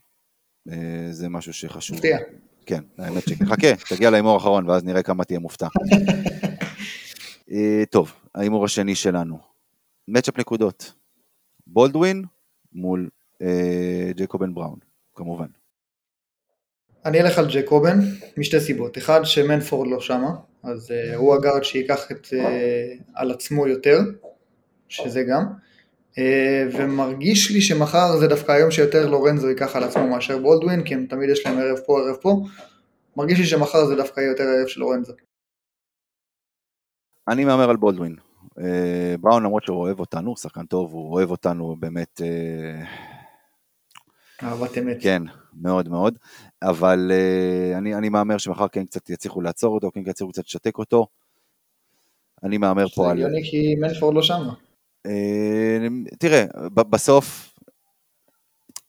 זה 1.10 1.28
משהו 1.28 1.52
שחשוב. 1.52 1.96
מפתיע. 1.96 2.18
כן, 2.66 2.80
האמת 2.98 3.22
שכן. 3.28 3.46
חכה, 3.46 3.94
תגיע 3.94 4.10
להימור 4.10 4.34
האחרון 4.34 4.68
ואז 4.68 4.84
נראה 4.84 5.02
כמה 5.02 5.24
תהיה 5.24 5.38
מופתע. 5.38 5.66
אה, 7.52 7.82
טוב, 7.90 8.12
ההימור 8.34 8.64
השני 8.64 8.94
שלנו. 8.94 9.38
מצ'אפ 10.08 10.38
נקודות. 10.38 10.92
בולדווין 11.66 12.24
מול 12.72 13.08
אה, 13.42 14.10
ג'קובן 14.16 14.54
בראון, 14.54 14.78
כמובן. 15.14 15.46
אני 17.04 17.20
אלך 17.20 17.38
על 17.38 17.46
ג'קובן 17.52 17.98
משתי 18.36 18.60
סיבות. 18.60 18.98
אחד, 18.98 19.20
שמנפורד 19.24 19.88
לא 19.90 20.00
שמה, 20.00 20.30
אז 20.62 20.90
uh, 20.90 21.16
הוא 21.16 21.34
הגארד 21.34 21.64
שייקח 21.64 22.10
את, 22.10 22.26
uh, 22.26 23.02
על 23.14 23.30
עצמו 23.30 23.68
יותר, 23.68 24.00
שזה 24.88 25.22
גם. 25.22 25.44
Uh, 26.12 26.18
ומרגיש 26.72 27.50
לי 27.50 27.60
שמחר 27.60 28.16
זה 28.16 28.26
דווקא 28.26 28.52
היום 28.52 28.70
שיותר 28.70 29.10
לורנזו 29.10 29.48
ייקח 29.48 29.76
על 29.76 29.84
עצמו 29.84 30.06
מאשר 30.06 30.38
בולדווין, 30.38 30.84
כי 30.84 30.94
הם 30.94 31.06
תמיד 31.06 31.30
יש 31.30 31.46
להם 31.46 31.58
ערב 31.58 31.78
פה, 31.86 32.00
ערב 32.00 32.16
פה. 32.16 32.42
מרגיש 33.16 33.38
לי 33.38 33.46
שמחר 33.46 33.86
זה 33.86 33.96
דווקא 33.96 34.20
יהיה 34.20 34.30
יותר 34.30 34.44
ערב 34.44 34.66
של 34.66 34.80
לורנזו. 34.80 35.12
אני 37.32 37.44
מהמר 37.44 37.70
על 37.70 37.76
בולדווין. 37.76 38.16
אה, 38.58 39.14
בראון 39.20 39.42
למרות 39.42 39.64
שהוא 39.64 39.76
אוהב 39.76 40.00
אותנו, 40.00 40.28
הוא 40.28 40.36
שחקן 40.36 40.66
טוב, 40.66 40.92
הוא 40.92 41.12
אוהב 41.12 41.30
אותנו 41.30 41.76
באמת, 41.78 42.20
אה, 42.24 42.84
אהבת 44.42 44.78
אמת. 44.78 44.96
כן, 45.00 45.22
מאוד 45.54 45.88
מאוד, 45.88 46.18
אבל 46.62 47.12
אה, 47.14 47.78
אני, 47.78 47.94
אני 47.94 48.08
מהמר 48.08 48.38
שמחר 48.38 48.68
כן 48.68 48.84
קצת 48.84 49.10
יצליחו 49.10 49.40
לעצור 49.40 49.74
אותו, 49.74 49.90
כן 49.90 50.00
יצליחו 50.06 50.32
קצת 50.32 50.44
לשתק 50.44 50.78
אותו. 50.78 51.06
אני 52.42 52.58
מהמר 52.58 52.86
זה 52.86 52.94
פה 52.94 53.10
על... 53.10 53.16
הגיוני 53.16 53.42
כי 53.50 53.74
מנפורד 53.74 54.14
לא 54.14 54.22
שם. 54.22 54.42
אה, 55.06 55.86
תראה, 56.18 56.44
בסוף, 56.74 57.54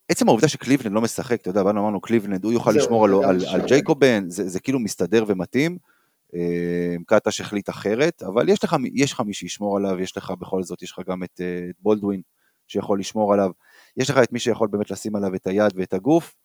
עצם 0.10 0.28
העובדה 0.28 0.48
שקליבלנד 0.48 0.94
לא 0.96 1.02
משחק, 1.02 1.42
אתה 1.42 1.50
יודע, 1.50 1.64
באנו 1.64 1.82
אמרנו 1.82 2.02
קליבלנד, 2.02 2.44
הוא 2.44 2.54
יוכל 2.54 2.72
לשמור 2.72 3.08
זה 3.08 3.16
על, 3.16 3.24
על. 3.24 3.46
על 3.54 3.68
ג'ייקובן, 3.68 4.30
זה, 4.30 4.50
זה 4.50 4.60
כאילו 4.60 4.80
מסתדר 4.80 5.24
ומתאים. 5.28 5.78
אה, 6.36 6.96
קטש 7.08 7.42
החליט 7.42 7.70
אחרת, 7.70 8.24
אבל 8.24 8.50
יש 8.50 8.64
לך, 8.64 8.76
יש 8.94 9.14
לך 9.14 9.20
מי 9.20 9.34
שישמור 9.34 9.78
עליו, 9.78 10.00
יש 10.00 10.18
לך 10.18 10.32
בכל 10.40 10.64
זאת, 10.64 10.82
יש 10.82 10.92
לך 10.92 11.00
גם 11.08 11.24
את, 11.24 11.42
אה, 11.42 11.68
את 11.70 11.76
בולדווין 11.80 12.22
שיכול 12.68 13.00
לשמור 13.00 13.34
עליו, 13.34 13.50
יש 13.98 14.10
לך 14.10 14.18
את 14.18 14.32
מי 14.32 14.40
שיכול 14.40 14.68
באמת 14.68 14.92
לשים 14.92 15.16
עליו 15.16 15.36
את 15.36 15.48
היד 15.48 15.72
ואת 15.76 15.94
הגוף, 15.94 16.36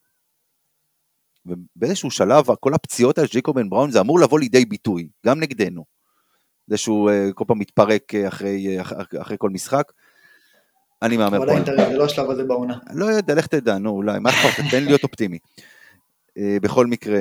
ובאיזשהו 1.46 2.10
שלב 2.10 2.44
כל 2.60 2.74
הפציעות 2.74 3.18
על 3.18 3.26
ג'ייקובן 3.26 3.68
בראון 3.70 3.90
זה 3.90 4.00
אמור 4.00 4.20
לבוא 4.20 4.38
לידי 4.40 4.64
ביטוי, 4.64 5.08
גם 5.26 5.40
נגדנו. 5.40 5.84
זה 6.66 6.76
שהוא 6.76 7.10
אה, 7.10 7.28
כל 7.34 7.44
פעם 7.48 7.58
מתפרק 7.58 8.14
אחרי, 8.14 8.76
אה, 8.76 8.82
אח- 8.82 8.92
אחרי 9.20 9.36
כל 9.38 9.50
משחק. 9.50 9.92
אני 11.02 11.16
מהמר 11.16 11.36
אבל 11.36 11.46
פה. 11.46 11.52
עדיין 11.52 11.64
תראה, 11.64 11.90
זה 11.90 11.96
לא 11.98 12.04
השלב 12.04 12.30
הזה 12.30 12.44
בעונה. 12.44 12.78
לא 12.94 13.04
יודע, 13.06 13.34
לך 13.34 13.46
תדע, 13.46 13.78
נו, 13.78 13.90
אולי, 13.90 14.18
מה 14.18 14.30
אכפת, 14.30 14.62
תן 14.70 14.84
להיות 14.84 15.02
אופטימי. 15.02 15.38
בכל 16.62 16.86
מקרה, 16.86 17.20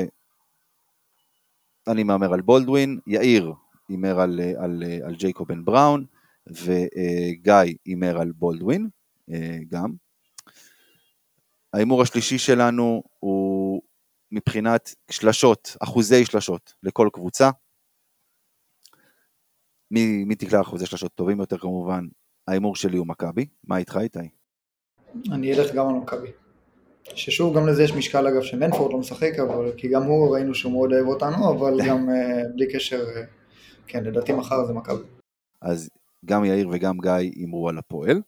אני 1.87 2.03
מהמר 2.03 2.33
על 2.33 2.41
בולדווין, 2.41 2.99
יאיר 3.07 3.53
הימר 3.89 4.19
על, 4.19 4.39
אה, 4.39 4.63
על, 4.63 4.83
אה, 4.85 5.07
על 5.07 5.15
ג'ייקובן 5.15 5.65
בראון, 5.65 6.05
וגיא 6.47 7.53
הימר 7.85 8.21
על 8.21 8.31
בולדווין, 8.31 8.89
אה, 9.31 9.57
גם. 9.69 9.93
ההימור 11.73 12.01
השלישי 12.01 12.37
שלנו 12.37 13.03
הוא 13.19 13.81
מבחינת 14.31 14.95
שלשות, 15.11 15.77
אחוזי 15.79 16.25
שלשות 16.25 16.73
לכל 16.83 17.09
קבוצה. 17.13 17.49
מי, 19.91 20.23
מי 20.25 20.35
תקלע 20.35 20.61
אחוזי 20.61 20.85
שלשות 20.85 21.13
טובים 21.15 21.39
יותר 21.39 21.57
כמובן? 21.57 22.07
ההימור 22.47 22.75
שלי 22.75 22.97
הוא 22.97 23.07
מכבי. 23.07 23.45
מה 23.63 23.77
איתך 23.77 23.97
איתי? 24.01 24.19
אני 25.31 25.53
אלך 25.53 25.75
גם 25.75 25.87
על 25.87 25.93
מכבי. 25.95 26.31
ששוב, 27.15 27.57
גם 27.57 27.67
לזה 27.67 27.83
יש 27.83 27.93
משקל 27.93 28.27
אגב 28.27 28.41
שמנפורד 28.41 28.91
לא 28.91 28.99
משחק, 28.99 29.31
אבל 29.39 29.71
כי 29.77 29.87
גם 29.87 30.03
הוא 30.03 30.35
ראינו 30.35 30.55
שהוא 30.55 30.71
מאוד 30.71 30.93
אוהב 30.93 31.07
אותנו, 31.07 31.51
אבל 31.51 31.87
גם 31.87 32.09
אה, 32.09 32.41
בלי 32.55 32.73
קשר, 32.73 33.05
אה, 33.15 33.21
כן, 33.87 34.03
לדעתי 34.03 34.33
מחר 34.33 34.65
זה 34.65 34.73
מכבי. 34.73 35.03
אז 35.61 35.89
גם 36.25 36.45
יאיר 36.45 36.69
וגם 36.71 36.97
גיא 36.97 37.11
הימרו 37.11 37.69
על 37.69 37.77
הפועל. 37.77 38.21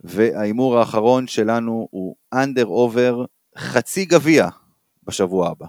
וההימור 0.00 0.78
האחרון 0.78 1.26
שלנו 1.26 1.88
הוא 1.90 2.16
under 2.32 2.66
over 2.66 3.24
חצי 3.58 4.04
גביע 4.04 4.48
בשבוע 5.02 5.48
הבא. 5.48 5.66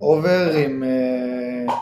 over 0.00 0.52
עם 0.56 0.84
אה, 0.84 1.74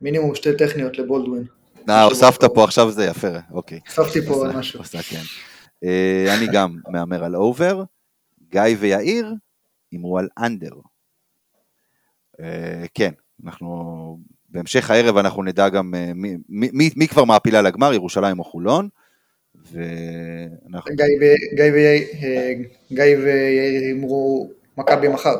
מינימום 0.00 0.34
שתי 0.34 0.56
טכניות 0.56 0.98
לבולדווין. 0.98 1.44
אה, 1.88 2.04
הוספת. 2.04 2.44
פה 2.54 2.64
עכשיו 2.64 2.90
זה 2.90 3.04
יפה, 3.04 3.28
אוקיי. 3.50 3.80
הוספתי 3.86 4.22
פה 4.22 4.44
משהו. 4.54 4.80
עושה, 4.80 5.02
כן. 5.02 5.51
אה, 5.84 6.34
אני 6.38 6.46
גם 6.52 6.76
מהמר 6.88 7.24
על 7.24 7.36
over, 7.36 7.82
גיא 8.50 8.60
ויאיר 8.78 9.34
הימרו 9.92 10.18
על 10.18 10.28
אנדר. 10.38 10.72
אה, 12.40 12.84
כן, 12.94 13.10
אנחנו 13.44 14.18
בהמשך 14.48 14.90
הערב 14.90 15.16
אנחנו 15.16 15.42
נדע 15.42 15.68
גם 15.68 15.94
אה, 15.94 16.10
מי, 16.14 16.36
מי, 16.48 16.68
מי, 16.72 16.90
מי 16.96 17.08
כבר 17.08 17.24
מעפילה 17.24 17.62
לגמר, 17.62 17.92
ירושלים 17.92 18.38
או 18.38 18.44
חולון. 18.44 18.88
ואנחנו... 19.54 20.90
גיא 21.56 23.14
ויאיר 23.16 23.26
הימרו 23.88 24.50
מכבי 24.78 25.08
מחר. 25.08 25.34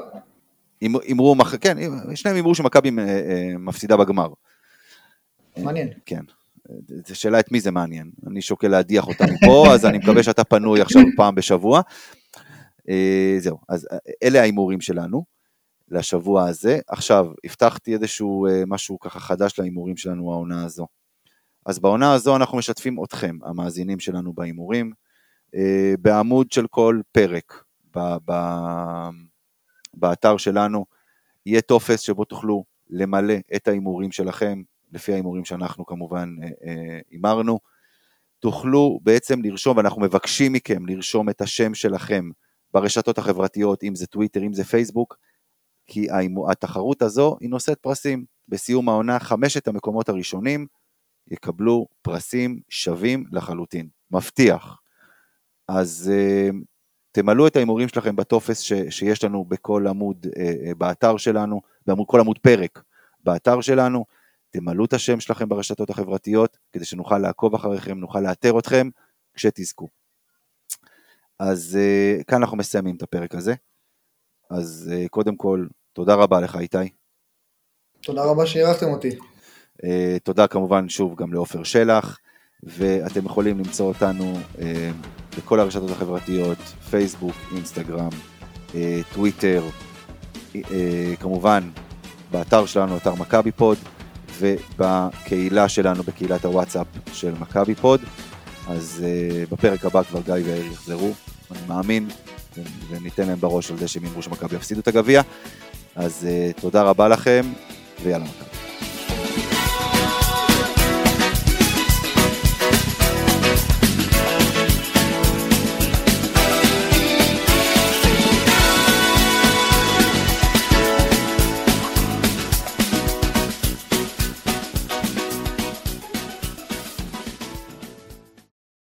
הימ- 0.84 1.02
הימרו, 1.02 1.34
מח- 1.34 1.56
כן, 1.56 1.76
שניהם 2.14 2.36
הימרו 2.36 2.54
שמכבי 2.54 2.90
מפסידה 3.58 3.96
בגמר. 3.96 4.28
מעניין. 5.56 5.88
כן. 6.06 6.20
זו 7.06 7.20
שאלה 7.20 7.40
את 7.40 7.52
מי 7.52 7.60
זה 7.60 7.70
מעניין. 7.70 8.10
אני 8.26 8.42
שוקל 8.42 8.68
להדיח 8.68 9.08
אותה 9.08 9.24
מפה, 9.24 9.66
אז 9.74 9.86
אני 9.86 9.98
מקווה 9.98 10.22
שאתה 10.22 10.44
פנוי 10.44 10.80
עכשיו 10.80 11.02
פעם 11.16 11.34
בשבוע. 11.34 11.80
אה, 12.88 13.36
זהו, 13.38 13.58
אז 13.68 13.88
אה, 13.92 13.98
אלה 14.22 14.40
ההימורים 14.40 14.80
שלנו 14.80 15.24
לשבוע 15.88 16.48
הזה. 16.48 16.78
עכשיו, 16.88 17.26
הבטחתי 17.44 17.94
איזשהו 17.94 18.46
אה, 18.46 18.62
משהו 18.66 18.98
ככה 18.98 19.20
חדש 19.20 19.58
להימורים 19.58 19.96
שלנו 19.96 20.32
העונה 20.32 20.64
הזו. 20.64 20.86
אז 21.66 21.78
בעונה 21.78 22.12
הזו 22.12 22.36
אנחנו 22.36 22.58
משתפים 22.58 23.04
אתכם, 23.04 23.38
המאזינים 23.42 24.00
שלנו 24.00 24.32
בהימורים, 24.32 24.92
בעמוד 25.98 26.52
של 26.52 26.66
כל 26.66 27.00
פרק 27.12 27.64
ב- 27.96 28.16
ב- 28.30 29.08
באתר 29.94 30.36
שלנו, 30.36 30.84
יהיה 31.46 31.60
טופס 31.60 32.00
שבו 32.00 32.24
תוכלו 32.24 32.64
למלא 32.90 33.34
את 33.56 33.68
ההימורים 33.68 34.12
שלכם, 34.12 34.62
לפי 34.92 35.12
ההימורים 35.12 35.44
שאנחנו 35.44 35.86
כמובן 35.86 36.34
אה, 36.42 36.48
אה, 36.66 37.00
הימרנו. 37.10 37.58
תוכלו 38.40 39.00
בעצם 39.02 39.42
לרשום, 39.42 39.76
ואנחנו 39.76 40.02
מבקשים 40.02 40.52
מכם 40.52 40.86
לרשום 40.86 41.28
את 41.28 41.40
השם 41.40 41.74
שלכם 41.74 42.30
ברשתות 42.74 43.18
החברתיות, 43.18 43.84
אם 43.84 43.94
זה 43.94 44.06
טוויטר, 44.06 44.40
אם 44.42 44.52
זה 44.52 44.64
פייסבוק, 44.64 45.16
כי 45.86 46.06
התחרות 46.50 47.02
הזו 47.02 47.36
היא 47.40 47.50
נושאת 47.50 47.78
פרסים. 47.78 48.24
בסיום 48.48 48.88
העונה, 48.88 49.18
חמשת 49.18 49.68
המקומות 49.68 50.08
הראשונים 50.08 50.66
יקבלו 51.30 51.86
פרסים 52.02 52.60
שווים 52.68 53.24
לחלוטין. 53.32 53.88
מבטיח. 54.10 54.80
אז 55.68 56.12
אה, 56.14 56.50
תמלאו 57.12 57.46
את 57.46 57.56
ההימורים 57.56 57.88
שלכם 57.88 58.16
בטופס 58.16 58.60
ש, 58.60 58.72
שיש 58.90 59.24
לנו 59.24 59.44
בכל 59.44 59.86
עמוד 59.86 60.26
אה, 60.38 60.74
באתר 60.74 61.16
שלנו, 61.16 61.60
בכל 61.86 62.20
עמוד 62.20 62.38
פרק 62.38 62.82
באתר 63.24 63.60
שלנו, 63.60 64.04
תמלאו 64.52 64.84
את 64.84 64.92
השם 64.92 65.20
שלכם 65.20 65.48
ברשתות 65.48 65.90
החברתיות, 65.90 66.58
כדי 66.72 66.84
שנוכל 66.84 67.18
לעקוב 67.18 67.54
אחריכם, 67.54 67.98
נוכל 67.98 68.20
לאתר 68.20 68.58
אתכם 68.58 68.88
כשתזכו. 69.34 69.88
אז 71.38 71.78
אה, 71.80 72.24
כאן 72.26 72.42
אנחנו 72.42 72.56
מסיימים 72.56 72.96
את 72.96 73.02
הפרק 73.02 73.34
הזה. 73.34 73.54
אז 74.50 74.90
אה, 74.92 75.08
קודם 75.08 75.36
כל, 75.36 75.66
תודה 75.92 76.14
רבה 76.14 76.40
לך 76.40 76.56
איתי. 76.56 76.88
תודה 78.02 78.24
רבה 78.24 78.46
שאירחתם 78.46 78.86
אותי. 78.86 79.18
אה, 79.84 80.16
תודה 80.22 80.46
כמובן 80.46 80.88
שוב 80.88 81.14
גם 81.14 81.32
לעופר 81.32 81.62
שלח, 81.62 82.18
ואתם 82.62 83.26
יכולים 83.26 83.58
למצוא 83.58 83.86
אותנו 83.88 84.38
אה, 84.58 84.90
בכל 85.38 85.60
הרשתות 85.60 85.90
החברתיות, 85.90 86.58
פייסבוק, 86.90 87.34
אינסטגרם, 87.54 88.10
אה, 88.74 89.00
טוויטר, 89.14 89.62
אה, 90.56 91.14
כמובן 91.20 91.70
באתר 92.30 92.66
שלנו, 92.66 92.96
אתר 92.96 93.14
מכבי 93.14 93.52
פוד, 93.52 93.78
ובקהילה 94.42 95.68
שלנו, 95.68 96.02
בקהילת 96.02 96.44
הוואטסאפ 96.44 96.86
של 97.12 97.32
מכבי 97.40 97.74
פוד. 97.74 98.00
אז 98.68 99.04
אה, 99.04 99.44
בפרק 99.50 99.84
הבא 99.84 100.02
כבר 100.02 100.20
גיא 100.20 100.34
ויאיר 100.34 100.72
יחזרו, 100.72 101.12
אני 101.50 101.60
מאמין, 101.68 102.08
וניתן 102.90 103.26
להם 103.26 103.40
בראש 103.40 103.70
על 103.70 103.78
זה 103.78 103.88
שהם 103.88 104.04
אמרו 104.04 104.22
שמכבי 104.22 104.56
יפסידו 104.56 104.80
את 104.80 104.88
הגביע. 104.88 105.22
אז 105.96 106.26
אה, 106.30 106.50
תודה 106.60 106.82
רבה 106.82 107.08
לכם, 107.08 107.42
ויאללה 108.02 108.24
מכבי. 108.24 108.51